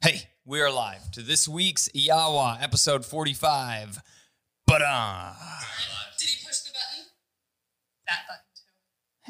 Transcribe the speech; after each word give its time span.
Hey, 0.00 0.28
we 0.44 0.60
are 0.60 0.70
live 0.70 1.10
to 1.12 1.22
this 1.22 1.48
week's 1.48 1.88
Yawa 1.88 2.62
episode 2.62 3.04
45. 3.04 3.98
But 4.66 4.82
uh 4.82 5.32
Did 6.18 6.28
he 6.28 6.46
push 6.46 6.58
the 6.60 6.70
button? 6.70 7.06
That 8.06 8.18
button 8.28 8.42
too. 8.54 8.62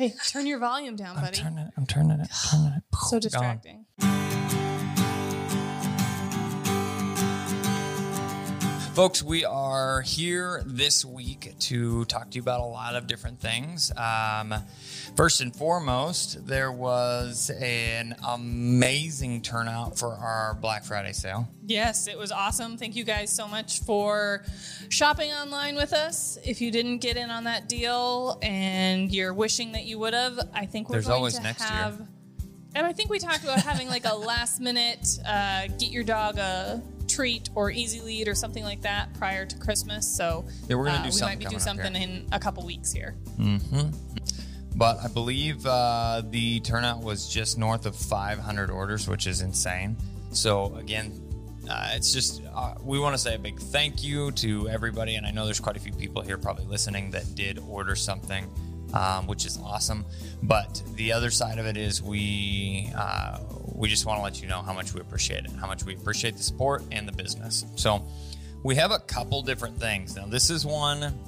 Hey, 0.03 0.15
turn 0.31 0.47
your 0.47 0.59
volume 0.59 0.97
down, 0.97 1.17
I'm 1.17 1.25
buddy. 1.25 1.37
turning 1.39 1.59
it, 1.59 1.71
I'm 1.77 1.87
turning 1.87 2.21
it, 2.21 2.29
turning 2.51 2.67
it. 2.77 2.83
so 2.95 3.13
Gone. 3.13 3.21
distracting. 3.21 3.87
Folks, 8.99 9.23
we 9.23 9.45
are 9.45 10.01
here 10.01 10.61
this 10.67 11.05
week 11.05 11.55
to 11.61 12.05
talk 12.07 12.33
to 12.33 12.35
you 12.35 12.43
about 12.43 12.59
a 12.59 12.65
lot 12.65 12.97
of 12.97 13.07
different 13.07 13.39
things. 13.39 13.93
Um, 13.97 14.53
first 15.15 15.41
and 15.41 15.55
foremost, 15.55 16.45
there 16.45 16.73
was 16.73 17.49
an 17.61 18.17
amazing 18.27 19.43
turnout 19.43 19.97
for 19.97 20.15
our 20.15 20.55
Black 20.55 20.85
Friday 20.85 21.13
sale. 21.13 21.49
Yes, 21.65 22.09
it 22.09 22.19
was 22.19 22.33
awesome. 22.33 22.77
Thank 22.77 22.97
you 22.97 23.05
guys 23.05 23.33
so 23.33 23.47
much 23.47 23.83
for 23.83 24.45
shopping 24.89 25.31
online 25.31 25.77
with 25.77 25.93
us. 25.93 26.37
If 26.45 26.61
you 26.61 26.73
didn't 26.73 26.99
get 26.99 27.17
in 27.17 27.31
on 27.31 27.45
that 27.45 27.69
deal 27.69 28.41
and 28.43 29.13
you're 29.13 29.33
wishing 29.33 29.71
that 29.73 29.85
you 29.85 30.01
would 30.01 30.15
have, 30.15 30.41
I 30.53 30.67
think 30.67 30.89
we're 30.89 30.95
There's 30.95 31.07
going 31.07 31.19
always 31.19 31.37
to 31.37 31.43
next 31.45 31.61
year. 31.61 31.71
have. 31.71 32.09
And 32.75 32.85
I 32.85 32.93
think 32.93 33.11
we 33.11 33.21
talked 33.21 33.45
about 33.45 33.61
having 33.61 33.87
like 33.87 34.07
a 34.07 34.17
last 34.17 34.61
minute 34.61 35.07
uh, 35.25 35.69
get 35.79 35.93
your 35.93 36.03
dog 36.03 36.39
a 36.39 36.83
treat 37.19 37.51
or 37.57 37.69
easy 37.69 38.01
lead 38.01 38.29
or 38.29 38.35
something 38.35 38.63
like 38.63 38.83
that 38.83 39.13
prior 39.15 39.45
to 39.45 39.59
Christmas. 39.59 40.07
So 40.07 40.45
Yeah, 40.69 40.77
we're 40.77 40.85
gonna 40.85 41.09
uh, 41.09 41.11
we 41.13 41.21
might 41.21 41.39
be 41.41 41.47
doing 41.47 41.59
something 41.59 41.97
in 41.97 42.29
a 42.31 42.39
couple 42.39 42.65
weeks 42.65 42.93
here. 42.93 43.17
But 44.77 44.99
I 45.03 45.09
believe 45.09 45.67
uh, 45.67 46.23
the 46.31 46.61
turnout 46.61 47.03
was 47.03 47.29
just 47.29 47.59
north 47.59 47.87
of 47.87 47.97
500 47.97 48.71
orders, 48.71 49.09
which 49.09 49.27
is 49.27 49.41
insane. 49.41 49.97
So 50.31 50.77
again, 50.77 51.21
uh, 51.69 51.91
it's 51.95 52.13
just 52.13 52.41
uh, 52.55 52.75
we 52.81 53.01
want 53.01 53.15
to 53.15 53.19
say 53.19 53.35
a 53.35 53.39
big 53.39 53.59
thank 53.59 54.05
you 54.05 54.31
to 54.33 54.69
everybody, 54.69 55.17
and 55.17 55.27
I 55.27 55.33
know 55.33 55.45
there's 55.45 55.59
quite 55.59 55.77
a 55.77 55.81
few 55.81 55.93
people 55.93 56.23
here 56.23 56.39
probably 56.39 56.67
listening 56.67 57.11
that 57.11 57.35
did 57.35 57.59
order 57.69 57.97
something, 57.97 58.47
um, 58.95 59.27
which 59.27 59.45
is 59.47 59.59
awesome. 59.59 60.05
But 60.43 60.83
the 60.95 61.13
other 61.13 61.31
side 61.31 61.59
of 61.59 61.67
it 61.67 61.77
is 61.77 62.03
we 62.03 62.91
uh, 62.97 63.39
we 63.75 63.89
just 63.89 64.07
want 64.07 64.19
to 64.19 64.23
let 64.23 64.41
you 64.43 64.49
know 64.49 64.63
how 64.63 64.73
much 64.73 64.95
we 64.95 65.01
appreciate 65.01 65.45
it, 65.45 65.51
how 65.53 65.67
much 65.67 65.85
we 65.85 65.95
appreciate 65.95 66.37
the 66.37 66.43
support 66.43 66.83
and 66.93 67.07
the 67.07 67.13
business. 67.13 67.65
So 67.77 68.07
we 68.63 68.75
have 68.77 68.91
a 68.91 68.99
couple 68.99 69.43
different 69.43 69.79
things. 69.79 70.17
Now 70.17 70.27
this 70.27 70.51
is 70.51 70.67
one 70.67 71.19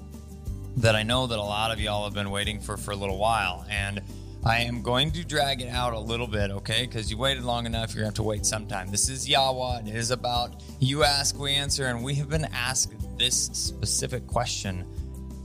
that 0.77 0.95
I 0.95 1.03
know 1.03 1.27
that 1.27 1.39
a 1.39 1.43
lot 1.43 1.73
of 1.73 1.81
y'all 1.81 2.05
have 2.05 2.15
been 2.15 2.31
waiting 2.31 2.61
for 2.61 2.77
for 2.77 2.93
a 2.93 2.97
little 2.97 3.19
while. 3.19 3.67
And 3.71 4.01
I 4.45 4.61
am 4.61 4.81
going 4.81 5.11
to 5.13 5.25
drag 5.25 5.61
it 5.61 5.69
out 5.69 5.93
a 5.93 5.99
little 5.99 6.27
bit, 6.27 6.51
okay? 6.51 6.87
Because 6.87 7.11
you 7.11 7.19
waited 7.19 7.45
long 7.45 7.67
enough, 7.67 7.95
you're 7.95 8.03
to 8.03 8.07
have 8.07 8.15
to 8.15 8.23
wait 8.23 8.47
sometime. 8.47 8.91
This 8.91 9.11
is 9.11 9.29
Yawa. 9.29 9.87
It 9.87 9.95
is 9.95 10.11
about 10.11 10.63
you 10.79 11.05
ask, 11.05 11.39
we 11.39 11.53
answer. 11.53 11.87
And 11.87 12.03
we 12.03 12.15
have 12.15 12.31
been 12.31 12.47
asked 12.47 12.95
this 13.19 13.37
specific 13.53 14.27
question 14.27 14.87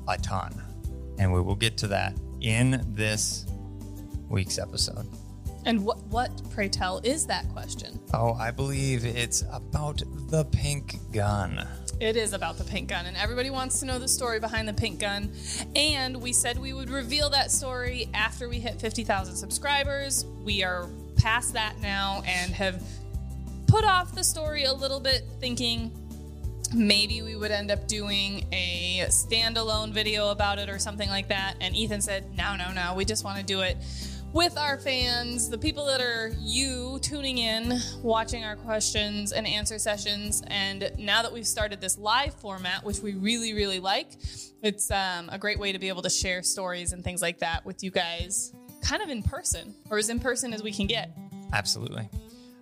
a 0.07 0.17
ton. 0.17 0.64
And 1.17 1.33
we 1.33 1.41
will 1.41 1.55
get 1.55 1.77
to 1.77 1.87
that 1.87 2.15
in 2.41 2.83
this 2.95 3.45
week's 4.29 4.57
episode. 4.57 5.07
And 5.65 5.83
what, 5.83 5.97
what, 6.07 6.29
pray 6.51 6.69
tell, 6.69 6.99
is 7.03 7.25
that 7.25 7.49
question? 7.49 7.99
Oh, 8.13 8.33
I 8.33 8.51
believe 8.51 9.03
it's 9.03 9.43
about 9.51 10.03
the 10.29 10.45
pink 10.45 10.97
gun. 11.11 11.67
It 11.99 12.17
is 12.17 12.33
about 12.33 12.57
the 12.57 12.65
pink 12.65 12.89
gun, 12.89 13.05
and 13.05 13.15
everybody 13.15 13.49
wants 13.49 13.79
to 13.79 13.85
know 13.85 13.97
the 13.97 14.07
story 14.07 14.39
behind 14.39 14.67
the 14.67 14.73
pink 14.73 14.99
gun. 14.99 15.31
And 15.75 16.21
we 16.21 16.33
said 16.33 16.59
we 16.59 16.73
would 16.73 16.89
reveal 16.89 17.29
that 17.31 17.51
story 17.51 18.09
after 18.13 18.49
we 18.49 18.59
hit 18.59 18.79
50,000 18.79 19.35
subscribers. 19.35 20.25
We 20.43 20.61
are 20.63 20.87
past 21.15 21.53
that 21.53 21.79
now 21.81 22.21
and 22.27 22.51
have 22.51 22.83
put 23.65 23.85
off 23.85 24.13
the 24.13 24.23
story 24.23 24.65
a 24.65 24.73
little 24.73 24.99
bit, 24.99 25.23
thinking 25.39 25.91
maybe 26.75 27.21
we 27.21 27.35
would 27.35 27.51
end 27.51 27.71
up 27.71 27.87
doing 27.87 28.45
a 28.51 29.05
standalone 29.07 29.91
video 29.91 30.29
about 30.29 30.59
it 30.59 30.69
or 30.69 30.77
something 30.77 31.09
like 31.09 31.29
that. 31.29 31.55
And 31.61 31.75
Ethan 31.75 32.01
said, 32.01 32.35
no, 32.35 32.55
no, 32.55 32.71
no, 32.71 32.93
we 32.95 33.05
just 33.05 33.23
want 33.23 33.39
to 33.39 33.43
do 33.43 33.61
it 33.61 33.77
with 34.33 34.57
our 34.57 34.77
fans, 34.77 35.49
the 35.49 35.57
people 35.57 35.85
that 35.85 36.01
are 36.01 36.33
you 36.41 36.99
tuning 37.01 37.37
in, 37.37 37.79
watching 38.03 38.43
our 38.43 38.57
questions 38.57 39.31
and 39.31 39.47
answer 39.47 39.79
sessions. 39.79 40.43
And 40.47 40.91
now 40.99 41.21
that 41.21 41.31
we've 41.31 41.47
started 41.47 41.79
this 41.79 41.97
live 41.97 42.33
format, 42.33 42.83
which 42.83 42.99
we 42.99 43.13
really, 43.13 43.53
really 43.53 43.79
like, 43.79 44.11
it's 44.61 44.91
um, 44.91 45.29
a 45.31 45.39
great 45.39 45.57
way 45.57 45.71
to 45.71 45.79
be 45.79 45.87
able 45.87 46.01
to 46.01 46.09
share 46.09 46.43
stories 46.43 46.91
and 46.91 47.01
things 47.01 47.21
like 47.21 47.39
that 47.39 47.65
with 47.65 47.81
you 47.81 47.91
guys 47.91 48.53
kind 48.81 49.01
of 49.01 49.09
in 49.09 49.23
person 49.23 49.73
or 49.89 49.97
as 49.97 50.09
in 50.09 50.19
person 50.19 50.53
as 50.53 50.61
we 50.61 50.71
can 50.71 50.85
get. 50.85 51.17
Absolutely. 51.53 52.09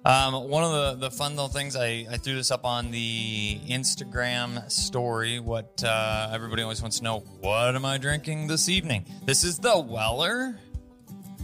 Um, 0.06 0.50
one 0.50 0.66
of 0.66 1.00
the, 1.00 1.10
the 1.10 1.16
fun 1.16 1.32
little 1.38 1.48
things, 1.48 1.78
I, 1.78 2.06
I 2.12 2.18
threw 2.18 2.36
this 2.36 2.52
up 2.52 2.66
on 2.66 2.92
the 2.92 3.58
Instagram 3.70 4.70
story. 4.70 5.40
What 5.40 5.82
uh, 5.86 6.30
everybody 6.34 6.62
always 6.62 6.82
wants 6.82 6.98
to 6.98 7.06
know 7.06 7.20
what 7.40 7.74
am 7.74 7.86
I 7.86 7.98
drinking 7.98 8.48
this 8.48 8.68
evening? 8.68 9.06
This 9.24 9.46
is 9.46 9.60
the 9.60 9.80
Weller 9.80 10.60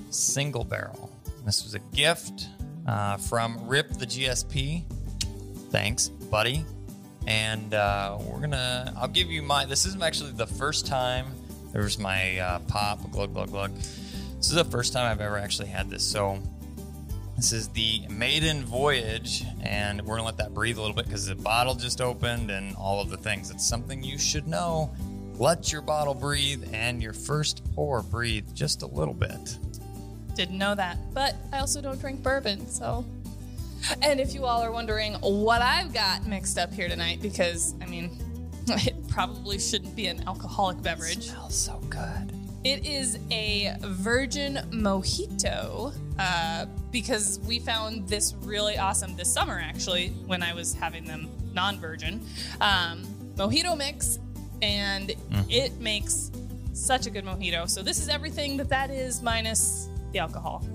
Single 0.09 0.65
Barrel. 0.65 1.09
This 1.45 1.63
was 1.63 1.73
a 1.73 1.79
gift 1.95 2.49
uh, 2.85 3.15
from 3.15 3.65
Rip 3.65 3.91
the 3.91 4.05
GSP. 4.05 4.83
Thanks, 5.71 6.09
buddy. 6.09 6.65
And 7.27 7.73
uh, 7.73 8.17
we're 8.21 8.41
gonna, 8.41 8.93
I'll 8.97 9.07
give 9.07 9.31
you 9.31 9.41
my, 9.41 9.63
this 9.65 9.85
is 9.85 10.01
actually 10.01 10.31
the 10.33 10.47
first 10.47 10.85
time, 10.85 11.27
there's 11.71 11.97
my 11.97 12.37
uh, 12.39 12.59
pop, 12.67 13.09
glug, 13.11 13.33
glug, 13.33 13.51
glug. 13.51 13.73
This 13.73 14.47
is 14.47 14.55
the 14.55 14.65
first 14.65 14.91
time 14.91 15.09
I've 15.09 15.21
ever 15.21 15.37
actually 15.37 15.69
had 15.69 15.89
this. 15.89 16.03
So, 16.03 16.39
this 17.39 17.53
is 17.53 17.69
the 17.69 18.01
maiden 18.09 18.65
voyage, 18.65 19.45
and 19.61 20.01
we're 20.01 20.17
gonna 20.17 20.25
let 20.25 20.35
that 20.35 20.53
breathe 20.53 20.77
a 20.77 20.81
little 20.81 20.95
bit 20.95 21.05
because 21.05 21.25
the 21.25 21.35
bottle 21.35 21.73
just 21.73 22.01
opened 22.01 22.51
and 22.51 22.75
all 22.75 22.99
of 22.99 23.09
the 23.09 23.15
things. 23.15 23.49
It's 23.49 23.65
something 23.65 24.03
you 24.03 24.17
should 24.17 24.45
know. 24.45 24.93
Let 25.35 25.71
your 25.71 25.81
bottle 25.81 26.13
breathe 26.13 26.67
and 26.73 27.01
your 27.01 27.13
first 27.13 27.63
pour 27.73 28.01
breathe 28.01 28.53
just 28.53 28.81
a 28.81 28.87
little 28.87 29.13
bit. 29.13 29.57
Didn't 30.35 30.57
know 30.57 30.75
that. 30.75 30.97
But 31.13 31.37
I 31.53 31.59
also 31.59 31.79
don't 31.79 31.97
drink 32.01 32.21
bourbon, 32.21 32.67
so. 32.67 33.05
And 34.01 34.19
if 34.19 34.33
you 34.33 34.43
all 34.43 34.61
are 34.61 34.73
wondering 34.73 35.13
what 35.21 35.61
I've 35.61 35.93
got 35.93 36.27
mixed 36.27 36.57
up 36.57 36.73
here 36.73 36.89
tonight, 36.89 37.21
because 37.21 37.73
I 37.81 37.85
mean, 37.85 38.19
it 38.67 39.07
probably 39.07 39.59
shouldn't 39.59 39.95
be 39.95 40.07
an 40.07 40.27
alcoholic 40.27 40.81
beverage. 40.81 41.29
smells 41.29 41.55
so 41.57 41.79
good. 41.89 42.33
It 42.65 42.85
is 42.85 43.17
a 43.31 43.77
virgin 43.79 44.55
mojito 44.71 45.93
uh, 46.19 46.65
because 46.91 47.39
we 47.47 47.59
found 47.59 48.07
this 48.07 48.35
really 48.41 48.77
awesome 48.77 49.15
this 49.15 49.31
summer, 49.31 49.59
actually, 49.63 50.09
when 50.25 50.43
I 50.43 50.53
was 50.53 50.73
having 50.73 51.05
them 51.05 51.29
non 51.53 51.79
virgin. 51.79 52.21
Um, 52.61 53.03
mojito 53.35 53.77
mix, 53.77 54.19
and 54.61 55.13
it 55.49 55.79
makes 55.79 56.31
such 56.73 57.07
a 57.07 57.09
good 57.09 57.23
mojito. 57.23 57.69
So, 57.69 57.81
this 57.81 57.99
is 57.99 58.09
everything 58.09 58.57
that 58.57 58.69
that 58.69 58.89
is 58.89 59.21
minus 59.21 59.87
the 60.11 60.19
alcohol. 60.19 60.65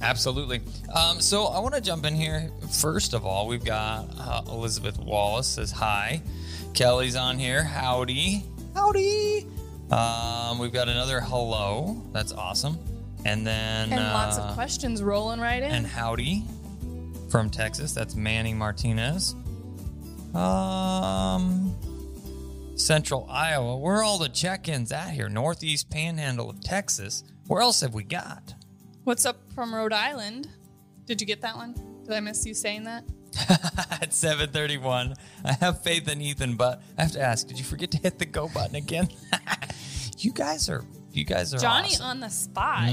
Absolutely. 0.00 0.60
Um, 0.92 1.20
so 1.20 1.44
I 1.44 1.60
want 1.60 1.74
to 1.74 1.80
jump 1.80 2.04
in 2.04 2.14
here. 2.14 2.50
First 2.72 3.14
of 3.14 3.24
all, 3.24 3.46
we've 3.46 3.64
got 3.64 4.08
uh, 4.18 4.42
Elizabeth 4.48 4.98
Wallace 4.98 5.46
says 5.46 5.70
hi. 5.70 6.22
Kelly's 6.74 7.14
on 7.14 7.38
here. 7.38 7.62
Howdy. 7.62 8.42
Howdy. 8.74 9.46
Um, 9.92 10.58
we've 10.58 10.72
got 10.72 10.88
another 10.88 11.20
hello. 11.20 12.02
That's 12.12 12.32
awesome. 12.32 12.78
And 13.24 13.46
then 13.46 13.92
And 13.92 14.00
lots 14.00 14.38
uh, 14.38 14.42
of 14.42 14.54
questions 14.54 15.02
rolling 15.02 15.40
right 15.40 15.62
in. 15.62 15.70
and 15.70 15.86
howdy 15.86 16.44
from 17.30 17.50
Texas. 17.50 17.92
That's 17.92 18.14
Manny 18.14 18.52
Martinez. 18.54 19.34
Um, 20.34 21.74
Central 22.76 23.26
Iowa. 23.30 23.76
Where 23.76 23.96
are 23.96 24.02
all 24.02 24.18
the 24.18 24.28
check-ins 24.28 24.92
at 24.92 25.10
here? 25.10 25.28
Northeast 25.28 25.88
Panhandle 25.90 26.50
of 26.50 26.60
Texas. 26.60 27.24
Where 27.46 27.60
else 27.60 27.80
have 27.80 27.94
we 27.94 28.02
got? 28.02 28.54
What's 29.04 29.24
up 29.26 29.38
from 29.54 29.74
Rhode 29.74 29.92
Island? 29.92 30.48
Did 31.06 31.20
you 31.20 31.26
get 31.26 31.40
that 31.42 31.56
one? 31.56 31.74
Did 32.04 32.14
I 32.14 32.20
miss 32.20 32.46
you 32.46 32.54
saying 32.54 32.84
that? 32.84 33.04
At 33.48 34.10
7:31, 34.10 35.16
I 35.44 35.52
have 35.54 35.82
faith 35.82 36.06
in 36.08 36.20
Ethan, 36.20 36.56
but 36.56 36.82
I 36.98 37.02
have 37.02 37.12
to 37.12 37.20
ask: 37.20 37.46
Did 37.46 37.58
you 37.58 37.64
forget 37.64 37.90
to 37.92 37.98
hit 37.98 38.18
the 38.18 38.26
go 38.26 38.48
button 38.48 38.74
again? 38.76 39.08
you 40.18 40.32
guys 40.32 40.68
are, 40.68 40.84
you 41.16 41.24
guys 41.24 41.54
are 41.54 41.58
Johnny 41.58 41.88
awesome. 41.88 42.06
on 42.06 42.20
the 42.20 42.28
spot. 42.28 42.90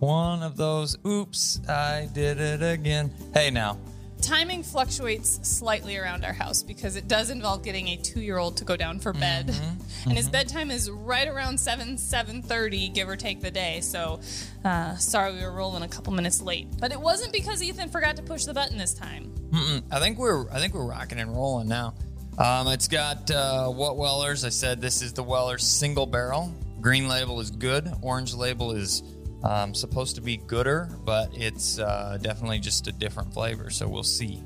One 0.00 0.42
of 0.42 0.56
those. 0.56 0.96
Oops, 1.06 1.60
I 1.68 2.08
did 2.12 2.40
it 2.40 2.62
again. 2.62 3.12
Hey, 3.32 3.50
now 3.50 3.78
Timing 4.24 4.62
fluctuates 4.62 5.38
slightly 5.46 5.98
around 5.98 6.24
our 6.24 6.32
house 6.32 6.62
because 6.62 6.96
it 6.96 7.08
does 7.08 7.28
involve 7.28 7.62
getting 7.62 7.88
a 7.88 7.96
two-year-old 7.96 8.56
to 8.56 8.64
go 8.64 8.74
down 8.74 8.98
for 8.98 9.12
bed, 9.12 9.48
Mm-hmm. 9.48 9.80
and 10.08 10.16
his 10.16 10.30
bedtime 10.30 10.70
is 10.70 10.90
right 10.90 11.28
around 11.28 11.60
seven 11.60 11.98
seven 11.98 12.40
thirty, 12.40 12.88
give 12.88 13.06
or 13.08 13.16
take 13.16 13.42
the 13.42 13.50
day. 13.50 13.80
So, 13.82 14.20
uh, 14.64 14.96
sorry 14.96 15.34
we 15.34 15.42
were 15.42 15.52
rolling 15.52 15.82
a 15.82 15.88
couple 15.88 16.12
minutes 16.14 16.40
late, 16.40 16.68
but 16.80 16.90
it 16.90 17.00
wasn't 17.00 17.32
because 17.34 17.62
Ethan 17.62 17.90
forgot 17.90 18.16
to 18.16 18.22
push 18.22 18.44
the 18.44 18.54
button 18.54 18.78
this 18.78 18.94
time. 18.94 19.30
Mm-mm. 19.50 19.82
I 19.90 20.00
think 20.00 20.18
we're 20.18 20.50
I 20.50 20.58
think 20.58 20.72
we're 20.72 20.86
rocking 20.86 21.20
and 21.20 21.30
rolling 21.30 21.68
now. 21.68 21.94
Um, 22.38 22.68
it's 22.68 22.88
got 22.88 23.30
uh, 23.30 23.68
what 23.68 23.98
Wellers. 23.98 24.44
I 24.44 24.48
said 24.48 24.80
this 24.80 25.02
is 25.02 25.12
the 25.12 25.22
Weller 25.22 25.58
single 25.58 26.06
barrel. 26.06 26.50
Green 26.84 27.08
label 27.08 27.40
is 27.40 27.50
good. 27.50 27.90
Orange 28.02 28.34
label 28.34 28.72
is 28.72 29.02
Um, 29.44 29.74
supposed 29.74 30.14
to 30.16 30.22
be 30.22 30.38
gooder, 30.38 30.88
but 31.04 31.28
it's 31.36 31.78
uh, 31.78 32.16
definitely 32.22 32.60
just 32.60 32.86
a 32.86 32.92
different 32.92 33.30
flavor. 33.34 33.68
So 33.68 33.86
we'll 33.86 34.02
see. 34.20 34.42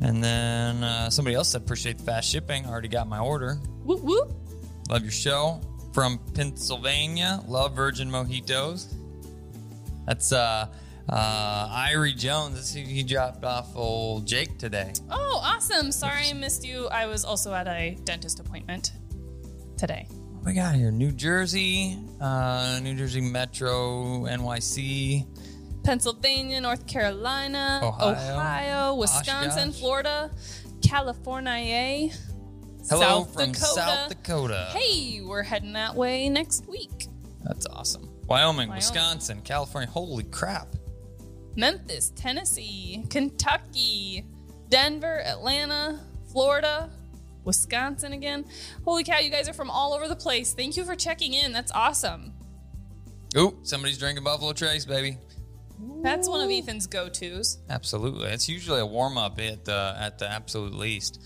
And 0.00 0.18
then 0.22 0.82
uh, 0.82 1.08
somebody 1.08 1.36
else 1.36 1.50
said, 1.50 1.62
appreciate 1.62 1.98
the 1.98 2.04
fast 2.04 2.28
shipping. 2.28 2.66
Already 2.66 2.88
got 2.88 3.06
my 3.06 3.20
order. 3.20 3.60
Whoop 3.84 4.02
whoop. 4.02 4.32
Love 4.90 5.02
your 5.02 5.12
show. 5.12 5.60
From 5.94 6.18
Pennsylvania, 6.34 7.44
love 7.46 7.76
virgin 7.76 8.10
mojitos. 8.10 8.92
That's 10.06 10.32
uh, 10.32 10.66
uh, 11.08 11.88
Irie 11.88 12.16
Jones. 12.16 12.74
He, 12.74 12.82
he 12.82 13.02
dropped 13.04 13.44
off 13.44 13.76
old 13.76 14.26
Jake 14.26 14.58
today. 14.58 14.92
Oh, 15.10 15.40
awesome. 15.44 15.92
Sorry 15.92 16.28
I 16.28 16.32
missed 16.32 16.64
you. 16.66 16.88
I 16.88 17.06
was 17.06 17.24
also 17.24 17.54
at 17.54 17.68
a 17.68 17.96
dentist 18.02 18.40
appointment 18.40 18.94
today. 19.76 20.08
We 20.44 20.54
got 20.54 20.74
here? 20.74 20.90
New 20.90 21.12
Jersey, 21.12 21.98
uh, 22.20 22.80
New 22.82 22.94
Jersey 22.96 23.20
Metro, 23.20 24.24
NYC. 24.24 25.24
Pennsylvania, 25.84 26.60
North 26.60 26.86
Carolina, 26.86 27.80
Ohio. 27.82 28.12
Ohio, 28.12 28.94
Wisconsin, 28.96 29.70
gosh. 29.70 29.78
Florida, 29.78 30.30
California, 30.82 32.10
Hello 32.88 33.00
South 33.00 33.34
from 33.34 33.52
Dakota. 33.52 33.74
South 33.74 34.08
Dakota. 34.08 34.68
Hey, 34.72 35.20
we're 35.22 35.44
heading 35.44 35.72
that 35.74 35.94
way 35.94 36.28
next 36.28 36.68
week. 36.68 37.06
That's 37.44 37.66
awesome. 37.66 38.08
Wyoming, 38.26 38.68
Wyoming. 38.68 38.74
Wisconsin, 38.74 39.42
California. 39.42 39.88
Holy 39.88 40.24
crap. 40.24 40.74
Memphis, 41.54 42.12
Tennessee, 42.16 43.04
Kentucky, 43.10 44.26
Denver, 44.68 45.20
Atlanta, 45.24 46.00
Florida, 46.32 46.90
Wisconsin 47.44 48.12
again. 48.12 48.44
Holy 48.84 49.04
cow, 49.04 49.18
you 49.18 49.30
guys 49.30 49.48
are 49.48 49.52
from 49.52 49.70
all 49.70 49.92
over 49.94 50.08
the 50.08 50.16
place. 50.16 50.54
Thank 50.54 50.76
you 50.76 50.84
for 50.84 50.94
checking 50.94 51.34
in. 51.34 51.52
That's 51.52 51.72
awesome. 51.72 52.32
Ooh, 53.36 53.58
somebody's 53.62 53.98
drinking 53.98 54.24
Buffalo 54.24 54.52
Trace, 54.52 54.84
baby. 54.84 55.18
That's 56.02 56.28
one 56.28 56.40
of 56.40 56.50
Ethan's 56.50 56.86
go 56.86 57.08
tos. 57.08 57.58
Absolutely. 57.68 58.28
It's 58.28 58.48
usually 58.48 58.80
a 58.80 58.86
warm 58.86 59.16
up 59.18 59.40
at 59.40 59.64
the 59.64 59.96
at 59.98 60.18
the 60.18 60.30
absolute 60.30 60.74
least. 60.74 61.20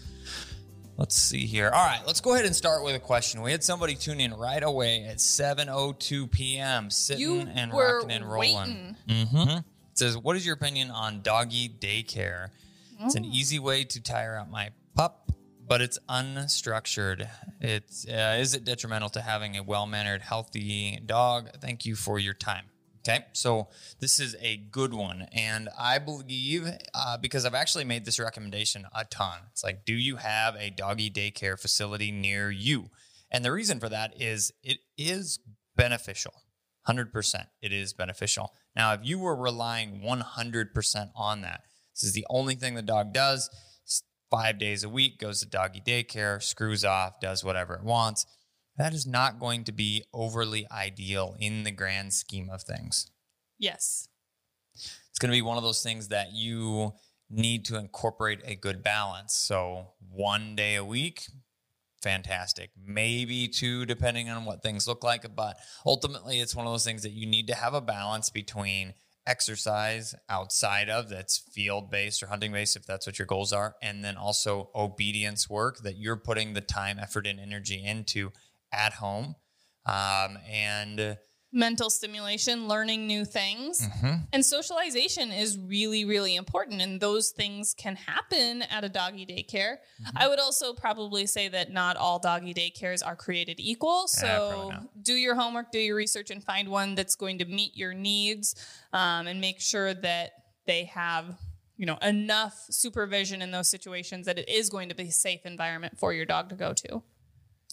Let's 0.97 1.15
see 1.15 1.45
here. 1.45 1.67
All 1.67 1.85
right, 1.87 2.01
let's 2.07 2.23
go 2.23 2.33
ahead 2.33 2.47
and 2.47 2.57
start 2.57 2.83
with 2.83 2.95
a 2.95 2.99
question. 2.99 3.43
We 3.43 3.51
had 3.51 3.63
somebody 3.63 3.95
tune 3.97 4.19
in 4.19 4.33
right 4.33 4.63
away 4.63 5.05
at 5.05 5.19
7:02 5.19 6.31
p.m. 6.31 6.91
sitting 6.91 7.21
You 7.21 7.41
and 7.41 7.71
rocking 7.73 8.11
and 8.13 8.25
rolling. 8.25 8.97
waiting. 9.09 9.27
hmm 9.27 9.49
It 9.59 9.65
says, 9.99 10.17
"What 10.17 10.37
is 10.37 10.47
your 10.47 10.55
opinion 10.55 10.91
on 10.91 11.21
doggy 11.21 11.69
daycare? 11.69 12.49
It's 13.01 13.15
Oh. 13.15 13.19
an 13.19 13.27
easy 13.27 13.59
way 13.59 13.85
to 13.85 14.01
tire 14.01 14.37
out 14.37 14.51
my 14.51 14.71
pup, 14.95 15.26
but 15.67 15.81
it's 15.81 15.99
unstructured. 16.09 17.29
It's 17.61 18.07
uh, 18.09 18.39
is 18.39 18.55
it 18.55 18.65
detrimental 18.65 19.09
to 19.11 19.21
having 19.21 19.57
a 19.57 19.63
well-mannered, 19.63 20.23
healthy 20.23 21.01
dog? 21.05 21.51
Thank 21.61 21.85
you 21.85 21.97
for 21.97 22.19
your 22.19 22.35
time." 22.35 22.67
Okay, 23.09 23.25
so 23.35 23.69
this 24.01 24.19
is 24.19 24.35
a 24.41 24.57
good 24.57 24.93
one, 24.93 25.29
and 25.33 25.69
I 25.79 25.99
believe 25.99 26.69
uh, 26.93 27.17
because 27.19 27.45
I've 27.45 27.55
actually 27.55 27.85
made 27.85 28.05
this 28.05 28.19
recommendation 28.19 28.85
a 28.93 29.05
ton. 29.05 29.39
It's 29.53 29.63
like, 29.63 29.85
do 29.85 29.95
you 29.95 30.17
have 30.17 30.57
a 30.57 30.71
doggy 30.71 31.11
daycare 31.11 31.61
facility 31.61 32.11
near 32.11 32.51
you? 32.51 32.91
And 33.31 33.45
the 33.45 33.53
reason 33.53 33.79
for 33.79 33.89
that 33.89 34.21
is 34.21 34.53
it 34.65 34.79
is 34.99 35.39
beneficial. 35.77 36.33
100% 36.89 37.47
it 37.63 37.73
is 37.73 37.93
beneficial. 37.93 38.53
Now, 38.75 38.93
if 38.93 39.01
you 39.03 39.19
were 39.19 39.37
relying 39.37 40.01
100% 40.01 41.11
on 41.15 41.41
that, 41.43 41.63
this 41.95 42.05
is 42.05 42.13
the 42.13 42.27
only 42.29 42.55
thing 42.55 42.75
the 42.75 42.83
dog 42.83 43.13
does, 43.13 43.51
five 44.31 44.59
days 44.59 44.85
a 44.85 44.89
week, 44.89 45.19
goes 45.19 45.41
to 45.41 45.47
doggy 45.47 45.81
daycare, 45.81 46.43
screws 46.43 46.85
off, 46.85 47.21
does 47.21 47.45
whatever 47.45 47.75
it 47.75 47.85
wants. 47.85 48.27
That 48.77 48.93
is 48.93 49.07
not 49.07 49.39
going 49.39 49.65
to 49.65 49.73
be 49.73 50.05
overly 50.13 50.67
ideal 50.71 51.37
in 51.39 51.65
the 51.65 51.71
grand 51.71 52.13
scheme 52.13 52.51
of 52.51 52.63
things. 52.63 53.11
Yes. 53.59 54.09
It's 54.75 55.19
going 55.19 55.31
to 55.31 55.37
be 55.37 55.43
one 55.43 55.57
of 55.57 55.63
those 55.63 55.83
things 55.83 56.09
that 56.09 56.33
you 56.33 56.93
need 57.31 57.65
to 57.67 57.79
incorporate 57.79 58.41
a 58.45 58.55
good 58.55 58.83
balance. 58.83 59.35
So, 59.35 59.93
one 60.11 60.55
day 60.55 60.75
a 60.75 60.85
week, 60.85 61.27
fantastic. 62.03 62.71
Maybe 62.77 63.49
two, 63.49 63.87
depending 63.87 64.29
on 64.29 64.45
what 64.45 64.63
things 64.63 64.87
look 64.87 65.03
like. 65.03 65.35
But 65.35 65.57
ultimately, 65.87 66.41
it's 66.41 66.55
one 66.55 66.67
of 66.67 66.73
those 66.73 66.85
things 66.85 67.03
that 67.03 67.13
you 67.13 67.27
need 67.27 67.47
to 67.49 67.55
have 67.55 67.75
a 67.75 67.81
balance 67.81 68.29
between 68.29 68.95
exercise 69.27 70.15
outside 70.29 70.89
of 70.89 71.09
that's 71.09 71.39
field 71.53 71.91
based 71.91 72.23
or 72.23 72.27
hunting 72.27 72.53
based, 72.53 72.77
if 72.77 72.87
that's 72.87 73.07
what 73.07 73.19
your 73.19 73.27
goals 73.27 73.53
are, 73.53 73.75
and 73.83 74.05
then 74.05 74.17
also 74.17 74.71
obedience 74.75 75.51
work 75.51 75.79
that 75.79 75.99
you're 75.99 76.17
putting 76.17 76.53
the 76.53 76.61
time, 76.61 76.99
effort, 76.99 77.27
and 77.27 77.41
energy 77.41 77.83
into 77.85 78.31
at 78.73 78.95
home. 78.95 79.35
Um, 79.85 80.39
and 80.49 81.17
Mental 81.53 81.89
stimulation, 81.89 82.69
learning 82.69 83.07
new 83.07 83.25
things. 83.25 83.81
mhm, 83.81 84.27
And 84.33 84.45
socialization 84.45 85.31
is 85.31 85.57
really, 85.59 86.05
really 86.05 86.37
important. 86.37 86.83
And 86.83 87.01
those 87.01 87.31
things 87.31 87.73
can 87.73 87.97
happen 87.97 88.63
at 88.63 88.85
a 88.85 88.89
doggy 88.89 89.25
daycare. 89.25 89.77
Mm-hmm. 90.03 90.19
I 90.19 90.29
would 90.29 90.39
also 90.41 90.75
probably 90.75 91.27
say 91.27 91.49
that 91.49 91.73
not 91.73 91.97
all 91.97 92.19
doggy 92.19 92.53
daycares 92.53 93.05
are 93.07 93.17
created 93.17 93.61
equal. 93.61 94.09
So 94.09 94.71
not. 94.73 95.03
do 95.03 95.15
your 95.15 95.35
homework, 95.35 95.71
do 95.71 95.79
your 95.79 95.97
research, 95.97 96.31
and 96.31 96.43
find 96.43 96.69
one 96.69 96.95
that's 96.95 97.15
going 97.15 97.39
to 97.39 97.45
meet 97.45 97.77
your 97.77 97.95
needs 97.95 98.55
um, 98.93 99.27
and 99.27 99.41
make 99.41 99.61
sure 99.61 99.95
that 99.95 100.33
they 100.67 100.85
have. 100.85 101.39
You 101.79 101.85
know, 101.85 101.99
enough 102.01 102.55
supervision 102.71 103.43
in 103.43 103.51
those 103.51 103.69
situations 103.69 104.25
that 104.25 104.39
it 104.39 104.49
is 104.49 104.71
going 104.71 104.89
to 104.89 104.95
be 104.95 105.09
a 105.09 105.13
safe 105.13 105.45
environment 105.45 105.99
for 105.99 106.11
your 106.15 106.25
dog 106.25 106.49
to 106.49 106.55
go 106.55 106.73
to. 106.73 107.03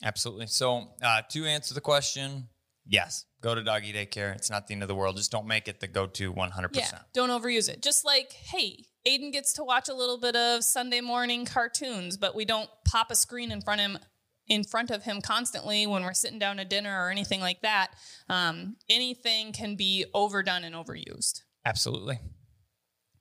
Absolutely. 0.03 0.47
So, 0.47 0.89
uh, 1.01 1.21
to 1.29 1.45
answer 1.45 1.73
the 1.73 1.79
question, 1.79 2.49
yes, 2.85 3.25
go 3.41 3.55
to 3.55 3.63
doggy 3.63 3.93
daycare. 3.93 4.35
It's 4.35 4.49
not 4.49 4.67
the 4.67 4.73
end 4.73 4.83
of 4.83 4.87
the 4.87 4.95
world. 4.95 5.17
Just 5.17 5.31
don't 5.31 5.47
make 5.47 5.67
it 5.67 5.79
the 5.79 5.87
go 5.87 6.07
to 6.07 6.33
100%. 6.33 6.75
Yeah, 6.75 6.99
don't 7.13 7.29
overuse 7.29 7.69
it. 7.69 7.81
Just 7.81 8.05
like, 8.05 8.31
hey, 8.31 8.85
Aiden 9.07 9.31
gets 9.31 9.53
to 9.53 9.63
watch 9.63 9.89
a 9.89 9.93
little 9.93 10.17
bit 10.17 10.35
of 10.35 10.63
Sunday 10.63 11.01
morning 11.01 11.45
cartoons, 11.45 12.17
but 12.17 12.35
we 12.35 12.45
don't 12.45 12.69
pop 12.85 13.11
a 13.11 13.15
screen 13.15 13.51
in 13.51 13.61
front 13.61 13.81
of 13.81 13.91
him 13.91 13.99
in 14.47 14.63
front 14.63 14.91
of 14.91 15.03
him 15.03 15.21
constantly 15.21 15.87
when 15.87 16.03
we're 16.03 16.13
sitting 16.13 16.37
down 16.37 16.57
to 16.57 16.65
dinner 16.65 17.05
or 17.05 17.09
anything 17.09 17.39
like 17.39 17.61
that. 17.61 17.91
Um, 18.29 18.75
anything 18.89 19.53
can 19.53 19.75
be 19.75 20.05
overdone 20.13 20.65
and 20.65 20.75
overused. 20.75 21.43
Absolutely. 21.65 22.19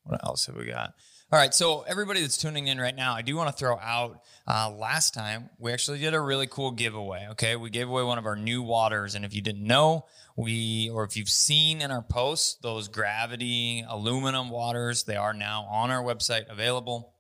What 0.02 0.24
else 0.24 0.46
have 0.46 0.56
we 0.56 0.66
got? 0.66 0.94
All 1.32 1.38
right. 1.38 1.54
So, 1.54 1.80
everybody 1.88 2.20
that's 2.20 2.36
tuning 2.36 2.66
in 2.66 2.78
right 2.78 2.94
now, 2.94 3.14
I 3.14 3.22
do 3.22 3.34
want 3.36 3.48
to 3.48 3.56
throw 3.56 3.78
out 3.78 4.20
uh, 4.46 4.70
last 4.70 5.14
time 5.14 5.48
we 5.58 5.72
actually 5.72 5.98
did 5.98 6.12
a 6.12 6.20
really 6.20 6.46
cool 6.46 6.72
giveaway. 6.72 7.26
Okay. 7.30 7.56
We 7.56 7.70
gave 7.70 7.88
away 7.88 8.02
one 8.02 8.18
of 8.18 8.26
our 8.26 8.36
new 8.36 8.60
waters. 8.60 9.14
And 9.14 9.24
if 9.24 9.34
you 9.34 9.40
didn't 9.40 9.66
know, 9.66 10.04
we, 10.36 10.90
or 10.92 11.04
if 11.04 11.16
you've 11.16 11.30
seen 11.30 11.80
in 11.80 11.90
our 11.90 12.02
posts, 12.02 12.58
those 12.60 12.88
gravity 12.88 13.82
aluminum 13.88 14.50
waters, 14.50 15.04
they 15.04 15.16
are 15.16 15.32
now 15.32 15.62
on 15.70 15.90
our 15.90 16.02
website 16.02 16.50
available. 16.50 17.14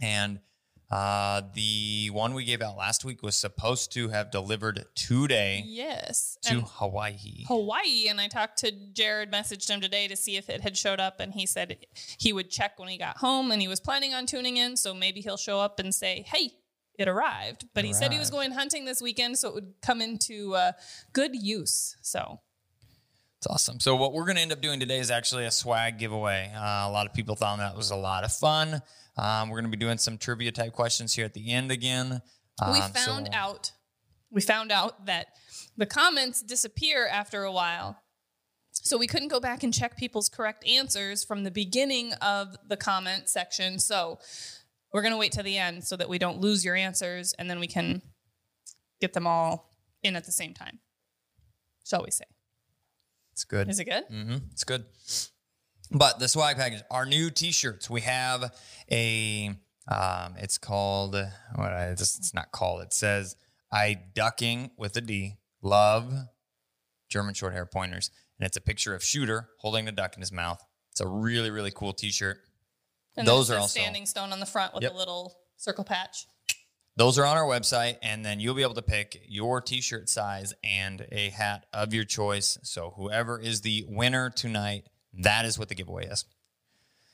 And 0.00 0.38
uh, 0.90 1.42
the 1.54 2.08
one 2.12 2.34
we 2.34 2.44
gave 2.44 2.60
out 2.60 2.76
last 2.76 3.04
week 3.04 3.22
was 3.22 3.36
supposed 3.36 3.92
to 3.92 4.08
have 4.08 4.30
delivered 4.30 4.84
today 4.94 5.62
Yes. 5.64 6.36
to 6.42 6.54
And 6.54 6.62
Hawaii. 6.66 7.44
Hawaii, 7.46 8.08
and 8.08 8.20
I 8.20 8.26
talked 8.28 8.58
to 8.58 8.72
Jared, 8.92 9.30
messaged 9.30 9.68
him 9.70 9.80
today 9.80 10.08
to 10.08 10.16
see 10.16 10.36
if 10.36 10.48
it 10.48 10.62
had 10.62 10.76
showed 10.76 10.98
up, 10.98 11.20
and 11.20 11.32
he 11.32 11.46
said 11.46 11.76
he 12.18 12.32
would 12.32 12.50
check 12.50 12.78
when 12.78 12.88
he 12.88 12.98
got 12.98 13.18
home, 13.18 13.52
and 13.52 13.62
he 13.62 13.68
was 13.68 13.78
planning 13.80 14.14
on 14.14 14.26
tuning 14.26 14.56
in, 14.56 14.76
so 14.76 14.92
maybe 14.92 15.20
he'll 15.20 15.36
show 15.36 15.60
up 15.60 15.78
and 15.78 15.94
say, 15.94 16.24
"Hey, 16.26 16.54
it 16.98 17.06
arrived." 17.06 17.66
But 17.72 17.84
he 17.84 17.92
said 17.92 18.12
he 18.12 18.18
was 18.18 18.30
going 18.30 18.50
hunting 18.52 18.84
this 18.84 19.00
weekend, 19.00 19.38
so 19.38 19.48
it 19.50 19.54
would 19.54 19.74
come 19.82 20.00
into 20.02 20.54
uh, 20.56 20.72
good 21.12 21.34
use. 21.36 21.96
So 22.02 22.40
It's 23.38 23.46
awesome. 23.46 23.80
So 23.80 23.94
what 23.96 24.12
we're 24.12 24.24
going 24.24 24.36
to 24.36 24.42
end 24.42 24.52
up 24.52 24.60
doing 24.60 24.80
today 24.80 24.98
is 24.98 25.10
actually 25.10 25.46
a 25.46 25.50
swag 25.50 25.98
giveaway. 25.98 26.52
Uh, 26.54 26.60
a 26.60 26.90
lot 26.90 27.06
of 27.06 27.14
people 27.14 27.36
thought 27.36 27.56
that 27.58 27.74
was 27.76 27.90
a 27.90 27.96
lot 27.96 28.24
of 28.24 28.32
fun. 28.34 28.82
Um, 29.20 29.50
we're 29.50 29.60
going 29.60 29.70
to 29.70 29.76
be 29.76 29.84
doing 29.84 29.98
some 29.98 30.16
trivia 30.16 30.50
type 30.50 30.72
questions 30.72 31.12
here 31.14 31.24
at 31.26 31.34
the 31.34 31.52
end 31.52 31.70
again. 31.70 32.22
we 32.72 32.80
Um, 32.80 32.92
found 32.92 33.26
so- 33.26 33.32
out 33.32 33.72
we 34.32 34.40
found 34.40 34.70
out 34.70 35.06
that 35.06 35.26
the 35.76 35.86
comments 35.86 36.40
disappear 36.40 37.08
after 37.08 37.42
a 37.42 37.50
while. 37.50 38.00
So 38.70 38.96
we 38.96 39.08
couldn't 39.08 39.26
go 39.28 39.40
back 39.40 39.64
and 39.64 39.74
check 39.74 39.96
people's 39.96 40.28
correct 40.28 40.64
answers 40.68 41.24
from 41.24 41.42
the 41.42 41.50
beginning 41.50 42.12
of 42.14 42.56
the 42.68 42.76
comment 42.76 43.28
section. 43.28 43.80
So 43.80 44.20
we're 44.92 45.02
going 45.02 45.10
to 45.12 45.18
wait 45.18 45.32
till 45.32 45.42
the 45.42 45.58
end 45.58 45.82
so 45.84 45.96
that 45.96 46.08
we 46.08 46.18
don't 46.18 46.38
lose 46.40 46.64
your 46.64 46.76
answers 46.76 47.32
and 47.34 47.50
then 47.50 47.58
we 47.58 47.66
can 47.66 48.02
get 49.00 49.12
them 49.14 49.26
all 49.26 49.70
in 50.04 50.14
at 50.14 50.24
the 50.26 50.32
same 50.32 50.54
time. 50.54 50.78
Shall 51.84 52.04
we 52.04 52.12
say? 52.12 52.24
It's 53.32 53.42
good. 53.44 53.68
Is 53.68 53.80
it 53.80 53.84
good? 53.86 54.04
hmm 54.08 54.36
It's 54.52 54.62
good. 54.64 54.84
But 55.90 56.18
the 56.18 56.28
swag 56.28 56.56
package, 56.56 56.82
our 56.90 57.04
new 57.04 57.30
T-shirts. 57.30 57.90
We 57.90 58.02
have 58.02 58.54
a. 58.90 59.50
Um, 59.88 60.34
it's 60.38 60.56
called 60.58 61.14
what? 61.14 61.72
I, 61.72 61.86
it's, 61.88 62.16
it's 62.18 62.32
not 62.34 62.52
called. 62.52 62.82
It 62.82 62.92
says 62.94 63.34
"I 63.72 63.98
ducking" 64.14 64.70
with 64.76 64.96
a 64.96 65.00
D. 65.00 65.36
Love 65.62 66.12
German 67.08 67.34
short 67.34 67.52
hair 67.54 67.66
pointers, 67.66 68.10
and 68.38 68.46
it's 68.46 68.56
a 68.56 68.60
picture 68.60 68.94
of 68.94 69.02
Shooter 69.02 69.48
holding 69.58 69.84
the 69.84 69.92
duck 69.92 70.14
in 70.14 70.20
his 70.20 70.30
mouth. 70.32 70.64
It's 70.92 71.00
a 71.00 71.08
really 71.08 71.50
really 71.50 71.72
cool 71.72 71.92
T-shirt. 71.92 72.38
And 73.16 73.26
Those 73.26 73.50
are 73.50 73.58
also- 73.58 73.80
standing 73.80 74.06
stone 74.06 74.32
on 74.32 74.38
the 74.40 74.46
front 74.46 74.72
with 74.72 74.84
Yep. 74.84 74.92
a 74.92 74.96
little 74.96 75.36
circle 75.56 75.84
patch. 75.84 76.26
Those 76.96 77.18
are 77.18 77.24
on 77.26 77.36
our 77.36 77.44
website, 77.44 77.96
and 78.02 78.24
then 78.24 78.40
you'll 78.40 78.54
be 78.54 78.62
able 78.62 78.74
to 78.74 78.82
pick 78.82 79.20
your 79.26 79.60
t 79.60 79.80
shirt 79.80 80.08
size 80.08 80.52
and 80.62 81.06
a 81.10 81.30
hat 81.30 81.66
of 81.72 81.92
your 81.94 82.04
choice. 82.04 82.58
So, 82.62 82.90
whoever 82.96 83.38
is 83.40 83.62
the 83.62 83.84
winner 83.88 84.30
tonight, 84.30 84.86
that 85.14 85.44
is 85.44 85.58
what 85.58 85.68
the 85.68 85.74
giveaway 85.74 86.06
is. 86.06 86.24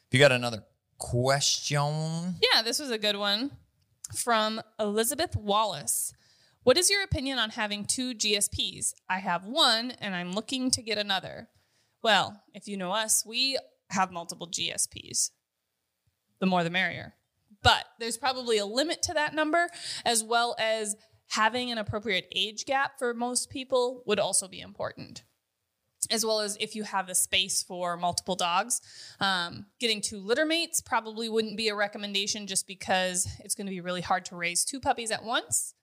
If 0.06 0.14
you 0.14 0.20
got 0.20 0.32
another 0.32 0.64
question, 0.98 2.36
Yeah, 2.52 2.62
this 2.62 2.78
was 2.78 2.90
a 2.90 2.98
good 2.98 3.16
one 3.16 3.50
from 4.14 4.60
Elizabeth 4.78 5.36
Wallace. 5.36 6.12
What 6.62 6.76
is 6.76 6.90
your 6.90 7.02
opinion 7.02 7.38
on 7.38 7.50
having 7.50 7.84
two 7.84 8.14
GSPs? 8.14 8.92
I 9.08 9.18
have 9.18 9.44
one 9.44 9.92
and 10.00 10.14
I'm 10.14 10.32
looking 10.32 10.70
to 10.72 10.82
get 10.82 10.98
another. 10.98 11.48
Well, 12.02 12.42
if 12.54 12.68
you 12.68 12.76
know 12.76 12.92
us, 12.92 13.24
we 13.26 13.58
have 13.90 14.10
multiple 14.10 14.48
GSPs. 14.48 15.30
The 16.40 16.46
more 16.46 16.64
the 16.64 16.70
merrier. 16.70 17.14
But 17.62 17.84
there's 17.98 18.18
probably 18.18 18.58
a 18.58 18.66
limit 18.66 19.02
to 19.02 19.14
that 19.14 19.34
number, 19.34 19.68
as 20.04 20.22
well 20.22 20.54
as 20.58 20.96
having 21.28 21.72
an 21.72 21.78
appropriate 21.78 22.26
age 22.34 22.64
gap 22.64 22.98
for 22.98 23.14
most 23.14 23.50
people 23.50 24.02
would 24.06 24.20
also 24.20 24.46
be 24.46 24.60
important 24.60 25.24
as 26.10 26.24
well 26.24 26.40
as 26.40 26.56
if 26.60 26.74
you 26.74 26.82
have 26.84 27.06
the 27.06 27.14
space 27.14 27.62
for 27.62 27.96
multiple 27.96 28.36
dogs. 28.36 28.80
Um, 29.20 29.66
getting 29.80 30.00
two 30.00 30.18
litter 30.18 30.44
mates 30.44 30.80
probably 30.80 31.28
wouldn't 31.28 31.56
be 31.56 31.68
a 31.68 31.74
recommendation 31.74 32.46
just 32.46 32.66
because 32.66 33.26
it's 33.40 33.54
going 33.54 33.66
to 33.66 33.70
be 33.70 33.80
really 33.80 34.00
hard 34.00 34.24
to 34.26 34.36
raise 34.36 34.64
two 34.64 34.80
puppies 34.80 35.10
at 35.10 35.24
once. 35.24 35.74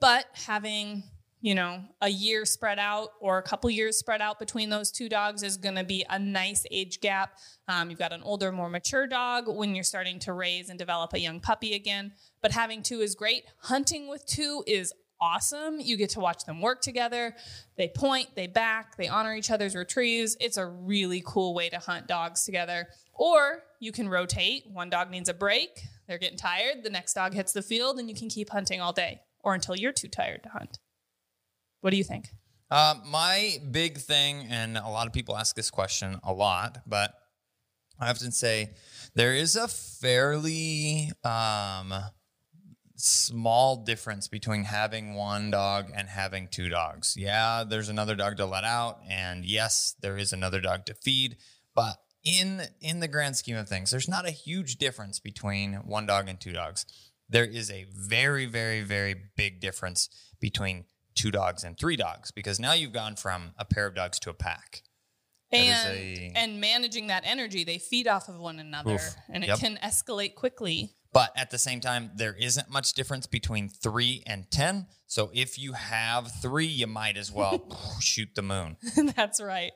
But 0.00 0.26
having, 0.32 1.04
you 1.40 1.54
know, 1.54 1.80
a 2.00 2.08
year 2.08 2.44
spread 2.44 2.78
out 2.80 3.10
or 3.20 3.38
a 3.38 3.42
couple 3.42 3.70
years 3.70 3.96
spread 3.96 4.20
out 4.20 4.38
between 4.40 4.68
those 4.68 4.90
two 4.90 5.08
dogs 5.08 5.42
is 5.44 5.56
going 5.56 5.76
to 5.76 5.84
be 5.84 6.04
a 6.10 6.18
nice 6.18 6.66
age 6.72 7.00
gap. 7.00 7.38
Um, 7.68 7.88
you've 7.88 8.00
got 8.00 8.12
an 8.12 8.22
older, 8.22 8.50
more 8.50 8.68
mature 8.68 9.06
dog 9.06 9.44
when 9.46 9.74
you're 9.74 9.84
starting 9.84 10.18
to 10.20 10.32
raise 10.32 10.70
and 10.70 10.78
develop 10.78 11.12
a 11.12 11.20
young 11.20 11.38
puppy 11.38 11.74
again. 11.74 12.12
But 12.40 12.50
having 12.50 12.82
two 12.82 13.00
is 13.00 13.14
great. 13.14 13.44
Hunting 13.58 14.08
with 14.08 14.26
two 14.26 14.64
is 14.66 14.92
awesome. 15.22 15.78
You 15.78 15.96
get 15.96 16.10
to 16.10 16.20
watch 16.20 16.44
them 16.44 16.60
work 16.60 16.82
together. 16.82 17.34
They 17.76 17.88
point, 17.88 18.34
they 18.34 18.48
back, 18.48 18.96
they 18.96 19.06
honor 19.06 19.34
each 19.34 19.50
other's 19.50 19.76
retrieves. 19.76 20.36
It's 20.40 20.56
a 20.56 20.66
really 20.66 21.22
cool 21.24 21.54
way 21.54 21.68
to 21.68 21.78
hunt 21.78 22.08
dogs 22.08 22.44
together. 22.44 22.88
Or 23.14 23.62
you 23.78 23.92
can 23.92 24.08
rotate. 24.08 24.64
One 24.66 24.90
dog 24.90 25.10
needs 25.10 25.28
a 25.28 25.34
break, 25.34 25.80
they're 26.08 26.18
getting 26.18 26.36
tired, 26.36 26.82
the 26.82 26.90
next 26.90 27.14
dog 27.14 27.34
hits 27.34 27.52
the 27.52 27.62
field, 27.62 27.98
and 27.98 28.08
you 28.08 28.16
can 28.16 28.28
keep 28.28 28.50
hunting 28.50 28.80
all 28.80 28.92
day 28.92 29.20
or 29.44 29.54
until 29.54 29.76
you're 29.76 29.92
too 29.92 30.08
tired 30.08 30.42
to 30.42 30.48
hunt. 30.48 30.78
What 31.80 31.90
do 31.90 31.96
you 31.96 32.04
think? 32.04 32.28
Uh, 32.70 32.94
my 33.06 33.58
big 33.70 33.98
thing, 33.98 34.46
and 34.48 34.76
a 34.76 34.88
lot 34.88 35.06
of 35.06 35.12
people 35.12 35.36
ask 35.36 35.54
this 35.54 35.70
question 35.70 36.18
a 36.24 36.32
lot, 36.32 36.78
but 36.86 37.14
I 38.00 38.10
often 38.10 38.32
say 38.32 38.70
there 39.14 39.34
is 39.34 39.56
a 39.56 39.68
fairly 39.68 41.12
um, 41.22 41.94
small 43.02 43.76
difference 43.76 44.28
between 44.28 44.64
having 44.64 45.14
one 45.14 45.50
dog 45.50 45.90
and 45.94 46.08
having 46.08 46.48
two 46.48 46.68
dogs. 46.68 47.16
Yeah, 47.18 47.64
there's 47.64 47.88
another 47.88 48.14
dog 48.14 48.36
to 48.36 48.46
let 48.46 48.64
out, 48.64 49.00
and 49.08 49.44
yes, 49.44 49.94
there 50.00 50.16
is 50.16 50.32
another 50.32 50.60
dog 50.60 50.86
to 50.86 50.94
feed, 50.94 51.36
but 51.74 51.96
in 52.24 52.62
in 52.80 53.00
the 53.00 53.08
grand 53.08 53.36
scheme 53.36 53.56
of 53.56 53.68
things, 53.68 53.90
there's 53.90 54.08
not 54.08 54.26
a 54.26 54.30
huge 54.30 54.76
difference 54.76 55.18
between 55.18 55.74
one 55.84 56.06
dog 56.06 56.28
and 56.28 56.40
two 56.40 56.52
dogs. 56.52 56.86
There 57.28 57.44
is 57.44 57.70
a 57.70 57.86
very, 57.92 58.46
very, 58.46 58.82
very 58.82 59.14
big 59.36 59.60
difference 59.60 60.08
between 60.40 60.84
two 61.14 61.30
dogs 61.30 61.64
and 61.64 61.78
three 61.78 61.96
dogs 61.96 62.30
because 62.30 62.60
now 62.60 62.72
you've 62.74 62.92
gone 62.92 63.16
from 63.16 63.52
a 63.58 63.64
pair 63.64 63.86
of 63.86 63.94
dogs 63.94 64.18
to 64.20 64.30
a 64.30 64.34
pack. 64.34 64.82
And 65.50 65.88
a- 65.90 66.32
and 66.34 66.60
managing 66.60 67.08
that 67.08 67.24
energy, 67.26 67.64
they 67.64 67.78
feed 67.78 68.06
off 68.08 68.28
of 68.28 68.38
one 68.38 68.58
another, 68.58 68.94
Oof. 68.94 69.14
and 69.28 69.44
it 69.44 69.48
Yep. 69.48 69.58
can 69.58 69.76
escalate 69.82 70.34
quickly. 70.34 70.94
But 71.12 71.32
at 71.36 71.50
the 71.50 71.58
same 71.58 71.80
time, 71.80 72.10
there 72.14 72.34
isn't 72.34 72.70
much 72.70 72.94
difference 72.94 73.26
between 73.26 73.68
three 73.68 74.22
and 74.26 74.50
10. 74.50 74.86
So 75.06 75.30
if 75.34 75.58
you 75.58 75.72
have 75.72 76.32
three, 76.40 76.66
you 76.66 76.86
might 76.86 77.16
as 77.16 77.30
well 77.30 77.62
shoot 78.00 78.30
the 78.34 78.42
moon. 78.42 78.76
That's 79.14 79.40
right. 79.40 79.72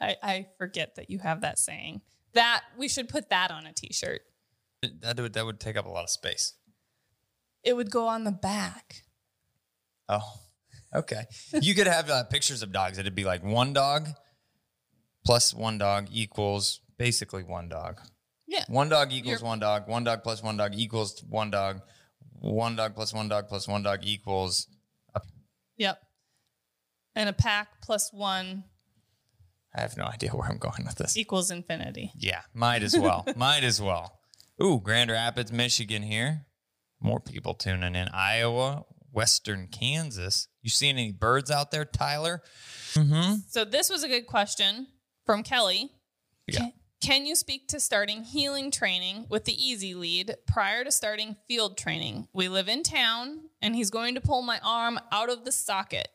I, 0.00 0.16
I 0.22 0.46
forget 0.58 0.96
that 0.96 1.08
you 1.10 1.18
have 1.20 1.40
that 1.40 1.58
saying. 1.58 2.02
That 2.34 2.62
we 2.76 2.88
should 2.88 3.08
put 3.08 3.30
that 3.30 3.50
on 3.50 3.66
a 3.66 3.72
t-shirt. 3.72 4.20
That 5.00 5.18
would, 5.18 5.32
that 5.32 5.44
would 5.44 5.58
take 5.58 5.76
up 5.76 5.86
a 5.86 5.88
lot 5.88 6.04
of 6.04 6.10
space. 6.10 6.54
It 7.64 7.74
would 7.74 7.90
go 7.90 8.06
on 8.06 8.24
the 8.24 8.30
back. 8.30 9.02
Oh, 10.08 10.34
okay. 10.94 11.24
You 11.60 11.74
could 11.74 11.86
have 11.86 12.08
uh, 12.08 12.24
pictures 12.24 12.62
of 12.62 12.70
dogs. 12.70 12.98
It'd 12.98 13.14
be 13.14 13.24
like 13.24 13.42
one 13.42 13.72
dog 13.72 14.08
plus 15.24 15.52
one 15.52 15.78
dog 15.78 16.08
equals 16.12 16.80
basically 16.98 17.42
one 17.42 17.68
dog. 17.68 18.00
Yeah. 18.48 18.64
One 18.68 18.88
dog 18.88 19.12
equals 19.12 19.40
You're- 19.40 19.46
one 19.48 19.58
dog. 19.60 19.86
One 19.88 20.02
dog 20.04 20.22
plus 20.24 20.42
one 20.42 20.56
dog 20.56 20.74
equals 20.74 21.22
one 21.28 21.50
dog. 21.50 21.82
One 22.40 22.74
dog 22.76 22.94
plus 22.94 23.12
one 23.12 23.28
dog 23.28 23.48
plus 23.48 23.68
one 23.68 23.82
dog 23.82 24.00
equals. 24.04 24.66
Yep. 25.76 26.00
And 27.14 27.28
a 27.28 27.32
pack 27.32 27.68
plus 27.82 28.10
one 28.12 28.64
I 29.74 29.82
have 29.82 29.96
no 29.96 30.04
idea 30.04 30.30
where 30.30 30.48
I'm 30.48 30.58
going 30.58 30.84
with 30.86 30.96
this. 30.96 31.16
equals 31.16 31.50
infinity. 31.50 32.10
Yeah, 32.16 32.40
might 32.54 32.82
as 32.82 32.96
well. 32.98 33.24
might 33.36 33.62
as 33.64 33.80
well. 33.80 34.18
Ooh, 34.62 34.80
Grand 34.80 35.10
Rapids, 35.10 35.52
Michigan 35.52 36.02
here. 36.02 36.46
More 37.00 37.20
people 37.20 37.54
tuning 37.54 37.94
in. 37.94 38.08
Iowa, 38.08 38.84
Western 39.12 39.68
Kansas. 39.68 40.48
You 40.62 40.70
seeing 40.70 40.94
any 40.96 41.12
birds 41.12 41.50
out 41.50 41.70
there, 41.70 41.84
Tyler? 41.84 42.42
Mm-hmm. 42.94 43.34
So 43.48 43.64
this 43.64 43.88
was 43.90 44.02
a 44.02 44.08
good 44.08 44.26
question 44.26 44.88
from 45.26 45.42
Kelly. 45.44 45.90
Yeah. 46.48 46.68
Can 47.00 47.26
you 47.26 47.36
speak 47.36 47.68
to 47.68 47.78
starting 47.78 48.24
heeling 48.24 48.72
training 48.72 49.26
with 49.28 49.44
the 49.44 49.54
easy 49.54 49.94
lead 49.94 50.34
prior 50.46 50.82
to 50.82 50.90
starting 50.90 51.36
field 51.46 51.78
training? 51.78 52.26
We 52.32 52.48
live 52.48 52.68
in 52.68 52.82
town 52.82 53.50
and 53.62 53.76
he's 53.76 53.90
going 53.90 54.16
to 54.16 54.20
pull 54.20 54.42
my 54.42 54.58
arm 54.64 54.98
out 55.12 55.30
of 55.30 55.44
the 55.44 55.52
socket. 55.52 56.08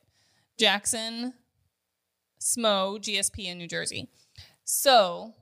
Jackson 0.59 1.33
Smo, 2.39 2.99
GSP 2.99 3.45
in 3.45 3.57
New 3.57 3.67
Jersey. 3.67 4.09
So 4.65 5.33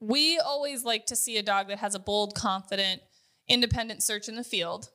we 0.00 0.38
always 0.38 0.84
like 0.84 1.06
to 1.06 1.16
see 1.16 1.38
a 1.38 1.42
dog 1.42 1.68
that 1.68 1.78
has 1.78 1.94
a 1.94 2.00
bold, 2.00 2.34
confident, 2.34 3.02
independent 3.48 4.02
search 4.02 4.28
in 4.28 4.34
the 4.34 4.44
field 4.44 4.90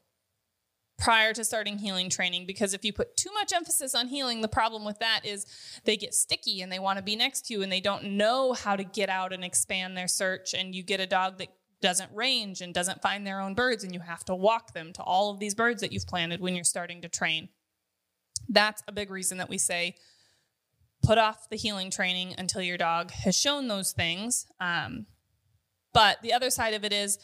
prior 0.99 1.33
to 1.33 1.43
starting 1.43 1.77
heeling 1.77 2.09
training 2.09 2.45
because 2.45 2.73
if 2.73 2.83
you 2.83 2.91
put 2.91 3.15
too 3.15 3.31
much 3.33 3.53
emphasis 3.53 3.95
on 3.95 4.07
heeling, 4.07 4.41
the 4.41 4.47
problem 4.47 4.85
with 4.85 4.99
that 4.99 5.21
is 5.23 5.45
they 5.85 5.97
get 5.97 6.13
sticky 6.13 6.61
and 6.61 6.71
they 6.71 6.79
want 6.79 6.97
to 6.97 7.03
be 7.03 7.15
next 7.15 7.45
to 7.47 7.53
you 7.53 7.61
and 7.61 7.71
they 7.71 7.79
don't 7.79 8.03
know 8.03 8.53
how 8.53 8.75
to 8.75 8.83
get 8.83 9.09
out 9.09 9.33
and 9.33 9.43
expand 9.43 9.95
their 9.95 10.07
search. 10.07 10.53
And 10.53 10.75
you 10.75 10.83
get 10.83 10.99
a 10.99 11.07
dog 11.07 11.37
that 11.37 11.47
doesn't 11.81 12.13
range 12.13 12.61
and 12.61 12.73
doesn't 12.73 13.01
find 13.01 13.25
their 13.25 13.39
own 13.39 13.53
birds, 13.53 13.83
and 13.83 13.93
you 13.93 14.01
have 14.01 14.25
to 14.25 14.35
walk 14.35 14.73
them 14.73 14.91
to 14.93 15.01
all 15.01 15.31
of 15.31 15.39
these 15.39 15.55
birds 15.55 15.81
that 15.81 15.91
you've 15.91 16.07
planted 16.07 16.41
when 16.41 16.55
you're 16.55 16.63
starting 16.63 17.01
to 17.01 17.09
train. 17.09 17.49
That's 18.49 18.83
a 18.87 18.91
big 18.91 19.09
reason 19.09 19.37
that 19.37 19.49
we 19.49 19.57
say 19.57 19.95
put 21.01 21.17
off 21.17 21.49
the 21.49 21.55
heeling 21.55 21.89
training 21.89 22.35
until 22.37 22.61
your 22.61 22.77
dog 22.77 23.11
has 23.11 23.37
shown 23.37 23.69
those 23.69 23.93
things. 23.93 24.45
Um, 24.59 25.05
but 25.93 26.21
the 26.21 26.33
other 26.33 26.49
side 26.49 26.73
of 26.73 26.83
it 26.83 26.91
is, 26.91 27.17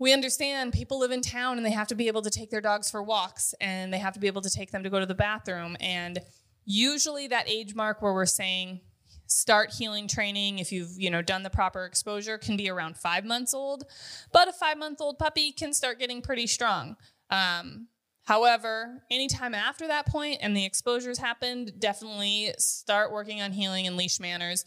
we 0.00 0.14
understand 0.14 0.72
people 0.72 0.98
live 0.98 1.12
in 1.12 1.20
town 1.20 1.58
and 1.58 1.64
they 1.64 1.70
have 1.70 1.86
to 1.86 1.94
be 1.94 2.08
able 2.08 2.22
to 2.22 2.30
take 2.30 2.50
their 2.50 2.62
dogs 2.62 2.90
for 2.90 3.02
walks 3.02 3.54
and 3.60 3.92
they 3.92 3.98
have 3.98 4.14
to 4.14 4.18
be 4.18 4.26
able 4.26 4.40
to 4.40 4.50
take 4.50 4.72
them 4.72 4.82
to 4.82 4.88
go 4.90 4.98
to 4.98 5.04
the 5.04 5.14
bathroom. 5.14 5.76
And 5.78 6.18
usually 6.64 7.28
that 7.28 7.48
age 7.48 7.74
mark 7.74 8.00
where 8.00 8.14
we're 8.14 8.24
saying 8.24 8.80
start 9.26 9.74
heeling 9.74 10.08
training 10.08 10.58
if 10.58 10.72
you've 10.72 10.98
you 10.98 11.08
know 11.08 11.22
done 11.22 11.44
the 11.44 11.50
proper 11.50 11.84
exposure 11.84 12.36
can 12.36 12.56
be 12.56 12.68
around 12.68 12.96
five 12.96 13.26
months 13.26 13.52
old. 13.52 13.84
But 14.32 14.48
a 14.48 14.52
five 14.52 14.78
month 14.78 15.02
old 15.02 15.18
puppy 15.18 15.52
can 15.52 15.74
start 15.74 15.98
getting 16.00 16.22
pretty 16.22 16.46
strong. 16.46 16.96
Um, 17.28 17.88
however 18.24 19.02
anytime 19.10 19.54
after 19.54 19.86
that 19.86 20.06
point 20.06 20.38
and 20.40 20.56
the 20.56 20.64
exposures 20.64 21.18
happened 21.18 21.72
definitely 21.78 22.54
start 22.58 23.12
working 23.12 23.42
on 23.42 23.52
heeling 23.52 23.86
and 23.86 23.98
leash 23.98 24.18
manners. 24.18 24.64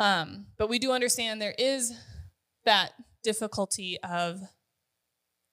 Um, 0.00 0.46
but 0.58 0.68
we 0.68 0.80
do 0.80 0.90
understand 0.90 1.40
there 1.40 1.54
is 1.56 1.92
that 2.64 2.92
difficulty 3.22 3.98
of 4.02 4.40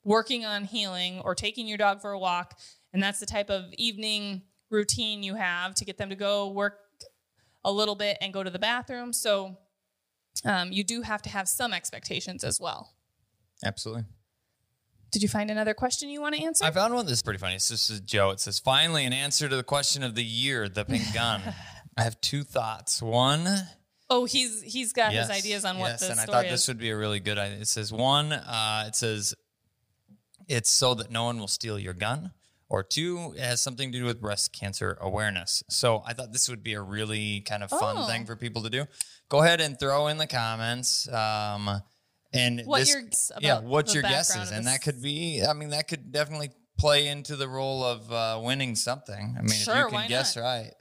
working 0.04 0.46
on 0.46 0.66
heeling 0.66 1.22
or 1.22 1.36
taking 1.36 1.68
your 1.68 1.78
dog 1.78 2.02
for 2.02 2.12
a 2.12 2.20
walk. 2.20 2.58
And 2.92 3.02
that's 3.02 3.20
the 3.20 3.26
type 3.26 3.50
of 3.50 3.66
evening 3.78 4.44
routine 4.70 5.24
you 5.24 5.36
have 5.36 5.76
to 5.76 5.86
get 5.86 5.98
them 5.98 6.10
to 6.10 6.16
go 6.16 6.50
work 6.50 6.80
a 7.64 7.72
little 7.72 7.96
bit 7.96 8.18
and 8.22 8.34
go 8.34 8.44
to 8.44 8.50
the 8.50 8.60
bathroom. 8.60 9.14
So 9.14 9.58
um, 10.46 10.72
you 10.72 10.84
do 10.84 11.02
have 11.02 11.22
to 11.24 11.30
have 11.30 11.48
some 11.48 11.74
expectations 11.74 12.44
as 12.44 12.60
well. 12.60 12.94
Absolutely. 13.66 14.06
Did 15.12 15.22
you 15.22 15.30
find 15.30 15.52
another 15.52 15.76
question 15.76 16.10
you 16.10 16.22
want 16.22 16.36
to 16.36 16.44
answer? 16.44 16.66
I 16.66 16.72
found 16.72 16.94
one 16.94 17.06
that's 17.06 17.22
pretty 17.22 17.38
funny. 17.38 17.54
This 17.54 17.70
is 17.70 18.00
Joe. 18.00 18.32
It 18.32 18.40
says, 18.40 18.58
finally, 18.58 19.06
an 19.06 19.14
answer 19.14 19.48
to 19.48 19.56
the 19.56 19.64
question 19.64 20.02
of 20.02 20.16
the 20.16 20.24
year, 20.24 20.68
the 20.68 20.86
pink 20.86 21.04
gun. 21.14 21.42
I 21.96 22.02
have 22.02 22.20
two 22.20 22.44
thoughts. 22.44 23.00
One, 23.00 23.48
oh, 24.10 24.26
he's 24.26 24.64
he's 24.64 24.92
got 24.92 25.14
yes, 25.14 25.28
his 25.28 25.38
ideas 25.38 25.66
on 25.66 25.78
what 25.78 25.92
this. 25.92 26.02
yes, 26.02 26.08
the 26.08 26.12
and 26.14 26.20
I 26.20 26.26
thought 26.26 26.46
is. 26.46 26.52
this 26.52 26.68
would 26.68 26.80
be 26.80 26.90
a 26.90 26.98
really 26.98 27.20
good 27.20 27.38
idea. 27.38 27.60
It 27.60 27.68
says, 27.68 27.94
one, 27.94 28.34
uh, 28.34 28.86
it 28.88 28.96
says, 28.96 29.36
it's 30.48 30.70
so 30.70 30.94
that 30.96 31.12
no 31.12 31.26
one 31.26 31.38
will 31.40 31.48
steal 31.48 31.78
your 31.80 31.94
gun. 31.94 32.32
Or 32.70 32.82
two, 32.82 33.36
it 33.38 33.42
has 33.44 33.62
something 33.62 33.92
to 33.92 34.00
do 34.00 34.06
with 34.06 34.20
breast 34.20 34.52
cancer 34.52 34.98
awareness. 35.00 35.62
So 35.70 36.02
I 36.08 36.14
thought 36.14 36.32
this 36.32 36.50
would 36.50 36.64
be 36.64 36.74
a 36.74 36.82
really 36.82 37.42
kind 37.42 37.62
of 37.62 37.70
fun 37.70 37.98
Oh. 38.00 38.08
thing 38.08 38.26
for 38.26 38.36
people 38.36 38.64
to 38.64 38.70
do. 38.70 38.86
Go 39.30 39.44
ahead 39.44 39.62
and 39.62 39.78
throw 39.80 40.08
in 40.08 40.18
the 40.18 40.26
comments. 40.26 41.08
Um, 41.08 41.84
and 42.34 42.62
What 42.66 42.80
this, 42.80 42.90
your 42.96 43.04
yeah, 43.42 43.60
what's 43.60 43.94
your 43.94 44.02
guesses? 44.02 44.50
And 44.50 44.66
that 44.66 44.82
could 44.82 45.04
be, 45.04 45.44
I 45.48 45.54
mean, 45.54 45.70
that 45.70 45.88
could 45.88 46.12
definitely 46.12 46.50
play 46.80 47.08
into 47.10 47.36
the 47.36 47.48
role 47.48 47.84
of 47.84 48.12
uh, 48.12 48.42
winning 48.44 48.76
something. 48.76 49.36
I 49.38 49.42
mean, 49.42 49.52
if 49.52 49.68
you 49.68 49.88
can 49.90 50.08
guess 50.10 50.36
not? 50.36 50.42
right, 50.42 50.72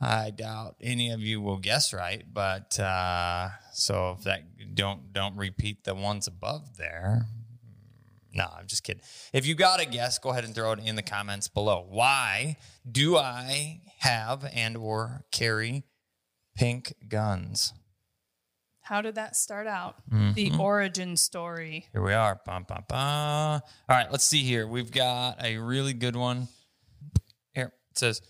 I 0.00 0.30
doubt 0.30 0.74
any 0.80 1.10
of 1.10 1.20
you 1.20 1.40
will 1.40 1.58
guess 1.58 1.92
right. 1.92 2.24
But 2.32 2.80
uh, 2.80 3.50
so 3.72 4.16
if 4.18 4.24
that 4.24 4.74
don't 4.74 5.12
don't 5.12 5.36
repeat 5.36 5.84
the 5.84 5.94
ones 5.94 6.26
above 6.26 6.78
there. 6.78 7.26
No, 8.34 8.46
I'm 8.56 8.66
just 8.66 8.82
kidding. 8.82 9.02
If 9.32 9.46
you 9.46 9.54
got 9.54 9.80
a 9.80 9.84
guess, 9.84 10.18
go 10.18 10.30
ahead 10.30 10.44
and 10.44 10.54
throw 10.54 10.72
it 10.72 10.80
in 10.84 10.96
the 10.96 11.02
comments 11.02 11.48
below. 11.48 11.86
Why 11.88 12.56
do 12.90 13.16
I 13.16 13.82
have 13.98 14.48
and 14.54 14.76
or 14.76 15.24
carry 15.30 15.84
pink 16.56 16.94
guns? 17.08 17.72
How 18.82 19.00
did 19.00 19.14
that 19.14 19.36
start 19.36 19.66
out? 19.66 19.96
Mm-hmm. 20.10 20.32
The 20.32 20.52
origin 20.58 21.16
story. 21.16 21.86
Here 21.92 22.02
we 22.02 22.12
are. 22.14 22.40
Bum, 22.44 22.64
bum, 22.68 22.84
bum. 22.88 22.98
All 22.98 23.60
right, 23.88 24.10
let's 24.10 24.24
see 24.24 24.42
here. 24.42 24.66
We've 24.66 24.90
got 24.90 25.42
a 25.42 25.58
really 25.58 25.92
good 25.92 26.16
one. 26.16 26.48
Here 27.54 27.72
it 27.90 27.98
says, 27.98 28.20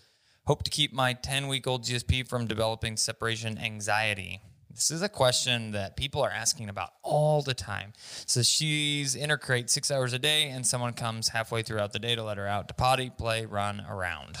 "Hope 0.45 0.63
to 0.63 0.69
keep 0.69 0.93
my 0.93 1.13
10 1.13 1.47
week 1.47 1.65
old 1.65 1.83
GSP 1.85 2.27
from 2.27 2.45
developing 2.45 2.97
separation 2.97 3.57
anxiety." 3.57 4.41
This 4.73 4.89
is 4.89 5.01
a 5.03 5.09
question 5.09 5.71
that 5.71 5.95
people 5.95 6.21
are 6.23 6.31
asking 6.31 6.67
about 6.69 6.89
all 7.03 7.41
the 7.41 7.53
time. 7.53 7.93
So 8.25 8.41
she's 8.41 9.13
in 9.15 9.29
her 9.29 9.37
crate 9.37 9.69
six 9.69 9.91
hours 9.91 10.13
a 10.13 10.19
day, 10.19 10.49
and 10.49 10.65
someone 10.65 10.93
comes 10.93 11.29
halfway 11.29 11.61
throughout 11.61 11.93
the 11.93 11.99
day 11.99 12.15
to 12.15 12.23
let 12.23 12.37
her 12.37 12.47
out 12.47 12.67
to 12.69 12.73
potty, 12.73 13.11
play, 13.15 13.45
run 13.45 13.85
around. 13.87 14.37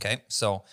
Okay, 0.00 0.22
so 0.28 0.64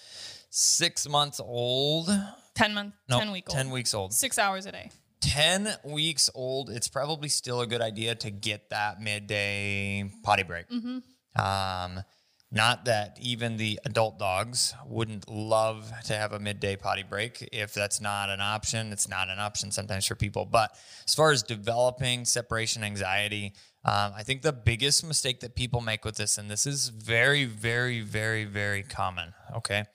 six 0.50 1.08
months 1.08 1.40
old. 1.40 2.10
10 2.56 2.74
months, 2.74 2.98
No, 3.10 3.20
10 3.20 3.32
week 3.32 3.46
old. 3.50 3.56
10 3.58 3.70
weeks 3.70 3.94
old. 3.94 4.14
Six 4.14 4.40
hours 4.40 4.66
a 4.66 4.72
day. 4.72 4.90
10 5.22 5.68
weeks 5.84 6.30
old, 6.34 6.70
it's 6.70 6.88
probably 6.88 7.28
still 7.30 7.62
a 7.62 7.68
good 7.68 7.82
idea 7.82 8.16
to 8.16 8.30
get 8.32 8.70
that 8.70 9.02
midday 9.02 10.10
potty 10.24 10.44
break. 10.44 10.66
Um, 10.72 12.04
not 12.52 12.86
that 12.86 13.18
even 13.20 13.58
the 13.58 13.80
adult 13.86 14.20
dogs 14.20 14.74
wouldn't 14.86 15.30
love 15.30 15.92
to 16.06 16.16
have 16.16 16.32
a 16.32 16.40
midday 16.40 16.76
potty 16.76 17.04
break. 17.04 17.48
If 17.52 17.74
that's 17.74 18.00
not 18.00 18.30
an 18.30 18.40
option, 18.40 18.94
it's 18.94 19.10
not 19.10 19.30
an 19.30 19.40
option 19.40 19.72
sometimes 19.72 20.06
for 20.06 20.16
people. 20.16 20.46
But 20.46 20.72
as 21.06 21.16
far 21.16 21.32
as 21.32 21.44
developing 21.44 22.24
separation 22.24 22.84
anxiety, 22.84 23.54
um, 23.84 24.14
I 24.16 24.24
think 24.24 24.42
the 24.42 24.54
biggest 24.54 25.06
mistake 25.06 25.42
that 25.42 25.56
people 25.56 25.82
make 25.82 26.06
with 26.06 26.16
this, 26.16 26.38
and 26.38 26.50
this 26.50 26.66
is 26.66 26.90
very, 26.90 27.46
very, 27.46 28.02
very, 28.02 28.46
very 28.46 28.84
common, 28.84 29.34
okay? 29.56 29.86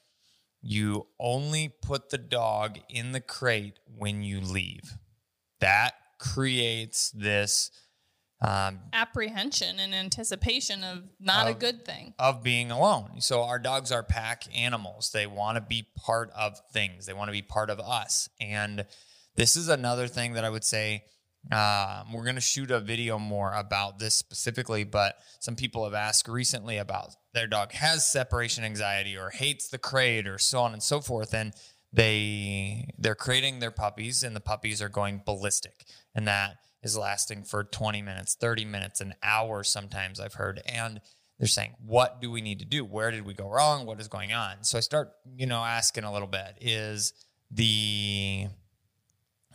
You 0.60 1.06
only 1.18 1.72
put 1.82 2.10
the 2.10 2.18
dog 2.18 2.78
in 2.88 3.12
the 3.12 3.20
crate 3.20 3.78
when 3.86 4.22
you 4.22 4.40
leave. 4.40 4.98
That 5.60 5.94
creates 6.18 7.10
this 7.10 7.70
um, 8.42 8.80
Apprehension 8.92 9.78
and 9.78 9.94
anticipation 9.94 10.82
of 10.82 11.02
not 11.18 11.46
a 11.46 11.54
good 11.54 11.84
thing. 11.84 12.14
of 12.18 12.42
being 12.42 12.70
alone. 12.70 13.20
So 13.20 13.42
our 13.42 13.58
dogs 13.58 13.92
are 13.92 14.02
pack 14.02 14.44
animals. 14.56 15.10
They 15.12 15.26
want 15.26 15.56
to 15.56 15.60
be 15.60 15.86
part 15.96 16.30
of 16.34 16.58
things. 16.72 17.06
They 17.06 17.12
want 17.12 17.28
to 17.28 17.32
be 17.32 17.42
part 17.42 17.68
of 17.68 17.80
us. 17.80 18.30
And 18.40 18.86
this 19.36 19.56
is 19.56 19.68
another 19.68 20.06
thing 20.08 20.34
that 20.34 20.44
I 20.44 20.50
would 20.50 20.64
say. 20.64 21.04
Um, 21.50 22.12
we're 22.12 22.24
going 22.24 22.34
to 22.34 22.40
shoot 22.42 22.70
a 22.70 22.80
video 22.80 23.18
more 23.18 23.54
about 23.54 23.98
this 23.98 24.14
specifically, 24.14 24.84
but 24.84 25.16
some 25.38 25.56
people 25.56 25.84
have 25.84 25.94
asked 25.94 26.28
recently 26.28 26.76
about 26.76 27.14
their 27.32 27.46
dog 27.46 27.72
has 27.72 28.06
separation 28.06 28.62
anxiety 28.62 29.16
or 29.16 29.30
hates 29.30 29.68
the 29.68 29.78
crate 29.78 30.26
or 30.26 30.36
so 30.38 30.60
on 30.60 30.74
and 30.74 30.82
so 30.82 31.00
forth. 31.00 31.32
And 31.32 31.54
they 31.92 32.90
they're 32.98 33.14
creating 33.14 33.58
their 33.60 33.70
puppies 33.70 34.22
and 34.22 34.36
the 34.36 34.40
puppies 34.40 34.82
are 34.82 34.90
going 34.90 35.22
ballistic. 35.24 35.86
And 36.14 36.28
that 36.28 36.56
is 36.82 36.96
lasting 36.96 37.44
for 37.44 37.64
20 37.64 38.02
minutes, 38.02 38.34
30 38.34 38.64
minutes, 38.64 39.00
an 39.00 39.14
hour 39.22 39.62
sometimes 39.62 40.20
I've 40.20 40.34
heard. 40.34 40.62
And 40.66 41.00
they're 41.38 41.48
saying, 41.48 41.74
what 41.84 42.20
do 42.20 42.30
we 42.30 42.40
need 42.40 42.58
to 42.58 42.64
do? 42.64 42.84
Where 42.84 43.10
did 43.10 43.24
we 43.24 43.34
go 43.34 43.48
wrong? 43.48 43.86
What 43.86 44.00
is 44.00 44.08
going 44.08 44.32
on? 44.32 44.62
So 44.62 44.78
I 44.78 44.80
start, 44.80 45.12
you 45.36 45.46
know, 45.46 45.64
asking 45.64 46.04
a 46.04 46.12
little 46.12 46.28
bit 46.28 46.58
is 46.60 47.12
the, 47.50 48.46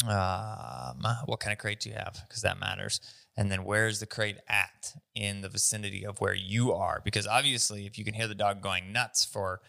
um, 0.08 1.06
what 1.26 1.40
kind 1.40 1.54
of 1.54 1.60
crate 1.60 1.80
do 1.82 1.90
you 1.90 1.96
have? 1.96 2.18
Because 2.28 2.42
that 2.42 2.60
matters. 2.60 3.00
And 3.38 3.52
then 3.52 3.66
where's 3.66 4.00
the 4.00 4.06
crate 4.06 4.38
at 4.48 4.94
in 5.14 5.42
the 5.42 5.50
vicinity 5.50 6.06
of 6.06 6.22
where 6.22 6.34
you 6.34 6.74
are? 6.74 7.02
Because 7.04 7.28
obviously, 7.28 7.86
if 7.86 7.98
you 7.98 8.06
can 8.06 8.14
hear 8.14 8.28
the 8.28 8.36
dog 8.36 8.62
going 8.62 8.92
nuts 8.92 9.26
for 9.26 9.62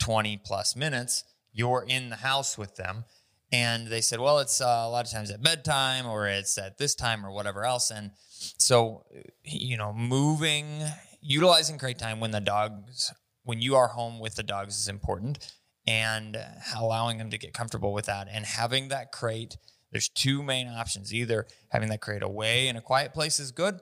20 0.00 0.40
plus 0.44 0.76
minutes, 0.76 1.24
you're 1.52 1.84
in 1.86 2.10
the 2.10 2.16
house 2.16 2.56
with 2.56 2.76
them. 2.76 3.04
And 3.52 3.86
they 3.86 4.00
said, 4.00 4.20
well, 4.20 4.38
it's 4.40 4.60
uh, 4.60 4.82
a 4.84 4.88
lot 4.88 5.06
of 5.06 5.12
times 5.12 5.30
at 5.30 5.42
bedtime 5.42 6.06
or 6.06 6.26
it's 6.26 6.58
at 6.58 6.78
this 6.78 6.94
time 6.94 7.24
or 7.24 7.30
whatever 7.30 7.64
else. 7.64 7.90
And 7.90 8.10
so, 8.58 9.04
you 9.44 9.76
know, 9.76 9.92
moving, 9.92 10.82
utilizing 11.20 11.78
crate 11.78 11.98
time 11.98 12.20
when 12.20 12.32
the 12.32 12.40
dogs, 12.40 13.12
when 13.44 13.60
you 13.60 13.76
are 13.76 13.88
home 13.88 14.18
with 14.18 14.34
the 14.34 14.42
dogs 14.42 14.80
is 14.80 14.88
important 14.88 15.52
and 15.86 16.36
allowing 16.76 17.18
them 17.18 17.30
to 17.30 17.38
get 17.38 17.52
comfortable 17.52 17.92
with 17.92 18.06
that 18.06 18.28
and 18.30 18.44
having 18.44 18.88
that 18.88 19.12
crate. 19.12 19.56
There's 19.92 20.08
two 20.08 20.42
main 20.42 20.66
options. 20.66 21.14
Either 21.14 21.46
having 21.68 21.90
that 21.90 22.00
crate 22.00 22.22
away 22.22 22.66
in 22.68 22.76
a 22.76 22.80
quiet 22.80 23.12
place 23.12 23.38
is 23.38 23.52
good 23.52 23.78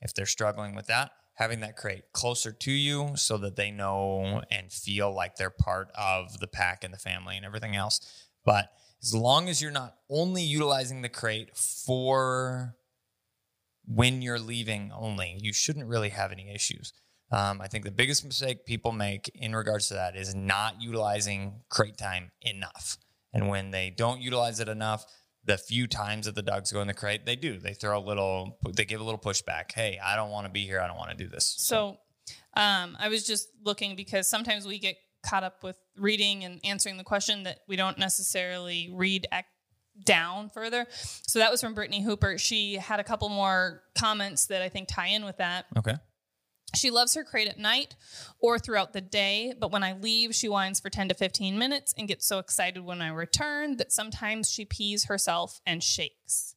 if 0.00 0.14
they're 0.14 0.24
struggling 0.26 0.74
with 0.74 0.86
that, 0.86 1.10
having 1.34 1.60
that 1.60 1.76
crate 1.76 2.04
closer 2.12 2.52
to 2.52 2.72
you 2.72 3.12
so 3.16 3.36
that 3.38 3.56
they 3.56 3.70
know 3.70 4.42
and 4.50 4.72
feel 4.72 5.14
like 5.14 5.36
they're 5.36 5.50
part 5.50 5.90
of 5.94 6.40
the 6.40 6.46
pack 6.46 6.84
and 6.84 6.94
the 6.94 6.98
family 6.98 7.36
and 7.36 7.44
everything 7.44 7.76
else. 7.76 8.00
But 8.44 8.70
as 9.02 9.14
long 9.14 9.48
as 9.48 9.62
you're 9.62 9.70
not 9.70 9.96
only 10.08 10.42
utilizing 10.42 11.02
the 11.02 11.08
crate 11.08 11.56
for 11.56 12.76
when 13.86 14.22
you're 14.22 14.38
leaving 14.38 14.92
only, 14.94 15.36
you 15.40 15.52
shouldn't 15.52 15.86
really 15.86 16.10
have 16.10 16.32
any 16.32 16.54
issues. 16.54 16.92
Um, 17.32 17.60
I 17.60 17.68
think 17.68 17.84
the 17.84 17.90
biggest 17.90 18.24
mistake 18.24 18.66
people 18.66 18.92
make 18.92 19.30
in 19.34 19.54
regards 19.54 19.88
to 19.88 19.94
that 19.94 20.16
is 20.16 20.34
not 20.34 20.82
utilizing 20.82 21.62
crate 21.68 21.96
time 21.96 22.32
enough. 22.42 22.98
And 23.32 23.48
when 23.48 23.70
they 23.70 23.90
don't 23.90 24.20
utilize 24.20 24.58
it 24.60 24.68
enough, 24.68 25.04
the 25.44 25.56
few 25.56 25.86
times 25.86 26.26
that 26.26 26.34
the 26.34 26.42
dogs 26.42 26.72
go 26.72 26.80
in 26.80 26.88
the 26.88 26.94
crate, 26.94 27.24
they 27.24 27.36
do. 27.36 27.58
They 27.58 27.72
throw 27.72 27.98
a 27.98 28.04
little, 28.04 28.58
they 28.74 28.84
give 28.84 29.00
a 29.00 29.04
little 29.04 29.20
pushback. 29.20 29.72
Hey, 29.72 29.98
I 30.04 30.16
don't 30.16 30.30
want 30.30 30.46
to 30.46 30.52
be 30.52 30.64
here. 30.66 30.80
I 30.80 30.86
don't 30.86 30.98
want 30.98 31.10
to 31.10 31.16
do 31.16 31.28
this. 31.28 31.54
So 31.58 31.98
um, 32.56 32.96
I 32.98 33.08
was 33.08 33.26
just 33.26 33.48
looking 33.64 33.96
because 33.96 34.28
sometimes 34.28 34.66
we 34.66 34.78
get 34.78 34.96
caught 35.22 35.44
up 35.44 35.62
with 35.62 35.78
reading 35.96 36.44
and 36.44 36.60
answering 36.64 36.96
the 36.96 37.04
question 37.04 37.44
that 37.44 37.60
we 37.68 37.76
don't 37.76 37.98
necessarily 37.98 38.90
read 38.92 39.26
ac- 39.32 39.44
down 40.04 40.50
further. 40.50 40.86
So 40.90 41.38
that 41.40 41.50
was 41.50 41.60
from 41.60 41.74
Brittany 41.74 42.02
Hooper. 42.02 42.38
She 42.38 42.74
had 42.76 43.00
a 43.00 43.04
couple 43.04 43.28
more 43.28 43.82
comments 43.98 44.46
that 44.46 44.62
I 44.62 44.68
think 44.68 44.88
tie 44.88 45.08
in 45.08 45.24
with 45.24 45.38
that. 45.38 45.66
Okay. 45.76 45.94
She 46.74 46.90
loves 46.90 47.14
her 47.14 47.24
crate 47.24 47.48
at 47.48 47.58
night 47.58 47.96
or 48.38 48.58
throughout 48.58 48.92
the 48.92 49.00
day, 49.00 49.52
but 49.58 49.72
when 49.72 49.82
I 49.82 49.94
leave, 49.94 50.34
she 50.34 50.48
whines 50.48 50.78
for 50.78 50.88
10 50.88 51.08
to 51.08 51.14
15 51.14 51.58
minutes 51.58 51.92
and 51.98 52.06
gets 52.06 52.24
so 52.26 52.38
excited 52.38 52.84
when 52.84 53.02
I 53.02 53.08
return 53.08 53.76
that 53.78 53.92
sometimes 53.92 54.48
she 54.48 54.64
pees 54.64 55.06
herself 55.06 55.60
and 55.66 55.82
shakes. 55.82 56.54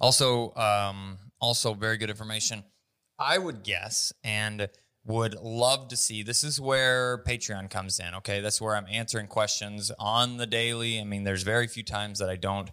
Also, 0.00 0.54
um, 0.54 1.18
also 1.40 1.74
very 1.74 1.96
good 1.96 2.08
information. 2.08 2.62
I 3.18 3.36
would 3.38 3.64
guess 3.64 4.12
and 4.22 4.68
would 5.04 5.34
love 5.34 5.88
to 5.88 5.96
see. 5.96 6.22
This 6.22 6.44
is 6.44 6.60
where 6.60 7.22
Patreon 7.26 7.70
comes 7.70 7.98
in. 7.98 8.14
Okay, 8.16 8.40
that's 8.40 8.60
where 8.60 8.76
I'm 8.76 8.86
answering 8.90 9.26
questions 9.26 9.90
on 9.98 10.36
the 10.36 10.46
daily. 10.46 11.00
I 11.00 11.04
mean, 11.04 11.24
there's 11.24 11.42
very 11.42 11.66
few 11.66 11.82
times 11.82 12.18
that 12.20 12.30
I 12.30 12.36
don't 12.36 12.70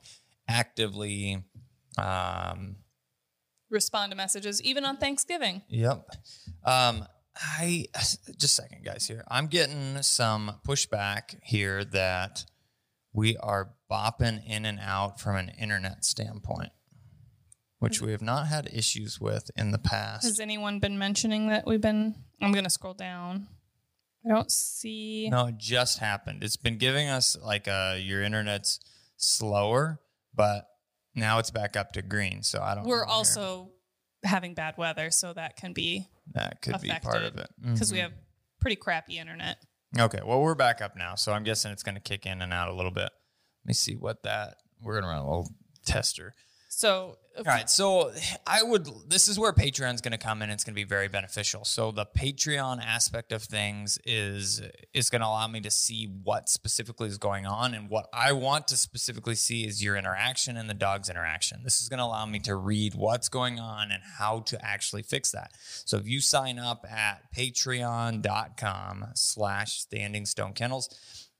actively. 0.48 1.44
Um, 1.98 2.78
Respond 3.72 4.12
to 4.12 4.18
messages, 4.18 4.62
even 4.63 4.86
on 4.86 4.98
Thanksgiving. 4.98 5.62
Yep. 5.70 6.08
Um, 6.65 7.06
I 7.36 7.86
just 7.94 8.44
a 8.44 8.48
second, 8.48 8.84
guys. 8.84 9.08
Here, 9.08 9.24
I'm 9.28 9.48
getting 9.48 10.02
some 10.02 10.60
pushback 10.68 11.36
here 11.44 11.86
that 11.86 12.46
we 13.13 13.38
are 13.38 13.72
bopping 13.89 14.46
in 14.46 14.65
and 14.65 14.80
out 14.80 15.20
from 15.20 15.36
an 15.36 15.50
internet 15.60 16.04
standpoint, 16.04 16.70
which 17.80 18.02
we 18.02 18.12
have 18.12 18.22
not 18.22 18.48
had 18.48 18.70
issues 18.72 19.20
with 19.20 19.50
in 19.56 19.72
the 19.72 19.78
past. 19.80 20.24
Has 20.26 20.39
anyone 20.39 20.80
been 20.80 20.98
mentioning 20.98 21.48
that 21.50 21.65
we've 21.65 21.82
been? 21.82 22.15
I'm 22.42 22.52
going 22.52 22.63
to 22.65 22.70
scroll 22.70 22.94
down. 22.94 23.48
I 24.26 24.30
don't 24.30 24.52
see. 24.52 25.30
No, 25.30 25.48
it 25.48 25.58
just 25.58 26.00
happened. 26.00 26.44
It's 26.44 26.58
been 26.58 26.78
giving 26.78 27.08
us 27.08 27.38
like 27.42 27.68
a 27.68 27.98
your 28.00 28.22
internet's 28.22 28.80
slower, 29.15 30.00
but 30.36 30.65
now 31.15 31.39
it's 31.39 31.52
back 31.52 31.76
up 31.78 31.94
to 31.94 32.02
green. 32.02 32.44
So 32.44 32.62
I 32.62 32.76
don't. 32.76 32.86
We're 32.86 32.98
here. 32.98 33.06
also 33.06 33.72
having 34.26 34.54
bad 34.54 34.78
weather, 34.78 35.10
so 35.12 35.32
that 35.34 35.56
can 35.56 35.72
be 35.72 36.08
that 36.34 36.62
could 36.62 36.82
be 36.82 36.89
part 37.02 37.24
of 37.24 37.38
it 37.38 37.50
because 37.63 37.92
we 37.94 38.00
Mhm. 38.00 38.04
have 38.04 38.13
pretty 38.60 38.76
crappy 38.76 39.18
internet. 39.18 39.58
Okay, 39.98 40.20
well, 40.24 40.42
we're 40.42 40.54
back 40.54 40.82
up 40.82 40.96
now, 40.98 41.15
so 41.15 41.32
I'm 41.32 41.44
guessing 41.44 41.72
it's 41.72 41.82
going 41.82 41.96
to 41.96 42.02
kick 42.02 42.26
in 42.26 42.42
and 42.42 42.54
out 42.54 42.68
a 42.68 42.74
little 42.74 42.92
bit. 42.92 43.10
Let 43.63 43.65
me 43.65 43.74
see 43.74 43.96
what 43.96 44.22
that. 44.24 44.58
We're 44.82 44.94
going 44.94 45.04
to 45.04 45.10
run 45.10 45.18
a 45.20 45.28
little 45.28 45.50
tester. 45.86 46.36
So 46.80 47.18
All 47.38 47.44
right, 47.44 47.70
so 47.70 48.12
I 48.48 48.63
would. 48.63 48.88
This 49.10 49.28
is 49.28 49.38
where 49.38 49.52
Patreon's 49.52 50.00
going 50.00 50.13
to 50.13 50.18
come 50.18 50.42
in. 50.42 50.50
It's 50.50 50.63
going 50.63 50.74
to 50.74 50.80
be 50.80 50.86
very 50.86 51.10
beneficial. 51.10 51.65
So 51.65 51.92
the 51.92 52.06
Patreon 52.06 52.82
aspect 52.82 53.34
of 53.34 53.44
things 53.44 54.00
is 54.06 54.62
is 54.94 55.10
going 55.10 55.20
to 55.20 55.28
allow 55.28 55.50
me 55.50 55.60
to 55.60 55.70
see 55.70 56.06
what 56.24 56.48
specifically 56.48 57.10
is 57.10 57.18
going 57.18 57.46
on, 57.46 57.74
and 57.74 57.89
what 57.89 58.08
I 58.13 58.32
want 58.32 58.70
to 58.70 58.78
specifically 58.78 59.36
see 59.36 59.68
is 59.68 59.84
your 59.84 59.98
interaction 59.98 60.56
and 60.56 60.70
the 60.70 60.74
dog's 60.74 61.10
interaction. 61.10 61.65
This 61.65 61.82
is 61.82 61.89
going 61.89 61.98
to 61.98 62.06
allow 62.06 62.26
me 62.26 62.39
to 62.39 62.56
read 62.56 62.96
what's 62.96 63.28
going 63.28 63.60
on 63.60 63.92
and 63.92 64.02
how 64.18 64.39
to 64.39 64.65
actually 64.65 65.04
fix 65.04 65.32
that. 65.32 65.52
So 65.84 65.98
if 65.98 66.08
you 66.08 66.22
sign 66.22 66.60
up 66.60 66.86
at 66.89 67.30
Patreon.com/slash 67.36 69.82
Standing 69.82 70.26
Stone 70.26 70.54
Kennels, 70.54 70.98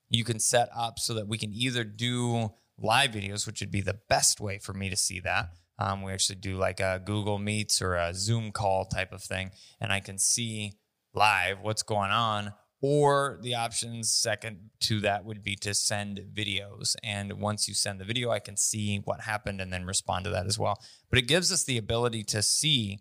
you 0.10 0.26
can 0.26 0.42
set 0.42 0.68
up 0.76 1.00
so 1.00 1.14
that 1.14 1.30
we 1.30 1.38
can 1.38 1.54
either 1.54 1.86
do 1.86 2.52
live 2.82 3.12
videos, 3.12 3.46
which 3.46 3.62
would 3.62 3.72
be 3.72 3.82
the 3.82 4.00
best 4.10 4.40
way 4.40 4.58
for 4.60 4.74
me 4.74 4.90
to 4.90 4.96
see 4.96 5.20
that. 5.22 5.50
Um, 5.78 6.02
we 6.02 6.12
actually 6.12 6.40
do 6.40 6.58
like 6.58 6.80
a 6.80 7.02
Google 7.04 7.40
Meets 7.40 7.82
or 7.82 7.96
a 7.96 8.14
Zoom 8.14 8.52
call 8.52 8.86
type 8.86 9.14
of 9.14 9.24
thing, 9.24 9.52
and 9.80 9.94
I 9.94 10.00
can 10.00 10.18
see 10.18 10.74
live 11.14 11.62
what's 11.62 11.84
going 11.84 12.12
on. 12.12 12.54
Or 12.82 13.40
the 13.42 13.56
options 13.56 14.10
second 14.10 14.70
to 14.82 15.02
that 15.02 15.26
would 15.26 15.44
be 15.44 15.58
to 15.58 15.74
send 15.74 16.22
videos. 16.34 16.96
And 17.04 17.34
once 17.34 17.68
you 17.68 17.74
send 17.74 18.00
the 18.00 18.06
video, 18.06 18.32
I 18.32 18.40
can 18.40 18.56
see 18.56 19.02
what 19.04 19.22
happened 19.22 19.60
and 19.60 19.72
then 19.74 19.86
respond 19.86 20.24
to 20.26 20.32
that 20.32 20.46
as 20.46 20.58
well. 20.58 20.82
But 21.10 21.20
it 21.20 21.28
gives 21.28 21.52
us 21.52 21.66
the 21.66 21.78
ability 21.78 22.24
to 22.26 22.42
see 22.42 23.00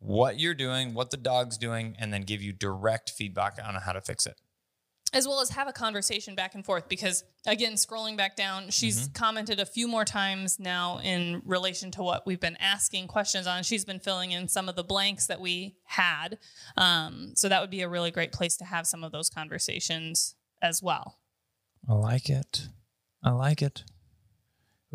what 0.00 0.40
you're 0.40 0.54
doing, 0.54 0.94
what 0.94 1.12
the 1.12 1.16
dog's 1.16 1.56
doing, 1.58 1.94
and 1.96 2.12
then 2.12 2.22
give 2.22 2.42
you 2.42 2.52
direct 2.52 3.10
feedback 3.10 3.56
on 3.64 3.76
how 3.76 3.92
to 3.92 4.00
fix 4.00 4.26
it. 4.26 4.40
As 5.14 5.28
well 5.28 5.40
as 5.40 5.50
have 5.50 5.68
a 5.68 5.72
conversation 5.72 6.34
back 6.34 6.54
and 6.54 6.64
forth 6.64 6.88
because 6.88 7.24
again 7.46 7.74
scrolling 7.74 8.16
back 8.16 8.34
down 8.36 8.70
she's 8.70 9.02
Mm-hmm. 9.08 9.12
commented 9.12 9.60
a 9.60 9.66
few 9.66 9.86
more 9.88 10.04
times 10.04 10.58
now 10.58 10.98
in 11.02 11.42
relation 11.44 11.90
to 11.92 12.02
what 12.02 12.26
we've 12.26 12.40
been 12.40 12.56
asking 12.60 13.08
questions 13.08 13.46
on 13.46 13.62
she's 13.62 13.84
been 13.84 13.98
filling 14.00 14.32
in 14.32 14.48
some 14.48 14.68
of 14.68 14.76
the 14.76 14.84
blanks 14.84 15.26
that 15.26 15.40
we 15.40 15.76
had 15.84 16.38
um, 16.76 17.32
so 17.34 17.48
that 17.48 17.60
would 17.60 17.70
be 17.70 17.82
a 17.82 17.88
really 17.88 18.10
great 18.10 18.32
place 18.32 18.56
to 18.56 18.64
have 18.64 18.86
some 18.86 19.04
of 19.04 19.12
those 19.12 19.28
conversations 19.28 20.34
as 20.62 20.82
well 20.82 21.18
I 21.88 21.94
like 21.94 22.30
it. 22.30 22.68
I 23.24 23.30
like 23.32 23.60
it. 23.60 23.82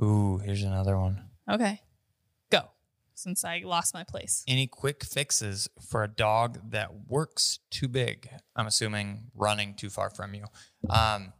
Ooh, 0.01 0.38
here's 0.38 0.63
another 0.63 0.97
one. 0.97 1.21
okay 1.51 1.82
since 3.17 3.43
i 3.43 3.62
lost 3.65 3.93
my 3.93 4.03
place 4.03 4.43
Any 4.47 4.67
quick 4.67 5.03
fixes 5.03 5.67
for 5.89 6.03
a 6.03 6.08
dog 6.08 6.71
that 6.71 6.89
works 7.08 7.60
too 7.71 7.88
big? 7.88 8.30
I'm 8.56 8.67
assuming 8.67 9.32
running 9.36 9.73
too 9.75 9.89
far 9.89 10.10
from 10.10 10.34
you. 10.34 10.45
Um, 10.89 11.34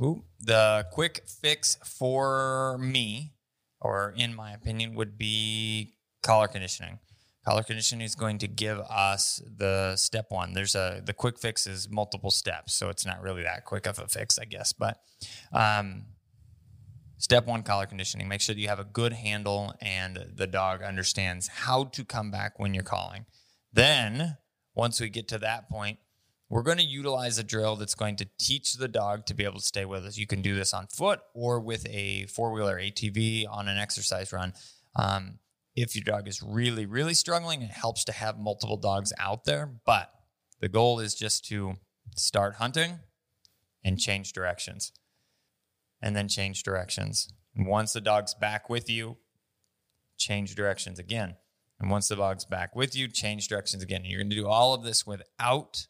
ooh, 0.00 0.24
the 0.40 0.86
quick 0.92 1.22
fix 1.26 1.76
for 1.84 2.78
me, 2.78 3.34
or 3.80 4.14
in 4.16 4.34
my 4.34 4.52
opinion, 4.52 4.94
would 4.94 5.18
be 5.18 5.94
collar 6.22 6.48
conditioning. 6.48 6.98
Collar 7.44 7.62
conditioning 7.62 8.04
is 8.04 8.14
going 8.14 8.38
to 8.38 8.48
give 8.48 8.78
us 8.80 9.42
the 9.44 9.96
step 9.96 10.26
one. 10.30 10.54
There's 10.54 10.74
a 10.74 11.02
the 11.04 11.12
quick 11.12 11.38
fix 11.38 11.66
is 11.66 11.90
multiple 11.90 12.30
steps, 12.30 12.74
so 12.74 12.88
it's 12.88 13.04
not 13.04 13.20
really 13.20 13.42
that 13.42 13.64
quick 13.64 13.86
of 13.86 13.98
a 13.98 14.08
fix, 14.08 14.38
I 14.38 14.46
guess. 14.46 14.72
But 14.72 14.98
um, 15.52 16.06
Step 17.18 17.46
one 17.46 17.62
collar 17.62 17.86
conditioning. 17.86 18.28
Make 18.28 18.40
sure 18.40 18.54
you 18.54 18.68
have 18.68 18.80
a 18.80 18.84
good 18.84 19.12
handle 19.12 19.74
and 19.80 20.32
the 20.34 20.46
dog 20.46 20.82
understands 20.82 21.48
how 21.48 21.84
to 21.84 22.04
come 22.04 22.30
back 22.30 22.58
when 22.58 22.74
you're 22.74 22.82
calling. 22.82 23.26
Then, 23.72 24.36
once 24.74 25.00
we 25.00 25.08
get 25.08 25.28
to 25.28 25.38
that 25.38 25.68
point, 25.68 25.98
we're 26.48 26.62
going 26.62 26.78
to 26.78 26.84
utilize 26.84 27.38
a 27.38 27.44
drill 27.44 27.76
that's 27.76 27.94
going 27.94 28.16
to 28.16 28.28
teach 28.38 28.74
the 28.74 28.88
dog 28.88 29.26
to 29.26 29.34
be 29.34 29.44
able 29.44 29.58
to 29.58 29.64
stay 29.64 29.84
with 29.84 30.04
us. 30.04 30.18
You 30.18 30.26
can 30.26 30.42
do 30.42 30.54
this 30.54 30.74
on 30.74 30.86
foot 30.88 31.20
or 31.34 31.60
with 31.60 31.86
a 31.88 32.26
four 32.26 32.52
wheeler 32.52 32.78
ATV 32.78 33.46
on 33.50 33.68
an 33.68 33.78
exercise 33.78 34.32
run. 34.32 34.52
Um, 34.96 35.38
if 35.74 35.96
your 35.96 36.04
dog 36.04 36.28
is 36.28 36.42
really, 36.42 36.86
really 36.86 37.14
struggling, 37.14 37.62
it 37.62 37.70
helps 37.70 38.04
to 38.04 38.12
have 38.12 38.38
multiple 38.38 38.76
dogs 38.76 39.12
out 39.18 39.44
there. 39.44 39.72
But 39.86 40.10
the 40.60 40.68
goal 40.68 41.00
is 41.00 41.14
just 41.14 41.44
to 41.46 41.74
start 42.16 42.56
hunting 42.56 43.00
and 43.84 43.98
change 43.98 44.32
directions 44.32 44.92
and 46.04 46.14
then 46.14 46.28
change 46.28 46.62
directions. 46.62 47.32
And 47.56 47.66
once 47.66 47.94
the 47.94 48.00
dog's 48.00 48.34
back 48.34 48.68
with 48.68 48.90
you, 48.90 49.16
change 50.18 50.54
directions 50.54 50.98
again. 50.98 51.36
And 51.80 51.90
once 51.90 52.08
the 52.08 52.16
dog's 52.16 52.44
back 52.44 52.76
with 52.76 52.94
you, 52.94 53.08
change 53.08 53.48
directions 53.48 53.82
again. 53.82 54.02
And 54.02 54.10
you're 54.10 54.20
going 54.20 54.28
to 54.28 54.36
do 54.36 54.46
all 54.46 54.74
of 54.74 54.84
this 54.84 55.06
without 55.06 55.86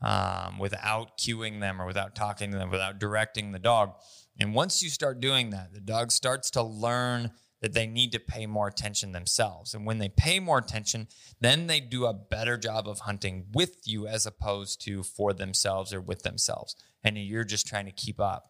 um, 0.00 0.58
without 0.58 1.18
cueing 1.18 1.60
them 1.60 1.82
or 1.82 1.84
without 1.84 2.14
talking 2.14 2.52
to 2.52 2.56
them, 2.56 2.70
without 2.70 2.98
directing 2.98 3.52
the 3.52 3.58
dog. 3.58 3.92
And 4.38 4.54
once 4.54 4.82
you 4.82 4.88
start 4.88 5.20
doing 5.20 5.50
that, 5.50 5.74
the 5.74 5.80
dog 5.80 6.10
starts 6.10 6.50
to 6.52 6.62
learn 6.62 7.32
that 7.60 7.74
they 7.74 7.86
need 7.86 8.12
to 8.12 8.20
pay 8.20 8.46
more 8.46 8.68
attention 8.68 9.12
themselves. 9.12 9.74
And 9.74 9.84
when 9.84 9.98
they 9.98 10.08
pay 10.08 10.40
more 10.40 10.56
attention, 10.56 11.08
then 11.40 11.66
they 11.66 11.80
do 11.80 12.06
a 12.06 12.14
better 12.14 12.56
job 12.56 12.88
of 12.88 13.00
hunting 13.00 13.48
with 13.52 13.82
you 13.84 14.06
as 14.06 14.24
opposed 14.24 14.80
to 14.86 15.02
for 15.02 15.34
themselves 15.34 15.92
or 15.92 16.00
with 16.00 16.22
themselves. 16.22 16.74
And 17.04 17.18
you're 17.18 17.44
just 17.44 17.66
trying 17.66 17.84
to 17.84 17.92
keep 17.92 18.18
up. 18.20 18.49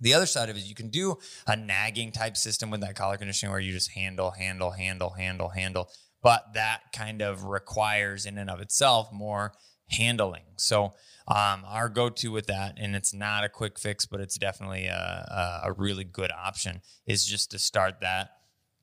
The 0.00 0.14
other 0.14 0.26
side 0.26 0.48
of 0.48 0.56
it 0.56 0.64
you 0.64 0.74
can 0.74 0.88
do 0.88 1.18
a 1.46 1.56
nagging 1.56 2.12
type 2.12 2.36
system 2.36 2.70
with 2.70 2.80
that 2.80 2.94
collar 2.94 3.16
conditioning 3.16 3.50
where 3.50 3.60
you 3.60 3.72
just 3.72 3.92
handle, 3.92 4.32
handle, 4.32 4.70
handle, 4.72 5.10
handle, 5.10 5.48
handle. 5.50 5.88
But 6.22 6.54
that 6.54 6.80
kind 6.92 7.22
of 7.22 7.44
requires 7.44 8.26
in 8.26 8.38
and 8.38 8.50
of 8.50 8.60
itself 8.60 9.10
more 9.12 9.52
handling. 9.90 10.44
So 10.56 10.94
um, 11.26 11.64
our 11.66 11.88
go-to 11.88 12.30
with 12.32 12.46
that, 12.46 12.74
and 12.78 12.94
it's 12.94 13.14
not 13.14 13.44
a 13.44 13.48
quick 13.48 13.78
fix, 13.78 14.06
but 14.06 14.20
it's 14.20 14.36
definitely 14.36 14.86
a, 14.86 15.62
a 15.64 15.72
really 15.72 16.04
good 16.04 16.30
option, 16.32 16.82
is 17.06 17.24
just 17.24 17.50
to 17.52 17.58
start 17.58 18.00
that 18.00 18.30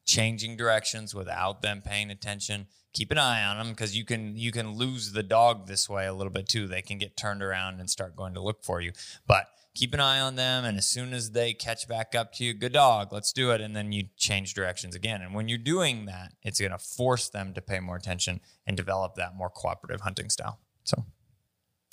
changing 0.05 0.55
directions 0.55 1.13
without 1.13 1.61
them 1.61 1.81
paying 1.85 2.09
attention. 2.09 2.67
Keep 2.93 3.11
an 3.11 3.17
eye 3.17 3.43
on 3.43 3.57
them 3.57 3.69
because 3.69 3.95
you 3.95 4.05
can 4.05 4.35
you 4.35 4.51
can 4.51 4.71
lose 4.71 5.11
the 5.11 5.21
dog 5.21 5.67
this 5.67 5.87
way 5.87 6.07
a 6.07 6.13
little 6.13 6.31
bit 6.31 6.47
too. 6.47 6.67
They 6.67 6.81
can 6.81 6.97
get 6.97 7.17
turned 7.17 7.43
around 7.43 7.79
and 7.79 7.89
start 7.89 8.15
going 8.15 8.33
to 8.33 8.41
look 8.41 8.63
for 8.63 8.81
you. 8.81 8.93
But 9.27 9.47
keep 9.77 9.93
an 9.93 9.99
eye 9.99 10.19
on 10.19 10.35
them, 10.35 10.65
and 10.65 10.77
as 10.77 10.87
soon 10.87 11.13
as 11.13 11.31
they 11.31 11.53
catch 11.53 11.87
back 11.87 12.15
up 12.15 12.33
to 12.33 12.43
you, 12.43 12.53
good 12.53 12.73
dog, 12.73 13.13
let's 13.13 13.31
do 13.31 13.51
it. 13.51 13.61
And 13.61 13.75
then 13.75 13.91
you 13.91 14.05
change 14.17 14.53
directions 14.53 14.95
again. 14.95 15.21
And 15.21 15.33
when 15.33 15.47
you're 15.47 15.57
doing 15.57 16.05
that, 16.05 16.33
it's 16.41 16.59
going 16.59 16.71
to 16.71 16.77
force 16.77 17.29
them 17.29 17.53
to 17.53 17.61
pay 17.61 17.79
more 17.79 17.95
attention 17.95 18.41
and 18.65 18.75
develop 18.75 19.15
that 19.15 19.35
more 19.35 19.49
cooperative 19.49 20.01
hunting 20.01 20.29
style. 20.29 20.59
So, 20.83 21.05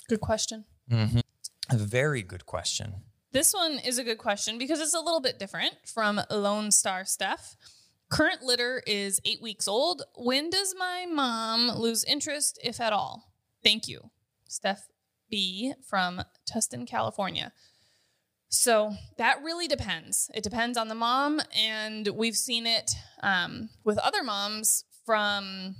good 0.09 0.21
question 0.21 0.65
mm-hmm. 0.89 1.19
a 1.69 1.77
very 1.77 2.21
good 2.21 2.45
question. 2.45 2.95
This 3.31 3.53
one 3.53 3.79
is 3.79 3.97
a 3.97 4.03
good 4.03 4.17
question 4.17 4.57
because 4.57 4.79
it's 4.79 4.93
a 4.93 4.99
little 4.99 5.19
bit 5.19 5.39
different 5.39 5.75
from 5.85 6.21
Lone 6.29 6.71
Star 6.71 7.03
Steph. 7.03 7.57
Current 8.09 8.43
litter 8.43 8.81
is 8.87 9.19
eight 9.25 9.41
weeks 9.41 9.67
old. 9.67 10.03
When 10.15 10.49
does 10.49 10.73
my 10.77 11.05
mom 11.11 11.69
lose 11.77 12.03
interest, 12.05 12.59
if 12.63 12.79
at 12.79 12.93
all? 12.93 13.31
Thank 13.63 13.87
you. 13.87 14.11
Steph 14.47 14.87
B 15.29 15.73
from 15.85 16.21
Tustin, 16.49 16.87
California. 16.87 17.51
So 18.55 18.95
that 19.17 19.43
really 19.43 19.67
depends. 19.67 20.31
It 20.33 20.41
depends 20.41 20.77
on 20.77 20.87
the 20.87 20.95
mom, 20.95 21.41
and 21.53 22.07
we've 22.07 22.37
seen 22.37 22.65
it 22.65 22.91
um, 23.21 23.69
with 23.83 23.97
other 23.97 24.23
moms 24.23 24.85
from 25.05 25.75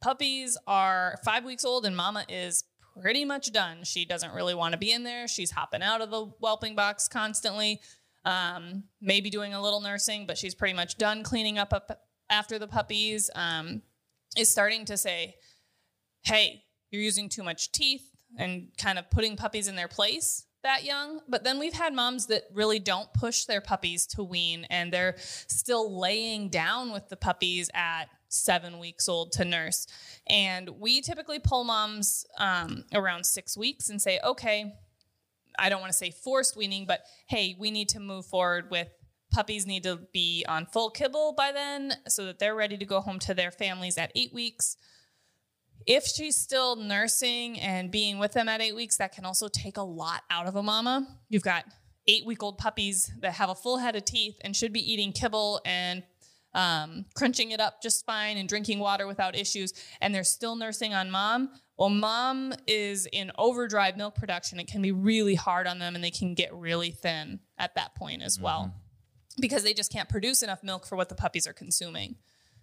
puppies 0.00 0.56
are 0.66 1.18
five 1.22 1.44
weeks 1.44 1.64
old 1.64 1.84
and 1.84 1.94
mama 1.94 2.24
is 2.30 2.64
pretty 3.00 3.26
much 3.26 3.52
done. 3.52 3.84
She 3.84 4.06
doesn't 4.06 4.32
really 4.32 4.54
want 4.54 4.72
to 4.72 4.78
be 4.78 4.90
in 4.90 5.04
there. 5.04 5.28
She's 5.28 5.50
hopping 5.50 5.82
out 5.82 6.00
of 6.00 6.10
the 6.10 6.24
whelping 6.40 6.74
box 6.74 7.08
constantly, 7.08 7.80
um, 8.24 8.84
maybe 9.02 9.28
doing 9.28 9.52
a 9.52 9.60
little 9.60 9.82
nursing, 9.82 10.26
but 10.26 10.38
she's 10.38 10.54
pretty 10.54 10.74
much 10.74 10.96
done 10.96 11.22
cleaning 11.22 11.58
up, 11.58 11.74
up 11.74 12.04
after 12.30 12.58
the 12.58 12.68
puppies. 12.68 13.30
Um, 13.34 13.82
is 14.36 14.50
starting 14.50 14.86
to 14.86 14.96
say, 14.96 15.34
hey, 16.22 16.64
you're 16.90 17.02
using 17.02 17.28
too 17.28 17.42
much 17.42 17.70
teeth 17.70 18.10
and 18.38 18.68
kind 18.78 18.98
of 18.98 19.10
putting 19.10 19.36
puppies 19.36 19.68
in 19.68 19.76
their 19.76 19.88
place 19.88 20.46
that 20.62 20.84
young. 20.84 21.20
But 21.28 21.44
then 21.44 21.58
we've 21.58 21.72
had 21.72 21.94
moms 21.94 22.26
that 22.26 22.44
really 22.52 22.78
don't 22.78 23.12
push 23.14 23.44
their 23.44 23.60
puppies 23.60 24.06
to 24.08 24.22
wean 24.22 24.66
and 24.70 24.92
they're 24.92 25.16
still 25.18 25.98
laying 25.98 26.48
down 26.48 26.92
with 26.92 27.08
the 27.08 27.16
puppies 27.16 27.70
at 27.74 28.06
seven 28.28 28.78
weeks 28.78 29.08
old 29.08 29.32
to 29.32 29.44
nurse. 29.44 29.86
And 30.28 30.68
we 30.78 31.00
typically 31.00 31.38
pull 31.38 31.64
moms 31.64 32.24
um, 32.38 32.84
around 32.94 33.26
six 33.26 33.56
weeks 33.56 33.88
and 33.88 34.00
say, 34.00 34.20
okay, 34.24 34.74
I 35.58 35.68
don't 35.68 35.80
want 35.80 35.92
to 35.92 35.98
say 35.98 36.10
forced 36.10 36.56
weaning, 36.56 36.86
but 36.86 37.00
hey, 37.28 37.56
we 37.58 37.70
need 37.70 37.88
to 37.90 38.00
move 38.00 38.26
forward 38.26 38.70
with 38.70 38.88
puppies 39.30 39.66
need 39.66 39.84
to 39.84 40.00
be 40.12 40.44
on 40.48 40.66
full 40.66 40.90
kibble 40.90 41.34
by 41.36 41.52
then 41.52 41.92
so 42.08 42.26
that 42.26 42.38
they're 42.38 42.54
ready 42.54 42.76
to 42.76 42.84
go 42.84 43.00
home 43.00 43.18
to 43.20 43.34
their 43.34 43.50
families 43.50 43.96
at 43.96 44.10
eight 44.14 44.32
weeks. 44.32 44.76
If 45.86 46.04
she's 46.04 46.36
still 46.36 46.76
nursing 46.76 47.58
and 47.60 47.90
being 47.90 48.18
with 48.18 48.32
them 48.32 48.48
at 48.48 48.60
eight 48.60 48.74
weeks, 48.74 48.98
that 48.98 49.12
can 49.12 49.24
also 49.24 49.48
take 49.48 49.76
a 49.76 49.82
lot 49.82 50.22
out 50.30 50.46
of 50.46 50.56
a 50.56 50.62
mama. 50.62 51.06
You've 51.28 51.42
got 51.42 51.64
eight 52.06 52.26
week 52.26 52.42
old 52.42 52.58
puppies 52.58 53.12
that 53.20 53.32
have 53.34 53.50
a 53.50 53.54
full 53.54 53.78
head 53.78 53.96
of 53.96 54.04
teeth 54.04 54.36
and 54.42 54.54
should 54.54 54.72
be 54.72 54.92
eating 54.92 55.12
kibble 55.12 55.60
and 55.64 56.02
um, 56.52 57.04
crunching 57.14 57.52
it 57.52 57.60
up 57.60 57.80
just 57.80 58.04
fine 58.04 58.36
and 58.36 58.48
drinking 58.48 58.80
water 58.80 59.06
without 59.06 59.36
issues, 59.36 59.72
and 60.00 60.14
they're 60.14 60.24
still 60.24 60.56
nursing 60.56 60.92
on 60.92 61.10
mom. 61.10 61.50
Well, 61.78 61.90
mom 61.90 62.52
is 62.66 63.06
in 63.12 63.30
overdrive 63.38 63.96
milk 63.96 64.14
production. 64.16 64.58
It 64.60 64.66
can 64.66 64.82
be 64.82 64.92
really 64.92 65.34
hard 65.36 65.66
on 65.66 65.78
them 65.78 65.94
and 65.94 66.04
they 66.04 66.10
can 66.10 66.34
get 66.34 66.52
really 66.52 66.90
thin 66.90 67.40
at 67.56 67.74
that 67.76 67.94
point 67.94 68.22
as 68.22 68.38
well. 68.38 68.74
because 69.38 69.62
they 69.62 69.72
just 69.72 69.92
can't 69.92 70.08
produce 70.08 70.42
enough 70.42 70.62
milk 70.62 70.86
for 70.86 70.96
what 70.96 71.08
the 71.08 71.14
puppies 71.14 71.46
are 71.46 71.52
consuming. 71.52 72.16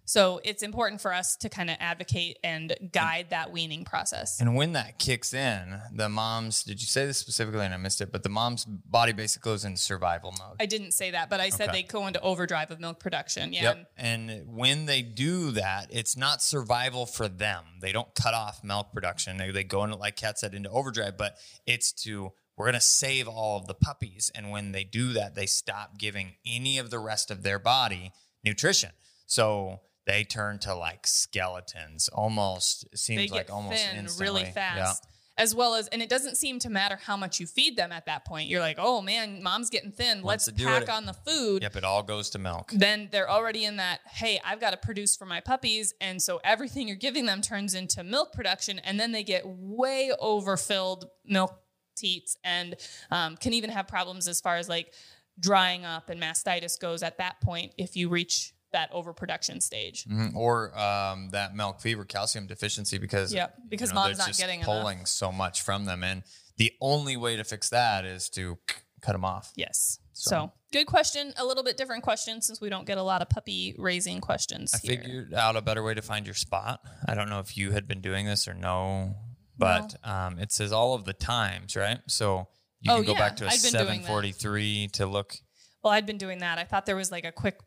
So 0.08 0.40
it's 0.42 0.62
important 0.62 1.02
for 1.02 1.12
us 1.12 1.36
to 1.36 1.50
kind 1.50 1.68
of 1.68 1.76
advocate 1.80 2.38
and 2.42 2.74
guide 2.92 3.26
that 3.28 3.52
weaning 3.52 3.84
process. 3.84 4.40
And 4.40 4.56
when 4.56 4.72
that 4.72 4.98
kicks 4.98 5.34
in, 5.34 5.78
the 5.92 6.08
mom's, 6.08 6.62
did 6.62 6.80
you 6.80 6.86
say 6.86 7.04
this 7.04 7.18
specifically 7.18 7.66
and 7.66 7.74
I 7.74 7.76
missed 7.76 8.00
it, 8.00 8.10
but 8.10 8.22
the 8.22 8.30
mom's 8.30 8.64
body 8.64 9.12
basically 9.12 9.50
goes 9.50 9.66
into 9.66 9.78
survival 9.78 10.32
mode. 10.38 10.56
I 10.58 10.64
didn't 10.64 10.92
say 10.92 11.10
that, 11.10 11.28
but 11.28 11.40
I 11.40 11.50
said 11.50 11.68
Okay. 11.68 11.82
they 11.82 11.82
go 11.82 12.06
into 12.06 12.22
overdrive 12.22 12.70
of 12.70 12.80
milk 12.80 13.00
production. 13.00 13.52
Yeah. 13.52 13.62
Yep. 13.64 13.90
And 13.98 14.44
when 14.46 14.86
they 14.86 15.02
do 15.02 15.50
that, 15.50 15.88
it's 15.90 16.16
not 16.16 16.40
survival 16.40 17.04
for 17.04 17.28
them. 17.28 17.64
They 17.82 17.92
don't 17.92 18.14
cut 18.14 18.32
off 18.32 18.64
milk 18.64 18.94
production. 18.94 19.36
They, 19.36 19.50
they 19.50 19.64
go 19.64 19.84
into, 19.84 19.96
like 19.96 20.16
Kat 20.16 20.38
said, 20.38 20.54
into 20.54 20.70
overdrive, 20.70 21.18
but 21.18 21.36
it's 21.66 21.92
to, 22.04 22.32
we're 22.56 22.64
going 22.64 22.72
to 22.72 22.80
save 22.80 23.28
all 23.28 23.58
of 23.58 23.66
the 23.66 23.74
puppies. 23.74 24.32
And 24.34 24.50
when 24.50 24.72
they 24.72 24.84
do 24.84 25.12
that, 25.12 25.34
they 25.34 25.44
stop 25.44 25.98
giving 25.98 26.36
any 26.46 26.78
of 26.78 26.88
the 26.88 26.98
rest 26.98 27.30
of 27.30 27.42
their 27.42 27.58
body 27.58 28.12
nutrition. 28.42 28.92
So 29.26 29.80
they 30.08 30.24
turn 30.24 30.58
to 30.60 30.74
like 30.74 31.06
skeletons 31.06 32.08
almost, 32.08 32.88
it 32.90 32.98
seems 32.98 33.30
they 33.30 33.36
like 33.36 33.52
almost 33.52 33.84
thin 33.84 33.98
instantly. 33.98 34.40
really 34.40 34.50
fast. 34.50 35.06
As 35.36 35.54
well 35.54 35.76
as, 35.76 35.86
and 35.88 36.02
it 36.02 36.08
doesn't 36.08 36.36
seem 36.36 36.58
to 36.60 36.70
matter 36.70 36.98
how 37.00 37.16
much 37.16 37.38
you 37.38 37.46
feed 37.46 37.76
them 37.76 37.92
at 37.92 38.06
that 38.06 38.24
point. 38.24 38.48
You're 38.48 38.60
like, 38.60 38.78
oh 38.80 39.00
man, 39.00 39.40
mom's 39.40 39.70
getting 39.70 39.92
thin. 39.92 40.22
Let's 40.24 40.50
pack 40.50 40.82
it. 40.82 40.88
on 40.88 41.06
the 41.06 41.12
food. 41.12 41.62
Yep. 41.62 41.76
It 41.76 41.84
all 41.84 42.02
goes 42.02 42.30
to 42.30 42.40
milk. 42.40 42.72
then 42.72 43.08
they're 43.12 43.30
already 43.30 43.64
in 43.64 43.76
that 43.76 44.00
hey 44.06 44.40
i've 44.44 44.60
got 44.60 44.70
to 44.70 44.76
produce 44.76 45.14
for 45.14 45.26
my 45.26 45.40
puppies 45.40 45.94
and 46.00 46.20
so 46.20 46.40
everything 46.42 46.88
you're 46.88 46.96
giving 46.96 47.26
them 47.26 47.40
turns 47.40 47.74
into 47.74 48.02
milk 48.02 48.32
production 48.32 48.78
and 48.80 48.98
then 48.98 49.12
they 49.12 49.22
get 49.22 49.42
way 49.46 50.10
overfilled 50.20 51.08
milk 51.24 51.60
teats 51.96 52.36
and 52.42 52.74
um, 53.10 53.36
can 53.36 53.52
even 53.52 53.70
have 53.70 53.86
problems 53.86 54.26
as 54.26 54.40
far 54.40 54.56
as 54.56 54.68
like 54.68 54.92
drying 55.38 55.84
up 55.84 56.08
and 56.10 56.20
mastitis 56.20 56.80
goes 56.80 57.02
at 57.02 57.18
that 57.18 57.40
point 57.40 57.72
if 57.76 57.96
you 57.96 58.08
reach 58.08 58.52
that 58.72 58.90
overproduction 58.92 59.60
stage 59.60 60.04
Mhm. 60.04 60.34
Or 60.34 60.76
um, 60.78 61.30
that 61.30 61.54
milk 61.54 61.80
fever, 61.80 62.04
calcium 62.04 62.46
deficiency, 62.46 62.98
because 62.98 63.32
Yep, 63.32 63.54
because 63.68 63.90
you 63.90 63.94
mom's 63.94 64.18
not 64.18 64.36
getting 64.36 64.60
enough. 64.60 64.66
pulling 64.66 65.06
so 65.06 65.32
much 65.32 65.62
from 65.62 65.84
them, 65.86 66.04
and 66.04 66.22
the 66.56 66.72
only 66.80 67.16
way 67.16 67.36
to 67.36 67.44
fix 67.44 67.68
that 67.70 68.04
is 68.04 68.28
to 68.30 68.58
cut 69.00 69.12
them 69.12 69.24
off. 69.24 69.52
yes 69.56 69.98
so. 70.12 70.30
So- 70.30 70.52
good 70.72 70.86
question 70.86 71.32
a 71.38 71.44
little 71.44 71.62
bit 71.62 71.76
different 71.78 72.02
question 72.02 72.42
since 72.42 72.60
we 72.60 72.68
don't 72.68 72.84
get 72.86 72.98
a 72.98 73.02
lot 73.02 73.22
of 73.22 73.30
puppy 73.30 73.74
raising 73.78 74.20
questions 74.20 74.74
I 74.74 74.78
here. 74.78 75.00
figured 75.00 75.32
out 75.34 75.56
a 75.56 75.62
better 75.62 75.82
way 75.82 75.94
to 75.94 76.02
find 76.02 76.26
your 76.26 76.34
spot. 76.34 76.80
I 77.06 77.14
don't 77.14 77.30
know 77.30 77.38
if 77.38 77.56
you 77.56 77.70
had 77.70 77.86
been 77.88 78.00
doing 78.02 78.26
this 78.26 78.46
or 78.48 78.52
no, 78.54 79.14
but 79.56 79.94
um, 80.04 80.38
it 80.38 80.52
says 80.52 80.72
all 80.72 80.92
of 80.94 81.04
the 81.04 81.12
times, 81.14 81.74
right? 81.76 82.00
So 82.08 82.48
you 82.80 82.92
Oh, 82.92 82.96
can 82.96 83.04
go 83.06 83.12
yeah, 83.12 83.18
back 83.18 83.36
to 83.36 83.44
a 83.44 83.48
I've 83.48 83.62
been 83.62 83.72
doing 83.72 83.86
that. 84.02 84.06
743 84.06 84.88
to 84.94 85.06
look. 85.06 85.36
well 85.82 85.92
i'd 85.92 86.06
been 86.06 86.18
doing 86.18 86.38
that 86.40 86.58
i 86.58 86.64
thought 86.64 86.86
there 86.86 86.96
was 86.96 87.10
like 87.12 87.24
a 87.24 87.32
quick 87.32 87.58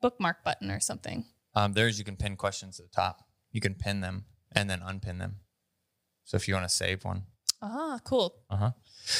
bookmark 0.00 0.44
button 0.44 0.70
or 0.70 0.80
something 0.80 1.24
Um, 1.54 1.72
there's 1.72 1.98
you 1.98 2.04
can 2.04 2.16
pin 2.16 2.36
questions 2.36 2.78
at 2.80 2.86
the 2.90 2.94
top. 2.94 3.22
You 3.52 3.60
can 3.60 3.74
pin 3.74 4.00
them 4.00 4.24
and 4.52 4.68
then 4.68 4.80
unpin 4.84 5.18
them. 5.18 5.36
So 6.24 6.36
if 6.36 6.46
you 6.48 6.54
want 6.54 6.68
to 6.68 6.74
save 6.74 7.04
one. 7.04 7.22
ah 7.62 7.98
cool 8.04 8.34
Uh 8.50 8.56
huh. 8.56 8.70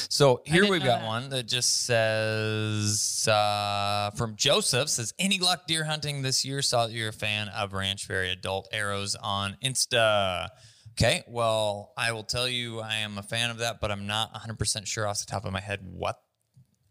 So 0.08 0.42
here 0.44 0.68
we've 0.68 0.82
got 0.84 1.00
that. 1.00 1.06
one 1.06 1.28
that 1.30 1.44
just 1.48 1.84
says 1.84 3.26
uh, 3.28 4.10
from 4.16 4.34
Joseph 4.36 4.88
says 4.88 5.14
any 5.18 5.38
luck 5.38 5.66
deer 5.66 5.84
hunting 5.84 6.22
this 6.22 6.44
year? 6.44 6.60
Saw 6.62 6.86
that 6.86 6.92
you're 6.92 7.08
a 7.10 7.12
fan 7.12 7.48
of 7.48 7.72
Ranch 7.72 8.04
Fairy 8.06 8.30
Adult 8.30 8.68
Arrows 8.72 9.14
on 9.14 9.56
Insta. 9.64 10.48
Okay, 10.92 11.22
well 11.28 11.92
I 11.96 12.12
will 12.12 12.24
tell 12.24 12.48
you 12.48 12.80
I 12.80 12.96
am 12.96 13.16
a 13.18 13.22
fan 13.22 13.50
of 13.50 13.58
that, 13.58 13.80
but 13.80 13.90
I'm 13.90 14.06
not 14.06 14.32
100 14.32 14.58
percent 14.58 14.88
sure 14.88 15.06
off 15.06 15.18
the 15.20 15.26
top 15.26 15.44
of 15.44 15.52
my 15.52 15.60
head 15.60 15.80
what 15.82 16.18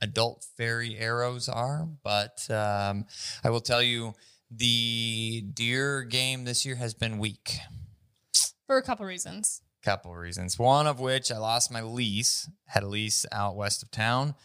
adult 0.02 0.46
fairy 0.58 0.98
arrows 0.98 1.50
are. 1.50 1.88
But 2.04 2.50
um, 2.50 3.06
I 3.44 3.50
will 3.50 3.62
tell 3.62 3.82
you 3.82 4.14
the 4.52 5.42
deer 5.54 6.04
game 6.04 6.46
this 6.46 6.66
year 6.66 6.76
has 6.76 6.94
been 6.94 7.18
weak 7.18 7.58
for 8.68 8.78
a 8.78 8.84
couple 8.84 9.06
reasons. 9.06 9.62
couple 9.84 10.16
reasons. 10.16 10.58
One 10.58 10.88
of 10.88 11.00
which 11.00 11.32
I 11.32 11.38
lost 11.38 11.72
my 11.72 11.82
lease, 11.82 12.50
had 12.66 12.84
a 12.84 12.88
lease 12.88 13.26
out 13.32 13.56
west 13.56 13.84
of 13.84 13.92
town. 13.92 14.36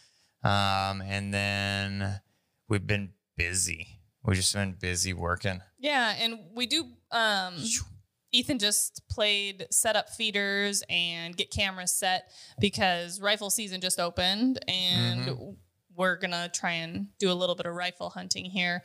Um, 0.43 1.01
and 1.01 1.33
then 1.33 2.21
we've 2.67 2.85
been 2.85 3.11
busy. 3.37 3.99
We've 4.23 4.37
just 4.37 4.53
been 4.53 4.73
busy 4.79 5.13
working. 5.13 5.61
Yeah, 5.79 6.13
and 6.19 6.39
we 6.53 6.67
do. 6.67 6.85
Um, 7.11 7.55
Ethan 8.31 8.59
just 8.59 9.01
played 9.09 9.67
set 9.71 9.95
up 9.95 10.09
feeders 10.09 10.83
and 10.89 11.35
get 11.35 11.51
cameras 11.51 11.91
set 11.93 12.29
because 12.59 13.19
rifle 13.19 13.49
season 13.49 13.81
just 13.81 13.99
opened, 13.99 14.59
and 14.67 15.21
Mm-hmm. 15.27 15.51
we're 15.95 16.15
gonna 16.15 16.49
try 16.53 16.71
and 16.71 17.07
do 17.19 17.31
a 17.31 17.33
little 17.33 17.55
bit 17.55 17.65
of 17.65 17.73
rifle 17.75 18.09
hunting 18.09 18.45
here 18.45 18.81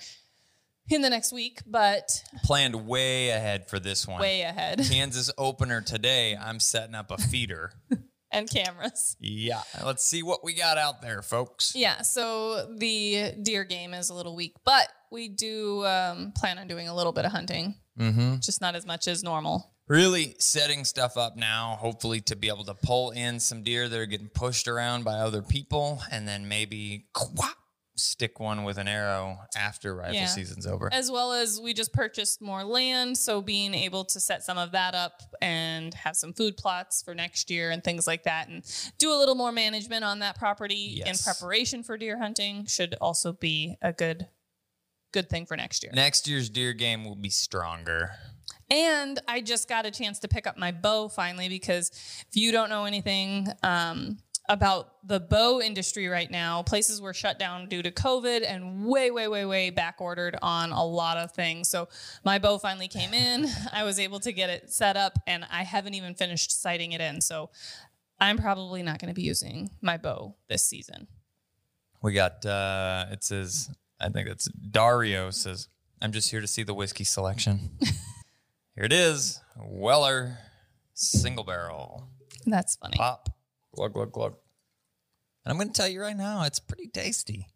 in 0.88 1.02
the 1.02 1.10
next 1.10 1.32
week, 1.32 1.60
but 1.66 2.22
Planned 2.44 2.86
way 2.86 3.30
ahead 3.30 3.68
for 3.68 3.78
this 3.78 4.06
one. 4.06 4.20
way 4.20 4.42
ahead 4.42 4.80
Kansas 4.90 5.30
opener 5.38 5.80
today. 5.80 6.36
I'm 6.36 6.60
setting 6.60 6.94
up 6.94 7.10
a 7.10 7.18
feeder. 7.18 7.72
and 8.32 8.48
cameras. 8.50 9.16
yeah. 9.20 9.62
Let's 9.84 10.04
see 10.04 10.22
what 10.22 10.44
we 10.44 10.52
got 10.54 10.78
out 10.78 11.00
there, 11.02 11.22
folks. 11.22 11.72
Yeah, 11.74 12.02
so 12.02 12.66
the 12.76 13.32
deer 13.42 13.64
game 13.64 13.94
is 13.94 14.10
a 14.10 14.14
little 14.14 14.36
weak, 14.36 14.54
but 14.64 14.88
we 15.10 15.28
do 15.28 15.84
um, 15.86 16.32
plan 16.36 16.58
on 16.58 16.66
doing 16.68 16.88
a 16.88 16.94
little 16.94 17.12
bit 17.12 17.24
of 17.24 17.32
hunting, 17.32 17.74
Mm-hmm. 17.98 18.36
just 18.40 18.60
not 18.60 18.74
as 18.74 18.86
much 18.86 19.08
as 19.08 19.22
normal. 19.22 19.72
really 19.88 20.34
setting 20.38 20.84
stuff 20.84 21.16
up 21.16 21.36
now, 21.36 21.76
hopefully 21.80 22.20
to 22.22 22.36
be 22.36 22.48
able 22.48 22.64
to 22.64 22.74
pull 22.74 23.10
in 23.12 23.38
some 23.40 23.62
deer 23.62 23.88
that 23.88 23.98
are 23.98 24.06
getting 24.06 24.28
pushed 24.28 24.66
around 24.68 25.04
by 25.04 25.14
other 25.14 25.42
people, 25.42 26.02
and 26.10 26.26
then 26.26 26.48
maybe 26.48 27.06
quap, 27.14 27.56
stick 27.98 28.38
one 28.40 28.64
with 28.64 28.76
an 28.78 28.88
arrow 28.88 29.38
after 29.56 29.94
rifle 29.94 30.14
Yeah. 30.16 30.26
season's 30.26 30.66
over. 30.66 30.92
as 30.92 31.10
well 31.10 31.32
as 31.32 31.58
we 31.58 31.72
just 31.72 31.94
purchased 31.94 32.42
more 32.42 32.62
land 32.62 33.16
so 33.16 33.40
being 33.40 33.72
able 33.72 34.04
to 34.04 34.20
set 34.20 34.42
some 34.44 34.58
of 34.58 34.72
that 34.72 34.94
up 34.94 35.22
and 35.40 35.94
have 35.94 36.14
some 36.14 36.34
food 36.34 36.58
plots 36.58 37.02
for 37.02 37.14
next 37.14 37.48
year 37.48 37.70
and 37.70 37.82
things 37.82 38.06
like 38.06 38.24
that 38.24 38.48
and 38.48 38.62
do 38.98 39.10
a 39.14 39.16
little 39.16 39.34
more 39.34 39.50
management 39.50 40.04
on 40.04 40.18
that 40.18 40.36
property 40.38 41.02
in 41.06 41.16
preparation 41.16 41.82
for 41.82 41.96
deer 41.96 42.18
hunting 42.18 42.66
should 42.66 42.94
also 43.00 43.32
be 43.32 43.78
a 43.80 43.94
good 43.94 44.26
good 45.16 45.28
thing 45.30 45.46
for 45.46 45.56
next 45.56 45.82
year. 45.82 45.92
Next 45.94 46.28
year's 46.28 46.48
deer 46.50 46.72
game 46.74 47.04
will 47.06 47.16
be 47.28 47.30
stronger. 47.30 48.10
and 48.70 49.14
i 49.28 49.40
just 49.40 49.68
got 49.68 49.86
a 49.86 49.92
chance 50.00 50.18
to 50.18 50.28
pick 50.28 50.44
up 50.50 50.56
my 50.58 50.72
bow 50.72 51.08
finally 51.08 51.48
because 51.48 51.84
if 52.28 52.34
you 52.42 52.50
don't 52.56 52.68
know 52.68 52.84
anything 52.84 53.46
um, 53.62 54.18
about 54.48 54.82
the 55.12 55.20
bow 55.20 55.60
industry 55.60 56.06
right 56.08 56.30
now 56.30 56.62
places 56.72 57.00
were 57.00 57.14
shut 57.22 57.38
down 57.38 57.68
due 57.68 57.82
to 57.82 57.90
covid 57.92 58.40
and 58.52 58.84
way 58.84 59.08
way 59.16 59.26
way 59.28 59.44
way 59.44 59.70
back 59.70 59.96
ordered 60.00 60.36
on 60.42 60.66
a 60.72 60.84
lot 60.84 61.16
of 61.16 61.28
things. 61.32 61.68
So 61.68 61.88
my 62.24 62.36
bow 62.44 62.58
finally 62.58 62.88
came 62.88 63.12
in. 63.14 63.46
I 63.72 63.82
was 63.84 63.98
able 64.06 64.20
to 64.26 64.32
get 64.32 64.50
it 64.50 64.62
set 64.80 64.96
up 64.96 65.14
and 65.26 65.40
i 65.50 65.62
haven't 65.74 65.94
even 65.94 66.14
finished 66.14 66.50
sighting 66.64 66.90
it 66.92 67.00
in. 67.00 67.20
So 67.20 67.50
i'm 68.20 68.36
probably 68.46 68.82
not 68.82 68.98
going 69.00 69.12
to 69.14 69.18
be 69.22 69.26
using 69.34 69.70
my 69.80 69.96
bow 69.96 70.34
this 70.48 70.64
season. 70.72 71.06
We 72.02 72.12
got 72.12 72.44
uh 72.44 73.06
it 73.14 73.22
says 73.24 73.70
I 74.00 74.08
think 74.08 74.28
it's 74.28 74.46
Dario 74.48 75.30
says, 75.30 75.68
I'm 76.02 76.12
just 76.12 76.30
here 76.30 76.40
to 76.40 76.46
see 76.46 76.62
the 76.62 76.74
whiskey 76.74 77.04
selection. 77.04 77.70
here 78.74 78.84
it 78.84 78.92
is. 78.92 79.40
Weller 79.56 80.38
single 80.94 81.44
barrel. 81.44 82.08
that's 82.46 82.76
funny 82.76 82.96
Pop. 82.96 83.28
Glug 83.74 83.92
glug 83.92 84.12
glug. 84.12 84.34
And 85.44 85.52
I'm 85.52 85.58
gonna 85.58 85.70
tell 85.72 85.88
you 85.88 86.00
right 86.00 86.16
now, 86.16 86.42
it's 86.44 86.58
pretty 86.58 86.88
tasty. 86.88 87.46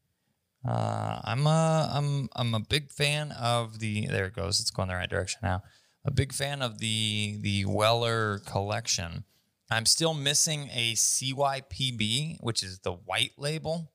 Uh, 0.66 1.20
I'm 1.24 1.46
a 1.46 1.90
I'm 1.92 2.28
I'm 2.36 2.54
a 2.54 2.60
big 2.60 2.90
fan 2.90 3.32
of 3.32 3.78
the 3.78 4.06
there 4.06 4.26
it 4.26 4.34
goes, 4.34 4.60
it's 4.60 4.70
going 4.70 4.88
the 4.88 4.94
right 4.94 5.08
direction 5.08 5.40
now. 5.42 5.62
A 6.04 6.10
big 6.10 6.32
fan 6.32 6.62
of 6.62 6.78
the 6.78 7.38
the 7.40 7.64
Weller 7.64 8.38
collection. 8.38 9.24
I'm 9.70 9.86
still 9.86 10.14
missing 10.14 10.68
a 10.72 10.94
CYPB, 10.94 12.38
which 12.40 12.62
is 12.62 12.80
the 12.80 12.92
white 12.92 13.32
label, 13.38 13.92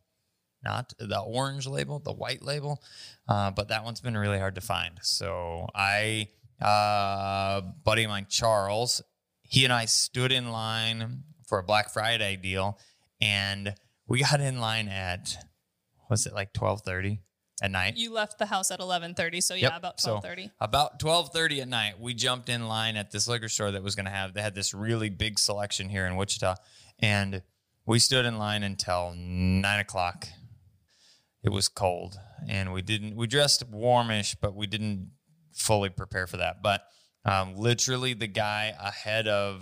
not 0.66 0.92
the 1.00 1.20
orange 1.20 1.68
label, 1.68 2.00
the 2.00 2.12
white 2.12 2.42
label. 2.42 2.82
Uh, 3.30 3.52
but 3.52 3.70
that 3.70 3.86
one's 3.86 4.02
been 4.02 4.18
really 4.18 4.40
hard 4.40 4.56
to 4.56 4.62
find. 4.62 5.00
So 5.04 5.68
I, 5.74 6.28
uh, 6.62 7.62
buddy 7.84 8.04
of 8.04 8.10
mine, 8.10 8.28
Charles, 8.30 9.02
he 9.44 9.64
and 9.64 9.72
I 9.72 9.86
stood 9.86 10.32
in 10.32 10.52
line 10.52 11.24
for 11.48 11.60
a 11.60 11.64
Black 11.64 11.92
Friday 11.94 12.36
deal, 12.36 12.80
and 13.22 13.74
we 14.08 14.20
got 14.22 14.42
in 14.42 14.60
line 14.60 14.90
at 14.90 15.38
was 16.10 16.26
it 16.26 16.34
like 16.34 16.52
twelve 16.54 16.82
thirty 16.82 17.22
at 17.62 17.72
night? 17.72 17.96
you 17.98 18.12
left 18.12 18.38
the 18.38 18.48
house 18.48 18.70
at 18.70 18.80
11.30 18.82 19.42
so 19.42 19.56
yeah 19.56 19.70
Yep. 19.70 19.78
about 19.78 20.00
So, 20.02 20.18
12.30 20.18 20.52
about 20.60 21.00
twelve 21.00 21.32
thirty 21.32 21.62
at 21.62 21.68
night, 21.70 22.00
we 22.00 22.14
jumped 22.14 22.50
in 22.50 22.68
line 22.68 22.96
at 22.98 23.12
this 23.12 23.28
liquor 23.28 23.48
store 23.48 23.72
that 23.72 23.82
was 23.82 23.96
going 23.96 24.06
to 24.06 24.12
have. 24.12 24.34
They 24.34 24.42
had 24.42 24.56
this 24.56 24.74
really 24.74 25.10
big 25.10 25.40
selection 25.40 25.88
here 25.90 26.06
in 26.06 26.16
Wichita, 26.18 26.56
and 27.00 27.42
we 27.86 28.00
stood 28.00 28.26
in 28.26 28.38
line 28.38 28.64
until 28.64 29.14
nine 29.16 29.80
o'clock. 29.80 30.28
It 31.46 31.52
was 31.52 31.70
cold, 31.70 32.18
and 32.50 32.74
we 32.74 32.82
didn't. 32.82 33.16
We 33.16 33.28
dressed 33.28 33.64
warmish, 33.70 34.36
but 34.36 34.56
we 34.56 34.66
didn't 34.66 35.12
fully 35.54 35.90
prepare 35.90 36.26
for 36.26 36.38
that. 36.38 36.64
But 36.64 36.82
um, 37.24 37.56
literally, 37.56 38.14
the 38.16 38.28
guy 38.28 38.74
ahead 38.80 39.28
of 39.28 39.62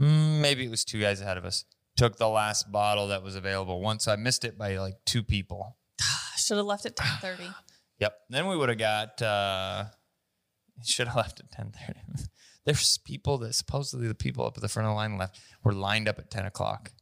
mm, 0.00 0.40
maybe 0.40 0.64
it 0.64 0.70
was 0.70 0.84
two 0.84 1.00
guys 1.00 1.20
ahead 1.20 1.36
of 1.36 1.44
us 1.44 1.64
took 1.96 2.16
the 2.16 2.28
last 2.28 2.70
bottle 2.70 3.08
that 3.08 3.22
was 3.22 3.34
available. 3.34 3.80
Once 3.80 4.08
I 4.08 4.16
missed 4.16 4.44
it 4.44 4.56
by 4.56 4.76
like 4.76 4.94
two 5.04 5.22
people. 5.22 5.76
Should 6.36 6.56
have 6.56 6.66
left 6.66 6.86
at 6.86 6.96
ten 6.96 7.18
thirty. 7.20 7.48
Yep. 7.98 8.14
Then 8.30 8.48
we 8.48 8.56
would 8.56 8.68
have 8.68 8.78
got. 8.78 9.22
uh 9.22 9.84
Should 10.84 11.06
have 11.08 11.16
left 11.16 11.40
at 11.40 11.52
ten 11.52 11.72
thirty. 11.72 12.00
There's 12.64 12.98
people 12.98 13.38
that 13.38 13.54
supposedly 13.54 14.08
the 14.08 14.14
people 14.14 14.44
up 14.44 14.56
at 14.56 14.62
the 14.62 14.68
front 14.68 14.86
of 14.86 14.92
the 14.92 14.96
line 14.96 15.18
left 15.18 15.38
were 15.62 15.72
lined 15.72 16.08
up 16.08 16.18
at 16.18 16.30
ten 16.30 16.46
o'clock. 16.46 16.92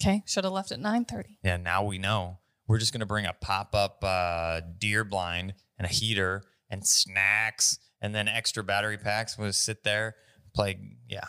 Okay. 0.00 0.22
Should 0.26 0.44
have 0.44 0.52
left 0.52 0.70
at 0.70 0.80
nine 0.80 1.04
thirty. 1.04 1.38
Yeah, 1.42 1.56
now 1.56 1.84
we 1.84 1.98
know. 1.98 2.38
We're 2.68 2.78
just 2.78 2.92
gonna 2.92 3.06
bring 3.06 3.26
a 3.26 3.32
pop 3.32 3.74
up 3.74 4.02
uh, 4.02 4.60
deer 4.78 5.04
blind 5.04 5.54
and 5.78 5.86
a 5.86 5.90
heater 5.90 6.42
and 6.70 6.86
snacks 6.86 7.78
and 8.00 8.14
then 8.14 8.28
extra 8.28 8.62
battery 8.64 8.98
packs. 8.98 9.38
We'll 9.38 9.52
sit 9.52 9.84
there, 9.84 10.16
play. 10.54 10.78
Yeah, 11.08 11.24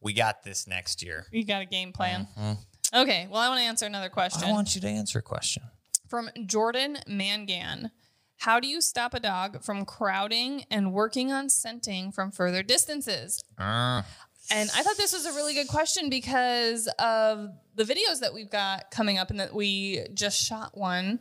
we 0.00 0.12
got 0.12 0.42
this 0.44 0.66
next 0.66 1.02
year. 1.02 1.26
You 1.30 1.44
got 1.44 1.62
a 1.62 1.66
game 1.66 1.92
plan. 1.92 2.26
Mhm. 2.38 2.58
Okay. 2.94 3.26
Well, 3.30 3.40
I 3.40 3.48
want 3.48 3.60
to 3.60 3.64
answer 3.64 3.86
another 3.86 4.08
question 4.08 4.48
I 4.48 4.52
want 4.52 4.74
you 4.74 4.80
to 4.80 4.88
answer 4.88 5.18
a 5.18 5.22
question. 5.22 5.62
from 6.08 6.30
Jordan 6.46 6.98
Mangan. 7.06 7.90
How 8.42 8.60
do 8.60 8.68
you 8.68 8.80
stop 8.80 9.12
a 9.14 9.20
dog 9.20 9.62
from 9.64 9.84
crowding 9.84 10.64
and 10.70 10.92
working 10.92 11.32
on 11.32 11.50
scenting 11.50 12.12
from 12.12 12.30
further 12.30 12.62
distances? 12.62 13.42
Uh, 13.58 14.02
And 14.50 14.70
I 14.74 14.82
thought 14.82 14.96
this 14.96 15.12
was 15.12 15.26
a 15.26 15.32
really 15.32 15.54
good 15.54 15.68
question 15.68 16.08
because 16.08 16.88
of 16.98 17.50
the 17.74 17.84
videos 17.84 18.20
that 18.20 18.32
we've 18.32 18.50
got 18.50 18.90
coming 18.90 19.18
up 19.18 19.30
and 19.30 19.40
that 19.40 19.54
we 19.54 20.06
just 20.14 20.42
shot 20.42 20.76
one. 20.76 21.20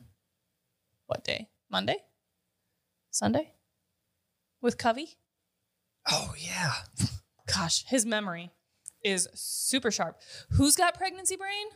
What 1.08 1.24
day? 1.24 1.50
Monday? 1.70 1.98
Sunday? 3.12 3.54
With 4.62 4.78
Covey? 4.78 5.18
oh 6.10 6.34
yeah. 6.38 6.72
Gosh, 7.54 7.86
his 7.88 8.06
memory 8.06 8.52
is 9.04 9.28
super 9.34 9.92
sharp. 9.92 10.20
Who's 10.52 10.76
got 10.76 10.98
pregnancy 10.98 11.36
brain? 11.36 11.68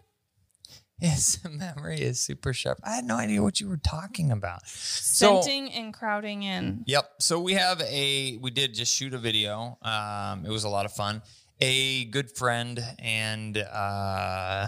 His 1.00 1.40
memory 1.50 2.00
is 2.00 2.20
super 2.20 2.54
sharp. 2.54 2.80
I 2.84 2.96
had 2.96 3.06
no 3.06 3.16
idea 3.16 3.42
what 3.42 3.60
you 3.60 3.68
were 3.68 3.78
talking 3.78 4.32
about. 4.32 4.68
So, 4.68 5.42
Scenting 5.42 5.72
and 5.72 5.94
crowding 5.94 6.44
in. 6.44 6.84
Yep. 6.86 7.10
So 7.20 7.40
we 7.40 7.54
have 7.54 7.82
a 7.82 8.38
we 8.38 8.52
did 8.52 8.74
just 8.74 8.94
shoot 8.94 9.14
a 9.14 9.18
video. 9.18 9.78
Um, 9.82 10.46
it 10.46 10.50
was 10.50 10.64
a 10.64 10.70
lot 10.70 10.86
of 10.86 10.94
fun. 10.94 11.22
A 11.64 12.06
good 12.06 12.36
friend 12.36 12.84
and 12.98 13.56
uh, 13.56 14.66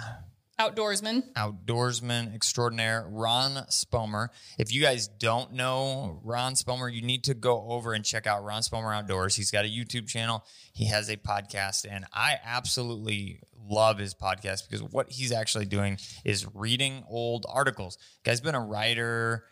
Outdoorsman. 0.59 1.23
outdoorsman 1.33 2.35
extraordinaire, 2.35 3.07
Ron 3.09 3.65
Spomer. 3.71 4.27
If 4.59 4.71
you 4.71 4.79
guys 4.81 5.07
don't 5.07 5.53
know 5.53 6.19
Ron 6.23 6.53
Spomer, 6.53 6.93
you 6.93 7.01
need 7.01 7.23
to 7.23 7.33
go 7.33 7.65
over 7.69 7.93
and 7.93 8.05
check 8.05 8.27
out 8.27 8.43
Ron 8.43 8.61
Spomer 8.61 8.95
Outdoors. 8.95 9.35
He's 9.35 9.49
got 9.49 9.65
a 9.65 9.67
YouTube 9.67 10.07
channel, 10.07 10.43
he 10.73 10.85
has 10.85 11.09
a 11.09 11.17
podcast, 11.17 11.87
and 11.89 12.05
I 12.13 12.35
absolutely 12.45 13.39
love 13.67 13.97
his 13.97 14.13
podcast 14.13 14.69
because 14.69 14.83
what 14.83 15.09
he's 15.09 15.31
actually 15.31 15.65
doing 15.65 15.97
is 16.23 16.45
reading 16.53 17.03
old 17.09 17.47
articles. 17.49 17.97
Guy's 18.23 18.41
been 18.41 18.55
a 18.55 18.63
writer 18.63 19.45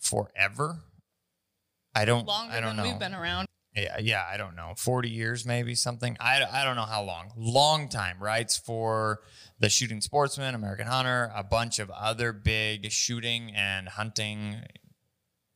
forever. 0.00 0.82
I 1.94 2.06
don't 2.06 2.26
Longer 2.26 2.54
I 2.54 2.60
don't 2.60 2.76
than 2.76 2.84
know. 2.84 2.90
we've 2.90 2.98
been 2.98 3.14
around. 3.14 3.48
Yeah, 3.76 3.98
yeah, 4.00 4.24
I 4.26 4.38
don't 4.38 4.56
know, 4.56 4.72
40 4.74 5.10
years 5.10 5.44
maybe 5.44 5.74
something. 5.74 6.16
I, 6.18 6.42
I 6.50 6.64
don't 6.64 6.76
know 6.76 6.86
how 6.86 7.02
long. 7.02 7.30
Long 7.36 7.90
time, 7.90 8.16
writes 8.18 8.56
for 8.56 9.20
the 9.60 9.68
Shooting 9.68 10.00
Sportsman, 10.00 10.54
American 10.54 10.86
Hunter, 10.86 11.30
a 11.34 11.44
bunch 11.44 11.78
of 11.78 11.90
other 11.90 12.32
big 12.32 12.90
shooting 12.90 13.52
and 13.54 13.88
hunting 13.88 14.62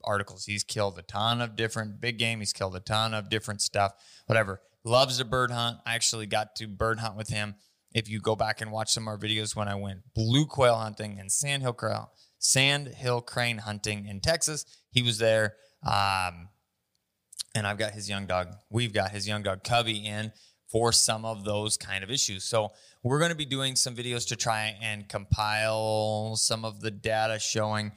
articles. 0.04 0.44
He's 0.44 0.64
killed 0.64 0.98
a 0.98 1.02
ton 1.02 1.40
of 1.40 1.56
different 1.56 2.00
big 2.00 2.18
game. 2.18 2.40
He's 2.40 2.52
killed 2.52 2.76
a 2.76 2.80
ton 2.80 3.14
of 3.14 3.30
different 3.30 3.62
stuff, 3.62 3.92
whatever. 4.26 4.60
Loves 4.84 5.16
to 5.16 5.24
bird 5.24 5.50
hunt. 5.50 5.78
I 5.86 5.94
actually 5.94 6.26
got 6.26 6.56
to 6.56 6.66
bird 6.66 7.00
hunt 7.00 7.16
with 7.16 7.28
him. 7.28 7.54
If 7.92 8.08
you 8.08 8.20
go 8.20 8.36
back 8.36 8.60
and 8.60 8.70
watch 8.70 8.92
some 8.92 9.04
of 9.04 9.08
our 9.08 9.18
videos 9.18 9.56
when 9.56 9.66
I 9.66 9.74
went 9.76 10.00
blue 10.14 10.44
quail 10.44 10.76
hunting 10.76 11.18
and 11.18 11.32
sandhill 11.32 11.72
quail, 11.72 12.12
sandhill 12.38 13.22
crane 13.22 13.58
hunting 13.58 14.06
in 14.06 14.20
Texas, 14.20 14.64
he 14.90 15.02
was 15.02 15.16
there. 15.18 15.54
Um, 15.86 16.50
and 17.54 17.66
I've 17.66 17.78
got 17.78 17.92
his 17.92 18.08
young 18.08 18.26
dog. 18.26 18.48
We've 18.70 18.92
got 18.92 19.10
his 19.10 19.26
young 19.26 19.42
dog 19.42 19.64
Cubby 19.64 20.04
in 20.06 20.32
for 20.70 20.92
some 20.92 21.24
of 21.24 21.44
those 21.44 21.76
kind 21.76 22.04
of 22.04 22.10
issues. 22.10 22.44
So 22.44 22.70
we're 23.02 23.18
going 23.18 23.30
to 23.30 23.36
be 23.36 23.44
doing 23.44 23.74
some 23.76 23.94
videos 23.96 24.28
to 24.28 24.36
try 24.36 24.76
and 24.80 25.08
compile 25.08 26.36
some 26.36 26.64
of 26.64 26.80
the 26.80 26.90
data 26.90 27.38
showing 27.40 27.92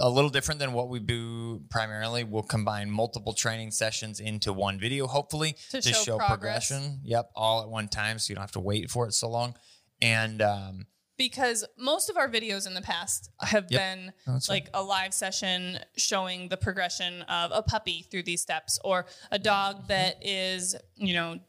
a 0.00 0.08
little 0.08 0.30
different 0.30 0.60
than 0.60 0.72
what 0.72 0.88
we 0.88 1.00
do 1.00 1.60
primarily. 1.70 2.24
We'll 2.24 2.42
combine 2.42 2.90
multiple 2.90 3.32
training 3.34 3.72
sessions 3.72 4.20
into 4.20 4.52
one 4.52 4.78
video, 4.78 5.06
hopefully 5.06 5.56
To 5.70 5.82
show 5.82 6.18
progress. 6.18 6.68
progression. 6.68 7.00
Yep, 7.04 7.30
all 7.34 7.62
at 7.62 7.68
one 7.68 7.88
time, 7.88 8.18
so 8.18 8.30
you 8.30 8.34
don't 8.36 8.42
have 8.42 8.52
to 8.52 8.60
wait 8.60 8.90
for 8.90 9.06
it 9.06 9.12
so 9.12 9.28
long. 9.28 9.54
And 10.00 10.40
um, 10.42 10.86
because 11.18 11.64
most 11.76 12.08
of 12.08 12.16
our 12.16 12.28
videos 12.28 12.66
in 12.66 12.72
the 12.72 12.80
past 12.80 13.30
have 13.40 13.66
Yep. 13.68 13.80
been 13.80 14.12
oh, 14.26 14.32
That's 14.32 14.48
like 14.48 14.70
a 14.72 14.82
live 14.82 15.12
session 15.12 15.80
showing 15.96 16.48
the 16.48 16.56
progression 16.56 17.22
of 17.22 17.50
a 17.52 17.62
puppy 17.62 18.06
through 18.10 18.22
these 18.22 18.40
steps 18.40 18.78
or 18.84 19.04
a 19.30 19.38
dog 19.38 19.78
mm-hmm. 19.78 19.86
that 19.88 20.24
is, 20.24 20.76
you 20.94 21.12
know, 21.12 21.40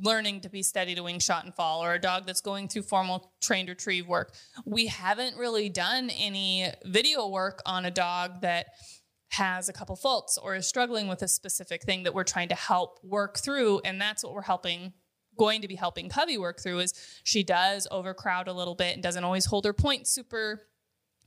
learning 0.00 0.40
to 0.40 0.48
be 0.48 0.62
steady 0.62 0.94
to 0.94 1.02
wing 1.02 1.18
shot 1.18 1.44
and 1.44 1.54
fall 1.54 1.84
or 1.84 1.92
a 1.92 2.00
dog 2.00 2.26
that's 2.26 2.40
going 2.40 2.68
through 2.68 2.82
formal 2.82 3.32
trained 3.42 3.68
retrieve 3.68 4.08
work. 4.08 4.34
We 4.64 4.86
haven't 4.86 5.36
really 5.36 5.68
done 5.68 6.08
any 6.10 6.72
video 6.84 7.28
work 7.28 7.60
on 7.66 7.84
a 7.84 7.90
dog 7.90 8.40
that 8.40 8.68
has 9.28 9.68
a 9.68 9.72
couple 9.72 9.96
faults 9.96 10.38
or 10.38 10.54
is 10.54 10.66
struggling 10.66 11.08
with 11.08 11.20
a 11.20 11.28
specific 11.28 11.82
thing 11.82 12.04
that 12.04 12.14
we're 12.14 12.24
trying 12.24 12.48
to 12.48 12.54
help 12.54 12.98
work 13.02 13.36
through 13.36 13.80
and 13.84 14.00
that's 14.00 14.22
what 14.22 14.32
we're 14.32 14.42
helping 14.42 14.92
going 15.36 15.62
to 15.62 15.68
be 15.68 15.74
helping 15.74 16.08
Covey 16.08 16.38
work 16.38 16.60
through 16.60 16.80
is 16.80 16.94
she 17.24 17.42
does 17.42 17.86
overcrowd 17.90 18.48
a 18.48 18.52
little 18.52 18.74
bit 18.74 18.94
and 18.94 19.02
doesn't 19.02 19.24
always 19.24 19.46
hold 19.46 19.64
her 19.64 19.72
point 19.72 20.06
super 20.06 20.62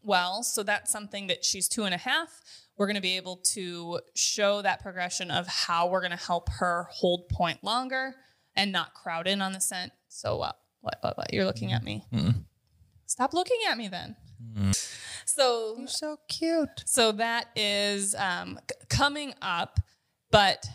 well. 0.04 0.44
So 0.44 0.64
that's 0.64 0.92
something 0.92 1.28
that 1.28 1.44
she's 1.44 1.68
two 1.68 1.84
and 1.84 1.94
a 1.94 1.98
half. 1.98 2.42
We're 2.78 2.86
going 2.88 2.96
to 2.96 3.02
be 3.02 3.18
able 3.18 3.38
to 3.54 4.00
show 4.16 4.62
that 4.62 4.82
progression 4.82 5.32
of 5.32 5.48
how 5.48 5.88
we're 5.90 6.02
going 6.02 6.12
to 6.12 6.18
help 6.18 6.50
her 6.60 6.88
hold 6.92 7.28
point 7.30 7.64
longer 7.64 8.16
and 8.56 8.72
not 8.72 8.94
crowd 8.94 9.28
in 9.28 9.42
on 9.42 9.54
the 9.54 9.60
scent. 9.60 9.92
So 10.10 10.42
uh, 10.42 10.52
what, 10.82 10.98
what, 11.02 11.18
what? 11.18 11.34
You're 11.34 11.46
looking 11.46 11.74
at 11.74 11.84
me. 11.84 12.06
Mm. 12.14 12.46
Stop 13.08 13.34
looking 13.34 13.60
at 13.70 13.78
me 13.78 13.88
then. 13.88 14.16
So 15.26 15.76
you're 15.78 15.88
so 15.88 16.18
cute. 16.28 16.84
so 16.86 17.12
that 17.14 17.48
is 17.56 18.16
um, 18.16 18.60
c- 18.70 18.78
coming 18.90 19.34
up, 19.42 19.80
but 20.32 20.66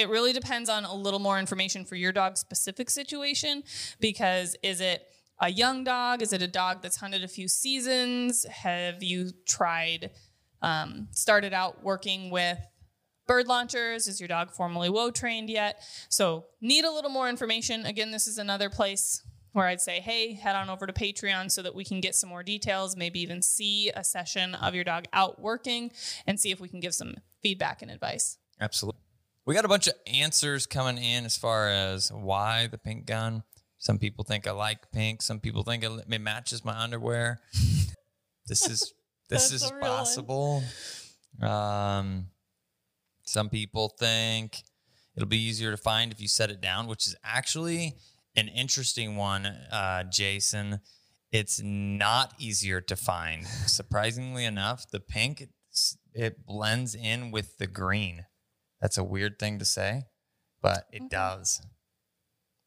it 0.00 0.08
really 0.08 0.32
depends 0.32 0.70
on 0.70 0.86
a 0.86 0.94
little 0.94 1.18
more 1.18 1.38
information 1.38 1.84
for 1.84 1.94
your 1.94 2.10
dog's 2.10 2.40
specific 2.40 2.88
situation 2.88 3.62
because 4.00 4.56
is 4.62 4.80
it 4.80 5.02
a 5.38 5.50
young 5.50 5.84
dog? 5.84 6.22
Is 6.22 6.32
it 6.32 6.40
a 6.40 6.48
dog 6.48 6.80
that's 6.80 6.96
hunted 6.96 7.22
a 7.22 7.28
few 7.28 7.48
seasons? 7.48 8.46
Have 8.46 9.02
you 9.02 9.30
tried, 9.46 10.10
um, 10.62 11.08
started 11.10 11.52
out 11.52 11.84
working 11.84 12.30
with 12.30 12.58
bird 13.26 13.46
launchers? 13.46 14.08
Is 14.08 14.20
your 14.20 14.28
dog 14.28 14.52
formally 14.52 14.88
whoa 14.88 15.10
trained 15.10 15.50
yet? 15.50 15.82
So, 16.08 16.46
need 16.62 16.86
a 16.86 16.90
little 16.90 17.10
more 17.10 17.28
information. 17.28 17.84
Again, 17.84 18.10
this 18.10 18.26
is 18.26 18.38
another 18.38 18.70
place 18.70 19.22
where 19.52 19.66
I'd 19.66 19.82
say, 19.82 20.00
hey, 20.00 20.32
head 20.32 20.56
on 20.56 20.70
over 20.70 20.86
to 20.86 20.94
Patreon 20.94 21.50
so 21.50 21.60
that 21.60 21.74
we 21.74 21.84
can 21.84 22.00
get 22.00 22.14
some 22.14 22.30
more 22.30 22.42
details, 22.42 22.96
maybe 22.96 23.20
even 23.20 23.42
see 23.42 23.90
a 23.94 24.02
session 24.02 24.54
of 24.54 24.74
your 24.74 24.84
dog 24.84 25.04
out 25.12 25.42
working 25.42 25.92
and 26.26 26.40
see 26.40 26.50
if 26.52 26.58
we 26.58 26.68
can 26.68 26.80
give 26.80 26.94
some 26.94 27.16
feedback 27.42 27.82
and 27.82 27.90
advice. 27.90 28.38
Absolutely. 28.60 29.00
We 29.50 29.56
got 29.56 29.64
a 29.64 29.68
bunch 29.68 29.88
of 29.88 29.94
answers 30.06 30.64
coming 30.64 30.96
in 30.96 31.24
as 31.24 31.36
far 31.36 31.68
as 31.68 32.12
why 32.12 32.68
the 32.68 32.78
pink 32.78 33.04
gun. 33.04 33.42
Some 33.78 33.98
people 33.98 34.22
think 34.22 34.46
I 34.46 34.52
like 34.52 34.92
pink. 34.92 35.22
Some 35.22 35.40
people 35.40 35.64
think 35.64 35.82
it 35.82 36.20
matches 36.20 36.64
my 36.64 36.78
underwear. 36.80 37.40
This 38.46 38.68
is 38.68 38.94
this 39.28 39.50
is 39.50 39.68
a 39.68 39.74
real 39.74 39.80
one. 39.80 39.90
possible. 39.90 40.62
Um, 41.42 42.26
some 43.24 43.48
people 43.48 43.92
think 43.98 44.62
it'll 45.16 45.28
be 45.28 45.42
easier 45.42 45.72
to 45.72 45.76
find 45.76 46.12
if 46.12 46.20
you 46.20 46.28
set 46.28 46.50
it 46.50 46.60
down, 46.60 46.86
which 46.86 47.08
is 47.08 47.16
actually 47.24 47.96
an 48.36 48.46
interesting 48.46 49.16
one, 49.16 49.46
uh, 49.46 50.04
Jason. 50.04 50.78
It's 51.32 51.60
not 51.60 52.34
easier 52.38 52.80
to 52.82 52.94
find. 52.94 53.46
Surprisingly 53.46 54.44
enough, 54.44 54.88
the 54.92 55.00
pink 55.00 55.48
it 56.14 56.46
blends 56.46 56.94
in 56.94 57.32
with 57.32 57.58
the 57.58 57.66
green. 57.66 58.26
That's 58.80 58.98
a 58.98 59.04
weird 59.04 59.38
thing 59.38 59.58
to 59.58 59.64
say, 59.64 60.04
but 60.62 60.86
it 60.92 61.10
does. 61.10 61.60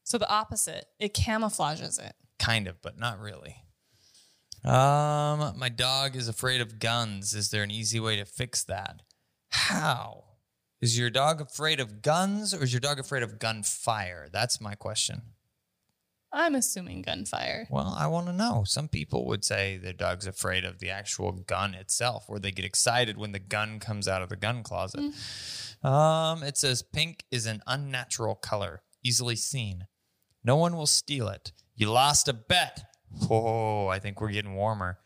So, 0.04 0.18
the 0.18 0.30
opposite, 0.30 0.86
it 0.98 1.14
camouflages 1.14 1.98
it. 1.98 2.14
Kind 2.38 2.68
of, 2.68 2.80
but 2.82 2.98
not 2.98 3.18
really. 3.18 3.56
Um, 4.64 5.58
my 5.58 5.68
dog 5.68 6.16
is 6.16 6.28
afraid 6.28 6.60
of 6.60 6.78
guns. 6.78 7.34
Is 7.34 7.50
there 7.50 7.62
an 7.62 7.70
easy 7.70 8.00
way 8.00 8.16
to 8.16 8.24
fix 8.24 8.64
that? 8.64 9.02
How? 9.50 10.24
Is 10.80 10.98
your 10.98 11.10
dog 11.10 11.40
afraid 11.40 11.80
of 11.80 12.02
guns 12.02 12.54
or 12.54 12.62
is 12.62 12.72
your 12.72 12.80
dog 12.80 12.98
afraid 12.98 13.22
of 13.22 13.38
gunfire? 13.38 14.28
That's 14.32 14.60
my 14.60 14.74
question. 14.74 15.22
I'm 16.34 16.56
assuming 16.56 17.02
gunfire. 17.02 17.68
Well, 17.70 17.94
I 17.96 18.08
want 18.08 18.26
to 18.26 18.32
know. 18.32 18.64
Some 18.66 18.88
people 18.88 19.24
would 19.26 19.44
say 19.44 19.76
their 19.76 19.92
dog's 19.92 20.26
afraid 20.26 20.64
of 20.64 20.80
the 20.80 20.90
actual 20.90 21.30
gun 21.30 21.74
itself, 21.74 22.24
or 22.28 22.40
they 22.40 22.50
get 22.50 22.64
excited 22.64 23.16
when 23.16 23.30
the 23.30 23.38
gun 23.38 23.78
comes 23.78 24.08
out 24.08 24.20
of 24.20 24.30
the 24.30 24.36
gun 24.36 24.64
closet. 24.64 25.14
Um, 25.84 26.42
it 26.42 26.56
says 26.56 26.82
pink 26.82 27.24
is 27.30 27.46
an 27.46 27.62
unnatural 27.68 28.34
color, 28.34 28.82
easily 29.04 29.36
seen. 29.36 29.86
No 30.42 30.56
one 30.56 30.76
will 30.76 30.88
steal 30.88 31.28
it. 31.28 31.52
You 31.76 31.90
lost 31.90 32.26
a 32.26 32.32
bet. 32.32 32.82
Oh, 33.30 33.86
I 33.86 34.00
think 34.00 34.20
we're 34.20 34.32
getting 34.32 34.54
warmer. 34.54 34.98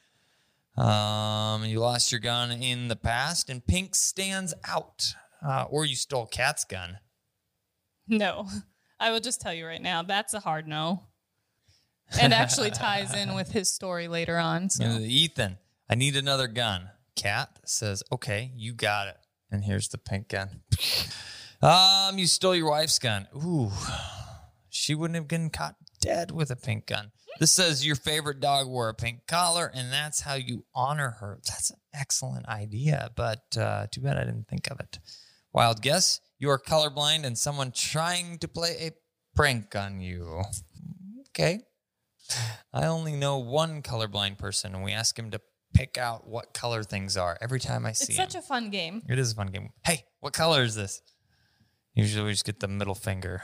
Um, 0.78 1.64
you 1.64 1.80
lost 1.80 2.10
your 2.10 2.20
gun 2.20 2.52
in 2.52 2.88
the 2.88 2.96
past, 2.96 3.50
and 3.50 3.66
pink 3.66 3.94
stands 3.94 4.54
out. 4.66 5.14
Uh, 5.46 5.66
or 5.68 5.84
you 5.84 5.94
stole 5.94 6.26
Cat's 6.26 6.64
gun. 6.64 7.00
No, 8.06 8.48
I 9.00 9.10
will 9.10 9.20
just 9.20 9.42
tell 9.42 9.52
you 9.52 9.66
right 9.66 9.82
now. 9.82 10.02
That's 10.02 10.32
a 10.32 10.40
hard 10.40 10.66
no. 10.66 11.07
And 12.20 12.32
actually 12.34 12.70
ties 12.70 13.14
in 13.14 13.34
with 13.34 13.52
his 13.52 13.72
story 13.72 14.08
later 14.08 14.38
on. 14.38 14.70
So. 14.70 14.84
Ethan, 14.84 15.58
I 15.88 15.94
need 15.94 16.16
another 16.16 16.48
gun. 16.48 16.90
Cat 17.16 17.58
says, 17.64 18.02
"Okay, 18.12 18.52
you 18.54 18.72
got 18.72 19.08
it." 19.08 19.16
And 19.50 19.64
here's 19.64 19.88
the 19.88 19.98
pink 19.98 20.28
gun. 20.28 20.62
um, 21.62 22.18
you 22.18 22.26
stole 22.26 22.54
your 22.54 22.70
wife's 22.70 22.98
gun. 22.98 23.26
Ooh, 23.34 23.70
she 24.68 24.94
wouldn't 24.94 25.16
have 25.16 25.28
been 25.28 25.50
caught 25.50 25.74
dead 26.00 26.30
with 26.30 26.50
a 26.50 26.56
pink 26.56 26.86
gun. 26.86 27.10
This 27.40 27.52
says 27.52 27.86
your 27.86 27.96
favorite 27.96 28.40
dog 28.40 28.68
wore 28.68 28.88
a 28.88 28.94
pink 28.94 29.26
collar, 29.26 29.70
and 29.72 29.92
that's 29.92 30.20
how 30.20 30.34
you 30.34 30.64
honor 30.74 31.16
her. 31.20 31.40
That's 31.46 31.70
an 31.70 31.78
excellent 31.94 32.46
idea, 32.46 33.10
but 33.16 33.56
uh, 33.56 33.86
too 33.90 34.00
bad 34.00 34.16
I 34.16 34.24
didn't 34.24 34.48
think 34.48 34.70
of 34.70 34.80
it. 34.80 34.98
Wild 35.52 35.82
guess: 35.82 36.20
you 36.38 36.50
are 36.50 36.58
colorblind, 36.58 37.24
and 37.24 37.36
someone 37.36 37.72
trying 37.72 38.38
to 38.38 38.48
play 38.48 38.76
a 38.80 38.90
prank 39.34 39.74
on 39.74 40.00
you. 40.00 40.42
Okay. 41.30 41.60
I 42.72 42.86
only 42.86 43.12
know 43.12 43.38
one 43.38 43.82
colorblind 43.82 44.38
person, 44.38 44.74
and 44.74 44.84
we 44.84 44.92
ask 44.92 45.18
him 45.18 45.30
to 45.30 45.40
pick 45.74 45.98
out 45.98 46.26
what 46.26 46.54
color 46.54 46.82
things 46.82 47.16
are 47.16 47.38
every 47.40 47.60
time 47.60 47.86
I 47.86 47.92
see 47.92 48.04
it. 48.04 48.08
It's 48.10 48.16
such 48.16 48.34
him. 48.34 48.40
a 48.40 48.42
fun 48.42 48.70
game. 48.70 49.02
it 49.08 49.18
is 49.18 49.32
a 49.32 49.34
fun 49.34 49.48
game. 49.48 49.70
Hey, 49.84 50.04
what 50.20 50.32
color 50.32 50.62
is 50.62 50.74
this? 50.74 51.02
Usually 51.94 52.24
we 52.24 52.32
just 52.32 52.44
get 52.44 52.60
the 52.60 52.68
middle 52.68 52.94
finger. 52.94 53.42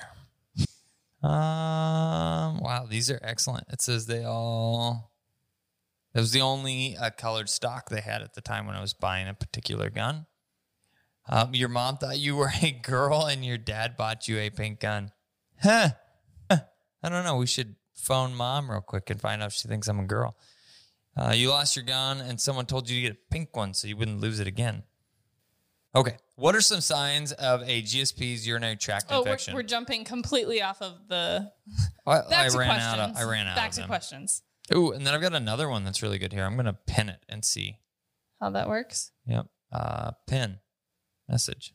Um, 1.23 2.61
wow, 2.61 2.87
these 2.89 3.11
are 3.11 3.19
excellent. 3.23 3.65
It 3.71 3.81
says 3.81 4.07
they 4.07 4.25
all. 4.25 5.13
It 6.15 6.21
was 6.21 6.33
the 6.33 6.43
only 6.43 6.97
uh, 6.97 7.11
colored 7.17 7.49
stock 7.49 7.89
they 7.89 8.03
had 8.03 8.23
at 8.23 8.35
the 8.35 8.41
time 8.41 8.67
when 8.67 8.77
I 8.77 8.81
was 8.81 8.93
buying 8.95 9.27
a 9.27 9.35
particular 9.35 9.91
gun. 9.91 10.27
Um, 11.29 11.55
your 11.55 11.71
mom 11.71 11.97
thought 11.97 12.19
you 12.19 12.37
were 12.37 12.53
a 12.63 12.71
girl, 12.71 13.25
and 13.25 13.45
your 13.45 13.59
dad 13.59 13.97
bought 13.97 14.29
you 14.29 14.39
a 14.39 14.51
pink 14.51 14.81
gun. 14.81 15.13
Huh? 15.63 15.91
Huh. 16.51 16.59
I 17.03 17.09
don't 17.09 17.25
know. 17.25 17.37
We 17.37 17.47
should 17.47 17.77
phone 17.95 18.35
mom 18.35 18.71
real 18.71 18.81
quick 18.81 19.11
and 19.11 19.21
find 19.21 19.43
out 19.43 19.47
if 19.49 19.53
she 19.55 19.69
thinks 19.69 19.89
I'm 19.89 20.01
a 20.01 20.05
girl. 20.05 20.37
Uh, 21.17 21.33
you 21.35 21.49
lost 21.49 21.77
your 21.77 21.85
gun, 21.85 22.21
and 22.21 22.41
someone 22.41 22.67
told 22.67 22.89
you 22.91 22.97
to 22.97 23.03
get 23.09 23.13
a 23.13 23.33
pink 23.33 23.55
one 23.57 23.73
so 23.73 23.87
you 23.87 23.97
wouldn't 23.97 24.21
lose 24.21 24.41
it 24.41 24.47
again. 24.49 24.83
Okay. 25.95 26.17
What 26.35 26.57
are 26.57 26.61
some 26.61 26.81
signs 26.81 27.31
of 27.33 27.63
a 27.63 27.83
GSP's 27.83 28.45
urinary 28.47 28.75
tract 28.77 29.07
Oh, 29.11 29.19
we're, 29.19 29.27
infection? 29.27 29.55
we're 29.55 29.63
jumping 29.63 30.05
completely 30.05 30.61
off 30.61 30.83
of 30.83 31.07
the. 31.09 31.53
I, 32.07 32.19
Back 32.23 32.33
I 32.33 32.43
ran 32.49 32.51
questions. 32.53 32.83
out. 32.83 32.99
Of, 33.11 33.17
I 33.17 33.23
ran 33.23 33.47
out 33.47 33.55
Back 33.55 33.69
of 33.69 33.75
to 33.75 33.81
them. 33.83 33.89
questions. 33.89 34.43
Ooh, 34.75 34.91
and 34.91 35.07
then 35.07 35.15
I've 35.15 35.21
got 35.21 35.35
another 35.35 35.69
one 35.69 35.85
that's 35.85 36.03
really 36.03 36.19
good 36.19 36.33
here. 36.33 36.43
I'm 36.45 36.57
gonna 36.57 36.77
pin 36.87 37.09
it 37.09 37.21
and 37.29 37.45
see. 37.45 37.79
How 38.41 38.51
that 38.51 38.67
works? 38.69 39.13
Yep. 39.27 39.47
Uh, 39.71 40.11
pin 40.27 40.59
message. 41.29 41.75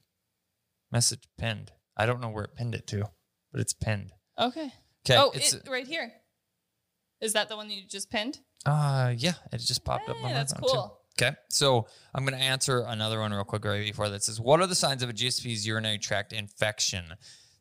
Message 0.91 1.23
pinned. 1.37 1.71
I 1.95 2.05
don't 2.05 2.19
know 2.19 2.29
where 2.29 2.43
it 2.43 2.55
pinned 2.55 2.75
it 2.75 2.87
to, 2.87 3.09
but 3.53 3.61
it's 3.61 3.73
pinned. 3.73 4.11
Okay. 4.37 4.73
Okay. 5.07 5.17
oh, 5.17 5.31
it's 5.33 5.53
it, 5.53 5.67
right 5.69 5.87
here. 5.87 6.11
Is 7.21 7.33
that 7.33 7.49
the 7.49 7.55
one 7.55 7.67
that 7.67 7.73
you 7.73 7.87
just 7.87 8.09
pinned? 8.09 8.39
uh 8.65 9.13
yeah, 9.15 9.33
it 9.53 9.59
just 9.59 9.85
popped 9.85 10.09
up 10.09 10.17
Hey, 10.17 10.23
on 10.23 10.29
my 10.31 10.33
that's 10.33 10.53
phone, 10.53 10.61
too. 10.63 10.67
cool. 10.69 10.99
Okay, 11.21 11.35
so 11.49 11.85
I'm 12.15 12.25
going 12.25 12.37
to 12.37 12.43
answer 12.43 12.79
another 12.87 13.19
one 13.19 13.33
real 13.33 13.43
quick 13.43 13.65
right 13.65 13.83
before 13.85 14.07
that. 14.07 14.15
It 14.15 14.23
says, 14.23 14.39
What 14.39 14.61
are 14.61 14.67
the 14.67 14.75
signs 14.75 15.03
of 15.03 15.09
a 15.09 15.13
GSP's 15.13 15.67
urinary 15.67 15.97
tract 15.97 16.31
infection? 16.31 17.05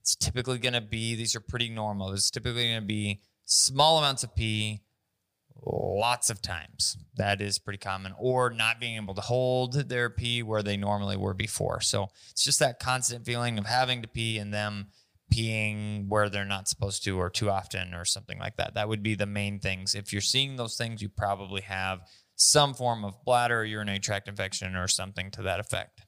It's 0.00 0.14
typically 0.14 0.58
going 0.58 0.74
to 0.74 0.80
be, 0.80 1.16
these 1.16 1.34
are 1.34 1.40
pretty 1.40 1.68
normal. 1.68 2.12
It's 2.12 2.30
typically 2.30 2.68
going 2.68 2.80
to 2.82 2.86
be 2.86 3.20
small 3.46 3.98
amounts 3.98 4.22
of 4.22 4.34
pee 4.36 4.82
lots 5.60 6.30
of 6.30 6.40
times. 6.40 6.96
That 7.16 7.40
is 7.40 7.58
pretty 7.58 7.78
common. 7.78 8.14
Or 8.16 8.50
not 8.50 8.78
being 8.78 8.96
able 8.96 9.14
to 9.14 9.20
hold 9.20 9.74
their 9.88 10.08
pee 10.08 10.42
where 10.42 10.62
they 10.62 10.76
normally 10.76 11.16
were 11.16 11.34
before. 11.34 11.80
So 11.80 12.08
it's 12.30 12.44
just 12.44 12.60
that 12.60 12.78
constant 12.78 13.24
feeling 13.24 13.58
of 13.58 13.66
having 13.66 14.02
to 14.02 14.08
pee 14.08 14.38
and 14.38 14.54
them 14.54 14.88
peeing 15.32 16.08
where 16.08 16.28
they're 16.28 16.44
not 16.44 16.68
supposed 16.68 17.04
to 17.04 17.18
or 17.18 17.30
too 17.30 17.50
often 17.50 17.94
or 17.94 18.04
something 18.04 18.38
like 18.38 18.56
that. 18.56 18.74
That 18.74 18.88
would 18.88 19.02
be 19.02 19.14
the 19.14 19.26
main 19.26 19.58
things. 19.60 19.94
If 19.94 20.12
you're 20.12 20.22
seeing 20.22 20.56
those 20.56 20.76
things, 20.76 21.02
you 21.02 21.08
probably 21.08 21.62
have 21.62 22.00
some 22.36 22.74
form 22.74 23.04
of 23.04 23.24
bladder 23.24 23.60
or 23.60 23.64
urinary 23.64 23.98
tract 23.98 24.28
infection 24.28 24.76
or 24.76 24.88
something 24.88 25.30
to 25.32 25.42
that 25.42 25.60
effect. 25.60 26.02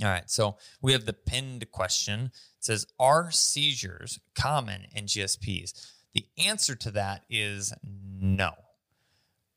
All 0.00 0.08
right, 0.08 0.30
so 0.30 0.56
we 0.80 0.92
have 0.92 1.04
the 1.04 1.12
pinned 1.12 1.70
question. 1.70 2.26
It 2.26 2.64
says, 2.64 2.86
Are 2.98 3.30
seizures 3.30 4.18
common 4.34 4.86
in 4.94 5.04
GSPs? 5.04 5.72
The 6.14 6.26
answer 6.38 6.74
to 6.76 6.90
that 6.92 7.24
is 7.28 7.72
no. 7.84 8.52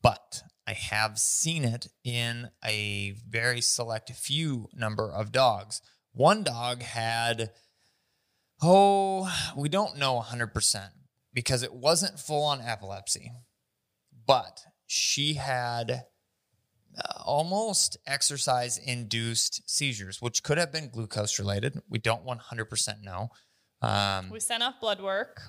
But 0.02 0.42
I 0.66 0.72
have 0.72 1.18
seen 1.18 1.64
it 1.64 1.88
in 2.04 2.50
a 2.64 3.14
very 3.28 3.60
select 3.60 4.10
few 4.10 4.68
number 4.74 5.10
of 5.10 5.32
dogs. 5.32 5.80
One 6.12 6.42
dog 6.42 6.82
had, 6.82 7.50
oh, 8.62 9.32
we 9.56 9.68
don't 9.68 9.96
know 9.96 10.20
100% 10.20 10.88
because 11.32 11.62
it 11.62 11.74
wasn't 11.74 12.18
full 12.18 12.42
on 12.44 12.60
epilepsy, 12.60 13.30
but 14.26 14.60
she 14.86 15.34
had 15.34 16.04
uh, 16.98 17.22
almost 17.24 17.96
exercise 18.06 18.78
induced 18.78 19.68
seizures, 19.68 20.22
which 20.22 20.42
could 20.42 20.58
have 20.58 20.72
been 20.72 20.88
glucose 20.88 21.38
related. 21.38 21.78
We 21.88 21.98
don't 21.98 22.24
100% 22.24 23.02
know. 23.02 23.28
Um, 23.82 24.30
We 24.30 24.40
sent 24.40 24.62
off 24.62 24.80
blood 24.80 25.00
work. 25.02 25.40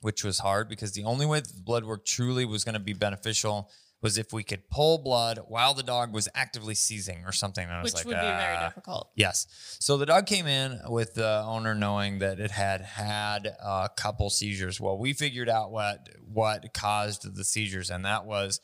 which 0.00 0.22
was 0.22 0.40
hard 0.40 0.68
because 0.68 0.92
the 0.92 1.04
only 1.04 1.24
way 1.24 1.40
the 1.40 1.62
blood 1.62 1.84
work 1.84 2.04
truly 2.04 2.44
was 2.44 2.62
going 2.64 2.74
to 2.74 2.78
be 2.78 2.92
beneficial 2.92 3.70
was 4.04 4.18
if 4.18 4.34
we 4.34 4.44
could 4.44 4.68
pull 4.68 4.98
blood 4.98 5.40
while 5.48 5.72
the 5.72 5.82
dog 5.82 6.12
was 6.12 6.28
actively 6.34 6.74
seizing 6.74 7.24
or 7.24 7.32
something. 7.32 7.64
And 7.64 7.72
I 7.72 7.82
was 7.82 7.94
which 7.94 8.04
like, 8.04 8.04
would 8.04 8.20
be 8.20 8.36
very 8.36 8.56
"Ah." 8.56 8.68
difficult. 8.68 9.10
Yes. 9.16 9.46
So 9.80 9.96
the 9.96 10.04
dog 10.04 10.26
came 10.26 10.46
in 10.46 10.78
with 10.88 11.14
the 11.14 11.42
owner 11.46 11.74
knowing 11.74 12.18
that 12.18 12.38
it 12.38 12.50
had 12.50 12.82
had 12.82 13.46
a 13.46 13.88
couple 13.96 14.28
seizures. 14.28 14.78
Well, 14.78 14.98
we 14.98 15.14
figured 15.14 15.48
out 15.48 15.72
what 15.72 16.10
what 16.22 16.74
caused 16.74 17.34
the 17.34 17.44
seizures, 17.44 17.88
and 17.90 18.04
that 18.04 18.26
was 18.26 18.60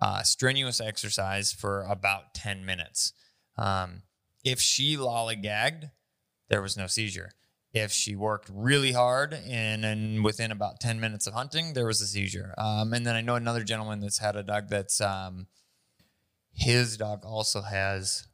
uh, 0.00 0.22
strenuous 0.22 0.80
exercise 0.80 1.52
for 1.52 1.82
about 1.82 2.32
ten 2.32 2.64
minutes. 2.64 3.12
Um, 3.58 4.04
if 4.42 4.60
she 4.60 4.96
lollygagged, 4.96 5.90
there 6.48 6.62
was 6.62 6.78
no 6.78 6.86
seizure. 6.86 7.32
If 7.72 7.92
she 7.92 8.16
worked 8.16 8.50
really 8.52 8.92
hard 8.92 9.32
and, 9.32 9.84
then 9.84 10.22
within 10.22 10.50
about 10.50 10.80
10 10.80 10.98
minutes 10.98 11.26
of 11.26 11.34
hunting, 11.34 11.72
there 11.72 11.86
was 11.86 12.00
a 12.00 12.06
seizure. 12.06 12.52
Um, 12.58 12.92
and 12.92 13.06
then 13.06 13.14
I 13.14 13.20
know 13.20 13.36
another 13.36 13.62
gentleman 13.62 14.00
that's 14.00 14.18
had 14.18 14.34
a 14.34 14.42
dog 14.42 14.68
that's 14.68 15.00
um, 15.00 15.46
his 16.52 16.96
dog 16.96 17.24
also 17.24 17.62
has 17.62 18.26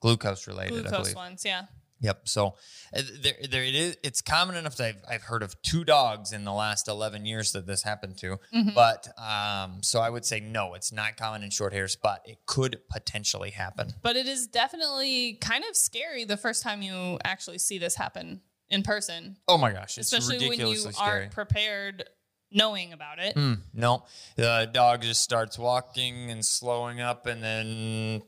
glucose 0.00 0.46
related, 0.46 0.86
Glucose 0.86 1.14
ones, 1.14 1.44
yeah. 1.44 1.62
Yep. 2.04 2.28
So 2.28 2.54
uh, 2.94 3.00
there, 3.22 3.32
there 3.50 3.64
it 3.64 3.74
is. 3.74 3.96
It's 4.02 4.20
common 4.20 4.56
enough 4.56 4.76
that 4.76 4.86
I've, 5.08 5.14
I've 5.14 5.22
heard 5.22 5.42
of 5.42 5.60
two 5.62 5.84
dogs 5.84 6.32
in 6.32 6.44
the 6.44 6.52
last 6.52 6.86
11 6.86 7.24
years 7.24 7.52
that 7.52 7.66
this 7.66 7.82
happened 7.82 8.18
to. 8.18 8.38
Mhm. 8.54 8.74
But 8.74 9.08
um, 9.18 9.82
so 9.82 10.00
I 10.00 10.10
would 10.10 10.24
say 10.26 10.38
no, 10.40 10.74
it's 10.74 10.92
not 10.92 11.16
common 11.16 11.42
in 11.42 11.50
short 11.50 11.72
hairs, 11.72 11.96
but 11.96 12.20
it 12.26 12.38
could 12.46 12.80
potentially 12.90 13.50
happen. 13.50 13.94
But 14.02 14.16
it 14.16 14.26
is 14.26 14.46
definitely 14.46 15.38
kind 15.40 15.64
of 15.68 15.74
scary 15.76 16.24
the 16.24 16.36
first 16.36 16.62
time 16.62 16.82
you 16.82 17.18
actually 17.24 17.58
see 17.58 17.78
this 17.78 17.96
happen 17.96 18.42
in 18.68 18.82
person, 18.82 19.36
Oh 19.48 19.56
my 19.58 19.72
gosh, 19.72 19.98
it's 19.98 20.12
especially 20.12 20.48
when 20.48 20.58
you 20.60 20.76
scary. 20.76 20.94
aren't 20.98 21.32
prepared 21.32 22.04
knowing 22.50 22.92
about 22.92 23.18
it. 23.18 23.34
Mm, 23.34 23.58
no, 23.72 24.04
the 24.36 24.68
dog 24.72 25.02
just 25.02 25.22
starts 25.22 25.58
walking 25.58 26.30
and 26.30 26.44
slowing 26.44 27.00
up 27.00 27.26
and 27.26 27.42
then 27.42 28.22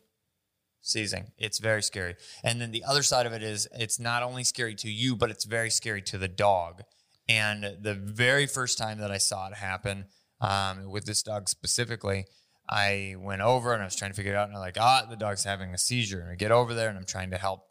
seizing. 0.86 1.32
It's 1.36 1.58
very 1.58 1.82
scary. 1.82 2.14
And 2.44 2.60
then 2.60 2.70
the 2.70 2.84
other 2.84 3.02
side 3.02 3.26
of 3.26 3.32
it 3.32 3.42
is 3.42 3.68
it's 3.72 3.98
not 3.98 4.22
only 4.22 4.44
scary 4.44 4.74
to 4.76 4.90
you, 4.90 5.16
but 5.16 5.30
it's 5.30 5.44
very 5.44 5.70
scary 5.70 6.02
to 6.02 6.18
the 6.18 6.28
dog. 6.28 6.82
And 7.28 7.76
the 7.80 7.94
very 7.94 8.46
first 8.46 8.78
time 8.78 8.98
that 8.98 9.10
I 9.10 9.18
saw 9.18 9.48
it 9.48 9.54
happen 9.54 10.06
um, 10.40 10.88
with 10.88 11.04
this 11.04 11.22
dog 11.22 11.48
specifically, 11.48 12.26
I 12.68 13.16
went 13.18 13.42
over 13.42 13.72
and 13.72 13.82
I 13.82 13.84
was 13.84 13.96
trying 13.96 14.12
to 14.12 14.16
figure 14.16 14.32
it 14.32 14.36
out. 14.36 14.48
And 14.48 14.56
I'm 14.56 14.60
like, 14.60 14.78
ah, 14.78 15.06
the 15.08 15.16
dog's 15.16 15.44
having 15.44 15.74
a 15.74 15.78
seizure. 15.78 16.20
And 16.20 16.30
I 16.30 16.34
get 16.36 16.52
over 16.52 16.72
there 16.72 16.88
and 16.88 16.96
I'm 16.96 17.04
trying 17.04 17.30
to 17.30 17.38
help 17.38 17.64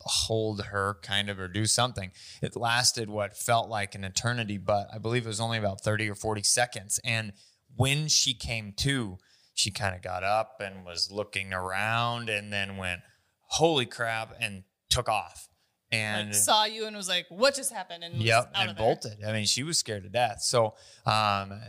hold 0.00 0.62
her 0.66 0.98
kind 1.02 1.30
of 1.30 1.40
or 1.40 1.48
do 1.48 1.66
something. 1.66 2.12
It 2.40 2.54
lasted 2.54 3.10
what 3.10 3.36
felt 3.36 3.68
like 3.68 3.94
an 3.94 4.04
eternity, 4.04 4.58
but 4.58 4.86
I 4.94 4.98
believe 4.98 5.24
it 5.24 5.28
was 5.28 5.40
only 5.40 5.58
about 5.58 5.80
30 5.80 6.10
or 6.10 6.14
40 6.14 6.42
seconds. 6.42 7.00
And 7.04 7.32
when 7.74 8.08
she 8.08 8.34
came 8.34 8.72
to, 8.78 9.18
she 9.54 9.70
kind 9.70 9.94
of 9.94 10.02
got 10.02 10.22
up 10.24 10.60
and 10.60 10.84
was 10.84 11.10
looking 11.10 11.52
around 11.52 12.28
and 12.28 12.52
then 12.52 12.76
went, 12.76 13.00
holy 13.46 13.86
crap, 13.86 14.34
and 14.40 14.64
took 14.90 15.08
off. 15.08 15.48
And 15.90 16.28
Like 16.28 16.34
saw 16.36 16.64
you 16.64 16.86
and 16.86 16.96
was 16.96 17.06
like, 17.06 17.26
"What 17.28 17.54
just 17.54 17.70
happened?" 17.70 18.02
And 18.02 18.14
was 18.14 18.24
Yep, 18.24 18.52
out 18.54 18.68
and 18.68 18.68
there. 18.70 18.74
bolted. 18.82 19.18
I 19.26 19.32
mean, 19.32 19.44
she 19.44 19.62
was 19.62 19.76
scared 19.76 20.04
to 20.04 20.08
death. 20.08 20.40
So 20.40 20.74
um, 21.04 21.60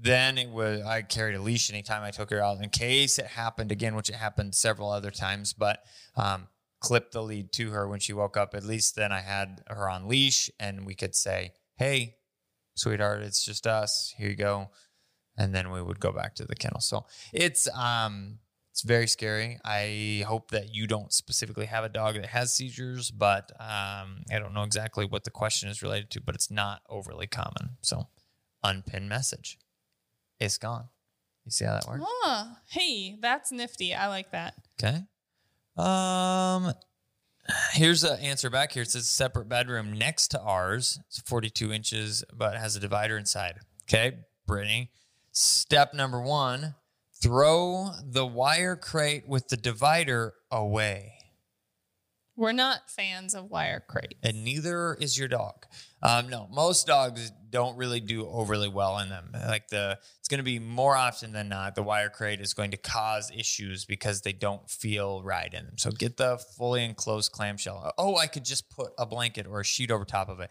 then 0.00 0.38
it 0.38 0.50
was 0.50 0.82
I 0.82 1.02
carried 1.02 1.34
a 1.34 1.42
leash 1.42 1.68
anytime 1.68 2.04
I 2.04 2.12
took 2.12 2.30
her 2.30 2.40
out 2.40 2.62
in 2.62 2.70
case 2.70 3.18
it 3.18 3.26
happened 3.26 3.72
again, 3.72 3.96
which 3.96 4.08
it 4.08 4.14
happened 4.14 4.54
several 4.54 4.88
other 4.88 5.10
times. 5.10 5.52
But 5.52 5.80
um, 6.14 6.46
clipped 6.78 7.10
the 7.12 7.22
lead 7.24 7.50
to 7.54 7.70
her 7.72 7.88
when 7.88 7.98
she 7.98 8.12
woke 8.12 8.36
up. 8.36 8.54
At 8.54 8.62
least 8.62 8.94
then 8.94 9.10
I 9.10 9.20
had 9.20 9.64
her 9.66 9.90
on 9.90 10.06
leash, 10.06 10.48
and 10.60 10.86
we 10.86 10.94
could 10.94 11.16
say, 11.16 11.50
"Hey, 11.74 12.18
sweetheart, 12.76 13.22
it's 13.22 13.44
just 13.44 13.66
us. 13.66 14.14
Here 14.16 14.28
you 14.30 14.36
go." 14.36 14.70
And 15.36 15.54
then 15.54 15.70
we 15.70 15.82
would 15.82 16.00
go 16.00 16.12
back 16.12 16.34
to 16.36 16.44
the 16.44 16.54
kennel. 16.54 16.80
So 16.80 17.06
it's 17.32 17.68
um 17.76 18.38
it's 18.72 18.82
very 18.82 19.06
scary. 19.06 19.58
I 19.66 20.24
hope 20.26 20.50
that 20.50 20.74
you 20.74 20.86
don't 20.86 21.12
specifically 21.12 21.66
have 21.66 21.84
a 21.84 21.90
dog 21.90 22.14
that 22.14 22.26
has 22.26 22.54
seizures, 22.54 23.10
but 23.10 23.52
um, 23.60 24.22
I 24.32 24.38
don't 24.38 24.54
know 24.54 24.62
exactly 24.62 25.04
what 25.04 25.24
the 25.24 25.30
question 25.30 25.68
is 25.68 25.82
related 25.82 26.10
to, 26.12 26.22
but 26.22 26.34
it's 26.34 26.50
not 26.50 26.80
overly 26.88 27.26
common. 27.26 27.76
So 27.82 28.08
unpin 28.64 29.10
message. 29.10 29.58
It's 30.40 30.56
gone. 30.56 30.88
You 31.44 31.50
see 31.50 31.66
how 31.66 31.74
that 31.74 31.86
works? 31.86 32.02
Oh, 32.06 32.56
hey, 32.70 33.18
that's 33.20 33.52
nifty. 33.52 33.94
I 33.94 34.08
like 34.08 34.30
that. 34.30 34.54
Okay. 34.82 35.02
Um, 35.76 36.72
here's 37.72 38.00
the 38.00 38.18
answer 38.20 38.48
back 38.48 38.72
here. 38.72 38.84
It 38.84 38.90
says 38.90 39.06
separate 39.06 39.50
bedroom 39.50 39.92
next 39.92 40.28
to 40.28 40.40
ours. 40.40 40.98
It's 41.08 41.20
42 41.20 41.72
inches, 41.72 42.24
but 42.32 42.56
has 42.56 42.74
a 42.74 42.80
divider 42.80 43.18
inside. 43.18 43.58
Okay, 43.82 44.16
Brittany. 44.46 44.90
Step 45.32 45.94
number 45.94 46.20
one: 46.20 46.74
throw 47.22 47.90
the 48.04 48.26
wire 48.26 48.76
crate 48.76 49.26
with 49.26 49.48
the 49.48 49.56
divider 49.56 50.34
away. 50.50 51.14
We're 52.34 52.52
not 52.52 52.90
fans 52.90 53.34
of 53.34 53.50
wire 53.50 53.82
crates. 53.86 54.14
and 54.22 54.42
neither 54.42 54.94
is 54.94 55.18
your 55.18 55.28
dog. 55.28 55.66
Um, 56.02 56.30
no, 56.30 56.48
most 56.50 56.86
dogs 56.86 57.30
don't 57.50 57.76
really 57.76 58.00
do 58.00 58.26
overly 58.26 58.68
well 58.68 58.98
in 58.98 59.10
them. 59.10 59.32
Like 59.32 59.68
the, 59.68 59.98
it's 60.18 60.28
going 60.28 60.38
to 60.38 60.44
be 60.44 60.58
more 60.58 60.96
often 60.96 61.32
than 61.32 61.50
not, 61.50 61.74
the 61.74 61.82
wire 61.82 62.08
crate 62.08 62.40
is 62.40 62.54
going 62.54 62.70
to 62.70 62.78
cause 62.78 63.30
issues 63.30 63.84
because 63.84 64.22
they 64.22 64.32
don't 64.32 64.68
feel 64.68 65.22
right 65.22 65.52
in 65.52 65.66
them. 65.66 65.78
So 65.78 65.90
get 65.90 66.16
the 66.16 66.38
fully 66.56 66.84
enclosed 66.84 67.32
clamshell. 67.32 67.92
Oh, 67.98 68.16
I 68.16 68.26
could 68.26 68.44
just 68.44 68.70
put 68.70 68.92
a 68.98 69.04
blanket 69.04 69.46
or 69.46 69.60
a 69.60 69.64
sheet 69.64 69.90
over 69.90 70.06
top 70.06 70.28
of 70.30 70.40
it. 70.40 70.50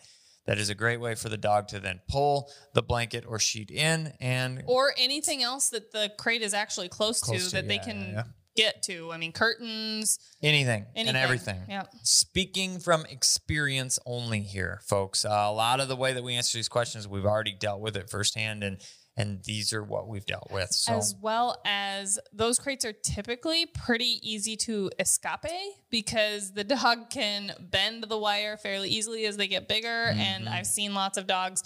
That 0.52 0.60
is 0.60 0.70
a 0.70 0.76
great 0.76 1.00
way 1.00 1.16
for 1.16 1.30
the 1.30 1.38
dog 1.38 1.70
to 1.70 1.80
then 1.80 2.02
pull 2.10 2.52
the 2.74 2.82
blanket 2.82 3.24
or 3.26 3.40
sheet 3.40 3.72
in 3.72 4.12
and 4.20 4.62
Or 4.68 4.94
anything 4.98 5.42
else 5.42 5.70
that 5.70 5.94
the 5.94 6.12
crate 6.18 6.42
is 6.42 6.54
actually 6.54 6.90
close, 6.90 7.22
Close 7.22 7.46
to, 7.46 7.50
to, 7.52 7.56
that 7.56 7.70
they 7.70 7.78
can 7.78 8.02
yeah, 8.02 8.12
yeah. 8.12 8.24
get 8.58 8.84
to. 8.84 9.14
I 9.14 9.18
mean, 9.18 9.32
curtains, 9.32 10.20
anything, 10.44 10.88
anything. 10.94 11.08
and 11.08 11.16
everything. 11.16 11.62
Yep. 11.70 11.94
Speaking 12.04 12.80
from 12.80 13.06
experience 13.06 13.98
only 14.06 14.42
here, 14.42 14.82
folks. 14.84 15.24
Uh, 15.24 15.30
a 15.30 15.54
lot 15.54 15.80
of 15.80 15.88
the 15.88 15.96
way 15.96 16.12
that 16.12 16.22
we 16.22 16.36
answer 16.36 16.58
these 16.58 16.68
questions, 16.68 17.08
we've 17.08 17.26
already 17.26 17.56
dealt 17.58 17.80
with 17.80 17.96
it 17.96 18.10
firsthand, 18.10 18.62
and 18.66 18.82
and 19.18 19.44
these 19.44 19.74
are 19.74 19.84
what 19.84 20.08
we've 20.08 20.26
dealt 20.26 20.50
with. 20.52 20.72
So 20.72 20.94
as 20.94 21.16
well 21.22 21.62
as 21.66 22.18
those 22.32 22.60
crates 22.60 22.86
are 22.86 22.94
typically 22.94 23.66
pretty 23.66 24.20
easy 24.22 24.56
to 24.58 24.90
escape 25.00 25.42
because 25.90 26.54
the 26.54 26.64
dog 26.64 27.10
can 27.10 27.54
bend 27.60 28.04
the 28.06 28.18
wire 28.18 28.58
fairly 28.58 28.90
easily 28.90 29.26
as 29.26 29.38
they 29.38 29.48
get 29.48 29.68
bigger. 29.68 30.06
And 30.16 30.46
Mm-hmm. 30.46 30.54
I've 30.54 30.66
seen 30.68 30.94
lots 30.94 31.18
of 31.18 31.28
dogs 31.28 31.64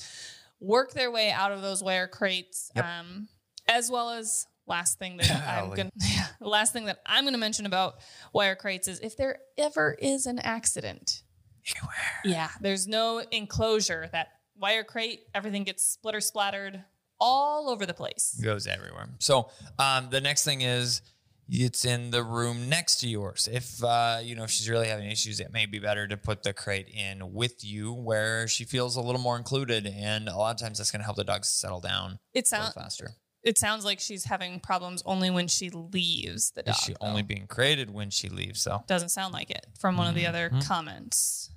work 0.59 0.93
their 0.93 1.11
way 1.11 1.31
out 1.31 1.51
of 1.51 1.61
those 1.61 1.83
wire 1.83 2.07
crates. 2.07 2.71
Yep. 2.75 2.85
Um, 2.85 3.27
as 3.67 3.89
well 3.91 4.09
as 4.09 4.47
last 4.67 4.97
thing 4.97 5.17
that 5.17 5.31
I'm 5.47 5.69
gonna 5.69 5.91
yeah, 6.03 6.25
last 6.39 6.73
thing 6.73 6.85
that 6.85 6.99
I'm 7.05 7.23
gonna 7.25 7.37
mention 7.37 7.65
about 7.65 7.95
wire 8.33 8.55
crates 8.55 8.87
is 8.87 8.99
if 8.99 9.15
there 9.17 9.37
ever 9.57 9.95
is 9.99 10.25
an 10.25 10.39
accident. 10.39 11.21
Anywhere. 11.67 11.95
Yeah, 12.23 12.49
there's 12.61 12.87
no 12.87 13.19
enclosure. 13.31 14.09
That 14.11 14.27
wire 14.57 14.83
crate, 14.83 15.21
everything 15.33 15.63
gets 15.63 15.83
splitter 15.83 16.21
splattered 16.21 16.83
all 17.19 17.69
over 17.69 17.85
the 17.85 17.93
place. 17.93 18.39
goes 18.43 18.67
everywhere. 18.67 19.09
So 19.19 19.49
um, 19.79 20.09
the 20.11 20.21
next 20.21 20.43
thing 20.43 20.61
is 20.61 21.01
it's 21.47 21.85
in 21.85 22.09
the 22.11 22.23
room 22.23 22.69
next 22.69 22.95
to 23.01 23.07
yours. 23.07 23.47
If 23.51 23.83
uh, 23.83 24.19
you 24.23 24.35
know 24.35 24.43
if 24.45 24.49
she's 24.51 24.69
really 24.69 24.87
having 24.87 25.09
issues, 25.11 25.39
it 25.39 25.53
may 25.53 25.65
be 25.67 25.79
better 25.79 26.07
to 26.07 26.17
put 26.17 26.43
the 26.43 26.53
crate 26.53 26.87
in 26.89 27.33
with 27.33 27.63
you 27.63 27.93
where 27.93 28.47
she 28.47 28.63
feels 28.65 28.95
a 28.95 29.01
little 29.01 29.21
more 29.21 29.37
included, 29.37 29.85
and 29.87 30.27
a 30.27 30.35
lot 30.37 30.55
of 30.55 30.59
times 30.59 30.77
that's 30.79 30.91
going 30.91 31.01
to 31.01 31.05
help 31.05 31.17
the 31.17 31.23
dog 31.23 31.45
settle 31.45 31.79
down 31.81 32.17
It 32.33 32.47
sounds 32.47 32.73
faster. 32.73 33.11
it 33.43 33.59
sounds 33.59 33.85
like 33.85 33.99
she's 33.99 34.23
having 34.25 34.59
problems 34.59 35.03
only 35.05 35.29
when 35.29 35.47
she 35.47 35.69
leaves 35.69 36.49
the 36.55 36.63
dog. 36.63 36.73
Is 36.75 36.81
she 36.81 36.93
though. 36.93 37.07
only 37.07 37.21
being 37.21 37.45
created 37.45 37.91
when 37.93 38.09
she 38.09 38.27
leaves? 38.27 38.61
So 38.61 38.83
doesn't 38.87 39.09
sound 39.09 39.31
like 39.33 39.51
it 39.51 39.67
from 39.79 39.97
one 39.97 40.07
of 40.07 40.15
the 40.15 40.25
other 40.25 40.49
Mm-hmm. 40.49 40.61
comments. 40.61 41.51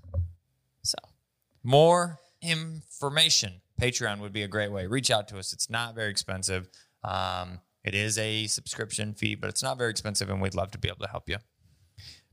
So 0.83 0.99
more 1.63 2.19
information. 2.43 3.63
Patreon 3.81 4.21
would 4.21 4.33
be 4.33 4.43
a 4.43 4.49
great 4.49 4.73
way. 4.73 4.87
Reach 4.87 5.11
out 5.11 5.29
to 5.29 5.39
us. 5.39 5.53
It's 5.53 5.71
not 5.71 5.95
very 5.95 6.11
expensive. 6.11 6.69
Um, 7.05 7.61
it 7.85 7.95
is 7.95 8.19
a 8.19 8.47
subscription 8.49 9.15
fee, 9.15 9.35
but 9.35 9.49
it's 9.49 9.63
not 9.63 9.79
very 9.79 9.91
expensive, 9.91 10.29
and 10.31 10.41
we'd 10.43 10.55
love 10.55 10.71
to 10.73 10.79
be 10.79 10.89
able 10.89 11.05
to 11.05 11.09
help 11.11 11.29
you. 11.29 11.37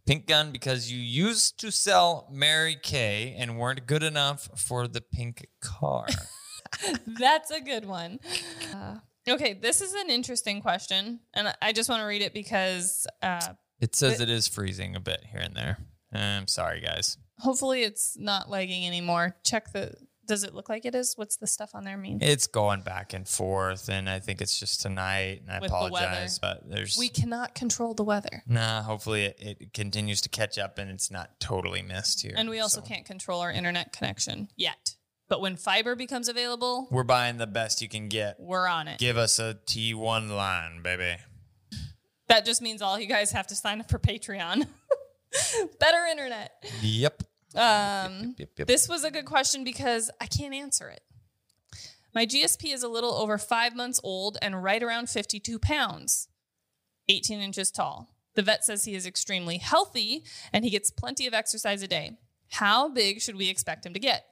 Pink 0.06 0.28
gun 0.28 0.52
because 0.52 0.92
you 0.92 1.00
used 1.00 1.60
to 1.60 1.72
sell 1.72 2.28
Mary 2.32 2.78
Kay 2.82 3.36
and 3.38 3.58
weren't 3.58 3.88
good 3.88 4.04
enough 4.04 4.50
for 4.56 4.88
the 4.88 5.02
pink 5.02 5.48
car. 5.62 6.06
that's 7.08 7.50
a 7.52 7.60
good 7.62 7.86
one. 7.86 8.20
Uh, 8.74 8.98
okay, 9.28 9.54
this 9.54 9.82
is 9.82 9.94
an 9.94 10.10
interesting 10.10 10.62
question, 10.62 11.22
and 11.34 11.56
I- 11.62 11.74
just 11.74 11.90
want 11.90 12.02
to 12.02 12.06
read 12.06 12.22
it 12.22 12.34
because 12.34 13.08
uh, 13.24 13.54
it 13.80 13.96
says 13.96 14.20
it 14.20 14.30
is 14.30 14.48
freezing 14.48 14.96
a 14.96 15.00
bit 15.00 15.24
here 15.32 15.42
and 15.42 15.56
there. 15.56 15.78
I'm 16.14 16.48
sorry, 16.48 16.82
guys. 16.82 17.18
hopefully 17.40 17.84
it's 17.84 18.16
not 18.18 18.50
lagging 18.50 18.86
anymore. 18.86 19.36
Check 19.44 19.74
the. 19.74 19.94
Does 20.28 20.44
it 20.44 20.54
look 20.54 20.70
like 20.70 20.86
it 20.86 20.96
is? 20.96 21.14
What's 21.16 21.38
the 21.38 21.48
stuff 21.48 21.72
on 21.76 21.84
there 21.84 21.98
mean? 21.98 22.20
It's 22.22 22.48
going 22.48 22.82
back 22.82 23.14
and 23.14 23.28
forth, 23.28 23.90
and 23.90 24.10
I 24.10 24.20
think 24.20 24.42
it's 24.42 24.60
just 24.60 24.82
tonight. 24.82 25.42
And 25.44 25.52
I 25.52 25.60
With 25.60 25.70
the 25.70 25.76
apologize, 25.76 26.40
but 26.40 26.70
there's 26.70 26.96
we 26.98 27.10
cannot 27.10 27.54
control 27.56 27.94
the 27.94 28.04
weather. 28.04 28.44
Nah, 28.48 28.82
hopefully 28.82 29.26
it, 29.26 29.38
it 29.40 29.74
continues 29.74 30.22
to 30.22 30.30
catch 30.30 30.58
up 30.58 30.78
and 30.78 30.90
it's 30.90 31.12
not 31.12 31.40
totally 31.40 31.82
missed 31.82 32.22
here. 32.22 32.34
And 32.36 32.50
we 32.50 32.60
also 32.60 32.82
So, 32.82 32.88
can't 32.88 33.06
control 33.06 33.42
our 33.42 33.52
internet 33.52 33.94
connection 33.94 34.50
yet. 34.56 34.96
But 35.28 35.42
when 35.42 35.56
fiber 35.56 35.96
becomes 35.96 36.28
available, 36.30 36.88
We're 36.92 37.04
buying 37.04 37.38
the 37.38 37.48
best 37.48 37.82
you 37.82 37.90
can 37.90 38.10
get. 38.10 38.38
we're 38.40 38.68
on 38.68 38.88
it. 38.88 39.00
Give 39.00 39.18
us 39.18 39.40
a 39.40 39.58
T1 39.66 40.30
line, 40.30 40.82
baby. 40.84 41.18
That 42.28 42.46
just 42.46 42.62
means 42.62 42.82
all 42.82 43.00
you 43.00 43.08
guys 43.08 43.32
have 43.32 43.48
to 43.48 43.56
sign 43.56 43.80
up 43.80 43.90
for 43.90 44.00
Patreon. 44.00 44.68
Better 45.80 46.06
internet. 46.10 46.52
Yep. 46.82 47.24
Um, 47.56 48.36
Yep, 48.38 48.50
yep. 48.58 48.68
this 48.68 48.88
was 48.90 49.04
a 49.04 49.12
good 49.12 49.26
question 49.26 49.64
because 49.64 50.12
I 50.20 50.28
can't 50.28 50.54
answer 50.54 50.90
it. 50.90 51.02
My 52.14 52.26
GSP 52.26 52.74
is 52.74 52.84
a 52.84 52.88
little 52.88 53.14
over 53.14 53.38
five 53.38 53.76
months 53.76 54.00
old 54.04 54.38
and 54.42 54.64
right 54.64 54.82
around 54.82 55.10
52 55.10 55.60
pounds, 55.60 56.30
18 57.10 57.40
inches 57.42 57.72
tall. 57.72 58.16
The 58.36 58.42
vet 58.42 58.64
says 58.64 58.86
he 58.86 58.96
is 58.96 59.06
extremely 59.06 59.58
healthy 59.58 60.24
and 60.54 60.64
he 60.64 60.72
gets 60.72 60.92
plenty 60.92 61.28
of 61.28 61.34
exercise 61.34 61.82
a 61.84 61.88
day. 61.88 62.18
How 62.52 62.90
big 62.90 63.22
should 63.22 63.36
we 63.36 63.50
expect 63.50 63.86
him 63.86 63.94
to 63.94 64.00
get? 64.00 64.26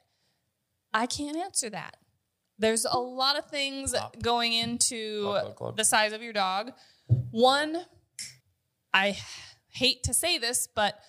I 0.94 1.08
can't 1.08 1.38
answer 1.38 1.70
that. 1.72 1.98
There's 2.60 2.86
a 2.86 2.98
lot 2.98 3.38
of 3.38 3.46
things 3.50 3.96
going 4.22 4.54
into 4.54 5.24
the 5.76 5.84
size 5.84 6.14
of 6.14 6.22
your 6.22 6.34
dog. 6.34 6.72
One, 7.32 7.86
I 8.94 9.18
hate 9.70 10.04
to 10.04 10.14
say 10.14 10.38
this, 10.38 10.68
but 10.74 11.00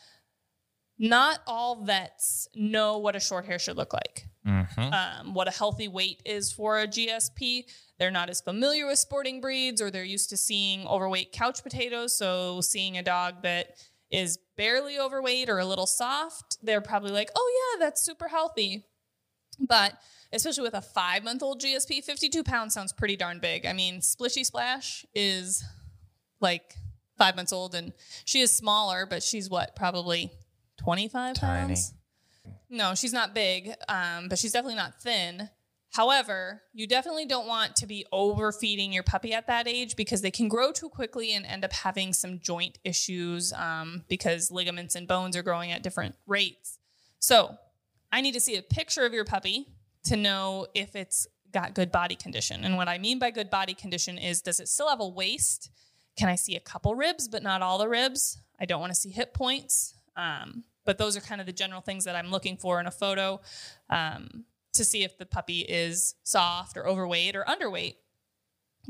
not 0.98 1.40
all 1.46 1.84
vets 1.84 2.48
know 2.54 2.98
what 2.98 3.16
a 3.16 3.20
short 3.20 3.44
hair 3.44 3.58
should 3.58 3.76
look 3.76 3.92
like. 3.92 4.26
Mhm. 4.46 4.92
Um, 4.92 5.34
what 5.34 5.48
a 5.48 5.50
healthy 5.50 5.88
weight 5.88 6.20
is 6.24 6.52
for 6.52 6.78
a 6.78 6.86
GSP. 6.86 7.66
They're 7.98 8.10
not 8.10 8.28
as 8.28 8.40
familiar 8.40 8.86
with 8.86 8.98
sporting 8.98 9.40
breeds, 9.40 9.80
or 9.80 9.90
they're 9.90 10.04
used 10.04 10.28
to 10.30 10.36
seeing 10.36 10.86
overweight 10.86 11.32
couch 11.32 11.62
potatoes. 11.62 12.14
So, 12.14 12.60
seeing 12.60 12.98
a 12.98 13.02
dog 13.02 13.42
that 13.42 13.76
is 14.10 14.38
barely 14.56 14.98
overweight 14.98 15.48
or 15.48 15.58
a 15.58 15.64
little 15.64 15.86
soft, 15.86 16.58
they're 16.62 16.80
probably 16.82 17.10
like, 17.10 17.30
oh, 17.34 17.74
yeah, 17.74 17.84
that's 17.86 18.02
super 18.02 18.28
healthy. 18.28 18.86
But 19.58 19.94
especially 20.32 20.64
with 20.64 20.74
a 20.74 20.82
five 20.82 21.24
month 21.24 21.42
old 21.42 21.60
GSP, 21.60 22.00
52 22.02 22.44
pounds 22.44 22.74
sounds 22.74 22.92
pretty 22.92 23.16
darn 23.16 23.38
big. 23.38 23.66
I 23.66 23.72
mean, 23.72 24.00
Splishy 24.00 24.44
Splash 24.44 25.06
is 25.14 25.64
like 26.40 26.74
five 27.16 27.36
months 27.36 27.52
old 27.52 27.74
and 27.74 27.92
she 28.24 28.40
is 28.40 28.54
smaller, 28.54 29.06
but 29.06 29.22
she's 29.22 29.48
what, 29.48 29.74
probably 29.76 30.32
25 30.78 31.36
Tiny. 31.36 31.66
pounds? 31.66 31.94
No, 32.68 32.94
she's 32.94 33.12
not 33.12 33.34
big, 33.34 33.74
um, 33.88 34.28
but 34.28 34.38
she's 34.38 34.52
definitely 34.52 34.76
not 34.76 35.00
thin. 35.00 35.48
However, 35.92 36.62
you 36.72 36.88
definitely 36.88 37.24
don't 37.24 37.46
want 37.46 37.76
to 37.76 37.86
be 37.86 38.04
overfeeding 38.12 38.92
your 38.92 39.04
puppy 39.04 39.32
at 39.32 39.46
that 39.46 39.68
age 39.68 39.94
because 39.94 40.22
they 40.22 40.30
can 40.32 40.48
grow 40.48 40.72
too 40.72 40.88
quickly 40.88 41.32
and 41.34 41.46
end 41.46 41.64
up 41.64 41.72
having 41.72 42.12
some 42.12 42.40
joint 42.40 42.78
issues 42.82 43.52
um, 43.52 44.04
because 44.08 44.50
ligaments 44.50 44.96
and 44.96 45.06
bones 45.06 45.36
are 45.36 45.42
growing 45.44 45.70
at 45.70 45.84
different 45.84 46.16
rates. 46.26 46.78
So, 47.20 47.56
I 48.10 48.20
need 48.20 48.32
to 48.34 48.40
see 48.40 48.56
a 48.56 48.62
picture 48.62 49.04
of 49.04 49.12
your 49.12 49.24
puppy 49.24 49.68
to 50.04 50.16
know 50.16 50.66
if 50.74 50.94
it's 50.96 51.26
got 51.52 51.74
good 51.74 51.90
body 51.90 52.16
condition. 52.16 52.64
And 52.64 52.76
what 52.76 52.88
I 52.88 52.98
mean 52.98 53.18
by 53.18 53.30
good 53.30 53.48
body 53.48 53.74
condition 53.74 54.18
is 54.18 54.42
does 54.42 54.60
it 54.60 54.68
still 54.68 54.88
have 54.88 55.00
a 55.00 55.08
waist? 55.08 55.70
Can 56.16 56.28
I 56.28 56.34
see 56.34 56.56
a 56.56 56.60
couple 56.60 56.94
ribs, 56.94 57.28
but 57.28 57.42
not 57.42 57.62
all 57.62 57.78
the 57.78 57.88
ribs? 57.88 58.38
I 58.60 58.66
don't 58.66 58.80
want 58.80 58.92
to 58.92 58.98
see 58.98 59.10
hip 59.10 59.34
points. 59.34 59.94
Um, 60.16 60.64
but 60.84 60.98
those 60.98 61.16
are 61.16 61.20
kind 61.20 61.40
of 61.40 61.46
the 61.46 61.52
general 61.52 61.80
things 61.80 62.04
that 62.04 62.14
I'm 62.14 62.30
looking 62.30 62.56
for 62.56 62.78
in 62.80 62.86
a 62.86 62.90
photo 62.90 63.40
um, 63.90 64.44
to 64.74 64.84
see 64.84 65.02
if 65.02 65.16
the 65.18 65.26
puppy 65.26 65.60
is 65.60 66.14
soft 66.24 66.76
or 66.76 66.86
overweight 66.86 67.34
or 67.36 67.44
underweight. 67.44 67.96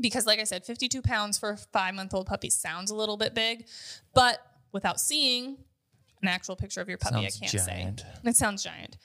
Because, 0.01 0.25
like 0.25 0.39
I 0.39 0.43
said, 0.43 0.65
52 0.65 1.01
pounds 1.01 1.37
for 1.37 1.51
a 1.51 1.57
five 1.57 1.95
month 1.95 2.13
old 2.13 2.27
puppy 2.27 2.49
sounds 2.49 2.91
a 2.91 2.95
little 2.95 3.15
bit 3.15 3.33
big, 3.33 3.65
but 4.13 4.39
without 4.73 4.99
seeing 4.99 5.57
an 6.21 6.27
actual 6.27 6.55
picture 6.57 6.81
of 6.81 6.89
your 6.89 6.97
puppy, 6.97 7.15
Sounds 7.29 7.37
I 7.37 7.45
can't 7.45 7.67
giant. 7.67 7.99
say. 8.01 8.29
It 8.29 8.35
sounds 8.35 8.61
giant. 8.63 8.97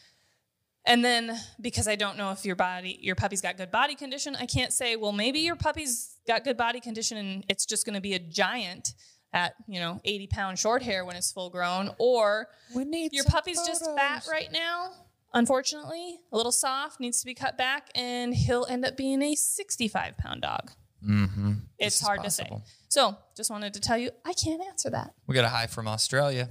And 0.87 1.05
then 1.05 1.39
because 1.61 1.87
I 1.87 1.95
don't 1.95 2.17
know 2.17 2.33
if 2.33 2.45
your 2.45 2.57
body, 2.57 2.99
your 3.01 3.15
puppy's 3.15 3.41
got 3.41 3.57
good 3.57 3.71
body 3.71 3.95
condition, 3.95 4.35
I 4.35 4.47
can't 4.47 4.73
say, 4.73 4.97
well, 4.97 5.13
maybe 5.13 5.41
your 5.41 5.55
puppy's 5.55 6.17
got 6.27 6.43
good 6.43 6.57
body 6.57 6.81
condition 6.81 7.19
and 7.19 7.45
it's 7.49 7.67
just 7.67 7.85
going 7.85 7.95
to 7.95 8.01
be 8.01 8.15
a 8.15 8.19
giant 8.19 8.95
at, 9.33 9.55
you 9.69 9.81
know, 9.81 10.01
80 10.05 10.27
pound 10.29 10.59
short 10.59 10.83
hair 10.83 11.05
when 11.05 11.17
it's 11.17 11.31
full 11.33 11.51
grown. 11.51 11.91
Or 11.99 12.49
We 12.75 12.85
need 12.85 13.13
your 13.13 13.25
puppy's 13.25 13.61
just 13.67 13.85
fat 13.97 14.27
right 14.31 14.51
now, 14.53 14.91
unfortunately, 15.33 16.19
a 16.33 16.37
little 16.37 16.53
soft, 16.53 17.01
needs 17.01 17.21
to 17.21 17.27
be 17.27 17.35
cut 17.35 17.57
back, 17.57 17.89
and 17.95 18.35
he'll 18.35 18.67
end 18.69 18.85
up 18.85 18.97
being 18.97 19.23
a 19.23 19.35
65 19.35 20.17
pound 20.19 20.43
dog. 20.43 20.71
Mm-hmm. 21.07 21.53
It's 21.79 22.01
hard 22.01 22.23
to 22.25 22.31
say. 22.31 22.51
So 22.89 23.17
just 23.37 23.51
wanted 23.51 23.75
to 23.75 23.81
tell 23.81 23.97
you, 23.97 24.11
I 24.25 24.33
can't 24.33 24.63
answer 24.63 24.91
that. 24.91 25.15
We 25.27 25.35
got 25.35 25.45
a 25.45 25.49
hi 25.49 25.67
from 25.67 25.89
Australia. 25.89 26.51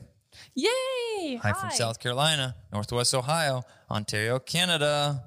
Yay! 0.56 1.36
Hi, 1.42 1.54
from 1.54 1.72
South 1.72 2.00
Carolina, 2.00 2.56
Northwest 2.72 3.14
Ohio, 3.14 3.64
Ontario, 3.92 4.40
Canada, 4.40 5.24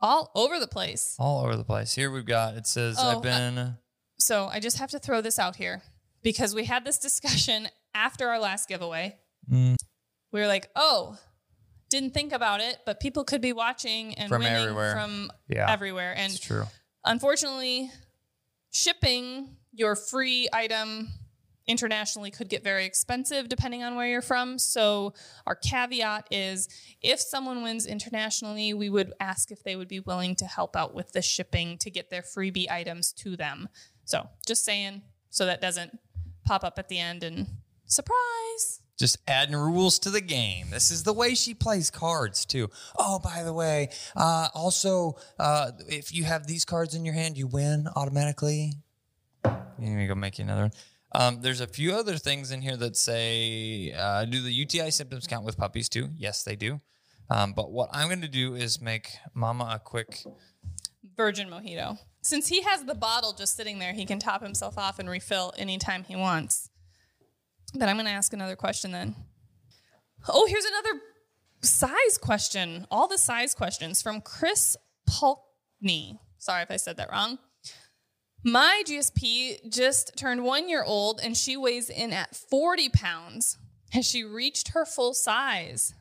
All 0.00 0.30
over 0.34 0.58
the 0.58 0.66
place. 0.66 1.14
all 1.18 1.44
over 1.44 1.56
the 1.56 1.64
place. 1.64 1.94
Here 1.94 2.10
we've 2.10 2.24
got 2.24 2.54
it 2.54 2.66
says 2.66 2.96
Oh, 2.98 3.16
I've 3.16 3.22
been 3.22 3.76
So 4.18 4.46
I 4.46 4.60
just 4.60 4.78
have 4.78 4.90
to 4.90 4.98
throw 4.98 5.20
this 5.20 5.38
out 5.38 5.56
here 5.56 5.82
because 6.26 6.56
we 6.56 6.64
had 6.64 6.84
this 6.84 6.98
discussion 6.98 7.68
after 7.94 8.28
our 8.28 8.40
last 8.40 8.68
giveaway. 8.68 9.16
Mm. 9.48 9.76
We 10.32 10.40
were 10.40 10.48
like, 10.48 10.68
oh, 10.74 11.16
didn't 11.88 12.14
think 12.14 12.32
about 12.32 12.60
it, 12.60 12.78
but 12.84 12.98
people 12.98 13.22
could 13.22 13.40
be 13.40 13.52
watching 13.52 14.12
and 14.14 14.28
From 14.28 14.42
winning 14.42 14.58
everywhere. 14.60 14.92
from 14.92 15.30
Yeah. 15.48 15.70
everywhere. 15.70 16.14
And 16.16 16.32
it's 16.32 16.40
true. 16.40 16.64
unfortunately, 17.04 17.92
shipping 18.72 19.56
your 19.72 19.94
free 19.94 20.48
item 20.52 21.10
internationally 21.68 22.32
could 22.32 22.48
get 22.48 22.64
very 22.64 22.84
expensive 22.84 23.48
depending 23.48 23.84
on 23.84 23.94
where 23.94 24.08
you're 24.08 24.20
from. 24.20 24.58
So, 24.58 25.14
our 25.46 25.54
caveat 25.54 26.26
is 26.32 26.68
if 27.02 27.20
someone 27.20 27.62
wins 27.62 27.86
internationally, 27.86 28.74
we 28.74 28.90
would 28.90 29.12
ask 29.20 29.52
if 29.52 29.62
they 29.62 29.76
would 29.76 29.88
be 29.88 30.00
willing 30.00 30.34
to 30.36 30.44
help 30.46 30.74
out 30.74 30.92
with 30.92 31.12
the 31.12 31.22
shipping 31.22 31.78
to 31.78 31.88
get 31.90 32.10
their 32.10 32.22
freebie 32.22 32.68
items 32.68 33.12
to 33.14 33.36
them. 33.36 33.68
So, 34.04 34.28
just 34.44 34.64
saying, 34.64 35.02
so 35.30 35.46
that 35.46 35.60
doesn't 35.60 35.98
pop 36.46 36.64
up 36.64 36.78
at 36.78 36.88
the 36.88 36.98
end 36.98 37.22
and 37.22 37.46
surprise. 37.84 38.80
Just 38.98 39.18
adding 39.28 39.54
rules 39.54 39.98
to 40.00 40.10
the 40.10 40.22
game. 40.22 40.70
This 40.70 40.90
is 40.90 41.02
the 41.02 41.12
way 41.12 41.34
she 41.34 41.52
plays 41.52 41.90
cards 41.90 42.46
too. 42.46 42.70
Oh, 42.98 43.18
by 43.18 43.42
the 43.42 43.52
way, 43.52 43.90
uh, 44.16 44.48
also, 44.54 45.16
uh, 45.38 45.72
if 45.86 46.14
you 46.14 46.24
have 46.24 46.46
these 46.46 46.64
cards 46.64 46.94
in 46.94 47.04
your 47.04 47.12
hand, 47.12 47.36
you 47.36 47.46
win 47.46 47.88
automatically. 47.94 48.72
Let 49.44 49.78
me 49.78 50.06
go 50.06 50.14
make 50.14 50.38
you 50.38 50.44
another 50.44 50.62
one. 50.62 50.72
Um, 51.12 51.40
there's 51.42 51.60
a 51.60 51.66
few 51.66 51.94
other 51.94 52.16
things 52.16 52.50
in 52.50 52.62
here 52.62 52.76
that 52.78 52.96
say, 52.96 53.92
uh, 53.92 54.24
do 54.24 54.40
the 54.42 54.52
UTI 54.52 54.90
symptoms 54.90 55.26
count 55.26 55.44
with 55.44 55.56
puppies 55.56 55.88
too? 55.88 56.08
Yes, 56.16 56.42
they 56.42 56.56
do. 56.56 56.80
Um, 57.28 57.52
but 57.52 57.70
what 57.70 57.90
I'm 57.92 58.08
going 58.08 58.22
to 58.22 58.28
do 58.28 58.54
is 58.54 58.80
make 58.80 59.16
Mama 59.34 59.72
a 59.74 59.78
quick. 59.78 60.22
Virgin 61.16 61.48
mojito. 61.48 61.98
Since 62.26 62.48
he 62.48 62.62
has 62.62 62.82
the 62.82 62.96
bottle 62.96 63.32
just 63.32 63.56
sitting 63.56 63.78
there, 63.78 63.92
he 63.92 64.04
can 64.04 64.18
top 64.18 64.42
himself 64.42 64.76
off 64.76 64.98
and 64.98 65.08
refill 65.08 65.54
anytime 65.56 66.02
he 66.02 66.16
wants. 66.16 66.70
But 67.72 67.88
I'm 67.88 67.94
going 67.94 68.06
to 68.06 68.10
ask 68.10 68.32
another 68.32 68.56
question 68.56 68.90
then. 68.90 69.14
Oh, 70.28 70.44
here's 70.46 70.64
another 70.64 71.00
size 71.62 72.18
question. 72.20 72.84
All 72.90 73.06
the 73.06 73.16
size 73.16 73.54
questions 73.54 74.02
from 74.02 74.20
Chris 74.20 74.76
Pulkney. 75.06 76.18
Sorry 76.38 76.62
if 76.62 76.70
I 76.72 76.78
said 76.78 76.96
that 76.96 77.12
wrong. 77.12 77.38
My 78.42 78.82
GSP 78.84 79.72
just 79.72 80.16
turned 80.16 80.42
one 80.42 80.68
year 80.68 80.82
old 80.82 81.20
and 81.22 81.36
she 81.36 81.56
weighs 81.56 81.88
in 81.88 82.12
at 82.12 82.34
40 82.34 82.88
pounds. 82.88 83.56
Has 83.92 84.04
she 84.04 84.24
reached 84.24 84.70
her 84.70 84.84
full 84.84 85.14
size? 85.14 85.94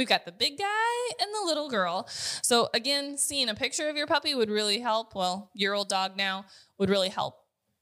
We've 0.00 0.08
got 0.08 0.24
the 0.24 0.32
big 0.32 0.56
guy 0.56 1.14
and 1.20 1.28
the 1.34 1.44
little 1.44 1.68
girl. 1.68 2.08
So, 2.08 2.70
again, 2.72 3.18
seeing 3.18 3.50
a 3.50 3.54
picture 3.54 3.90
of 3.90 3.98
your 3.98 4.06
puppy 4.06 4.34
would 4.34 4.48
really 4.48 4.78
help. 4.78 5.14
Well, 5.14 5.50
your 5.52 5.74
old 5.74 5.90
dog 5.90 6.16
now 6.16 6.46
would 6.78 6.88
really 6.88 7.10
help 7.10 7.34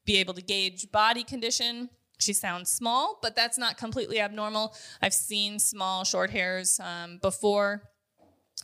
be 0.04 0.16
able 0.16 0.34
to 0.34 0.42
gauge 0.42 0.90
body 0.90 1.22
condition. 1.22 1.90
She 2.18 2.32
sounds 2.32 2.72
small, 2.72 3.20
but 3.22 3.36
that's 3.36 3.56
not 3.56 3.76
completely 3.76 4.18
abnormal. 4.18 4.74
I've 5.00 5.14
seen 5.14 5.60
small 5.60 6.02
short 6.02 6.30
hairs 6.30 6.80
um, 6.80 7.20
before. 7.22 7.84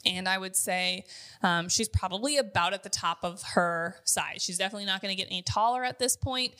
And 0.04 0.28
I 0.28 0.36
would 0.36 0.56
say 0.56 1.04
um, 1.40 1.68
she's 1.68 1.88
probably 1.88 2.38
about 2.38 2.74
at 2.74 2.82
the 2.82 2.88
top 2.88 3.18
of 3.22 3.40
her 3.54 3.94
size. 4.02 4.42
She's 4.42 4.58
definitely 4.58 4.86
not 4.86 5.00
going 5.00 5.16
to 5.16 5.16
get 5.16 5.28
any 5.30 5.42
taller 5.42 5.84
at 5.84 6.00
this 6.00 6.16
point. 6.16 6.54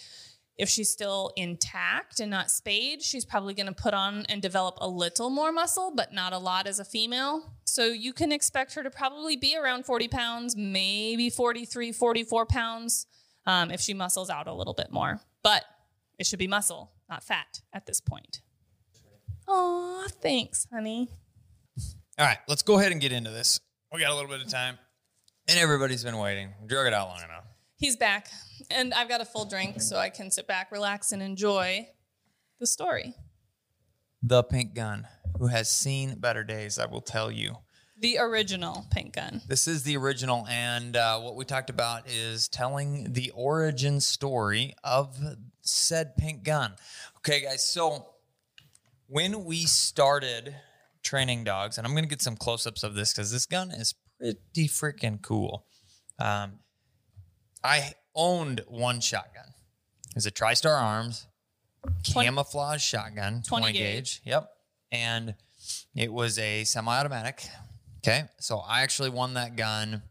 If 0.57 0.69
she's 0.69 0.89
still 0.89 1.33
intact 1.37 2.21
and 2.21 2.31
not 2.31 2.51
spayed, 2.51 3.03
she's 3.03 3.25
probably 3.25 3.55
going 3.55 3.67
to 3.67 3.73
put 3.73 3.93
on 3.93 4.25
and 4.29 4.41
develop 4.41 4.77
a 4.81 4.89
little 4.89 5.29
more 5.29 5.51
muscle, 5.51 5.93
but 5.95 6.13
not 6.13 6.33
a 6.33 6.39
lot 6.39 6.69
as 6.69 6.79
a 6.79 6.85
female. 6.85 7.55
So 7.65 7.87
you 7.87 8.13
can 8.13 8.31
expect 8.31 8.75
her 8.75 8.83
to 8.85 8.91
probably 8.91 9.37
be 9.37 9.57
around 9.57 9.85
40 9.85 10.07
pounds, 10.09 10.57
maybe 10.57 11.29
43, 11.29 11.91
44 11.91 12.47
pounds 12.47 13.07
um, 13.47 13.73
if 13.73 13.81
she 13.81 13.95
muscles 13.95 14.31
out 14.31 14.47
a 14.47 14.55
little 14.55 14.75
bit 14.75 14.93
more. 14.93 15.21
But 15.43 15.65
it 16.19 16.27
should 16.27 16.39
be 16.39 16.47
muscle, 16.47 16.93
not 17.11 17.25
fat 17.25 17.61
at 17.73 17.87
this 17.87 18.01
point. 18.01 18.41
Aw, 19.49 20.07
thanks, 20.23 20.69
honey. 20.73 21.09
All 22.17 22.27
right, 22.27 22.39
let's 22.47 22.63
go 22.63 22.79
ahead 22.79 22.93
and 22.93 23.01
get 23.01 23.11
into 23.11 23.31
this. 23.31 23.59
We 23.93 24.01
got 24.01 24.11
a 24.11 24.15
little 24.15 24.31
bit 24.31 24.41
of 24.41 24.49
time, 24.49 24.79
and 25.49 25.59
everybody's 25.59 26.05
been 26.05 26.17
waiting. 26.17 26.51
We 26.63 26.69
drug 26.69 26.87
it 26.87 26.95
out 26.95 27.09
long 27.09 27.19
enough. 27.19 27.45
He's 27.85 27.97
back, 27.97 28.31
and 28.71 28.95
I've 28.95 29.11
got 29.11 29.21
a 29.21 29.27
full 29.27 29.45
drink, 29.45 29.83
so 29.83 29.99
I 29.99 30.09
can 30.09 30.31
sit 30.31 30.47
back, 30.47 30.73
relax, 30.73 31.13
and 31.13 31.23
enjoy 31.23 31.87
the 32.59 32.67
story. 32.67 33.15
The 34.23 34.43
pink 34.43 34.75
gun, 34.75 35.07
who 35.39 35.49
has 35.49 35.71
seen 35.71 36.15
better 36.15 36.45
days, 36.45 36.79
I 36.79 36.87
will 36.87 37.03
tell 37.03 37.31
you. 37.31 37.59
The 37.99 38.17
original 38.21 38.87
pink 38.91 39.17
gun. 39.17 39.43
This 39.47 39.69
is 39.69 39.83
the 39.83 39.99
original, 39.99 40.47
and 40.49 40.97
uh, 40.97 41.21
what 41.21 41.37
we 41.37 41.45
talked 41.45 41.69
about 41.69 42.09
is 42.09 42.49
telling 42.49 43.13
the 43.13 43.31
origin 43.35 44.01
story 44.01 44.75
of 44.83 45.19
said 45.61 46.17
pink 46.17 46.43
gun. 46.43 46.77
Okay, 47.19 47.43
guys, 47.43 47.69
so 47.69 48.07
when 49.09 49.45
we 49.45 49.67
started 49.67 50.57
training 51.03 51.45
dogs, 51.45 51.77
and 51.77 51.87
I'm 51.87 51.93
going 51.93 52.05
to 52.05 52.09
get 52.09 52.23
some 52.23 52.37
close 52.39 52.67
ups 52.67 52.83
of 52.83 52.95
this 52.95 53.13
because 53.13 53.31
this 53.31 53.45
gun 53.45 53.71
is 53.73 53.95
pretty 54.19 54.69
freaking 54.69 55.21
cool. 55.21 55.67
Um, 56.19 56.61
I 57.65 57.95
owned 58.15 58.63
one 58.69 59.01
shotgun. 59.01 59.47
It 60.11 60.15
was 60.17 60.27
a 60.27 60.31
TriStar 60.31 60.81
Arms 60.81 61.27
Twenty- 62.13 62.27
camouflage 62.29 62.83
shotgun, 62.83 63.43
20 63.43 63.63
20, 63.63 63.73
gauge. 63.73 63.95
gauge. 63.95 64.21
Yep. 64.25 64.51
And 64.93 65.35
it 65.97 66.13
was 66.13 66.39
a 66.39 66.65
semi 66.65 66.97
automatic. 66.97 67.45
Okay. 67.99 68.25
So 68.39 68.59
I 68.59 68.83
actually 68.83 69.11
won 69.11 69.35
that 69.35 69.57
gun 69.57 70.03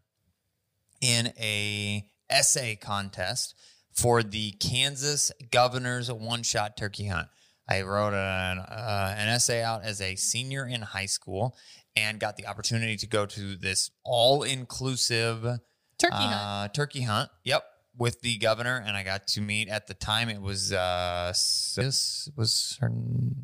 in 0.99 1.27
a 1.39 2.05
essay 2.29 2.75
contest 2.75 3.55
for 3.93 4.23
the 4.23 4.51
Kansas 4.53 5.31
Governor's 5.51 6.11
One 6.11 6.41
Shot 6.43 6.75
Turkey 6.75 7.05
Hunt. 7.05 7.27
I 7.69 7.83
wrote 7.83 8.13
an, 8.13 8.57
uh, 8.59 9.15
an 9.17 9.29
essay 9.29 9.61
out 9.63 9.83
as 9.83 10.01
a 10.01 10.15
senior 10.15 10.65
in 10.65 10.81
high 10.81 11.05
school 11.05 11.55
and 11.95 12.19
got 12.19 12.35
the 12.35 12.47
opportunity 12.47 12.97
to 12.97 13.07
go 13.07 13.25
to 13.27 13.55
this 13.55 13.91
all 14.03 14.41
inclusive 14.43 15.59
Turkey 16.03 16.15
hunt. 16.15 16.33
uh, 16.33 16.67
turkey 16.69 17.01
hunt. 17.01 17.29
Yep, 17.43 17.63
with 17.97 18.21
the 18.21 18.37
governor, 18.37 18.83
and 18.85 18.97
I 18.97 19.03
got 19.03 19.27
to 19.29 19.41
meet 19.41 19.69
at 19.69 19.87
the 19.87 19.93
time. 19.93 20.29
It 20.29 20.41
was 20.41 20.71
uh, 20.73 21.29
this 21.75 22.29
was 22.35 22.77
her 22.81 22.89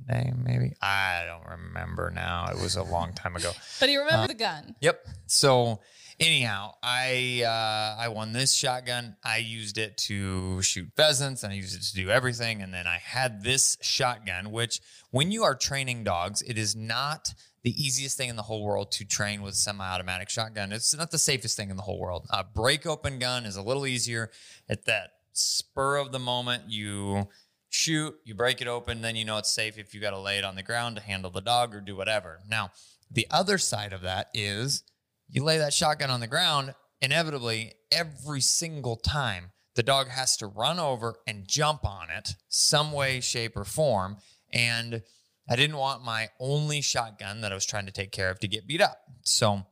name, 0.07 0.43
maybe 0.45 0.73
I 0.81 1.23
don't 1.25 1.47
remember 1.59 2.11
now. 2.11 2.47
It 2.51 2.59
was 2.61 2.75
a 2.75 2.83
long 2.83 3.13
time 3.13 3.35
ago. 3.35 3.51
But 3.79 3.89
you 3.89 3.99
remember 3.99 4.27
the 4.27 4.33
gun. 4.33 4.75
Yep. 4.81 5.07
So 5.27 5.79
anyhow, 6.19 6.73
I 6.83 7.43
uh, 7.45 8.01
I 8.01 8.09
won 8.09 8.33
this 8.33 8.53
shotgun. 8.53 9.15
I 9.23 9.37
used 9.37 9.77
it 9.77 9.97
to 10.09 10.61
shoot 10.61 10.89
pheasants, 10.95 11.43
and 11.43 11.53
I 11.53 11.55
used 11.55 11.75
it 11.75 11.83
to 11.83 11.93
do 11.95 12.09
everything. 12.09 12.61
And 12.61 12.73
then 12.73 12.87
I 12.87 12.97
had 12.97 13.43
this 13.43 13.77
shotgun, 13.81 14.51
which 14.51 14.81
when 15.11 15.31
you 15.31 15.43
are 15.43 15.55
training 15.55 16.03
dogs, 16.03 16.41
it 16.41 16.57
is 16.57 16.75
not 16.75 17.33
the 17.63 17.71
easiest 17.71 18.17
thing 18.17 18.29
in 18.29 18.35
the 18.35 18.43
whole 18.43 18.63
world 18.63 18.91
to 18.93 19.05
train 19.05 19.41
with 19.41 19.55
semi-automatic 19.55 20.29
shotgun. 20.29 20.71
It's 20.71 20.95
not 20.95 21.11
the 21.11 21.17
safest 21.17 21.57
thing 21.57 21.69
in 21.69 21.77
the 21.77 21.83
whole 21.83 21.99
world. 21.99 22.25
A 22.29 22.43
break 22.43 22.85
open 22.85 23.19
gun 23.19 23.45
is 23.45 23.55
a 23.55 23.61
little 23.61 23.85
easier. 23.85 24.31
At 24.69 24.85
that 24.85 25.11
spur 25.33 25.97
of 25.97 26.11
the 26.11 26.19
moment, 26.19 26.63
you 26.67 27.27
shoot, 27.69 28.15
you 28.23 28.33
break 28.33 28.61
it 28.61 28.67
open, 28.67 29.01
then 29.01 29.15
you 29.15 29.25
know 29.25 29.37
it's 29.37 29.53
safe 29.53 29.77
if 29.77 29.93
you 29.93 30.01
got 30.01 30.11
to 30.11 30.19
lay 30.19 30.37
it 30.37 30.43
on 30.43 30.55
the 30.55 30.63
ground 30.63 30.95
to 30.95 31.01
handle 31.01 31.31
the 31.31 31.41
dog 31.41 31.75
or 31.75 31.81
do 31.81 31.95
whatever. 31.95 32.39
Now, 32.49 32.71
the 33.11 33.27
other 33.29 33.57
side 33.57 33.93
of 33.93 34.01
that 34.01 34.29
is 34.33 34.83
you 35.29 35.43
lay 35.43 35.57
that 35.57 35.73
shotgun 35.73 36.09
on 36.09 36.19
the 36.19 36.27
ground, 36.27 36.73
inevitably, 37.01 37.73
every 37.91 38.41
single 38.41 38.95
time, 38.95 39.51
the 39.75 39.83
dog 39.83 40.09
has 40.09 40.35
to 40.37 40.47
run 40.47 40.79
over 40.79 41.15
and 41.27 41.47
jump 41.47 41.85
on 41.85 42.09
it, 42.09 42.35
some 42.49 42.91
way, 42.91 43.21
shape, 43.21 43.55
or 43.55 43.63
form. 43.63 44.17
And 44.51 45.03
I 45.49 45.55
didn't 45.55 45.77
want 45.77 46.03
my 46.03 46.29
only 46.39 46.79
shotgun 46.81 47.41
that 47.41 47.51
I 47.51 47.55
was 47.55 47.65
trying 47.65 47.87
to 47.87 47.91
take 47.91 48.11
care 48.11 48.29
of 48.29 48.39
to 48.39 48.47
get 48.47 48.67
beat 48.67 48.81
up. 48.81 48.99
So, 49.23 49.65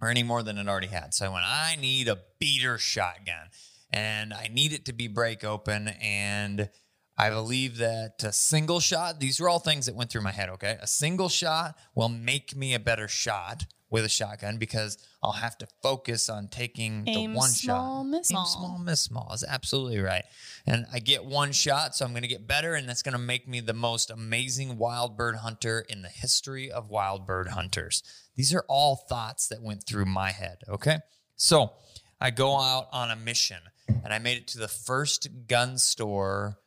or 0.00 0.08
any 0.08 0.24
more 0.24 0.42
than 0.42 0.58
it 0.58 0.68
already 0.68 0.88
had. 0.88 1.14
So 1.14 1.26
I 1.26 1.28
went, 1.28 1.44
I 1.46 1.76
need 1.80 2.08
a 2.08 2.18
beater 2.40 2.76
shotgun 2.76 3.48
and 3.90 4.34
I 4.34 4.48
need 4.52 4.72
it 4.72 4.84
to 4.86 4.92
be 4.92 5.06
break 5.06 5.44
open. 5.44 5.88
And 6.02 6.68
I 7.16 7.30
believe 7.30 7.78
that 7.78 8.22
a 8.24 8.32
single 8.32 8.80
shot, 8.80 9.20
these 9.20 9.40
are 9.40 9.48
all 9.48 9.60
things 9.60 9.86
that 9.86 9.94
went 9.94 10.10
through 10.10 10.22
my 10.22 10.32
head, 10.32 10.50
okay? 10.50 10.76
A 10.82 10.86
single 10.88 11.28
shot 11.28 11.78
will 11.94 12.08
make 12.08 12.56
me 12.56 12.74
a 12.74 12.80
better 12.80 13.06
shot 13.06 13.64
with 13.90 14.04
a 14.04 14.08
shotgun 14.08 14.58
because 14.58 14.98
I'll 15.22 15.32
have 15.32 15.56
to 15.58 15.68
focus 15.82 16.28
on 16.28 16.48
taking 16.48 17.04
Aim 17.06 17.32
the 17.32 17.36
one 17.38 17.48
small, 17.50 18.02
shot. 18.02 18.10
miss 18.10 18.30
Aim 18.30 18.34
small. 18.34 18.46
small, 18.46 18.78
miss 18.78 19.00
small 19.00 19.32
is 19.32 19.44
absolutely 19.46 20.00
right. 20.00 20.24
And 20.66 20.86
I 20.92 20.98
get 20.98 21.24
one 21.24 21.52
shot, 21.52 21.94
so 21.94 22.04
I'm 22.04 22.10
going 22.12 22.22
to 22.22 22.28
get 22.28 22.46
better, 22.48 22.74
and 22.74 22.88
that's 22.88 23.02
going 23.02 23.12
to 23.12 23.18
make 23.18 23.46
me 23.46 23.60
the 23.60 23.72
most 23.74 24.10
amazing 24.10 24.76
wild 24.78 25.16
bird 25.16 25.36
hunter 25.36 25.84
in 25.88 26.02
the 26.02 26.08
history 26.08 26.70
of 26.70 26.90
wild 26.90 27.26
bird 27.26 27.48
hunters. 27.48 28.02
These 28.34 28.52
are 28.54 28.64
all 28.68 28.96
thoughts 29.08 29.46
that 29.48 29.62
went 29.62 29.86
through 29.86 30.06
my 30.06 30.32
head. 30.32 30.58
Okay, 30.68 30.98
so 31.36 31.72
I 32.20 32.30
go 32.32 32.58
out 32.58 32.88
on 32.92 33.10
a 33.12 33.16
mission, 33.16 33.58
and 33.88 34.12
I 34.12 34.18
made 34.18 34.36
it 34.38 34.48
to 34.48 34.58
the 34.58 34.68
first 34.68 35.28
gun 35.46 35.78
store 35.78 36.58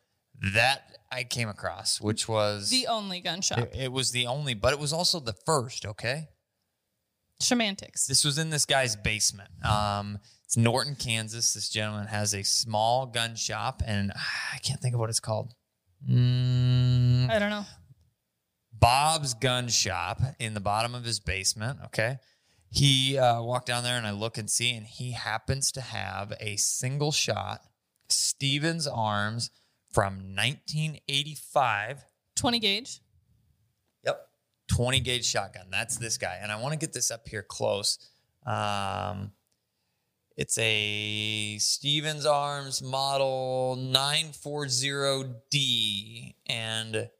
that 0.54 0.96
I 1.12 1.24
came 1.24 1.50
across, 1.50 2.00
which 2.00 2.26
was 2.28 2.70
The 2.70 2.86
only 2.86 3.20
gun 3.20 3.42
shop. 3.42 3.58
it, 3.58 3.70
it 3.74 3.92
was 3.92 4.10
the 4.12 4.26
only, 4.26 4.54
but 4.54 4.72
it 4.72 4.78
was 4.78 4.92
also 4.92 5.20
the 5.20 5.34
first. 5.44 5.84
Okay, 5.84 6.28
Semantics. 7.40 8.06
this 8.06 8.24
was 8.24 8.38
in 8.38 8.50
this 8.50 8.66
guy's 8.66 8.96
basement. 8.96 9.50
Um, 9.64 10.18
it's 10.44 10.56
Norton, 10.56 10.94
Kansas. 10.94 11.54
This 11.54 11.68
gentleman 11.68 12.06
has 12.06 12.34
a 12.34 12.42
small 12.42 13.06
gun 13.06 13.34
shop, 13.36 13.82
and 13.86 14.12
I 14.54 14.58
can't 14.58 14.80
think 14.80 14.94
of 14.94 15.00
what 15.00 15.10
it's 15.10 15.20
called. 15.20 15.54
Mm, 16.08 17.30
I 17.30 17.38
don't 17.38 17.50
know. 17.50 17.64
Bob's 18.72 19.34
Gun 19.34 19.68
Shop 19.68 20.20
in 20.38 20.54
the 20.54 20.60
bottom 20.60 20.94
of 20.94 21.04
his 21.04 21.20
basement. 21.20 21.78
Okay. 21.86 22.18
He 22.70 23.18
uh, 23.18 23.42
walked 23.42 23.66
down 23.66 23.84
there 23.84 23.98
and 23.98 24.06
I 24.06 24.12
look 24.12 24.38
and 24.38 24.48
see, 24.48 24.74
and 24.74 24.86
he 24.86 25.12
happens 25.12 25.70
to 25.72 25.80
have 25.80 26.32
a 26.40 26.56
single 26.56 27.12
shot 27.12 27.60
Stevens 28.08 28.86
Arms 28.86 29.50
from 29.92 30.34
1985. 30.34 32.04
20 32.36 32.58
gauge. 32.58 33.00
Yep. 34.70 34.76
20 34.76 35.00
gauge 35.00 35.26
shotgun. 35.26 35.66
That's 35.70 35.96
this 35.96 36.18
guy. 36.18 36.38
And 36.40 36.52
I 36.52 36.60
want 36.60 36.72
to 36.72 36.78
get 36.78 36.92
this 36.92 37.10
up 37.10 37.28
here 37.28 37.42
close. 37.42 37.98
Um, 38.46 39.32
it's 40.36 40.56
a 40.58 41.58
Stevens 41.58 42.26
Arms 42.26 42.82
model 42.82 43.76
940D. 43.78 46.34
And 46.46 47.10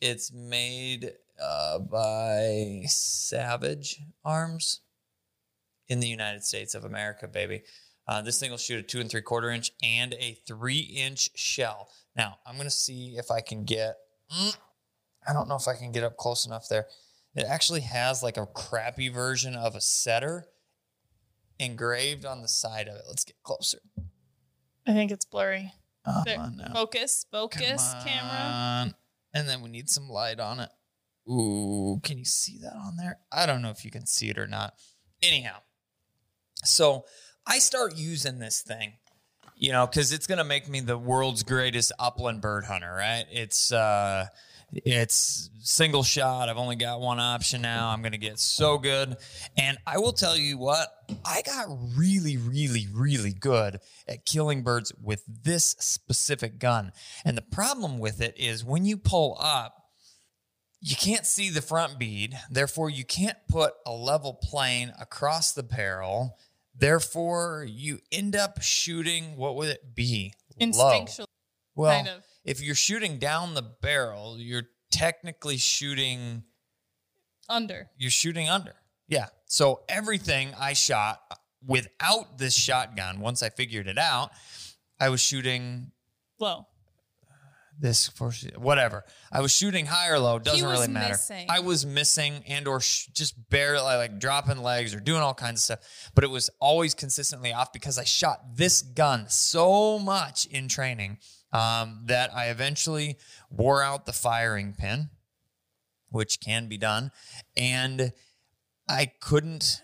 it's 0.00 0.32
made 0.32 1.12
uh, 1.42 1.78
by 1.78 2.82
Savage 2.86 4.00
Arms 4.24 4.80
in 5.88 6.00
the 6.00 6.08
United 6.08 6.44
States 6.44 6.74
of 6.74 6.84
America, 6.84 7.28
baby. 7.28 7.62
Uh, 8.06 8.22
this 8.22 8.40
thing 8.40 8.50
will 8.50 8.58
shoot 8.58 8.78
a 8.78 8.82
two 8.82 9.00
and 9.00 9.10
three 9.10 9.22
quarter 9.22 9.50
inch 9.50 9.72
and 9.82 10.14
a 10.14 10.38
three 10.46 10.80
inch 10.80 11.30
shell. 11.34 11.88
Now, 12.16 12.38
I'm 12.46 12.56
going 12.56 12.66
to 12.66 12.70
see 12.70 13.16
if 13.16 13.30
I 13.30 13.40
can 13.40 13.64
get. 13.64 13.96
I 15.28 15.32
don't 15.32 15.48
know 15.48 15.56
if 15.56 15.68
I 15.68 15.74
can 15.74 15.92
get 15.92 16.04
up 16.04 16.16
close 16.16 16.46
enough 16.46 16.68
there. 16.68 16.86
It 17.34 17.44
actually 17.44 17.82
has 17.82 18.22
like 18.22 18.36
a 18.36 18.46
crappy 18.46 19.08
version 19.08 19.54
of 19.54 19.74
a 19.74 19.80
setter 19.80 20.46
engraved 21.58 22.24
on 22.24 22.40
the 22.42 22.48
side 22.48 22.88
of 22.88 22.96
it. 22.96 23.02
Let's 23.06 23.24
get 23.24 23.36
closer. 23.42 23.78
I 24.86 24.92
think 24.92 25.10
it's 25.10 25.24
blurry. 25.24 25.72
Oh. 26.06 26.24
Focus, 26.72 27.26
focus, 27.30 27.94
camera. 28.04 28.94
And 29.34 29.48
then 29.48 29.60
we 29.60 29.68
need 29.68 29.90
some 29.90 30.08
light 30.08 30.40
on 30.40 30.60
it. 30.60 30.70
Ooh, 31.30 32.00
can 32.02 32.16
you 32.16 32.24
see 32.24 32.56
that 32.62 32.74
on 32.74 32.96
there? 32.96 33.18
I 33.30 33.44
don't 33.44 33.60
know 33.60 33.70
if 33.70 33.84
you 33.84 33.90
can 33.90 34.06
see 34.06 34.30
it 34.30 34.38
or 34.38 34.46
not. 34.46 34.74
Anyhow, 35.22 35.58
so 36.64 37.04
I 37.46 37.58
start 37.58 37.96
using 37.96 38.38
this 38.38 38.62
thing, 38.62 38.94
you 39.54 39.70
know, 39.72 39.86
because 39.86 40.10
it's 40.12 40.26
gonna 40.26 40.44
make 40.44 40.68
me 40.68 40.80
the 40.80 40.96
world's 40.96 41.42
greatest 41.42 41.92
upland 41.98 42.40
bird 42.40 42.64
hunter, 42.64 42.94
right? 42.94 43.26
It's 43.30 43.70
uh 43.70 44.28
it's 44.72 45.50
single 45.60 46.02
shot. 46.02 46.48
I've 46.48 46.56
only 46.56 46.76
got 46.76 47.00
one 47.00 47.18
option 47.18 47.62
now. 47.62 47.88
I'm 47.88 48.02
gonna 48.02 48.18
get 48.18 48.38
so 48.38 48.78
good. 48.78 49.16
And 49.56 49.78
I 49.86 49.98
will 49.98 50.12
tell 50.12 50.36
you 50.36 50.58
what, 50.58 50.88
I 51.24 51.42
got 51.42 51.66
really, 51.96 52.36
really, 52.36 52.86
really 52.92 53.32
good 53.32 53.80
at 54.06 54.26
killing 54.26 54.62
birds 54.62 54.92
with 55.02 55.24
this 55.26 55.76
specific 55.78 56.58
gun. 56.58 56.92
And 57.24 57.36
the 57.36 57.42
problem 57.42 57.98
with 57.98 58.20
it 58.20 58.34
is 58.38 58.64
when 58.64 58.84
you 58.84 58.96
pull 58.96 59.36
up, 59.40 59.74
you 60.80 60.96
can't 60.96 61.26
see 61.26 61.50
the 61.50 61.62
front 61.62 61.98
bead. 61.98 62.38
Therefore, 62.50 62.88
you 62.88 63.04
can't 63.04 63.38
put 63.48 63.74
a 63.84 63.92
level 63.92 64.34
plane 64.34 64.92
across 65.00 65.52
the 65.52 65.64
barrel. 65.64 66.36
Therefore, 66.74 67.66
you 67.68 67.98
end 68.12 68.36
up 68.36 68.62
shooting 68.62 69.36
what 69.36 69.56
would 69.56 69.70
it 69.70 69.94
be? 69.94 70.34
Low. 70.60 71.06
Well, 71.74 71.92
kind 71.92 72.08
of. 72.08 72.24
If 72.44 72.60
you're 72.60 72.74
shooting 72.74 73.18
down 73.18 73.54
the 73.54 73.62
barrel, 73.62 74.36
you're 74.38 74.68
technically 74.90 75.56
shooting 75.56 76.44
Under. 77.48 77.90
you're 77.98 78.10
shooting 78.10 78.48
under. 78.48 78.74
Yeah. 79.06 79.26
So 79.46 79.80
everything 79.88 80.52
I 80.58 80.72
shot 80.74 81.20
without 81.66 82.38
this 82.38 82.54
shotgun, 82.54 83.20
once 83.20 83.42
I 83.42 83.48
figured 83.50 83.86
it 83.88 83.98
out, 83.98 84.30
I 85.00 85.08
was 85.08 85.20
shooting 85.20 85.92
Low. 86.38 86.66
this 87.78 88.08
for 88.08 88.32
whatever. 88.56 89.04
I 89.32 89.40
was 89.40 89.50
shooting 89.52 89.86
high 89.86 90.08
or 90.10 90.18
low, 90.18 90.38
doesn't 90.38 90.68
really 90.68 90.88
matter. 90.88 91.14
missing. 91.14 91.46
I 91.48 91.60
was 91.60 91.86
missing 91.86 92.42
and 92.46 92.66
or 92.68 92.80
sh- 92.80 93.06
just 93.14 93.34
barely 93.50 93.82
like 93.96 94.18
dropping 94.18 94.58
legs 94.62 94.94
or 94.94 95.00
doing 95.00 95.20
all 95.22 95.34
kinds 95.34 95.60
of 95.60 95.64
stuff, 95.64 96.10
but 96.14 96.24
it 96.24 96.30
was 96.30 96.50
always 96.60 96.94
consistently 96.94 97.52
off 97.52 97.72
because 97.72 97.98
I 97.98 98.04
shot 98.04 98.40
this 98.56 98.82
gun 98.82 99.28
so 99.28 99.98
much 99.98 100.46
in 100.46 100.68
training 100.68 101.18
um, 101.52 102.02
that 102.06 102.34
I 102.34 102.46
eventually 102.46 103.16
wore 103.50 103.82
out 103.82 104.06
the 104.06 104.12
firing 104.12 104.74
pin, 104.78 105.10
which 106.10 106.40
can 106.40 106.68
be 106.68 106.78
done, 106.78 107.10
and 107.56 108.12
I 108.88 109.12
couldn't 109.20 109.82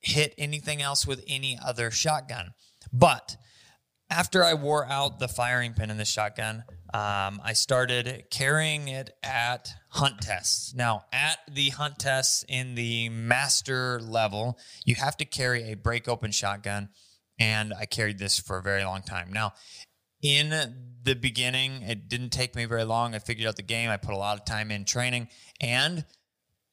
hit 0.00 0.34
anything 0.36 0.82
else 0.82 1.06
with 1.06 1.24
any 1.26 1.58
other 1.62 1.90
shotgun. 1.90 2.52
But 2.92 3.36
after 4.10 4.44
I 4.44 4.54
wore 4.54 4.86
out 4.86 5.18
the 5.18 5.28
firing 5.28 5.72
pin 5.72 5.90
in 5.90 5.96
the 5.96 6.04
shotgun, 6.04 6.64
um, 6.92 7.40
I 7.42 7.54
started 7.54 8.24
carrying 8.30 8.88
it 8.88 9.10
at 9.22 9.72
hunt 9.90 10.20
tests. 10.20 10.74
Now, 10.74 11.06
at 11.12 11.38
the 11.50 11.70
hunt 11.70 11.98
tests 11.98 12.44
in 12.48 12.74
the 12.74 13.08
master 13.08 14.00
level, 14.00 14.58
you 14.84 14.94
have 14.96 15.16
to 15.16 15.24
carry 15.24 15.72
a 15.72 15.74
break 15.74 16.06
open 16.06 16.30
shotgun, 16.30 16.90
and 17.38 17.72
I 17.74 17.86
carried 17.86 18.18
this 18.18 18.38
for 18.38 18.58
a 18.58 18.62
very 18.62 18.84
long 18.84 19.02
time. 19.02 19.32
Now, 19.32 19.54
in 20.24 20.50
the 21.02 21.14
beginning, 21.14 21.82
it 21.82 22.08
didn't 22.08 22.30
take 22.30 22.56
me 22.56 22.64
very 22.64 22.84
long. 22.84 23.14
I 23.14 23.18
figured 23.18 23.46
out 23.46 23.56
the 23.56 23.62
game. 23.62 23.90
I 23.90 23.98
put 23.98 24.14
a 24.14 24.18
lot 24.18 24.38
of 24.38 24.46
time 24.46 24.70
in 24.70 24.86
training, 24.86 25.28
and 25.60 26.06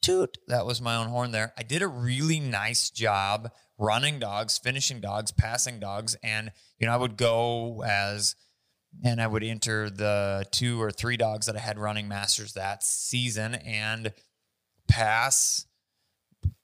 toot, 0.02 0.38
that 0.48 0.66
was 0.66 0.82
my 0.82 0.96
own 0.96 1.08
horn 1.08 1.32
there. 1.32 1.54
I 1.58 1.64
did 1.64 1.82
a 1.82 1.88
really 1.88 2.40
nice 2.40 2.90
job 2.90 3.52
running 3.78 4.20
dogs, 4.20 4.58
finishing 4.58 5.02
dogs, 5.02 5.32
passing 5.32 5.80
dogs, 5.80 6.16
and 6.24 6.52
you 6.80 6.88
know 6.88 6.94
I 6.94 6.98
would 6.98 7.18
go 7.18 7.84
as 7.86 8.36
and 9.04 9.22
I 9.22 9.28
would 9.28 9.44
enter 9.44 9.90
the 9.90 10.46
two 10.52 10.82
or 10.82 10.92
three 10.92 11.18
dogs 11.18 11.46
that 11.46 11.56
I 11.56 11.60
had 11.60 11.78
running 11.78 12.08
masters 12.08 12.54
that 12.54 12.84
season 12.84 13.56
and 13.56 14.14
pass 14.88 15.66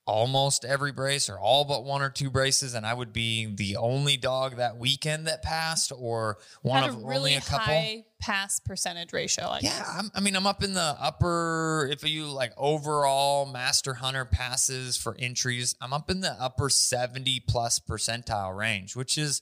almost 0.08 0.64
every 0.66 0.92
brace 0.92 1.30
or 1.30 1.38
all 1.38 1.66
but 1.66 1.84
one 1.84 2.02
or 2.02 2.10
two 2.10 2.30
braces 2.30 2.74
and 2.74 2.86
I 2.86 2.94
would 2.94 3.12
be 3.12 3.46
the 3.46 3.76
only 3.76 4.18
dog 4.18 4.56
that 4.56 4.78
weekend 4.78 5.28
that 5.28 5.44
passed 5.44 5.92
or 5.96 6.38
one 6.62 6.82
Had 6.82 6.90
of 6.92 6.96
a 6.96 7.00
really 7.00 7.32
only 7.32 7.36
a 7.36 7.42
couple 7.42 7.74
high 7.74 8.06
pass 8.20 8.60
percentage 8.60 9.14
ratio. 9.14 9.46
I 9.46 9.60
yeah. 9.62 9.84
I'm, 9.98 10.10
I 10.16 10.22
mean, 10.22 10.36
I'm 10.36 10.48
up 10.48 10.64
in 10.64 10.74
the 10.74 10.96
upper. 11.00 11.88
If 11.92 12.08
you 12.08 12.26
like 12.26 12.54
overall 12.58 13.46
master 13.46 13.96
hunter 13.96 14.26
passes 14.26 14.98
for 14.98 15.16
entries, 15.20 15.76
I'm 15.82 15.94
up 15.94 16.10
in 16.10 16.22
the 16.22 16.32
upper 16.42 16.70
70 16.70 17.42
plus 17.48 17.80
percentile 17.80 18.58
range, 18.58 18.96
which 18.96 19.18
is 19.18 19.42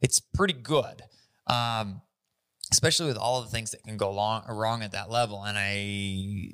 it's 0.00 0.20
pretty 0.20 0.54
good. 0.54 1.02
Um, 1.46 2.02
especially 2.72 3.06
with 3.06 3.16
all 3.16 3.38
of 3.38 3.44
the 3.44 3.50
things 3.50 3.70
that 3.70 3.82
can 3.84 3.96
go 3.96 4.10
long, 4.10 4.44
wrong 4.48 4.82
at 4.82 4.92
that 4.92 5.10
level. 5.10 5.42
And 5.44 5.56
I 5.58 6.50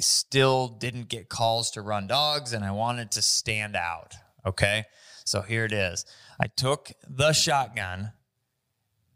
still 0.00 0.68
didn't 0.68 1.08
get 1.08 1.28
calls 1.28 1.70
to 1.72 1.82
run 1.82 2.06
dogs, 2.06 2.52
and 2.52 2.64
I 2.64 2.70
wanted 2.70 3.10
to 3.12 3.22
stand 3.22 3.76
out. 3.76 4.14
Okay, 4.46 4.84
so 5.24 5.40
here 5.42 5.64
it 5.64 5.72
is. 5.72 6.04
I 6.40 6.46
took 6.46 6.92
the 7.08 7.32
shotgun 7.32 8.12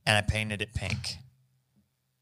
and 0.06 0.16
I 0.16 0.22
painted 0.22 0.62
it 0.62 0.74
pink. 0.74 1.16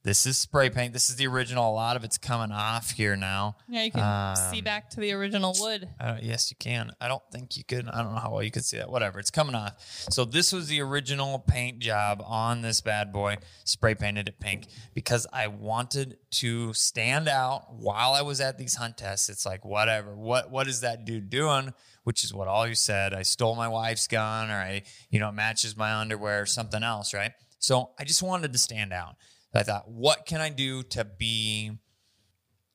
This 0.06 0.24
is 0.24 0.38
spray 0.38 0.70
paint. 0.70 0.92
This 0.92 1.10
is 1.10 1.16
the 1.16 1.26
original. 1.26 1.68
A 1.68 1.74
lot 1.74 1.96
of 1.96 2.04
it's 2.04 2.16
coming 2.16 2.52
off 2.52 2.92
here 2.92 3.16
now. 3.16 3.56
Yeah, 3.68 3.82
you 3.82 3.90
can 3.90 4.36
see 4.36 4.58
Um, 4.58 4.64
back 4.64 4.88
to 4.90 5.00
the 5.00 5.10
original 5.10 5.52
wood. 5.58 5.88
Uh, 5.98 6.18
yes, 6.22 6.48
you 6.48 6.56
can. 6.56 6.92
I 7.00 7.08
don't 7.08 7.24
think 7.32 7.56
you 7.56 7.64
could. 7.64 7.88
I 7.88 8.04
don't 8.04 8.14
know 8.14 8.20
how 8.20 8.30
well 8.30 8.44
you 8.44 8.52
could 8.52 8.64
see 8.64 8.76
that. 8.76 8.88
Whatever. 8.88 9.18
It's 9.18 9.32
coming 9.32 9.56
off. 9.56 9.72
So 10.10 10.24
this 10.24 10.52
was 10.52 10.68
the 10.68 10.80
original 10.80 11.40
paint 11.40 11.80
job 11.80 12.22
on 12.24 12.62
this 12.62 12.80
bad 12.80 13.12
boy. 13.12 13.38
Spray 13.64 13.96
painted 13.96 14.28
it 14.28 14.38
pink 14.38 14.68
because 14.94 15.26
I 15.32 15.48
wanted 15.48 16.18
to 16.34 16.72
stand 16.72 17.26
out 17.26 17.74
while 17.74 18.12
I 18.12 18.22
was 18.22 18.40
at 18.40 18.58
these 18.58 18.76
hunt 18.76 18.98
tests. 18.98 19.28
It's 19.28 19.44
like 19.44 19.64
whatever. 19.64 20.14
What 20.14 20.52
what 20.52 20.68
is 20.68 20.82
that 20.82 21.04
dude 21.04 21.30
doing? 21.30 21.74
Which 22.04 22.22
is 22.22 22.32
what 22.32 22.46
all 22.46 22.68
you 22.68 22.76
said. 22.76 23.12
I 23.12 23.22
stole 23.22 23.56
my 23.56 23.66
wife's 23.66 24.06
gun, 24.06 24.52
or 24.52 24.54
I 24.54 24.84
you 25.10 25.18
know 25.18 25.30
it 25.30 25.34
matches 25.34 25.76
my 25.76 25.94
underwear, 25.96 26.42
or 26.42 26.46
something 26.46 26.84
else, 26.84 27.12
right? 27.12 27.32
So 27.58 27.90
I 27.98 28.04
just 28.04 28.22
wanted 28.22 28.52
to 28.52 28.58
stand 28.60 28.92
out. 28.92 29.16
I 29.56 29.62
thought, 29.62 29.90
what 29.90 30.26
can 30.26 30.40
I 30.40 30.50
do 30.50 30.82
to 30.84 31.04
be 31.04 31.72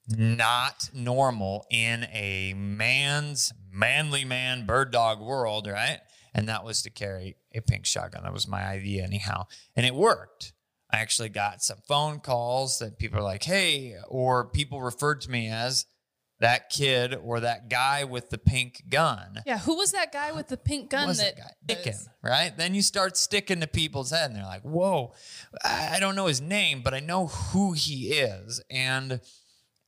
not 0.07 0.89
normal 0.93 1.65
in 1.69 2.05
a 2.11 2.53
man's 2.55 3.53
manly 3.71 4.25
man 4.25 4.65
bird 4.65 4.91
dog 4.91 5.21
world, 5.21 5.67
right? 5.67 5.99
And 6.33 6.47
that 6.47 6.63
was 6.63 6.81
to 6.83 6.89
carry 6.89 7.35
a 7.53 7.61
pink 7.61 7.85
shotgun. 7.85 8.23
That 8.23 8.33
was 8.33 8.47
my 8.47 8.63
idea, 8.63 9.03
anyhow. 9.03 9.45
And 9.75 9.85
it 9.85 9.95
worked. 9.95 10.53
I 10.89 10.97
actually 10.97 11.29
got 11.29 11.61
some 11.61 11.79
phone 11.87 12.19
calls 12.19 12.79
that 12.79 12.97
people 12.97 13.19
are 13.19 13.23
like, 13.23 13.43
hey, 13.43 13.95
or 14.07 14.45
people 14.45 14.81
referred 14.81 15.21
to 15.21 15.31
me 15.31 15.49
as 15.49 15.85
that 16.41 16.69
kid 16.69 17.15
or 17.23 17.39
that 17.39 17.69
guy 17.69 18.03
with 18.03 18.31
the 18.31 18.37
pink 18.37 18.83
gun. 18.89 19.41
Yeah, 19.45 19.59
who 19.59 19.75
was 19.75 19.91
that 19.91 20.11
guy 20.11 20.31
with 20.31 20.47
the 20.47 20.57
pink 20.57 20.89
gun 20.89 21.07
was 21.07 21.19
that 21.19 21.37
that 21.37 21.57
guy? 21.67 21.73
Dickin, 21.75 22.07
right? 22.23 22.51
Then 22.57 22.73
you 22.73 22.81
start 22.81 23.15
sticking 23.15 23.61
to 23.61 23.67
people's 23.67 24.09
head 24.09 24.31
and 24.31 24.35
they're 24.35 24.45
like, 24.45 24.63
whoa, 24.63 25.13
I 25.63 25.99
don't 25.99 26.15
know 26.15 26.25
his 26.25 26.41
name, 26.41 26.81
but 26.83 26.93
I 26.95 26.99
know 26.99 27.27
who 27.27 27.73
he 27.73 28.13
is. 28.13 28.61
And, 28.69 29.21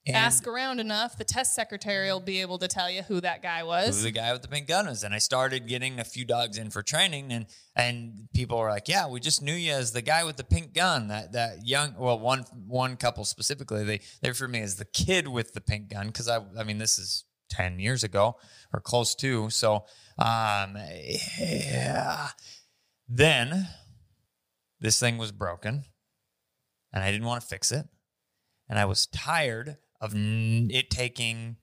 and 0.06 0.18
ask 0.18 0.46
around 0.48 0.80
enough, 0.80 1.18
the 1.18 1.24
test 1.24 1.56
secretary 1.56 2.12
will 2.12 2.20
be 2.20 2.42
able 2.42 2.58
to 2.58 2.68
tell 2.68 2.90
you 2.90 3.04
who 3.04 3.22
that 3.22 3.42
guy 3.42 3.64
was. 3.64 3.98
who 3.98 4.04
the 4.04 4.12
guy 4.12 4.34
with 4.34 4.42
the 4.42 4.50
pink 4.50 4.68
gun 4.68 4.88
was. 4.88 5.04
And 5.04 5.14
I 5.14 5.18
started 5.18 5.68
getting 5.68 6.00
a 6.00 6.04
few 6.04 6.26
dogs 6.26 6.58
in 6.58 6.70
for 6.70 6.84
training 6.84 7.32
and 7.32 7.46
and 7.76 8.28
people 8.34 8.58
were 8.58 8.70
like, 8.70 8.88
Yeah, 8.88 9.08
we 9.08 9.20
just 9.20 9.42
knew 9.42 9.54
you 9.54 9.72
as 9.72 9.94
the 9.94 10.02
guy 10.02 10.24
with 10.26 10.36
the 10.36 10.44
pink 10.44 10.74
gun. 10.74 11.08
That 11.08 11.32
that 11.32 11.66
young 11.66 11.96
well, 11.98 12.20
one 12.20 12.42
one 12.68 12.98
couple 12.98 13.24
specifically, 13.24 13.84
they 13.86 14.02
they 14.22 14.30
refer 14.30 14.48
to 14.48 14.52
me 14.52 14.60
as 14.60 14.76
the 14.76 14.86
kid 14.86 15.28
with 15.28 15.54
the 15.54 15.62
pink 15.62 15.90
gun, 15.90 16.08
because 16.08 16.28
I 16.28 16.40
I 16.58 16.64
mean 16.64 16.80
this 16.80 16.98
is 16.98 17.24
10 17.50 17.80
years 17.80 18.04
ago 18.04 18.36
or 18.74 18.82
close 18.82 19.16
to. 19.16 19.50
So 19.50 19.86
um 20.18 20.78
yeah. 21.40 22.30
Then 23.08 23.68
this 24.82 25.00
thing 25.00 25.18
was 25.18 25.32
broken 25.32 25.86
and 26.92 27.04
I 27.04 27.12
didn't 27.12 27.28
want 27.28 27.42
to 27.42 27.48
fix 27.48 27.72
it. 27.72 27.88
And 28.70 28.78
I 28.80 28.86
was 28.86 29.08
tired 29.08 29.78
of 30.04 30.12
it 30.14 30.90
taking 30.90 31.56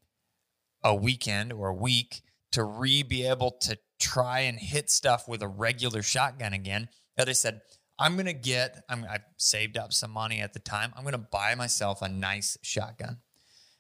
a 0.83 0.95
weekend 0.95 1.53
or 1.53 1.69
a 1.69 1.75
week 1.75 2.23
to 2.53 2.65
re 2.65 3.03
be 3.03 3.27
able 3.27 3.51
to 3.51 3.79
try 4.01 4.41
and 4.41 4.59
hit 4.59 4.91
stuff 4.91 5.29
with 5.29 5.43
a 5.43 5.49
regular 5.49 6.03
shotgun 6.03 6.55
again. 6.55 6.89
That 7.19 7.29
I 7.29 7.33
said, 7.33 7.61
I'm 7.99 8.17
gonna 8.17 8.33
get. 8.33 8.83
I'm, 8.89 9.05
I 9.05 9.19
saved 9.37 9.77
up 9.77 9.93
some 9.93 10.11
money 10.11 10.41
at 10.41 10.55
the 10.55 10.59
time. 10.59 10.93
I'm 10.97 11.05
gonna 11.05 11.19
buy 11.19 11.55
myself 11.55 12.01
a 12.01 12.09
nice 12.09 12.57
shotgun, 12.63 13.19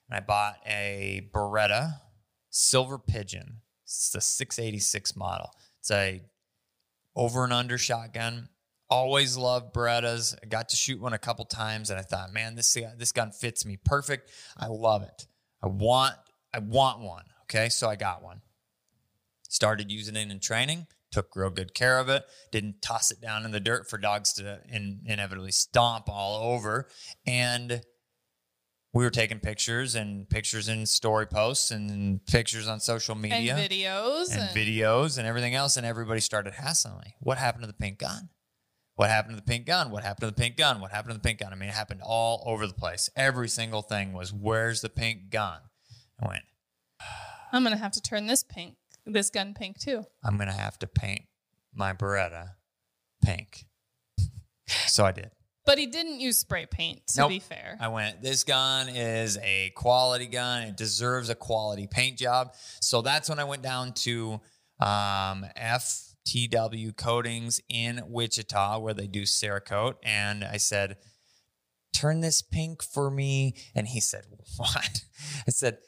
and 0.09 0.17
I 0.17 0.21
bought 0.21 0.57
a 0.67 1.31
Beretta 1.33 2.01
Silver 2.51 2.99
Pigeon. 2.99 3.63
It's 3.85 4.11
the 4.11 4.21
686 4.21 5.17
model. 5.17 5.51
It's 5.79 5.91
a 5.91 6.21
over 7.17 7.45
and 7.45 7.53
under 7.55 7.79
shotgun. 7.79 8.51
Always 8.91 9.37
loved 9.37 9.73
Berettas. 9.73 10.35
I 10.43 10.47
got 10.47 10.69
to 10.71 10.77
shoot 10.77 11.01
one 11.01 11.13
a 11.13 11.19
couple 11.19 11.45
times, 11.45 11.91
and 11.91 11.99
I 11.99 12.03
thought, 12.03 12.33
man, 12.33 12.57
this 12.57 12.77
this 12.97 13.13
gun 13.13 13.31
fits 13.31 13.65
me 13.65 13.79
perfect. 13.85 14.31
I 14.57 14.67
love 14.67 15.03
it. 15.03 15.27
I 15.63 15.69
want 15.69 16.17
I 16.53 16.59
want 16.59 17.01
one. 17.01 17.25
Okay, 17.43 17.69
so 17.69 17.89
I 17.89 17.97
got 17.97 18.23
one. 18.23 18.43
Started 19.49 19.91
using 19.91 20.17
it 20.17 20.31
in 20.31 20.41
training. 20.41 20.87
Took 21.13 21.35
real 21.35 21.51
good 21.51 21.75
care 21.75 21.99
of 21.99 22.09
it. 22.09 22.25
Didn't 22.53 22.83
toss 22.83 23.11
it 23.11 23.21
down 23.21 23.45
in 23.45 23.51
the 23.51 23.61
dirt 23.61 23.91
for 23.91 23.99
dogs 23.99 24.33
to 24.35 24.61
in, 24.69 25.01
inevitably 25.05 25.51
stomp 25.51 26.09
all 26.09 26.53
over. 26.53 26.89
And 27.27 27.83
we 28.93 29.05
were 29.05 29.11
taking 29.11 29.41
pictures 29.41 29.95
and 29.97 30.29
pictures 30.29 30.69
in 30.69 30.87
story 30.87 31.27
posts 31.27 31.71
and 31.73 32.25
pictures 32.27 32.69
on 32.69 32.81
social 32.81 33.15
media 33.15 33.57
and 33.57 33.71
videos 33.71 34.37
and 34.37 34.57
videos 34.57 35.19
and 35.19 35.27
everything 35.27 35.55
else. 35.55 35.77
And 35.77 35.85
everybody 35.85 36.21
started 36.21 36.55
hassling 36.55 36.99
me. 37.05 37.15
What 37.21 37.39
happened 37.39 37.63
to 37.65 37.69
the 37.69 37.73
pink 37.73 37.99
gun? 37.99 38.31
What 39.01 39.09
happened 39.09 39.35
to 39.35 39.37
the 39.37 39.51
pink 39.51 39.65
gun? 39.65 39.91
What 39.91 40.05
happened 40.05 40.21
to 40.21 40.27
the 40.27 40.39
pink 40.39 40.59
gun? 40.59 40.79
What 40.79 40.91
happened 40.91 41.15
to 41.15 41.19
the 41.19 41.27
pink 41.27 41.39
gun? 41.39 41.55
I 41.55 41.57
mean, 41.57 41.71
it 41.71 41.75
happened 41.75 42.03
all 42.05 42.43
over 42.45 42.67
the 42.67 42.75
place. 42.75 43.09
Every 43.17 43.49
single 43.49 43.81
thing 43.81 44.13
was, 44.13 44.31
where's 44.31 44.83
the 44.83 44.91
pink 44.91 45.31
gun? 45.31 45.59
I 46.23 46.29
went, 46.29 46.43
I'm 47.53 47.63
gonna 47.63 47.79
have 47.79 47.93
to 47.93 48.03
turn 48.03 48.27
this 48.27 48.43
pink, 48.43 48.77
this 49.07 49.31
gun 49.31 49.55
pink 49.55 49.79
too. 49.79 50.05
I'm 50.23 50.37
going 50.37 50.51
to 50.51 50.55
have 50.55 50.79
to 50.81 50.87
paint 50.87 51.23
my 51.75 51.95
Beretta 51.95 52.51
pink. 53.25 53.65
So 54.87 55.07
I 55.07 55.13
did. 55.13 55.31
But 55.65 55.79
he 55.79 55.87
didn't 55.87 56.21
use 56.21 56.37
spray 56.37 56.67
paint. 56.67 57.07
To 57.15 57.21
Nope. 57.23 57.31
be 57.31 57.39
fair, 57.39 57.79
I 57.81 57.89
went, 57.89 58.21
this 58.23 58.45
gun 58.45 58.91
is 58.91 59.39
a 59.43 59.73
quality 59.75 60.27
gun. 60.27 60.63
It 60.65 60.77
deserves 60.77 61.31
a 61.31 61.35
quality 61.35 61.89
paint 61.91 62.19
job. 62.19 62.55
So 62.83 63.01
that's 63.01 63.31
when 63.31 63.39
I 63.39 63.45
went 63.45 63.63
down 63.63 63.95
to 64.05 64.41
um, 64.79 65.47
FTW 66.27 66.97
Coatings 66.97 67.61
in 67.69 68.03
Wichita, 68.07 68.79
where 68.79 68.95
they 68.95 69.07
do 69.07 69.23
Cerakote. 69.23 69.95
And 70.03 70.45
I 70.45 70.57
said, 70.57 70.97
turn 71.93 72.21
this 72.21 72.43
pink 72.43 72.83
for 72.83 73.11
me. 73.11 73.55
And 73.75 73.89
he 73.89 74.01
said, 74.01 74.25
what? 74.57 75.05
I 75.47 75.51
said, 75.51 75.79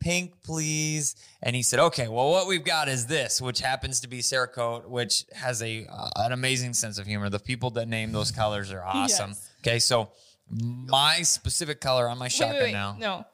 pink, 0.00 0.42
please. 0.42 1.14
And 1.42 1.54
he 1.54 1.62
said, 1.62 1.78
okay, 1.80 2.08
well, 2.08 2.30
what 2.30 2.46
we've 2.46 2.64
got 2.64 2.88
is 2.88 3.06
this, 3.06 3.40
which 3.40 3.60
happens 3.60 4.00
to 4.00 4.08
be 4.08 4.20
Cerakote, 4.20 4.88
which 4.88 5.24
has 5.34 5.62
a 5.62 5.86
uh, 5.86 6.08
an 6.16 6.32
amazing 6.32 6.74
sense 6.74 6.98
of 6.98 7.06
humor. 7.06 7.28
The 7.28 7.38
people 7.38 7.70
that 7.70 7.86
name 7.86 8.12
those 8.12 8.30
colors 8.30 8.72
are 8.72 8.84
awesome. 8.84 9.30
Yes. 9.30 9.50
Okay, 9.60 9.78
so 9.78 10.10
my 10.50 11.22
specific 11.22 11.80
color 11.80 12.08
on 12.08 12.18
my 12.18 12.24
wait, 12.24 12.32
shotgun 12.32 12.56
wait, 12.56 12.62
wait. 12.64 12.72
now. 12.72 12.96
No, 12.98 13.24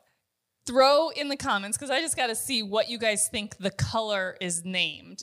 throw 0.66 1.08
in 1.10 1.28
the 1.28 1.36
comments 1.36 1.78
because 1.78 1.90
I 1.90 2.00
just 2.00 2.16
got 2.16 2.26
to 2.26 2.34
see 2.34 2.62
what 2.62 2.90
you 2.90 2.98
guys 2.98 3.28
think 3.28 3.56
the 3.58 3.70
color 3.70 4.36
is 4.40 4.64
named. 4.64 5.22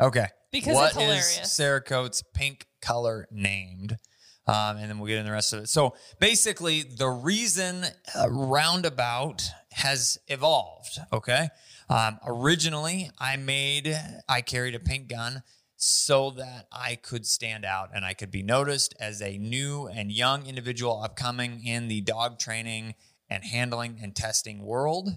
Okay. 0.00 0.26
Because 0.50 0.74
What 0.74 0.90
it's 0.92 0.96
hilarious. 0.96 1.40
is 1.42 1.48
Cerakote's 1.48 2.22
pink 2.34 2.66
color 2.80 3.28
named? 3.30 3.98
Um, 4.46 4.78
and 4.78 4.88
then 4.88 4.98
we'll 4.98 5.08
get 5.08 5.18
in 5.18 5.26
the 5.26 5.32
rest 5.32 5.52
of 5.52 5.64
it. 5.64 5.68
So 5.68 5.94
basically, 6.20 6.82
the 6.82 7.08
reason 7.08 7.84
uh, 8.18 8.30
roundabout 8.30 9.46
has 9.72 10.18
evolved. 10.26 10.98
Okay. 11.12 11.48
Um, 11.90 12.18
originally, 12.26 13.10
I 13.18 13.36
made, 13.36 13.94
I 14.26 14.40
carried 14.40 14.74
a 14.74 14.80
pink 14.80 15.08
gun 15.08 15.42
so 15.76 16.30
that 16.30 16.66
I 16.72 16.96
could 16.96 17.26
stand 17.26 17.64
out 17.64 17.90
and 17.94 18.04
I 18.04 18.14
could 18.14 18.30
be 18.30 18.42
noticed 18.42 18.94
as 18.98 19.20
a 19.20 19.36
new 19.36 19.86
and 19.86 20.10
young 20.10 20.46
individual 20.46 21.02
upcoming 21.02 21.64
in 21.64 21.88
the 21.88 22.00
dog 22.00 22.38
training 22.38 22.94
and 23.28 23.44
handling 23.44 23.98
and 24.02 24.16
testing 24.16 24.62
world. 24.62 25.10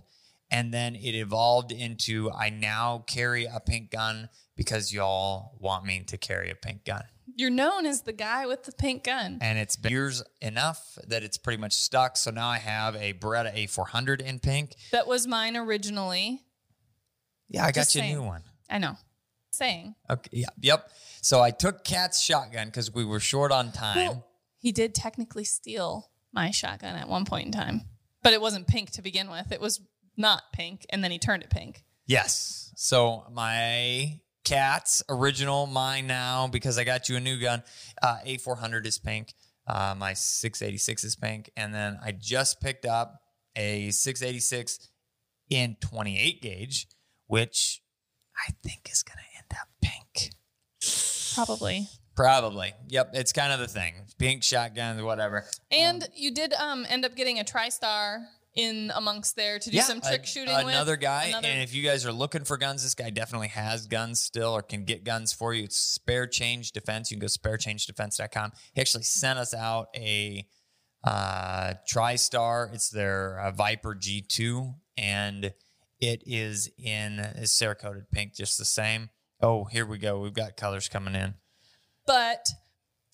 And 0.52 0.74
then 0.74 0.96
it 0.96 1.16
evolved 1.16 1.72
into 1.72 2.30
I 2.30 2.50
now 2.50 3.06
carry 3.08 3.46
a 3.46 3.60
pink 3.60 3.92
gun 3.92 4.30
because 4.58 4.94
y'all 4.94 5.56
want 5.60 5.86
me 5.86 6.04
to 6.08 6.18
carry 6.18 6.52
a 6.52 6.56
pink 6.56 6.84
gun. 6.84 7.04
You're 7.34 7.50
known 7.50 7.86
as 7.86 8.02
the 8.02 8.12
guy 8.12 8.46
with 8.46 8.64
the 8.64 8.74
pink 8.74 9.06
gun. 9.06 9.38
And 9.42 9.58
it's 9.58 9.78
been 9.78 9.92
years 9.92 10.22
enough 10.42 10.98
that 11.08 11.24
it's 11.24 11.38
pretty 11.38 11.60
much 11.60 11.74
stuck. 11.74 12.18
So 12.18 12.32
now 12.32 12.50
I 12.50 12.58
have 12.58 12.96
a 12.96 13.14
Beretta 13.14 13.56
A400 13.56 14.22
in 14.22 14.40
pink. 14.40 14.76
That 14.92 15.08
was 15.08 15.26
mine 15.26 15.56
originally. 15.56 16.42
Yeah, 17.48 17.64
I 17.64 17.68
got 17.68 17.82
Just 17.82 17.96
you 17.96 18.02
a 18.02 18.08
new 18.08 18.24
one. 18.24 18.44
I 18.70 18.78
know. 18.78 18.98
Saying. 19.54 19.96
Okay. 20.10 20.30
Yeah. 20.34 20.50
Yep. 20.62 20.92
So 21.22 21.42
I 21.42 21.52
took 21.52 21.84
Cat's 21.84 22.22
shotgun 22.22 22.68
because 22.68 22.94
we 22.94 23.06
were 23.06 23.20
short 23.20 23.52
on 23.52 23.72
time. 23.72 23.96
Well, 23.96 24.28
he 24.58 24.72
did 24.72 24.94
technically 24.94 25.44
steal 25.44 26.12
my 26.34 26.52
shotgun 26.52 26.96
at 26.96 27.08
one 27.10 27.26
point 27.26 27.48
in 27.48 27.52
time, 27.52 27.82
but 28.24 28.34
it 28.34 28.42
wasn't 28.42 28.68
pink 28.68 28.92
to 28.92 29.02
begin 29.02 29.30
with. 29.30 29.52
It 29.52 29.60
was 29.60 29.82
not 30.22 30.44
pink, 30.54 30.86
and 30.90 31.04
then 31.04 31.12
he 31.12 31.20
turned 31.20 31.44
it 31.44 31.50
pink. 31.50 31.84
Yes. 32.06 32.72
So 32.76 33.26
my 33.32 34.20
cat's 34.44 35.04
original, 35.10 35.68
mine 35.68 36.08
now, 36.08 36.48
because 36.48 36.78
I 36.78 36.84
got 36.84 37.10
you 37.10 37.18
a 37.18 37.20
new 37.20 37.40
gun. 37.40 37.64
Uh, 38.02 38.18
A400 38.26 38.86
is 38.86 38.98
pink. 38.98 39.34
Uh, 39.68 39.96
my 39.98 40.14
686 40.14 41.04
is 41.04 41.16
pink. 41.16 41.52
And 41.56 41.74
then 41.74 42.00
I 42.04 42.12
just 42.12 42.62
picked 42.62 42.86
up 42.86 43.22
a 43.56 43.92
686 43.92 44.90
in 45.50 45.78
28 45.80 46.42
gauge, 46.42 46.88
which 47.28 47.82
I 48.36 48.52
think 48.64 48.90
is 48.92 49.04
going 49.04 49.18
to 49.18 49.38
end 49.38 49.62
up 49.62 49.68
pink. 49.82 50.34
Probably. 51.36 51.88
Probably. 52.16 52.74
Yep. 52.90 53.12
It's 53.14 53.32
kind 53.32 53.54
of 53.54 53.60
the 53.60 53.68
thing. 53.68 53.94
Pink 54.18 54.44
shotguns, 54.44 55.02
whatever. 55.02 55.46
And 55.72 56.08
you 56.16 56.34
did 56.34 56.54
um 56.54 56.86
end 56.90 57.06
up 57.06 57.16
getting 57.16 57.40
a 57.40 57.44
TriStar 57.44 58.26
in 58.56 58.92
amongst 58.96 59.36
there 59.36 59.60
to 59.60 59.70
do 59.70 59.80
some 59.82 60.02
trick 60.02 60.24
a- 60.24 60.28
shooting 60.28 60.54
Another 60.54 60.94
with. 60.94 61.00
guy, 61.02 61.26
Another- 61.26 61.48
and 61.48 61.62
if 61.62 61.74
you 61.74 61.84
guys 61.84 62.06
are 62.06 62.12
looking 62.12 62.44
for 62.44 62.58
guns, 62.58 62.84
this 62.84 62.94
guy 62.96 63.10
definitely 63.10 63.48
has 63.50 63.88
guns 63.88 64.22
still, 64.22 64.52
or 64.56 64.62
can 64.62 64.84
get 64.84 65.04
guns 65.04 65.32
for 65.32 65.54
you. 65.54 65.64
It's 65.64 65.78
Spare 65.78 66.28
Change 66.28 66.72
Defense. 66.74 67.12
You 67.12 67.18
can 67.18 67.22
go 67.22 67.28
to 67.28 67.40
sparechangedefense.com. 67.40 68.52
He 68.74 68.82
actually 68.82 69.04
sent 69.04 69.40
us 69.40 69.54
out 69.54 69.88
a 69.96 70.46
uh, 71.04 71.74
TriStar. 71.90 72.74
It's 72.74 72.90
their 72.90 73.40
uh, 73.40 73.52
Viper 73.52 73.96
G2, 73.96 74.76
and 74.98 75.54
it 76.00 76.24
is 76.26 76.70
in 76.78 77.20
is 77.20 77.52
Cerakoted 77.52 78.10
pink, 78.12 78.34
just 78.36 78.58
the 78.58 78.66
same. 78.66 79.10
Oh, 79.42 79.64
here 79.66 79.86
we 79.86 79.98
go. 79.98 80.20
We've 80.20 80.34
got 80.34 80.58
colors 80.58 80.88
coming 80.90 81.16
in. 81.16 81.36
but 82.06 82.48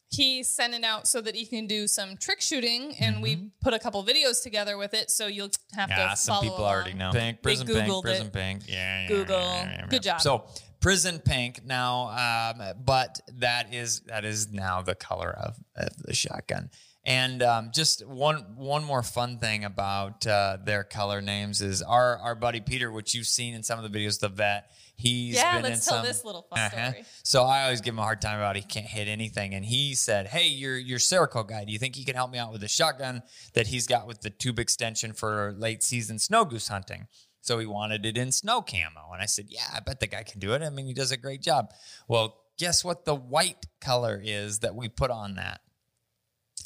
he 0.09 0.41
sent 0.43 0.73
it 0.73 0.83
out 0.83 1.07
so 1.07 1.19
that 1.21 1.35
he 1.35 1.45
can 1.45 1.67
do 1.67 1.87
some 1.87 2.15
trick 2.17 2.41
shooting, 2.41 2.95
and 2.99 3.21
we 3.21 3.51
put 3.61 3.73
a 3.73 3.79
couple 3.79 4.03
videos 4.03 4.41
together 4.41 4.77
with 4.77 4.93
it. 4.93 5.11
So 5.11 5.27
you'll 5.27 5.49
have 5.73 5.89
Mm-hmm. 5.89 5.99
Yeah, 5.99 6.09
to 6.11 6.17
some 6.17 6.35
follow 6.35 6.49
people 6.49 6.65
already 6.65 6.93
know. 6.93 7.11
Pink, 7.11 7.37
They 7.37 7.41
prison 7.41 7.67
pink, 7.67 7.79
Googled 7.79 8.01
prison 8.03 8.27
it. 8.27 8.33
pink. 8.33 8.61
Yeah, 8.67 9.01
yeah, 9.03 9.07
Google. 9.07 9.39
yeah, 9.39 9.63
yeah, 9.63 9.75
yeah. 9.79 9.87
Good 9.89 10.03
job. 10.03 10.21
So 10.21 10.45
prison 10.79 11.19
pink 11.19 11.65
now, 11.65 12.53
um, 12.57 12.61
but 12.83 13.19
that 13.39 13.73
is 13.73 14.01
that 14.07 14.23
is 14.25 14.51
now 14.51 14.81
the 14.81 14.95
color 14.95 15.29
of, 15.31 15.57
of 15.75 15.89
the 15.97 16.13
shotgun. 16.13 16.69
And 17.05 17.41
um, 17.41 17.71
just 17.73 18.05
one 18.05 18.55
one 18.57 18.83
more 18.83 19.01
fun 19.03 19.39
thing 19.39 19.63
about 19.63 20.27
uh, 20.27 20.57
their 20.63 20.83
color 20.83 21.21
names 21.21 21.61
is 21.61 21.81
our 21.81 22.17
our 22.17 22.35
buddy 22.35 22.59
Peter, 22.59 22.91
which 22.91 23.13
you've 23.13 23.27
seen 23.27 23.53
in 23.53 23.63
some 23.63 23.79
of 23.83 23.89
the 23.89 23.97
videos, 23.99 24.19
the 24.19 24.29
vet. 24.29 24.69
He's 24.99 25.35
Yeah, 25.35 25.59
let's 25.61 25.85
tell 25.85 25.97
some, 25.97 26.05
this 26.05 26.25
little 26.25 26.41
fun 26.49 26.57
Uh-huh. 26.59 26.89
story. 26.89 27.05
So 27.23 27.43
I 27.43 27.63
always 27.65 27.81
give 27.81 27.93
him 27.93 27.99
a 27.99 28.03
hard 28.03 28.19
time 28.19 28.39
about 28.39 28.55
he 28.55 28.63
can't 28.63 28.87
hit 28.87 29.07
anything, 29.07 29.53
and 29.53 29.63
he 29.63 29.93
said, 29.93 30.27
"Hey, 30.27 30.47
you're 30.47 30.77
you're 30.77 30.97
Cerakote 30.97 31.47
guy. 31.49 31.65
Do 31.65 31.71
you 31.71 31.77
think 31.77 31.95
he 31.95 32.03
can 32.03 32.15
help 32.15 32.31
me 32.31 32.39
out 32.39 32.51
with 32.51 32.61
the 32.61 32.67
shotgun 32.67 33.21
that 33.53 33.67
he's 33.67 33.85
got 33.85 34.07
with 34.07 34.21
the 34.21 34.31
tube 34.31 34.57
extension 34.57 35.13
for 35.13 35.53
late 35.55 35.83
season 35.83 36.17
snow 36.17 36.45
goose 36.45 36.67
hunting?" 36.67 37.07
So 37.41 37.59
he 37.59 37.65
wanted 37.67 38.05
it 38.07 38.17
in 38.17 38.31
snow 38.31 38.61
camo, 38.63 39.11
and 39.13 39.21
I 39.21 39.27
said, 39.27 39.45
"Yeah, 39.49 39.67
I 39.73 39.79
bet 39.81 39.99
the 39.99 40.07
guy 40.07 40.23
can 40.23 40.39
do 40.39 40.53
it. 40.53 40.63
I 40.63 40.69
mean, 40.71 40.87
he 40.87 40.93
does 40.95 41.11
a 41.11 41.17
great 41.17 41.43
job." 41.43 41.71
Well, 42.07 42.41
guess 42.57 42.83
what? 42.83 43.05
The 43.05 43.13
white 43.15 43.67
color 43.79 44.19
is 44.21 44.59
that 44.59 44.73
we 44.75 44.89
put 44.89 45.11
on 45.11 45.35
that. 45.35 45.61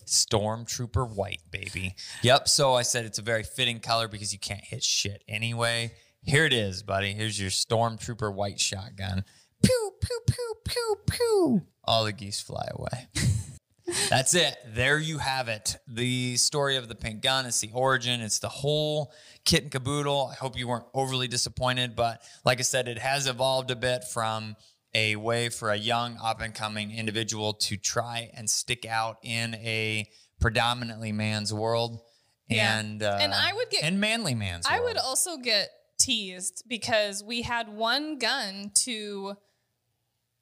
Stormtrooper 0.05 1.07
white, 1.15 1.41
baby. 1.51 1.95
Yep. 2.21 2.47
So 2.47 2.73
I 2.73 2.82
said 2.82 3.05
it's 3.05 3.19
a 3.19 3.21
very 3.21 3.43
fitting 3.43 3.79
color 3.79 4.07
because 4.07 4.34
you 4.34 4.39
can't 4.39 4.63
hit 4.63 4.84
shit 4.84 5.23
anyway. 5.27 5.91
Here 6.24 6.45
it 6.45 6.53
is, 6.53 6.84
buddy. 6.84 7.13
Here's 7.13 7.39
your 7.39 7.49
Stormtrooper 7.49 8.34
white 8.34 8.59
shotgun. 8.59 9.26
Pew, 9.63 9.91
pew, 10.01 10.19
pew, 10.28 10.55
pew, 10.65 10.95
pew. 11.09 11.61
All 11.84 12.05
the 12.05 12.13
geese 12.13 12.39
fly 12.41 12.67
away. 12.72 13.07
That's 14.09 14.34
it. 14.36 14.55
There 14.67 14.99
you 14.99 15.17
have 15.17 15.47
it. 15.49 15.78
The 15.88 16.38
story 16.38 16.78
of 16.78 16.88
the 16.88 16.95
pink 16.95 17.22
gun. 17.22 17.45
It's 17.45 17.59
the 17.59 17.72
origin. 17.74 18.22
It's 18.22 18.39
the 18.39 18.49
whole 18.49 19.11
kit 19.45 19.63
and 19.63 19.72
caboodle. 19.72 20.30
I 20.32 20.36
hope 20.36 20.57
you 20.57 20.67
weren't 20.67 20.86
overly 20.93 21.28
disappointed, 21.28 21.95
but 21.95 22.22
like 22.45 22.59
I 22.59 22.63
said, 22.63 22.88
it 22.88 22.99
has 22.99 23.28
evolved 23.28 23.72
a 23.72 23.76
bit 23.76 24.03
from 24.05 24.55
a 24.93 25.15
way 25.15 25.49
for 25.49 25.72
a 25.72 25.76
young 25.76 26.17
up 26.24 26.39
and 26.41 26.53
coming 26.53 26.91
individual 26.91 27.53
to 27.53 27.78
try 27.78 28.30
and 28.34 28.49
stick 28.49 28.86
out 28.86 29.17
in 29.24 29.55
a 29.55 30.07
predominantly 30.39 31.11
man's 31.11 31.53
world. 31.53 32.01
Yeah. 32.47 32.78
And 32.80 33.01
uh, 33.01 33.17
And 33.19 33.34
I 33.34 33.53
would 33.53 33.69
get- 33.69 33.84
and 33.84 33.99
manly 33.99 34.36
man's 34.36 34.65
I 34.67 34.76
world. 34.80 34.89
would 34.89 34.97
also 34.97 35.38
get 35.38 35.69
teased 36.01 36.63
because 36.67 37.23
we 37.23 37.41
had 37.43 37.69
one 37.69 38.17
gun 38.17 38.71
to 38.85 39.35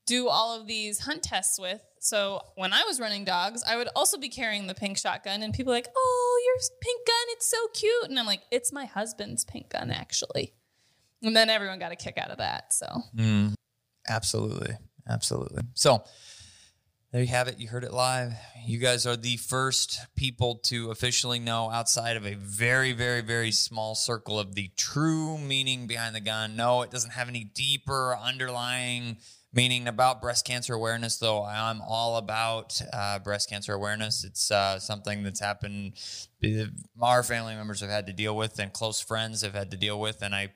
do 0.06 0.28
all 0.28 0.60
of 0.60 0.66
these 0.66 1.00
hunt 1.00 1.22
tests 1.22 1.60
with. 1.60 1.82
So 2.00 2.42
when 2.56 2.74
I 2.74 2.84
was 2.84 3.00
running 3.00 3.26
dogs, 3.26 3.64
I 3.68 3.76
would 3.76 3.90
also 3.96 4.18
be 4.18 4.30
carrying 4.30 4.66
the 4.68 4.74
pink 4.74 4.98
shotgun, 4.98 5.44
and 5.44 5.54
people 5.54 5.72
like, 5.72 5.88
"Oh, 5.96 6.42
your 6.46 6.56
pink 6.82 7.06
gun, 7.06 7.26
it's 7.30 7.50
so 7.50 7.58
cute," 7.74 8.10
and 8.10 8.18
I'm 8.18 8.26
like, 8.26 8.42
"It's 8.50 8.72
my 8.72 8.86
husband's 8.86 9.46
pink 9.46 9.70
gun, 9.70 9.92
actually." 9.92 10.54
And 11.22 11.36
then 11.36 11.50
everyone 11.50 11.80
got 11.80 11.92
a 11.92 11.96
kick 11.96 12.18
out 12.18 12.32
of 12.32 12.38
that. 12.38 12.74
So 12.74 12.88
Mm, 13.16 13.54
absolutely. 14.08 14.78
Absolutely. 15.08 15.64
So 15.74 16.04
there 17.12 17.22
you 17.22 17.28
have 17.28 17.48
it. 17.48 17.60
You 17.60 17.68
heard 17.68 17.84
it 17.84 17.94
live. 17.94 18.34
You 18.68 18.78
guys 18.78 19.08
are 19.08 19.16
the 19.16 19.38
first 19.38 20.06
people 20.16 20.56
to 20.66 20.92
officially 20.92 21.40
know 21.40 21.72
outside 21.72 22.16
of 22.18 22.26
a 22.26 22.36
very, 22.36 22.92
very, 22.92 23.22
very 23.22 23.52
small 23.52 23.96
circle 23.96 24.40
of 24.40 24.54
the 24.54 24.70
true 24.78 25.38
meaning 25.40 25.88
behind 25.88 26.14
the 26.14 26.20
gun. 26.20 26.56
No, 26.56 26.84
it 26.84 26.92
doesn't 26.92 27.12
have 27.12 27.28
any 27.28 27.44
deeper 27.44 28.16
underlying 28.16 29.18
meaning 29.52 29.88
about 29.88 30.22
breast 30.22 30.46
cancer 30.46 30.76
awareness, 30.76 31.18
though 31.18 31.44
I'm 31.44 31.82
all 31.82 32.18
about 32.18 32.80
uh, 32.94 33.18
breast 33.18 33.50
cancer 33.50 33.74
awareness. 33.74 34.24
It's 34.24 34.52
uh, 34.52 34.78
something 34.78 35.24
that's 35.24 35.40
happened, 35.40 35.94
our 37.02 37.24
family 37.24 37.56
members 37.56 37.82
have 37.82 37.90
had 37.90 38.06
to 38.06 38.14
deal 38.14 38.38
with, 38.38 38.60
and 38.60 38.72
close 38.72 39.02
friends 39.02 39.42
have 39.42 39.56
had 39.56 39.72
to 39.72 39.78
deal 39.78 40.00
with. 40.00 40.22
And 40.22 40.36
I 40.36 40.50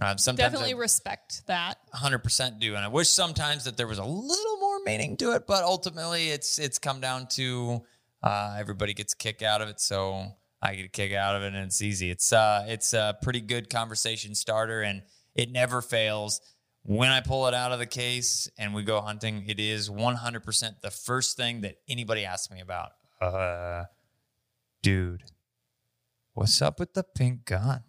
uh, 0.00 0.16
sometimes 0.16 0.52
definitely 0.52 0.74
I- 0.74 0.78
respect 0.78 1.46
that. 1.46 1.78
100% 1.94 2.58
do 2.60 2.74
and 2.74 2.84
i 2.84 2.88
wish 2.88 3.08
sometimes 3.08 3.64
that 3.64 3.76
there 3.76 3.86
was 3.86 3.98
a 3.98 4.04
little 4.04 4.56
more 4.58 4.78
meaning 4.84 5.16
to 5.18 5.32
it 5.32 5.46
but 5.46 5.62
ultimately 5.64 6.28
it's 6.30 6.58
it's 6.58 6.78
come 6.78 7.00
down 7.00 7.26
to 7.28 7.82
uh, 8.22 8.56
everybody 8.58 8.94
gets 8.94 9.12
a 9.12 9.16
kick 9.16 9.42
out 9.42 9.60
of 9.62 9.68
it 9.68 9.80
so 9.80 10.26
i 10.62 10.74
get 10.74 10.84
a 10.84 10.88
kick 10.88 11.12
out 11.12 11.36
of 11.36 11.42
it 11.42 11.48
and 11.54 11.64
it's 11.66 11.80
easy. 11.82 12.10
It's 12.10 12.32
uh 12.32 12.64
it's 12.68 12.92
a 12.94 13.16
pretty 13.22 13.40
good 13.40 13.70
conversation 13.70 14.34
starter 14.34 14.82
and 14.82 15.02
it 15.34 15.50
never 15.50 15.80
fails. 15.82 16.40
When 16.82 17.10
i 17.10 17.20
pull 17.20 17.46
it 17.46 17.54
out 17.54 17.72
of 17.72 17.78
the 17.78 17.86
case 17.86 18.48
and 18.58 18.74
we 18.74 18.82
go 18.82 19.00
hunting 19.00 19.44
it 19.48 19.58
is 19.60 19.88
100% 19.90 20.80
the 20.82 20.90
first 20.90 21.36
thing 21.36 21.62
that 21.62 21.76
anybody 21.88 22.24
asks 22.24 22.50
me 22.52 22.60
about. 22.60 22.90
Uh 23.20 23.84
dude 24.82 25.24
what's 26.34 26.62
up 26.62 26.78
with 26.80 26.94
the 26.94 27.02
pink 27.04 27.44
gun 27.44 27.82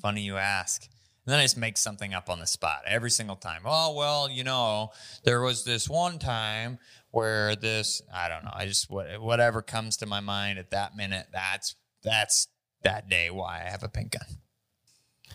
Funny 0.00 0.22
you 0.22 0.36
ask. 0.36 0.82
And 0.82 1.32
then 1.32 1.38
I 1.38 1.44
just 1.44 1.56
make 1.56 1.76
something 1.76 2.14
up 2.14 2.30
on 2.30 2.40
the 2.40 2.46
spot 2.46 2.82
every 2.86 3.10
single 3.10 3.36
time. 3.36 3.62
Oh, 3.64 3.94
well, 3.94 4.30
you 4.30 4.42
know, 4.42 4.90
there 5.24 5.42
was 5.42 5.64
this 5.64 5.88
one 5.88 6.18
time 6.18 6.78
where 7.10 7.56
this, 7.56 8.00
I 8.12 8.28
don't 8.28 8.44
know, 8.44 8.52
I 8.54 8.66
just, 8.66 8.90
whatever 8.90 9.62
comes 9.62 9.98
to 9.98 10.06
my 10.06 10.20
mind 10.20 10.58
at 10.58 10.70
that 10.70 10.96
minute, 10.96 11.26
that's, 11.32 11.76
that's 12.02 12.48
that 12.82 13.08
day 13.08 13.30
why 13.30 13.62
I 13.66 13.70
have 13.70 13.82
a 13.82 13.88
pink 13.88 14.12
gun. 14.12 14.26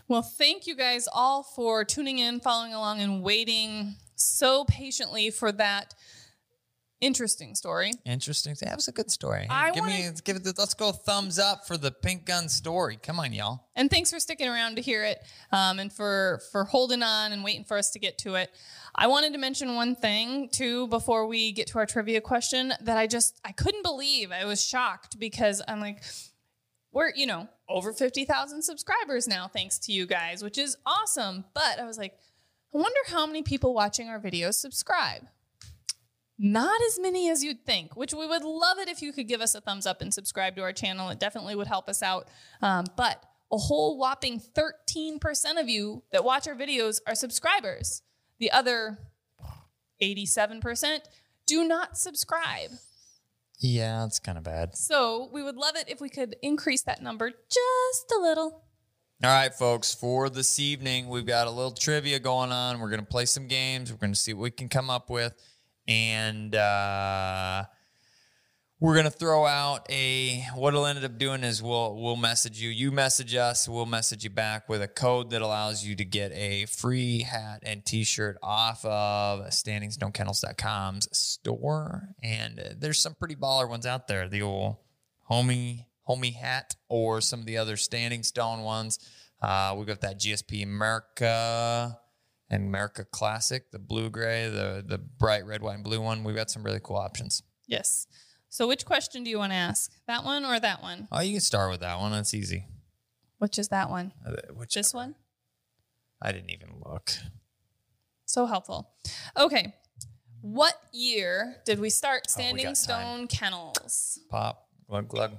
Well, 0.07 0.21
thank 0.21 0.67
you 0.67 0.75
guys 0.75 1.07
all 1.11 1.43
for 1.43 1.83
tuning 1.85 2.17
in, 2.19 2.39
following 2.39 2.73
along, 2.73 3.01
and 3.01 3.21
waiting 3.21 3.95
so 4.15 4.65
patiently 4.65 5.29
for 5.29 5.51
that 5.51 5.93
interesting 7.01 7.55
story. 7.55 7.91
Interesting. 8.05 8.55
That 8.61 8.75
was 8.75 8.87
a 8.87 8.91
good 8.91 9.11
story. 9.11 9.47
I 9.49 9.71
give 9.71 9.83
me, 9.83 10.03
wanna- 10.03 10.15
give 10.23 10.35
it, 10.37 10.43
the, 10.43 10.53
let's 10.57 10.73
go 10.73 10.91
thumbs 10.91 11.37
up 11.39 11.67
for 11.67 11.77
the 11.77 11.91
pink 11.91 12.25
gun 12.25 12.49
story. 12.49 12.97
Come 13.01 13.19
on, 13.19 13.33
y'all. 13.33 13.67
And 13.75 13.89
thanks 13.89 14.11
for 14.11 14.19
sticking 14.19 14.47
around 14.47 14.75
to 14.75 14.81
hear 14.81 15.03
it, 15.03 15.19
um, 15.51 15.79
and 15.79 15.91
for 15.91 16.41
for 16.51 16.63
holding 16.63 17.03
on 17.03 17.31
and 17.31 17.43
waiting 17.43 17.63
for 17.65 17.77
us 17.77 17.91
to 17.91 17.99
get 17.99 18.17
to 18.19 18.35
it. 18.35 18.49
I 18.95 19.07
wanted 19.07 19.33
to 19.33 19.39
mention 19.39 19.75
one 19.75 19.95
thing 19.95 20.49
too 20.49 20.87
before 20.87 21.27
we 21.27 21.51
get 21.51 21.67
to 21.67 21.79
our 21.79 21.85
trivia 21.85 22.21
question 22.21 22.73
that 22.81 22.97
I 22.97 23.07
just 23.07 23.39
I 23.43 23.51
couldn't 23.51 23.83
believe. 23.83 24.31
I 24.31 24.45
was 24.45 24.65
shocked 24.65 25.19
because 25.19 25.61
I'm 25.67 25.81
like, 25.81 26.01
we're 26.93 27.11
you 27.15 27.27
know 27.27 27.49
over 27.67 27.91
fifty 27.91 28.23
thousand 28.25 28.61
subscribers 28.61 29.27
now, 29.27 29.47
thanks 29.49 29.77
to 29.79 29.91
you 29.91 30.05
guys, 30.05 30.41
which 30.43 30.57
is 30.57 30.77
awesome. 30.85 31.43
But 31.53 31.79
I 31.79 31.83
was 31.83 31.97
like, 31.97 32.13
I 32.73 32.77
wonder 32.77 32.99
how 33.07 33.25
many 33.25 33.41
people 33.41 33.73
watching 33.73 34.07
our 34.07 34.19
videos 34.19 34.53
subscribe. 34.53 35.27
Not 36.37 36.81
as 36.81 36.99
many 36.99 37.29
as 37.29 37.43
you'd 37.43 37.65
think, 37.65 37.95
which 37.95 38.13
we 38.13 38.27
would 38.27 38.43
love 38.43 38.77
it 38.77 38.89
if 38.89 39.01
you 39.01 39.13
could 39.13 39.27
give 39.27 39.41
us 39.41 39.55
a 39.55 39.61
thumbs 39.61 39.85
up 39.85 40.01
and 40.01 40.13
subscribe 40.13 40.55
to 40.57 40.63
our 40.63 40.73
channel. 40.73 41.09
It 41.09 41.19
definitely 41.19 41.55
would 41.55 41.67
help 41.67 41.87
us 41.87 42.03
out. 42.03 42.27
Um, 42.61 42.85
but 42.97 43.23
a 43.51 43.57
whole 43.57 43.97
whopping 43.97 44.41
13% 44.41 45.59
of 45.59 45.69
you 45.69 46.03
that 46.11 46.25
watch 46.25 46.47
our 46.47 46.55
videos 46.55 46.99
are 47.07 47.15
subscribers. 47.15 48.01
The 48.39 48.51
other 48.51 48.97
87% 50.01 50.99
do 51.45 51.63
not 51.65 51.97
subscribe. 51.97 52.71
Yeah, 53.59 54.05
it's 54.05 54.19
kind 54.19 54.37
of 54.37 54.43
bad. 54.43 54.75
So 54.75 55.29
we 55.31 55.41
would 55.41 55.55
love 55.55 55.75
it 55.77 55.85
if 55.87 56.01
we 56.01 56.09
could 56.09 56.35
increase 56.41 56.81
that 56.83 57.01
number 57.01 57.29
just 57.29 58.11
a 58.15 58.19
little. 58.19 58.63
All 59.23 59.29
right, 59.31 59.53
folks, 59.53 59.93
for 59.93 60.29
this 60.29 60.59
evening, 60.59 61.07
we've 61.07 61.25
got 61.25 61.47
a 61.47 61.49
little 61.49 61.71
trivia 61.71 62.19
going 62.19 62.51
on. 62.51 62.81
We're 62.81 62.89
going 62.89 62.99
to 62.99 63.05
play 63.05 63.25
some 63.25 63.47
games. 63.47 63.91
We're 63.91 63.97
going 63.97 64.11
to 64.11 64.19
see 64.19 64.33
what 64.33 64.43
we 64.43 64.51
can 64.51 64.67
come 64.67 64.89
up 64.89 65.09
with. 65.09 65.33
And 65.87 66.55
uh, 66.55 67.65
we're 68.79 69.01
to 69.01 69.09
throw 69.11 69.45
out 69.45 69.89
a 69.89 70.45
what 70.55 70.73
it'll 70.73 70.85
end 70.85 71.03
up 71.03 71.17
doing 71.17 71.43
is 71.43 71.63
we'll 71.63 71.95
we'll 71.95 72.15
message 72.15 72.59
you. 72.59 72.69
You 72.69 72.91
message 72.91 73.33
us, 73.33 73.67
we'll 73.69 73.85
message 73.85 74.23
you 74.23 74.29
back 74.29 74.67
with 74.67 74.81
a 74.81 74.87
code 74.87 75.29
that 75.29 75.41
allows 75.41 75.85
you 75.85 75.95
to 75.95 76.05
get 76.05 76.31
a 76.33 76.65
free 76.65 77.21
hat 77.21 77.61
and 77.63 77.85
t-shirt 77.85 78.37
off 78.43 78.83
of 78.83 79.41
standingstonekennels.com's 79.47 81.17
store. 81.17 82.09
And 82.21 82.75
there's 82.77 82.99
some 82.99 83.15
pretty 83.15 83.35
baller 83.35 83.69
ones 83.69 83.85
out 83.85 84.07
there. 84.07 84.27
The 84.27 84.41
old 84.41 84.77
homie 85.29 85.85
homie 86.07 86.35
hat 86.35 86.75
or 86.89 87.21
some 87.21 87.39
of 87.39 87.45
the 87.45 87.57
other 87.57 87.77
standing 87.77 88.23
stone 88.23 88.61
ones. 88.61 88.99
Uh, 89.41 89.75
we 89.77 89.85
got 89.85 90.01
that 90.01 90.19
GSP 90.19 90.63
America 90.63 91.97
and 92.49 92.67
America 92.67 93.05
Classic, 93.05 93.71
the 93.71 93.79
blue 93.79 94.09
gray, 94.09 94.49
the 94.49 94.83
the 94.85 94.97
bright 94.97 95.45
red, 95.45 95.61
white, 95.61 95.75
and 95.75 95.83
blue 95.83 96.01
one. 96.01 96.23
We've 96.23 96.35
got 96.35 96.51
some 96.51 96.63
really 96.63 96.79
cool 96.81 96.97
options. 96.97 97.43
Yes. 97.67 98.07
So 98.49 98.67
which 98.67 98.85
question 98.85 99.23
do 99.23 99.29
you 99.29 99.37
want 99.37 99.51
to 99.51 99.57
ask? 99.57 99.91
That 100.07 100.23
one 100.23 100.45
or 100.45 100.59
that 100.59 100.81
one? 100.81 101.07
Oh, 101.11 101.19
you 101.19 101.33
can 101.33 101.41
start 101.41 101.71
with 101.71 101.81
that 101.81 101.99
one. 101.99 102.11
That's 102.11 102.33
easy. 102.33 102.67
Which 103.37 103.59
is 103.59 103.67
that 103.69 103.89
one? 103.89 104.13
Uh, 104.25 104.53
Which 104.53 104.75
This 104.75 104.93
one? 104.93 105.15
I 106.21 106.31
didn't 106.31 106.51
even 106.51 106.81
look. 106.85 107.11
So 108.25 108.45
helpful. 108.45 108.91
Okay. 109.37 109.75
What 110.41 110.75
year 110.93 111.57
did 111.65 111.79
we 111.79 111.89
start 111.89 112.21
Oh, 112.27 112.29
we 112.29 112.31
Standing 112.31 112.75
Stone 112.75 113.27
Kennels? 113.27 114.19
Pop, 114.29 114.67
glug, 114.87 115.07
glug. 115.09 115.31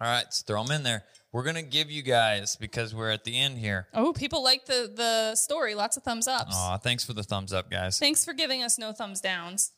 All 0.00 0.06
right, 0.08 0.18
let's 0.18 0.42
throw 0.42 0.62
them 0.62 0.74
in 0.74 0.84
there. 0.84 1.04
We're 1.38 1.44
gonna 1.44 1.62
give 1.62 1.88
you 1.88 2.02
guys 2.02 2.56
because 2.56 2.96
we're 2.96 3.12
at 3.12 3.22
the 3.22 3.38
end 3.38 3.58
here. 3.58 3.86
Oh, 3.94 4.12
people 4.12 4.42
like 4.42 4.66
the 4.66 4.90
the 4.92 5.36
story. 5.36 5.76
Lots 5.76 5.96
of 5.96 6.02
thumbs 6.02 6.26
ups. 6.26 6.52
Aw, 6.52 6.78
thanks 6.78 7.04
for 7.04 7.12
the 7.12 7.22
thumbs 7.22 7.52
up, 7.52 7.70
guys. 7.70 7.96
Thanks 7.96 8.24
for 8.24 8.32
giving 8.32 8.64
us 8.64 8.76
no 8.76 8.90
thumbs 8.90 9.20
downs. 9.20 9.70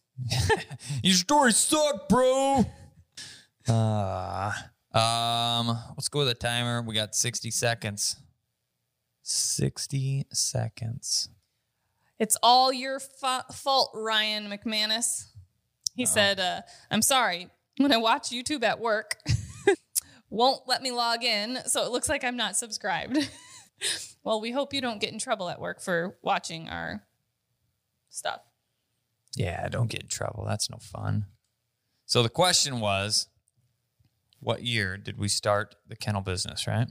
Your 1.02 1.12
story 1.12 1.52
sucked, 1.52 2.08
bro. 2.08 2.64
Uh, 3.68 4.52
um, 4.94 5.78
let's 5.98 6.08
go 6.08 6.20
with 6.20 6.30
a 6.30 6.34
timer. 6.34 6.80
We 6.80 6.94
got 6.94 7.14
60 7.14 7.50
seconds. 7.50 8.16
60 9.22 10.28
seconds. 10.32 11.28
It's 12.18 12.38
all 12.42 12.72
your 12.72 13.00
fa- 13.00 13.44
fault, 13.52 13.90
Ryan 13.92 14.48
McManus. 14.48 15.26
He 15.94 16.06
said, 16.06 16.40
uh, 16.40 16.62
I'm 16.90 17.02
sorry. 17.02 17.50
when 17.76 17.92
I 17.92 17.98
watch 17.98 18.30
YouTube 18.30 18.62
at 18.62 18.80
work, 18.80 19.18
won't 20.30 20.66
let 20.66 20.82
me 20.82 20.90
log 20.90 21.24
in. 21.24 21.58
So 21.66 21.84
it 21.84 21.90
looks 21.90 22.08
like 22.08 22.24
I'm 22.24 22.36
not 22.36 22.56
subscribed. 22.56 23.18
well, 24.24 24.40
we 24.40 24.52
hope 24.52 24.72
you 24.72 24.80
don't 24.80 25.00
get 25.00 25.12
in 25.12 25.18
trouble 25.18 25.48
at 25.48 25.60
work 25.60 25.80
for 25.80 26.16
watching 26.22 26.68
our 26.68 27.02
stuff. 28.08 28.40
Yeah, 29.36 29.68
don't 29.68 29.90
get 29.90 30.02
in 30.02 30.08
trouble. 30.08 30.44
That's 30.46 30.70
no 30.70 30.78
fun. 30.78 31.26
So 32.06 32.22
the 32.22 32.28
question 32.28 32.80
was, 32.80 33.28
what 34.40 34.64
year 34.64 34.96
did 34.96 35.18
we 35.18 35.28
start 35.28 35.76
the 35.86 35.96
kennel 35.96 36.22
business? 36.22 36.66
Right? 36.66 36.88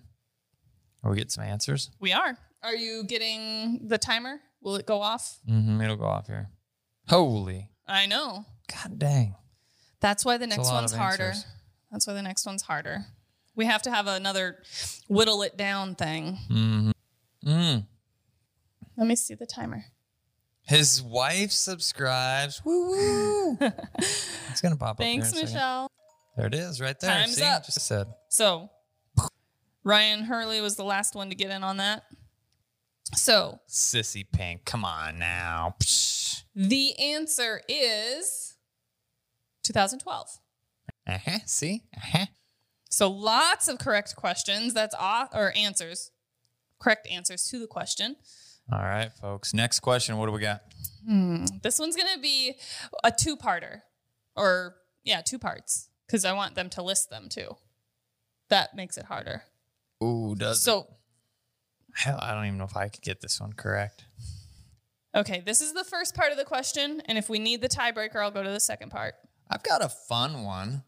Are 1.03 1.11
we 1.11 1.17
getting 1.17 1.29
some 1.29 1.43
answers? 1.43 1.89
We 1.99 2.13
are. 2.13 2.37
Are 2.61 2.75
you 2.75 3.03
getting 3.05 3.87
the 3.87 3.97
timer? 3.97 4.41
Will 4.61 4.75
it 4.75 4.85
go 4.85 5.01
off? 5.01 5.39
Mm-hmm, 5.49 5.81
it'll 5.81 5.95
go 5.95 6.05
off 6.05 6.27
here. 6.27 6.49
Holy, 7.07 7.69
I 7.87 8.05
know. 8.05 8.45
god 8.71 8.99
dang! 8.99 9.35
That's 10.01 10.23
why 10.23 10.37
the 10.37 10.47
next 10.47 10.71
one's 10.71 10.93
harder. 10.93 11.23
answers. 11.23 11.45
That's 11.91 12.05
why 12.05 12.13
the 12.13 12.21
next 12.21 12.45
one's 12.45 12.61
harder. 12.63 13.05
We 13.59 13.65
have 13.65 13.81
to 13.81 13.91
have 13.91 14.07
another 14.07 14.63
whittle 15.09 15.41
it 15.41 15.57
down 15.57 15.95
thing. 15.95 16.37
Mm-hmm. 16.49 16.91
Mm. 17.45 17.85
Let 18.95 19.05
me 19.05 19.17
see 19.17 19.33
the 19.33 19.45
timer. 19.45 19.83
His 20.65 21.01
wife 21.01 21.51
subscribes. 21.51 22.63
Woo 22.63 22.87
woo! 22.87 23.57
it's 23.97 24.61
gonna 24.61 24.77
pop 24.77 24.97
Thanks, 24.97 25.27
up. 25.27 25.33
Thanks, 25.33 25.41
in 25.41 25.47
second. 25.47 25.53
Michelle. 25.55 25.91
There 26.37 26.45
it 26.45 26.53
is, 26.53 26.79
right 26.79 26.97
there. 27.01 27.09
Time's 27.11 27.35
See, 27.35 27.43
up. 27.43 27.65
just 27.65 27.85
said. 27.85 28.07
So, 28.29 28.69
Ryan 29.83 30.23
Hurley 30.23 30.61
was 30.61 30.77
the 30.77 30.85
last 30.85 31.13
one 31.13 31.27
to 31.27 31.35
get 31.35 31.51
in 31.51 31.61
on 31.61 31.75
that. 31.77 32.03
So, 33.13 33.59
Sissy 33.67 34.23
Pink, 34.31 34.63
come 34.63 34.85
on 34.85 35.19
now. 35.19 35.75
Psh. 35.83 36.43
the 36.55 36.97
answer 36.97 37.61
is 37.67 38.55
2012. 39.63 40.29
Uh-huh. 41.05 41.39
See? 41.45 41.83
Uh-huh. 41.97 42.25
So, 42.89 43.09
lots 43.09 43.67
of 43.67 43.77
correct 43.79 44.15
questions. 44.15 44.73
That's 44.73 44.95
off 44.95 45.29
or 45.33 45.53
answers. 45.55 46.11
Correct 46.79 47.07
answers 47.07 47.43
to 47.49 47.59
the 47.59 47.67
question. 47.67 48.15
All 48.71 48.79
right, 48.79 49.11
folks. 49.21 49.53
Next 49.53 49.79
question. 49.79 50.17
What 50.17 50.25
do 50.27 50.31
we 50.31 50.39
got? 50.39 50.61
Hmm. 51.05 51.45
This 51.63 51.79
one's 51.79 51.95
going 51.95 52.13
to 52.13 52.19
be 52.21 52.55
a 53.03 53.11
two 53.11 53.35
parter, 53.37 53.81
or 54.35 54.75
yeah, 55.03 55.21
two 55.21 55.39
parts, 55.39 55.89
because 56.07 56.25
I 56.25 56.33
want 56.33 56.55
them 56.55 56.69
to 56.71 56.81
list 56.83 57.09
them 57.09 57.29
too. 57.29 57.57
That 58.49 58.75
makes 58.75 58.97
it 58.97 59.05
harder. 59.05 59.43
Ooh, 60.03 60.35
does 60.35 60.63
So, 60.63 60.87
Hell, 61.95 62.19
I 62.21 62.33
don't 62.33 62.45
even 62.45 62.57
know 62.57 62.63
if 62.65 62.77
I 62.77 62.87
could 62.89 63.01
get 63.03 63.21
this 63.21 63.39
one 63.41 63.53
correct. 63.53 64.05
okay, 65.15 65.41
this 65.45 65.61
is 65.61 65.73
the 65.73 65.83
first 65.83 66.15
part 66.15 66.31
of 66.31 66.37
the 66.37 66.45
question. 66.45 67.01
And 67.05 67.17
if 67.17 67.29
we 67.29 67.39
need 67.39 67.61
the 67.61 67.69
tiebreaker, 67.69 68.17
I'll 68.17 68.31
go 68.31 68.43
to 68.43 68.49
the 68.49 68.59
second 68.59 68.89
part. 68.91 69.15
I've 69.49 69.63
got 69.63 69.83
a 69.83 69.89
fun 69.89 70.43
one. 70.43 70.83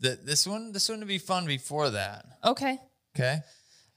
The, 0.00 0.18
this 0.22 0.46
one, 0.46 0.72
this 0.72 0.88
one 0.88 0.98
would 1.00 1.08
be 1.08 1.18
fun 1.18 1.46
before 1.46 1.90
that. 1.90 2.24
Okay. 2.44 2.78
Okay. 3.16 3.40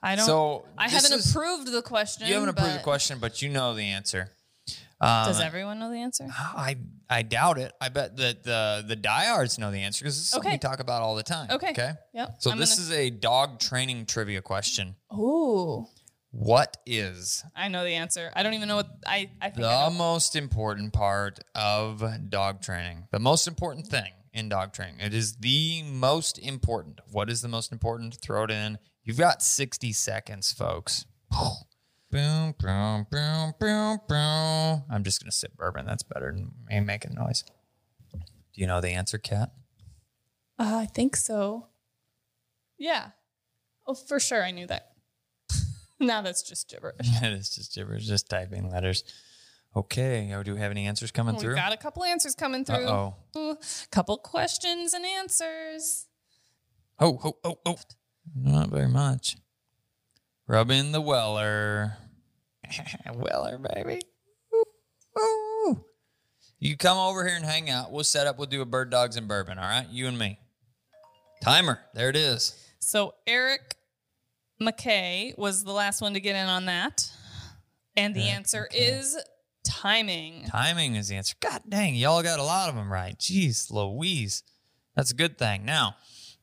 I 0.02 0.16
don't. 0.16 0.26
So 0.26 0.66
I 0.78 0.90
haven't 0.90 1.14
is- 1.14 1.30
approved 1.30 1.72
the 1.72 1.82
question. 1.82 2.28
You 2.28 2.34
haven't 2.36 2.50
approved 2.50 2.76
the 2.76 2.84
question, 2.84 3.20
but 3.20 3.42
you 3.42 3.50
know 3.50 3.74
the 3.76 3.84
answer. 3.84 4.32
Um, 5.00 5.26
Does 5.26 5.42
everyone 5.42 5.80
know 5.80 5.90
the 5.92 5.98
answer? 5.98 6.28
I 6.30 6.78
I 7.10 7.24
doubt 7.24 7.58
it. 7.58 7.74
I 7.82 7.90
bet 7.90 8.18
that 8.18 8.44
the 8.44 8.84
the 8.88 8.96
diehards 8.96 9.58
know 9.58 9.72
the 9.72 9.80
answer 9.80 10.04
because 10.04 10.16
this 10.16 10.24
is 10.26 10.30
something 10.30 10.50
we 10.52 10.56
Okay. 10.56 10.60
talk 10.60 10.80
about 10.80 11.02
all 11.02 11.16
the 11.16 11.24
time. 11.24 11.50
Okay. 11.52 11.72
Okay. 11.72 11.92
Yep. 12.14 12.36
So 12.40 12.52
I'm 12.52 12.60
this 12.60 12.76
gonna- 12.76 12.84
is 12.84 12.92
a 12.92 13.10
dog 13.10 13.60
training 13.60 14.06
trivia 14.06 14.42
question. 14.42 14.96
Ooh, 15.14 15.88
What 16.32 16.78
is 16.86 17.44
I 17.56 17.68
know 17.68 17.84
the 17.84 17.96
answer. 17.96 18.32
I 18.36 18.44
don't 18.44 18.54
even 18.54 18.68
know 18.68 18.76
what 18.78 18.90
I. 19.08 19.32
I 19.42 19.50
think. 19.50 19.66
I 19.66 19.86
the 19.86 19.90
know. 19.90 19.96
most 19.98 20.36
important 20.36 20.94
part 20.94 21.40
of 21.56 22.04
dog 22.30 22.62
training? 22.62 23.08
The 23.12 23.20
most 23.20 23.48
important 23.48 23.88
thing 23.88 24.12
in 24.34 24.50
dog 24.50 24.74
training. 24.74 25.00
It 25.00 25.14
is 25.14 25.38
the 25.38 25.84
most 25.84 26.38
important. 26.40 27.00
What 27.12 27.30
is 27.30 27.42
the 27.42 27.48
most 27.48 27.72
important? 27.72 28.16
Throw 28.22 28.44
it 28.44 28.52
in. 28.52 28.78
You've 29.04 29.18
got 29.18 29.42
60 29.42 29.92
seconds, 29.94 30.52
folks. 30.52 31.06
Boom, 32.12 32.54
boom, 32.60 33.08
boom, 33.10 33.54
boom, 33.60 34.00
boom. 34.08 34.84
I'm 34.90 35.04
just 35.04 35.22
gonna 35.22 35.32
sip 35.32 35.56
bourbon. 35.56 35.86
That's 35.86 36.04
better 36.04 36.34
than 36.34 36.52
me 36.68 36.80
making 36.82 37.14
noise. 37.14 37.46
Do 38.14 38.20
you 38.60 38.68
know 38.68 38.82
the 38.82 38.90
answer, 38.90 39.18
Kat? 39.18 39.52
Uh, 40.60 40.80
I 40.82 40.86
think 40.88 41.16
so. 41.16 41.68
Yeah. 42.78 43.12
Oh, 43.88 43.94
for 43.94 44.20
sure. 44.20 44.44
I 44.44 44.52
knew 44.52 44.68
that. 44.68 44.92
now 46.00 46.22
that's 46.22 46.44
just 46.44 46.70
gibberish. 46.70 46.96
it's 47.02 47.56
just 47.56 47.74
gibberish, 47.74 48.06
just 48.06 48.30
typing 48.30 48.70
letters. 48.70 49.04
Okay. 49.76 50.34
Oh, 50.34 50.44
do 50.44 50.54
we 50.54 50.60
have 50.60 50.72
any 50.72 50.86
answers 50.86 51.12
coming 51.12 51.36
We've 51.36 51.42
through? 51.42 51.56
got 51.56 51.72
a 51.72 51.78
couple 51.78 52.04
answers 52.04 52.36
coming 52.36 52.66
through. 52.66 52.86
Uh-oh. 52.88 53.16
Ooh, 53.38 53.58
Couple 53.90 54.18
questions 54.18 54.94
and 54.94 55.06
answers. 55.06 56.08
Oh, 57.00 57.20
oh, 57.24 57.38
oh, 57.44 57.58
oh. 57.66 57.76
Not 58.36 58.70
very 58.70 58.88
much. 58.90 59.38
Rub 60.48 60.70
in 60.72 60.92
the 60.92 61.02
Weller. 61.02 61.98
Weller, 63.14 63.58
baby. 63.74 64.02
Ooh, 64.54 65.20
ooh. 65.20 65.86
You 66.60 66.78
come 66.78 66.98
over 66.98 67.26
here 67.26 67.36
and 67.36 67.46
hang 67.46 67.70
out. 67.70 67.92
We'll 67.92 68.04
set 68.04 68.28
up. 68.28 68.38
We'll 68.38 68.48
do 68.48 68.62
a 68.62 68.66
bird 68.66 68.90
dogs 68.92 69.16
and 69.16 69.28
bourbon. 69.28 69.58
All 69.58 69.64
right, 69.64 69.88
you 69.90 70.08
and 70.08 70.20
me. 70.20 70.38
Timer. 71.42 71.80
There 71.96 72.10
it 72.10 72.16
is. 72.16 72.56
So 72.80 73.16
Eric 73.26 73.76
McKay 74.62 75.36
was 75.38 75.64
the 75.64 75.72
last 75.72 76.02
one 76.02 76.14
to 76.14 76.20
get 76.20 76.36
in 76.36 76.48
on 76.48 76.66
that. 76.66 77.10
And 77.98 78.14
the 78.16 78.30
answer 78.30 78.70
is 78.72 79.18
timing. 79.82 80.46
Timing 80.48 80.96
is 80.96 81.08
the 81.08 81.16
answer. 81.16 81.36
God 81.40 81.62
dang, 81.68 81.96
y'all 81.96 82.22
got 82.24 82.40
a 82.40 82.44
lot 82.44 82.70
of 82.70 82.76
them 82.76 82.92
right. 82.92 83.18
Jeez, 83.18 83.72
Louise. 83.72 84.44
That's 84.96 85.12
a 85.12 85.16
good 85.16 85.38
thing. 85.38 85.66
Now, 85.66 85.96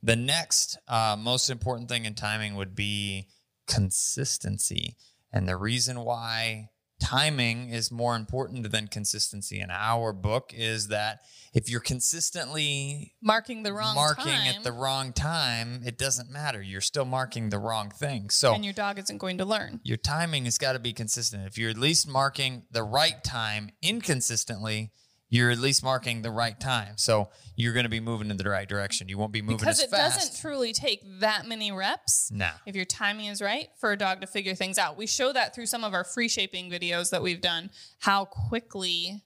the 0.03 0.17
next 0.17 0.79
uh, 0.89 1.17
most 1.19 1.51
important 1.51 1.89
thing 1.89 2.05
in 2.05 2.15
timing 2.15 2.57
would 2.57 2.75
be 2.75 3.29
consistency. 3.67 4.97
And 5.33 5.49
the 5.49 5.57
reason 5.57 6.01
why 6.01 6.71
timing 7.01 7.71
is 7.71 7.91
more 7.91 8.17
important 8.17 8.71
than 8.71 8.89
consistency 8.89 9.61
in 9.61 9.71
our 9.71 10.13
book 10.13 10.53
is 10.55 10.89
that 10.89 11.21
if 11.55 11.71
you're 11.71 11.81
consistently 11.81 13.15
Marking 13.23 13.63
the 13.63 13.73
wrong 13.73 13.95
marking 13.95 14.33
time. 14.33 14.55
at 14.57 14.63
the 14.65 14.73
wrong 14.73 15.13
time, 15.13 15.83
it 15.85 15.97
doesn't 15.97 16.31
matter. 16.31 16.61
You're 16.61 16.81
still 16.81 17.05
marking 17.05 17.51
the 17.51 17.59
wrong 17.59 17.91
thing. 17.91 18.31
So 18.31 18.55
and 18.55 18.65
your 18.65 18.75
dog 18.75 18.99
isn't 18.99 19.19
going 19.19 19.39
to 19.39 19.45
learn. 19.45 19.81
your 19.85 19.97
timing 19.97 20.45
has 20.45 20.59
got 20.59 20.73
to 20.73 20.79
be 20.79 20.93
consistent. 20.93 21.47
If 21.47 21.57
you're 21.57 21.71
at 21.71 21.79
least 21.79 22.09
marking 22.09 22.65
the 22.71 22.83
right 22.83 23.23
time 23.25 23.71
inconsistently, 23.83 24.93
you're 25.31 25.51
at 25.51 25.59
least 25.59 25.83
marking 25.85 26.23
the 26.23 26.31
right 26.31 26.59
time. 26.59 26.95
So 26.97 27.29
you're 27.55 27.73
going 27.75 27.85
to 27.85 27.91
be 27.91 28.01
moving 28.01 28.31
in 28.31 28.37
the 28.39 28.49
right 28.49 28.69
direction. 28.69 29.09
You 29.09 29.19
won't 29.19 29.33
be 29.33 29.43
moving 29.43 29.59
Because 29.59 29.81
it 29.83 29.91
fast. 29.91 30.19
doesn't 30.21 30.41
truly 30.41 30.73
take 30.73 31.03
that 31.21 31.47
many 31.47 31.71
reps. 31.71 32.31
no. 32.33 32.51
If 32.67 32.75
your 32.75 32.85
timing 32.87 33.27
is 33.27 33.43
right 33.43 33.69
for 33.79 33.93
a 33.93 33.97
dog 33.97 34.21
to 34.23 34.27
figure 34.27 34.55
things 34.55 34.79
out. 34.79 34.97
We 34.97 35.07
show 35.07 35.33
that 35.33 35.55
through 35.55 35.67
some 35.67 35.85
of 35.85 35.93
our 35.93 36.05
free 36.05 36.29
shaping 36.29 36.71
videos 36.71 37.11
that 37.11 37.23
we've 37.23 37.41
done, 37.43 37.71
how 38.01 38.25
quickly 38.25 39.23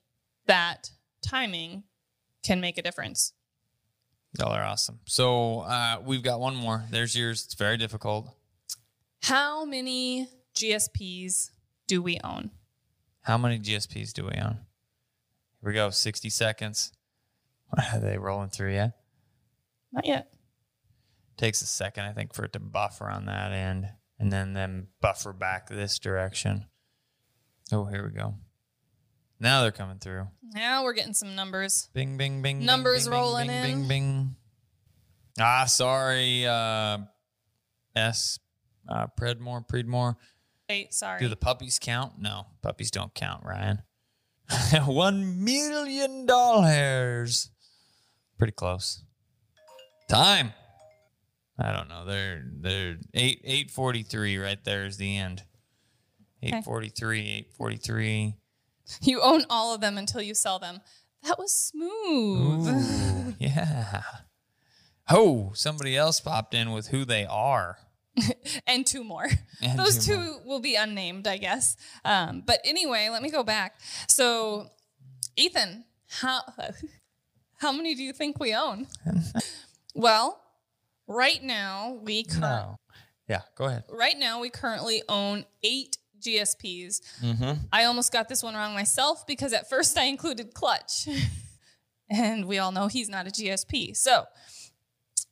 that 0.47 0.91
timing 1.25 1.85
can 2.43 2.61
make 2.61 2.79
a 2.79 2.83
difference. 2.83 3.33
Y'all 4.39 4.53
are 4.53 4.65
awesome. 4.65 4.99
So 5.05 5.61
uh, 5.61 5.99
we've 6.05 6.23
got 6.23 6.41
one 6.41 6.57
more. 6.57 6.85
There's 6.91 7.15
yours. 7.17 7.45
It's 7.45 7.55
very 7.55 7.77
difficult. 7.77 8.29
How 9.23 9.65
many 9.65 10.27
GSPs 10.57 11.51
do 11.87 12.03
we 12.03 12.19
own? 12.25 12.51
How 13.21 13.39
many 13.39 13.59
GSPs 13.61 14.13
do 14.13 14.25
we 14.25 14.33
own? 14.41 14.59
Here 15.63 15.71
we 15.71 15.75
go. 15.75 15.91
60 15.91 16.29
seconds. 16.31 16.93
Are 17.93 18.01
they 18.01 18.19
rolling 18.19 18.51
through 18.51 18.75
yet? 18.75 18.97
Not 19.93 20.07
yet. 20.07 20.33
Takes 21.37 21.63
a 21.63 21.67
second, 21.67 22.05
I 22.05 22.13
think, 22.13 22.35
for 22.35 22.45
it 22.45 22.53
to 22.55 22.61
buffer 22.61 23.09
on 23.09 23.27
that 23.27 23.53
end 23.53 23.89
and 24.19 24.33
then 24.33 24.53
then 24.53 24.89
buffer 25.01 25.33
back 25.33 25.69
this 25.69 25.99
direction. 25.99 26.67
Oh, 27.73 27.85
here 27.85 28.05
we 28.05 28.13
go. 28.19 28.35
Now 29.41 29.63
they're 29.63 29.73
coming 29.73 29.99
through. 29.99 30.29
Now 30.55 30.85
we're 30.85 30.93
getting 30.93 31.15
some 31.15 31.35
numbers. 31.35 31.89
Bing, 31.95 32.17
bing, 32.17 32.43
bing. 32.43 32.65
Numbers 32.65 33.05
bing, 33.05 33.13
rolling 33.13 33.49
bing, 33.49 33.57
in. 33.57 33.79
Bing, 33.81 33.89
bing. 33.89 34.37
Ah, 35.41 35.65
sorry. 35.65 36.47
Uh, 36.47 36.99
S. 37.97 38.39
Uh, 38.89 39.07
Predmore, 39.19 39.67
Predmore. 39.67 40.17
Wait, 40.69 40.95
sorry. 40.95 41.19
Do 41.19 41.29
the 41.29 41.37
puppies 41.37 41.79
count? 41.81 42.15
No, 42.19 42.47
puppies 42.63 42.91
don't 42.91 43.13
count, 43.15 43.45
Ryan. 43.45 43.83
One 44.87 45.45
million 45.45 46.27
dollars. 46.27 47.51
Pretty 48.39 48.53
close. 48.53 49.03
Time. 50.09 50.53
I 51.59 51.73
don't 51.73 51.89
know. 51.89 52.05
They're 52.05 52.43
they're 52.61 52.97
eight 53.15 53.41
eight 53.45 53.71
forty 53.71 54.03
three. 54.03 54.39
Right 54.39 54.63
there 54.65 54.85
is 54.85 54.97
the 54.97 55.17
end. 55.17 55.45
Eight 56.43 56.65
forty 56.65 56.89
three. 56.89 57.29
Eight 57.29 57.53
forty 57.57 57.77
three. 57.77 58.35
you 59.03 59.21
own 59.21 59.45
all 59.49 59.75
of 59.75 59.81
them 59.81 59.99
until 59.99 60.23
you 60.23 60.35
sell 60.35 60.59
them. 60.59 60.81
That 61.23 61.39
was 61.39 61.55
smooth. 61.55 62.69
Ooh, 62.69 63.35
yeah. 63.39 64.03
Oh, 65.09 65.53
somebody 65.55 65.97
else 65.97 66.21
popped 66.21 66.55
in 66.55 66.73
with 66.73 66.89
who 66.89 67.05
they 67.05 67.25
are. 67.25 67.79
and 68.67 68.87
two 68.87 69.05
more. 69.05 69.29
And 69.61 69.79
Those 69.79 70.05
two 70.05 70.15
two 70.17 70.37
will 70.45 70.61
be 70.61 70.75
unnamed, 70.75 71.27
I 71.27 71.37
guess. 71.39 71.77
Um, 72.05 72.43
but 72.47 72.59
anyway, 72.65 73.09
let 73.11 73.23
me 73.23 73.31
go 73.31 73.43
back. 73.43 73.75
So, 74.09 74.69
Ethan, 75.37 75.85
how 76.09 76.41
How 77.59 77.71
many 77.71 77.95
do 77.95 78.03
you 78.03 78.13
think 78.13 78.41
we 78.41 78.55
own? 78.55 78.89
well, 79.95 80.43
right 81.07 81.41
now 81.43 81.99
we 82.03 82.25
cur- 82.25 82.41
No. 82.41 82.77
Yeah, 83.29 83.43
go 83.55 83.67
ahead. 83.67 83.85
right 83.89 84.19
now 84.19 84.41
we 84.41 84.51
currently 84.51 85.03
own 85.09 85.45
eight 85.63 85.97
GSPs. 86.21 87.01
Mm-hmm. 87.23 87.53
I 87.73 87.85
almost 87.85 88.13
got 88.13 88.29
this 88.29 88.43
one 88.43 88.55
wrong 88.55 88.75
myself 88.75 89.27
because 89.29 89.53
at 89.53 89.69
first 89.71 89.97
I 89.97 90.05
included 90.05 90.55
Clutch. 90.55 91.09
and 92.11 92.47
we 92.47 92.59
all 92.59 92.73
know 92.73 92.89
he's 92.89 93.09
not 93.09 93.27
a 93.29 93.31
GSP. 93.31 93.97
So 93.97 94.25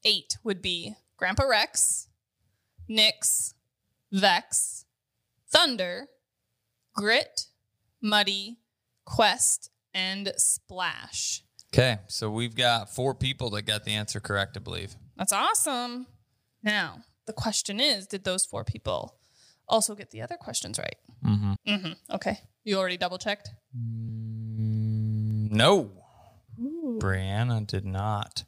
eight 0.05 0.39
would 0.45 0.63
be 0.63 0.95
Grandpa 1.17 1.45
Rex, 1.45 2.07
Nyx, 2.91 3.55
Vex, 4.11 4.85
Thunder, 5.49 6.09
Grit, 6.95 7.47
Muddy, 8.03 8.59
Quest, 9.05 9.71
and 9.95 10.33
Splash. 10.37 11.45
Okay, 11.73 11.99
so 12.09 12.31
we've 12.31 12.57
got 12.57 12.93
four 12.93 13.15
people 13.15 13.51
that 13.51 13.63
got 13.63 13.85
the 13.85 13.93
answer 13.93 14.19
correct, 14.19 14.57
I 14.57 14.61
believe. 14.61 14.97
That's 15.17 15.33
awesome. 15.33 16.09
Now, 16.63 17.05
the 17.27 17.33
question 17.33 17.79
is 17.79 18.07
did 18.07 18.25
those 18.25 18.45
four 18.45 18.65
people 18.65 19.17
also 19.69 19.95
get 19.95 20.11
the 20.11 20.23
other 20.23 20.37
questions 20.37 20.79
right? 20.79 20.97
Mm-hmm. 21.25 21.53
Mm-hmm. 21.69 22.15
Okay. 22.15 22.41
You 22.65 22.79
already 22.79 22.97
double 22.97 23.19
checked? 23.19 23.51
Mm, 23.77 25.53
no, 25.53 25.93
Brianna 26.61 27.67
did 27.67 27.85
not. 27.85 28.45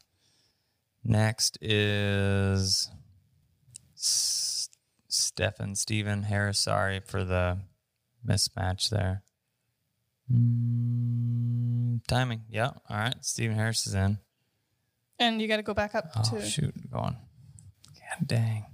Next 1.05 1.59
is 1.61 2.91
S- 4.03 4.69
Stefan 5.09 5.75
Stephen 5.77 6.25
Harris. 6.25 6.59
Sorry 6.59 7.01
for 7.01 7.25
the 7.25 7.59
mismatch 8.27 8.91
there. 8.91 9.23
Mm, 10.33 12.01
timing. 12.09 12.43
Yeah. 12.49 12.71
All 12.89 12.97
right. 12.97 13.15
Stephen 13.21 13.57
Harris 13.57 13.87
is 13.87 13.95
in. 13.95 14.19
And 15.19 15.41
you 15.41 15.47
got 15.49 15.57
to 15.59 15.63
go 15.63 15.75
back 15.75 15.95
up 15.95 16.11
Oh, 16.17 16.39
to. 16.39 16.45
shoot. 16.45 16.75
Go 16.91 16.99
on. 16.99 17.17
God 17.87 18.27
dang. 18.27 18.67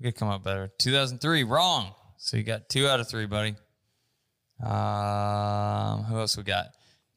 We 0.00 0.04
could 0.10 0.16
come 0.18 0.28
up 0.28 0.42
better. 0.42 0.70
2003. 0.78 1.44
Wrong. 1.44 1.94
So 2.18 2.36
you 2.36 2.42
got 2.42 2.68
two 2.68 2.88
out 2.88 2.98
of 3.00 3.08
three, 3.08 3.26
buddy. 3.26 3.54
Um, 4.62 6.04
who 6.04 6.18
else 6.18 6.36
we 6.36 6.42
got? 6.42 6.66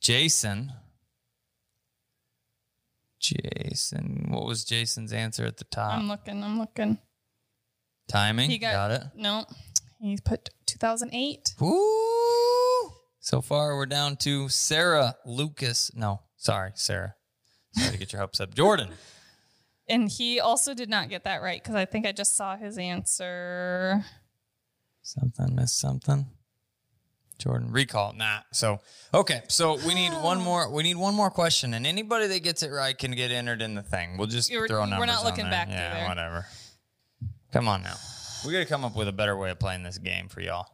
Jason. 0.01 0.71
Jason. 3.19 4.27
What 4.29 4.45
was 4.45 4.63
Jason's 4.63 5.13
answer 5.13 5.45
at 5.45 5.57
the 5.57 5.63
top? 5.65 5.93
I'm 5.93 6.07
looking. 6.07 6.43
I'm 6.43 6.59
looking. 6.59 6.97
Timing. 8.09 8.49
He 8.49 8.57
got, 8.57 8.73
got 8.73 8.91
it. 8.91 9.03
No, 9.15 9.45
he 10.01 10.17
put 10.17 10.49
2008. 10.65 11.55
Woo! 11.59 12.91
So 13.21 13.41
far, 13.41 13.75
we're 13.75 13.85
down 13.85 14.17
to 14.17 14.49
Sarah 14.49 15.15
Lucas. 15.25 15.91
No, 15.95 16.21
sorry, 16.37 16.71
Sarah. 16.75 17.15
Sorry 17.73 17.91
to 17.91 17.97
get 17.97 18.11
your 18.11 18.21
hopes 18.21 18.39
up. 18.41 18.53
Jordan. 18.53 18.89
And 19.91 20.07
he 20.07 20.39
also 20.39 20.75
did 20.75 20.87
not 20.87 21.09
get 21.09 21.23
that 21.23 21.41
right 21.41 21.59
because 21.59 21.73
I 21.73 21.85
think 21.85 22.05
I 22.05 22.11
just 22.11 22.35
saw 22.37 22.55
his 22.55 22.77
answer. 22.77 24.05
Something, 25.01 25.55
missed 25.55 25.79
something. 25.79 26.27
Jordan, 27.39 27.71
recall. 27.71 28.13
Nah. 28.13 28.41
So 28.53 28.81
okay. 29.15 29.41
So 29.47 29.77
we 29.87 29.95
need 29.95 30.11
one 30.11 30.39
more. 30.43 30.69
We 30.71 30.83
need 30.83 30.97
one 30.97 31.15
more 31.15 31.31
question, 31.31 31.73
and 31.73 31.87
anybody 31.87 32.27
that 32.27 32.43
gets 32.43 32.61
it 32.61 32.69
right 32.69 32.95
can 32.95 33.13
get 33.13 33.31
entered 33.31 33.63
in 33.63 33.73
the 33.73 33.81
thing. 33.81 34.17
We'll 34.17 34.27
just 34.27 34.51
You're- 34.51 34.67
throw 34.67 34.81
we're 34.81 35.07
not 35.07 35.23
looking 35.23 35.45
there. 35.45 35.51
back 35.51 35.69
Yeah, 35.69 36.07
whatever. 36.07 36.45
Come 37.51 37.67
on 37.67 37.83
now. 37.83 37.95
We 38.45 38.53
got 38.53 38.59
to 38.59 38.65
come 38.65 38.85
up 38.85 38.95
with 38.95 39.07
a 39.07 39.11
better 39.13 39.35
way 39.35 39.49
of 39.51 39.59
playing 39.59 39.83
this 39.83 39.97
game 39.97 40.29
for 40.29 40.41
y'all. 40.41 40.67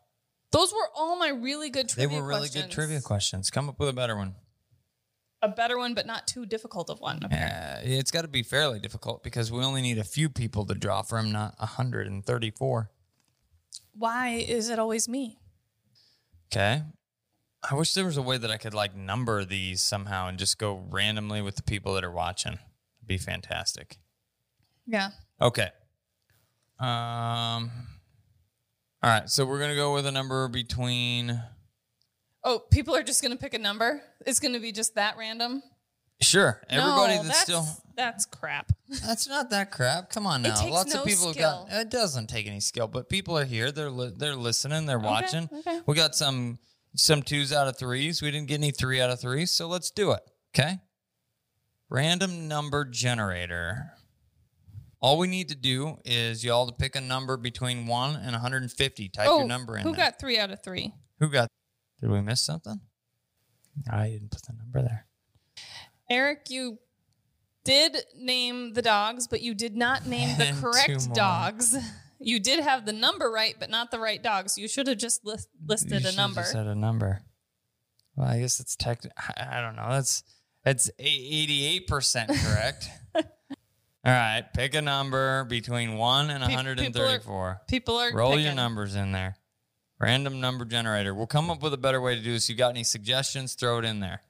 Those 0.51 0.71
were 0.73 0.87
all 0.95 1.17
my 1.17 1.29
really 1.29 1.69
good 1.69 1.89
They 1.89 2.03
trivia 2.03 2.21
were 2.21 2.27
really 2.27 2.47
good 2.47 2.53
questions. 2.53 2.73
trivia 2.73 3.01
questions. 3.01 3.49
Come 3.49 3.69
up 3.69 3.79
with 3.79 3.89
a 3.89 3.93
better 3.93 4.15
one. 4.15 4.35
A 5.41 5.49
better 5.49 5.77
one, 5.77 5.93
but 5.93 6.05
not 6.07 6.27
too 6.27 6.45
difficult 6.45 6.89
of 6.89 6.99
one. 6.99 7.23
Uh, 7.23 7.81
it's 7.83 8.09
got 8.11 8.21
to 8.21 8.27
be 8.27 8.41
fairly 8.41 8.79
difficult 8.79 9.23
because 9.23 9.51
we 9.51 9.63
only 9.63 9.81
need 9.81 9.97
a 9.97 10.03
few 10.03 10.29
people 10.29 10.65
to 10.65 10.73
draw 10.73 11.01
from, 11.01 11.31
not 11.31 11.55
134. 11.59 12.89
Why 13.93 14.29
is 14.29 14.69
it 14.69 14.79
always 14.79 15.07
me? 15.07 15.37
Okay. 16.51 16.83
I 17.69 17.75
wish 17.75 17.93
there 17.93 18.05
was 18.05 18.17
a 18.17 18.21
way 18.21 18.37
that 18.37 18.51
I 18.51 18.57
could 18.57 18.73
like 18.73 18.95
number 18.95 19.43
these 19.43 19.81
somehow 19.81 20.27
and 20.27 20.37
just 20.37 20.57
go 20.57 20.83
randomly 20.89 21.41
with 21.41 21.55
the 21.55 21.63
people 21.63 21.93
that 21.95 22.03
are 22.03 22.11
watching. 22.11 22.53
It'd 22.53 23.07
be 23.07 23.17
fantastic. 23.17 23.97
Yeah. 24.85 25.09
Okay. 25.41 25.69
Um 26.79 27.71
All 29.01 29.09
right, 29.11 29.29
so 29.29 29.45
we're 29.45 29.59
going 29.59 29.69
to 29.69 29.75
go 29.75 29.93
with 29.93 30.05
a 30.05 30.11
number 30.11 30.47
between 30.47 31.41
Oh, 32.43 32.59
people 32.59 32.95
are 32.95 33.03
just 33.03 33.21
going 33.23 33.31
to 33.31 33.37
pick 33.37 33.53
a 33.55 33.59
number? 33.59 34.01
It's 34.25 34.39
going 34.39 34.53
to 34.53 34.59
be 34.59 34.71
just 34.71 34.95
that 34.95 35.17
random? 35.17 35.63
Sure, 36.21 36.61
everybody 36.69 37.15
no, 37.15 37.23
that's, 37.23 37.41
still 37.41 37.65
That's 37.95 38.25
crap. 38.25 38.71
That's 39.05 39.27
not 39.27 39.49
that 39.49 39.71
crap. 39.71 40.09
Come 40.11 40.25
on 40.25 40.43
now. 40.43 40.69
Lots 40.69 40.93
no 40.93 41.01
of 41.01 41.07
people 41.07 41.33
skill. 41.33 41.67
got 41.69 41.81
it 41.81 41.89
doesn't 41.89 42.27
take 42.27 42.47
any 42.47 42.61
skill, 42.61 42.87
but 42.87 43.09
people 43.09 43.37
are 43.37 43.43
here. 43.43 43.71
They're 43.71 43.89
li- 43.89 44.13
they're 44.15 44.35
listening, 44.35 44.85
they're 44.85 44.97
watching. 44.99 45.49
okay. 45.51 45.81
We 45.85 45.95
got 45.95 46.15
some 46.15 46.59
some 46.95 47.21
twos 47.21 47.51
out 47.51 47.67
of 47.67 47.77
threes. 47.77 48.21
We 48.21 48.31
didn't 48.31 48.47
get 48.47 48.55
any 48.55 48.71
three 48.71 49.01
out 49.01 49.09
of 49.09 49.19
threes, 49.19 49.51
so 49.51 49.67
let's 49.67 49.91
do 49.91 50.11
it. 50.11 50.21
Okay? 50.57 50.79
Random 51.89 52.47
number 52.47 52.85
generator. 52.85 53.91
All 55.05 55.19
we 55.19 55.27
need 55.27 55.49
to 55.49 55.55
do 55.55 55.99
is 56.03 56.43
y'all 56.43 56.65
to 56.65 56.73
pick 56.73 56.95
a 56.95 56.99
number 56.99 57.37
between 57.37 57.85
1 57.85 58.15
and 58.15 58.31
150. 58.31 59.09
Type 59.09 59.27
oh, 59.29 59.37
your 59.37 59.47
number 59.47 59.77
in 59.77 59.83
who 59.83 59.91
there. 59.91 60.05
got 60.05 60.19
three 60.19 60.39
out 60.39 60.49
of 60.49 60.63
three? 60.63 60.95
who 61.19 61.29
got 61.29 61.47
Did 62.01 62.09
we 62.09 62.21
miss 62.21 62.41
something? 62.41 62.81
I 63.87 64.09
didn't 64.09 64.31
put 64.31 64.41
the 64.47 64.53
number 64.53 64.81
there. 64.81 65.05
Eric, 66.09 66.47
you 66.49 66.79
did 67.63 67.97
name 68.17 68.73
the 68.73 68.81
dogs, 68.81 69.27
but 69.27 69.41
you 69.41 69.53
did 69.53 69.75
not 69.75 70.07
name 70.07 70.39
the 70.39 70.45
And 70.45 70.57
two 70.59 70.63
correct 70.63 71.13
dogs. 71.13 71.77
You 72.19 72.39
did 72.39 72.61
have 72.61 72.87
the 72.87 72.93
number 72.93 73.29
right, 73.29 73.53
but 73.59 73.69
not 73.69 73.91
the 73.91 73.99
right 73.99 74.23
dogs. 74.23 74.57
You 74.57 74.67
should 74.67 74.87
have 74.87 74.97
just 74.97 75.23
list, 75.23 75.49
listed 75.63 75.91
You 75.91 75.97
a 75.97 75.99
should've 76.01 76.17
number. 76.17 76.41
just 76.41 76.53
Said 76.53 76.65
a 76.65 76.73
number. 76.73 77.21
Well, 78.15 78.27
I 78.27 78.39
guess 78.39 78.59
it's 78.59 78.75
tech. 78.75 79.03
I 79.15 79.59
I 79.59 79.61
don't 79.61 79.75
know. 79.75 79.87
That's 79.87 80.23
that's 80.63 80.89
eighty-eight 80.97 81.85
percent 81.85 82.31
correct. 82.31 82.89
All 84.05 84.11
right, 84.11 84.45
pick 84.53 84.75
a 84.75 84.81
number 84.81 85.45
between 85.45 85.97
one 85.97 86.29
and 86.29 86.43
Pe- 86.43 86.49
one 86.49 86.53
hundred 86.53 86.79
and 86.79 86.93
people 86.93 87.33
are- 87.33 87.61
People 87.67 87.97
are 87.97 88.13
Roll 88.13 88.37
your 88.37 88.53
numbers 88.53 88.95
in 88.95 89.11
there. 89.11 89.37
Random 89.99 90.39
number 90.39 90.65
generator. 90.65 91.15
We'll 91.15 91.25
come 91.25 91.49
up 91.49 91.63
with 91.63 91.73
a 91.73 91.77
better 91.77 91.99
way 91.99 92.15
to 92.15 92.21
do 92.21 92.33
this. 92.33 92.47
You 92.49 92.55
got 92.55 92.69
any 92.69 92.83
suggestions? 92.83 93.55
Throw 93.55 93.79
it 93.79 93.85
in 93.85 94.01
there. 94.01 94.21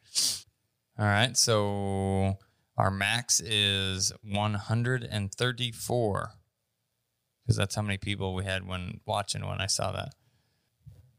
All 0.98 1.06
right. 1.06 1.36
So 1.36 2.38
our 2.78 2.92
max 2.92 3.42
is 3.42 4.14
134 4.24 6.32
because 7.44 7.58
that's 7.58 7.76
how 7.76 7.82
many 7.82 7.98
people 7.98 8.34
we 8.34 8.46
had 8.46 8.68
when 8.68 9.02
watching 9.06 9.46
when 9.46 9.60
I 9.60 9.68
saw 9.68 9.92
that. 9.92 10.16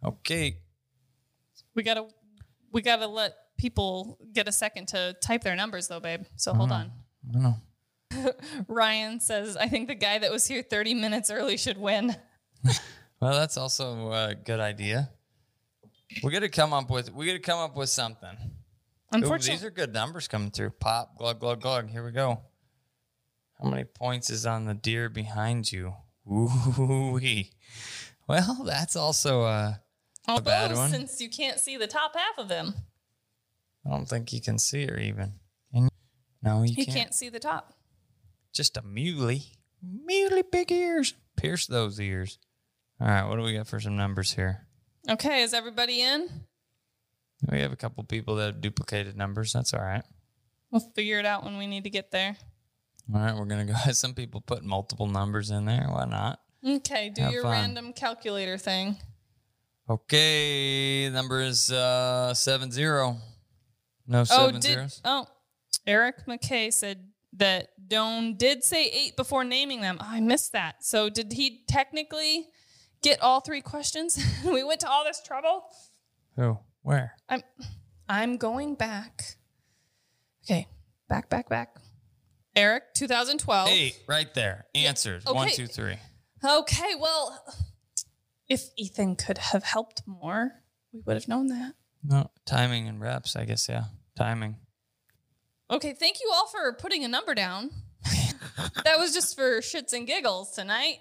Okay. 0.04 0.58
We 1.74 1.82
gotta 1.82 2.06
we 2.72 2.82
gotta 2.82 3.06
let 3.06 3.34
people 3.58 4.18
get 4.32 4.48
a 4.48 4.52
second 4.52 4.88
to 4.88 5.14
type 5.20 5.42
their 5.42 5.56
numbers 5.56 5.88
though, 5.88 6.00
babe. 6.00 6.22
So 6.36 6.54
hold 6.54 6.72
uh-huh. 6.72 6.84
on. 6.84 6.92
I 7.28 7.32
don't 7.32 7.42
know. 7.42 7.56
Ryan 8.68 9.20
says, 9.20 9.56
I 9.56 9.68
think 9.68 9.88
the 9.88 9.94
guy 9.94 10.18
that 10.18 10.30
was 10.30 10.46
here 10.46 10.62
30 10.62 10.94
minutes 10.94 11.30
early 11.30 11.56
should 11.56 11.78
win. 11.78 12.16
Well, 13.18 13.32
that's 13.32 13.56
also 13.56 14.12
a 14.12 14.34
good 14.34 14.60
idea. 14.60 15.10
We 16.22 16.30
got 16.30 16.40
to 16.40 16.50
come 16.50 16.72
up 16.72 16.90
with 16.90 17.12
we 17.12 17.26
got 17.26 17.32
to 17.32 17.38
come 17.38 17.58
up 17.58 17.74
with 17.76 17.88
something. 17.88 18.28
Ooh, 18.28 18.50
Unfortunately, 19.12 19.54
these 19.54 19.64
are 19.64 19.70
good 19.70 19.92
numbers 19.94 20.28
coming 20.28 20.50
through. 20.50 20.70
Pop, 20.70 21.16
glug, 21.16 21.40
glug, 21.40 21.62
glug. 21.62 21.88
Here 21.88 22.04
we 22.04 22.12
go. 22.12 22.42
How 23.60 23.70
many 23.70 23.84
points 23.84 24.28
is 24.28 24.44
on 24.44 24.66
the 24.66 24.74
deer 24.74 25.08
behind 25.08 25.72
you? 25.72 25.94
Ooh 26.30 27.12
wee. 27.14 27.52
Well, 28.28 28.62
that's 28.66 28.96
also 28.96 29.44
a, 29.44 29.80
although 30.28 30.42
bad 30.42 30.74
one. 30.74 30.90
since 30.90 31.20
you 31.20 31.30
can't 31.30 31.58
see 31.58 31.76
the 31.76 31.86
top 31.86 32.14
half 32.14 32.38
of 32.38 32.50
him, 32.50 32.74
I 33.86 33.90
don't 33.90 34.06
think 34.06 34.32
you 34.32 34.40
can 34.40 34.58
see 34.58 34.86
her 34.86 34.98
even. 34.98 35.34
You? 35.72 35.88
No, 36.42 36.62
you 36.64 36.74
he 36.74 36.84
can't. 36.84 36.96
can't 36.96 37.14
see 37.14 37.28
the 37.28 37.38
top. 37.40 37.72
Just 38.56 38.78
a 38.78 38.82
muley. 38.82 39.42
Muley 39.82 40.42
big 40.50 40.72
ears. 40.72 41.12
Pierce 41.36 41.66
those 41.66 42.00
ears. 42.00 42.38
All 42.98 43.06
right, 43.06 43.28
what 43.28 43.36
do 43.36 43.42
we 43.42 43.52
got 43.52 43.66
for 43.66 43.78
some 43.78 43.96
numbers 43.98 44.32
here? 44.32 44.66
Okay, 45.10 45.42
is 45.42 45.52
everybody 45.52 46.00
in? 46.00 46.28
We 47.50 47.60
have 47.60 47.70
a 47.72 47.76
couple 47.76 48.02
people 48.04 48.36
that 48.36 48.46
have 48.46 48.60
duplicated 48.62 49.14
numbers. 49.14 49.52
That's 49.52 49.74
all 49.74 49.82
right. 49.82 50.02
We'll 50.70 50.80
figure 50.94 51.18
it 51.18 51.26
out 51.26 51.44
when 51.44 51.58
we 51.58 51.66
need 51.66 51.84
to 51.84 51.90
get 51.90 52.10
there. 52.10 52.34
All 53.14 53.20
right, 53.20 53.36
we're 53.36 53.44
gonna 53.44 53.66
go. 53.66 53.74
Some 53.92 54.14
people 54.14 54.40
put 54.40 54.64
multiple 54.64 55.06
numbers 55.06 55.50
in 55.50 55.66
there. 55.66 55.86
Why 55.90 56.06
not? 56.06 56.40
Okay, 56.66 57.10
do 57.10 57.20
Have 57.22 57.32
your 57.34 57.42
fun. 57.42 57.52
random 57.52 57.92
calculator 57.92 58.56
thing. 58.56 58.96
Okay, 59.88 61.08
number 61.10 61.42
is 61.42 61.70
uh 61.70 62.32
seven 62.34 62.72
zero. 62.72 63.18
No 64.06 64.20
Oh, 64.20 64.24
seven 64.24 64.54
did 64.54 64.62
zeros. 64.64 65.00
oh 65.04 65.26
Eric 65.86 66.26
McKay 66.26 66.72
said 66.72 67.04
that 67.36 67.68
Doan 67.88 68.36
did 68.36 68.64
say 68.64 68.86
eight 68.86 69.16
before 69.16 69.44
naming 69.44 69.80
them. 69.80 69.98
Oh, 70.00 70.06
I 70.06 70.20
missed 70.20 70.52
that. 70.52 70.84
So 70.84 71.08
did 71.08 71.32
he 71.32 71.62
technically 71.68 72.46
get 73.02 73.20
all 73.22 73.40
three 73.40 73.60
questions? 73.60 74.18
we 74.44 74.64
went 74.64 74.80
to 74.80 74.88
all 74.88 75.04
this 75.04 75.22
trouble. 75.22 75.64
Who? 76.36 76.58
Where? 76.82 77.14
I'm 77.28 77.42
I'm 78.08 78.36
going 78.36 78.74
back. 78.74 79.22
Okay. 80.44 80.68
Back, 81.08 81.28
back, 81.28 81.48
back. 81.48 81.76
Eric, 82.54 82.94
2012. 82.94 83.68
Eight, 83.68 83.98
right 84.08 84.32
there. 84.34 84.66
Answered. 84.74 85.22
Okay. 85.26 85.34
One, 85.34 85.48
two, 85.50 85.66
three. 85.66 85.96
Okay, 86.44 86.94
well, 86.98 87.44
if 88.48 88.70
Ethan 88.76 89.16
could 89.16 89.38
have 89.38 89.64
helped 89.64 90.02
more, 90.06 90.52
we 90.92 91.00
would 91.04 91.14
have 91.14 91.28
known 91.28 91.48
that. 91.48 91.74
No, 92.02 92.30
timing 92.46 92.88
and 92.88 93.00
reps, 93.00 93.36
I 93.36 93.44
guess, 93.44 93.68
yeah. 93.68 93.84
Timing. 94.16 94.56
Okay, 95.70 95.92
thank 95.92 96.20
you 96.20 96.30
all 96.32 96.46
for 96.46 96.72
putting 96.72 97.04
a 97.04 97.08
number 97.08 97.34
down. 97.34 97.70
that 98.84 98.98
was 98.98 99.12
just 99.12 99.34
for 99.34 99.58
shits 99.58 99.92
and 99.92 100.06
giggles 100.06 100.52
tonight. 100.52 100.98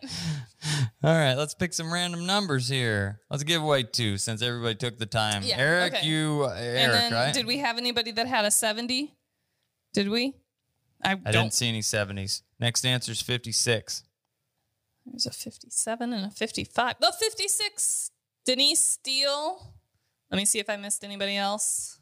All 1.04 1.14
right, 1.14 1.36
let's 1.36 1.54
pick 1.54 1.72
some 1.72 1.94
random 1.94 2.26
numbers 2.26 2.68
here. 2.68 3.20
Let's 3.30 3.44
give 3.44 3.62
away 3.62 3.84
two 3.84 4.18
since 4.18 4.42
everybody 4.42 4.74
took 4.74 4.98
the 4.98 5.06
time. 5.06 5.44
Yeah, 5.44 5.60
Eric, 5.60 5.94
okay. 5.94 6.08
you, 6.08 6.46
uh, 6.46 6.56
and 6.56 6.78
Eric, 6.78 6.92
then, 6.94 7.14
right? 7.14 7.34
did 7.34 7.46
we 7.46 7.60
have 7.60 7.78
anybody 7.78 8.12
that 8.14 8.26
had 8.26 8.46
a 8.46 8.52
70? 8.52 9.14
Did 9.94 10.10
we? 10.10 10.34
I, 11.04 11.12
I 11.12 11.16
don't. 11.16 11.32
didn't 11.32 11.54
see 11.54 11.70
any 11.70 11.82
70s. 11.82 12.42
Next 12.60 12.86
answer 12.86 13.12
is 13.12 13.22
56. 13.22 14.04
There's 15.06 15.28
a 15.28 15.32
57 15.32 16.12
and 16.12 16.26
a 16.26 16.32
55. 16.32 16.96
The 17.00 17.14
56, 17.20 18.12
Denise 18.46 18.82
Steele. 18.82 19.74
Let 20.32 20.38
me 20.38 20.46
see 20.46 20.58
if 20.58 20.70
I 20.72 20.78
missed 20.78 21.04
anybody 21.04 21.38
else. 21.38 22.00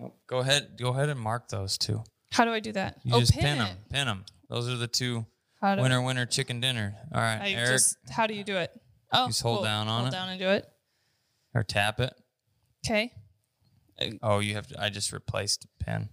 Nope. 0.00 0.16
Go 0.26 0.38
ahead. 0.38 0.76
Go 0.78 0.88
ahead 0.90 1.08
and 1.10 1.20
mark 1.20 1.48
those 1.48 1.76
two. 1.76 2.02
How 2.32 2.44
do 2.44 2.52
I 2.52 2.60
do 2.60 2.72
that? 2.72 2.98
You 3.04 3.14
oh, 3.16 3.20
just 3.20 3.32
pin, 3.32 3.42
pin, 3.42 3.58
them. 3.58 3.76
Pin 3.90 4.06
them. 4.06 4.24
Those 4.48 4.68
are 4.68 4.76
the 4.76 4.86
two 4.86 5.26
How 5.60 5.74
do 5.74 5.82
winner, 5.82 6.00
winner, 6.00 6.26
chicken 6.26 6.60
dinner. 6.60 6.94
All 7.14 7.20
right, 7.20 7.40
I 7.42 7.50
Eric, 7.50 7.70
just 7.72 7.96
how 8.08 8.26
do 8.26 8.34
you 8.34 8.44
do 8.44 8.56
it? 8.56 8.70
Oh, 9.12 9.26
Just 9.26 9.42
hold 9.42 9.64
down 9.64 9.88
on 9.88 10.02
hold 10.02 10.12
it. 10.12 10.16
Hold 10.16 10.26
down 10.26 10.28
and 10.30 10.38
do 10.40 10.48
it. 10.48 10.68
or 11.54 11.62
tap 11.64 12.00
it. 12.00 12.14
Okay. 12.86 13.12
Oh, 14.22 14.38
you 14.38 14.54
have 14.54 14.66
to. 14.68 14.82
I 14.82 14.88
just 14.88 15.12
replaced 15.12 15.66
pin. 15.80 16.02
It 16.02 16.08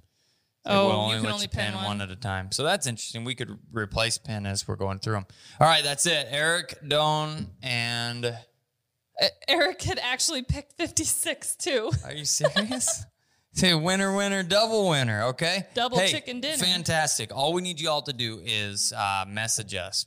Oh, 0.66 0.84
will 0.88 0.90
you 0.92 0.98
only 0.98 1.18
can 1.22 1.26
only 1.28 1.42
you 1.44 1.50
pin 1.50 1.74
pin 1.74 1.84
one. 1.84 2.02
at 2.02 2.12
a 2.12 2.16
time. 2.16 2.52
So 2.52 2.64
that's 2.64 2.88
interesting. 2.88 3.24
We 3.24 3.36
could 3.36 3.58
replace 3.72 4.18
pin 4.18 4.46
as 4.46 4.68
we're 4.68 4.76
going 4.76 5.00
through 5.00 5.14
them. 5.14 5.26
All 5.62 5.68
right, 5.68 5.84
that's 5.84 6.06
it. 6.06 6.28
Eric, 6.30 6.76
Doan, 6.86 7.48
and 7.64 8.38
Eric 9.48 9.82
had 9.84 10.00
actually 10.00 10.42
picked 10.42 10.74
56 10.74 11.56
too. 11.56 11.92
are 12.04 12.14
you 12.14 12.26
serious? 12.26 13.06
Say 13.58 13.74
winner, 13.74 14.16
winner, 14.16 14.44
double 14.44 14.88
winner. 14.88 15.24
Okay, 15.30 15.66
Double 15.74 15.98
Hey, 15.98 16.12
chicken 16.12 16.40
dinner. 16.42 16.58
Fantastic. 16.58 17.36
All 17.36 17.54
we 17.54 17.64
need 17.64 17.82
you 17.82 17.90
all 17.90 18.04
to 18.04 18.14
do 18.14 18.40
is 18.46 18.94
uh, 18.96 19.26
message 19.28 19.74
us. 19.74 20.06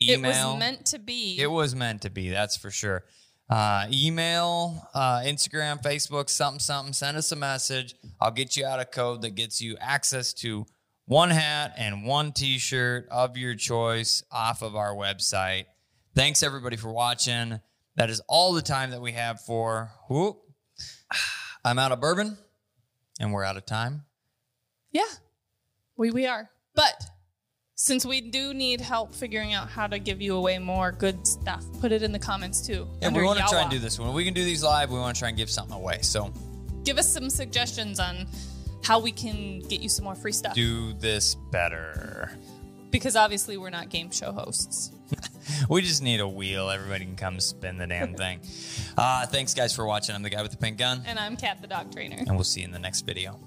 It 0.00 0.18
Email. 0.18 0.52
was 0.52 0.58
meant 0.60 0.86
to 0.86 1.00
be. 1.00 1.36
It 1.40 1.50
was 1.50 1.74
meant 1.74 2.02
to 2.02 2.10
be. 2.10 2.28
That's 2.30 2.56
for 2.56 2.70
sure. 2.70 3.04
Uh, 3.50 3.86
email, 3.90 4.88
uh, 4.94 5.22
Instagram, 5.24 5.82
Facebook, 5.82 6.30
something, 6.30 6.60
something. 6.60 6.92
Send 6.92 7.16
us 7.16 7.32
a 7.32 7.36
message. 7.36 7.96
I'll 8.20 8.30
get 8.30 8.56
you 8.56 8.64
out 8.64 8.78
a 8.78 8.84
code 8.84 9.22
that 9.22 9.30
gets 9.34 9.60
you 9.60 9.76
access 9.80 10.32
to 10.34 10.64
one 11.06 11.30
hat 11.30 11.74
and 11.76 12.04
one 12.04 12.30
T-shirt 12.30 13.08
of 13.10 13.36
your 13.36 13.56
choice 13.56 14.22
off 14.30 14.62
of 14.62 14.76
our 14.76 14.94
website. 14.94 15.64
Thanks 16.14 16.44
everybody 16.44 16.76
for 16.76 16.92
watching. 16.92 17.58
That 17.96 18.08
is 18.08 18.20
all 18.28 18.52
the 18.52 18.62
time 18.62 18.90
that 18.90 19.00
we 19.00 19.12
have 19.12 19.40
for. 19.40 19.90
Whoop. 20.08 20.36
I'm 21.64 21.80
out 21.80 21.90
of 21.90 22.00
bourbon, 22.00 22.38
and 23.18 23.32
we're 23.32 23.44
out 23.44 23.56
of 23.56 23.66
time. 23.66 24.04
yeah, 24.92 25.02
we 25.96 26.10
we 26.10 26.26
are. 26.26 26.50
But 26.74 27.02
since 27.74 28.04
we 28.04 28.20
do 28.20 28.54
need 28.54 28.80
help 28.80 29.14
figuring 29.14 29.52
out 29.52 29.68
how 29.68 29.86
to 29.86 29.98
give 29.98 30.20
you 30.20 30.36
away 30.36 30.58
more 30.58 30.92
good 30.92 31.26
stuff, 31.26 31.64
put 31.80 31.92
it 31.92 32.02
in 32.02 32.12
the 32.12 32.18
comments 32.18 32.66
too. 32.66 32.86
And 33.02 33.06
under 33.08 33.20
we 33.20 33.26
want 33.26 33.38
to 33.38 33.44
try 33.46 33.62
and 33.62 33.70
do 33.70 33.78
this 33.78 33.98
one. 33.98 34.12
We 34.14 34.24
can 34.24 34.34
do 34.34 34.44
these 34.44 34.62
live. 34.64 34.90
We 34.90 34.98
want 34.98 35.14
to 35.14 35.18
try 35.18 35.28
and 35.28 35.36
give 35.38 35.50
something 35.50 35.74
away. 35.76 35.98
So 36.02 36.32
Give 36.84 36.98
us 36.98 37.12
some 37.12 37.28
suggestions 37.30 38.00
on 38.00 38.26
how 38.82 38.98
we 38.98 39.12
can 39.12 39.60
get 39.60 39.80
you 39.80 39.88
some 39.88 40.04
more 40.04 40.14
free 40.14 40.32
stuff. 40.32 40.54
do 40.54 40.92
this 40.94 41.34
better. 41.52 42.30
Because 42.90 43.14
obviously 43.16 43.56
we're 43.58 43.70
not 43.70 43.90
game 43.90 44.10
show 44.10 44.32
hosts. 44.32 44.90
We 45.68 45.82
just 45.82 46.02
need 46.02 46.20
a 46.20 46.28
wheel. 46.28 46.70
Everybody 46.70 47.04
can 47.04 47.16
come 47.16 47.40
spin 47.40 47.76
the 47.78 47.86
damn 47.86 48.14
thing. 48.14 48.40
Uh, 48.98 49.24
thanks, 49.26 49.54
guys, 49.54 49.72
for 49.72 49.86
watching. 49.86 50.16
I'm 50.16 50.22
the 50.24 50.30
guy 50.30 50.42
with 50.42 50.50
the 50.50 50.56
pink 50.56 50.76
gun, 50.76 51.02
And 51.06 51.20
I'm 51.20 51.36
Cat 51.36 51.60
the 51.62 51.68
dog 51.68 51.92
trainer. 51.92 52.16
and 52.18 52.32
we'll 52.34 52.42
see 52.42 52.62
you 52.62 52.66
in 52.66 52.72
the 52.72 52.80
next 52.80 53.02
video. 53.02 53.38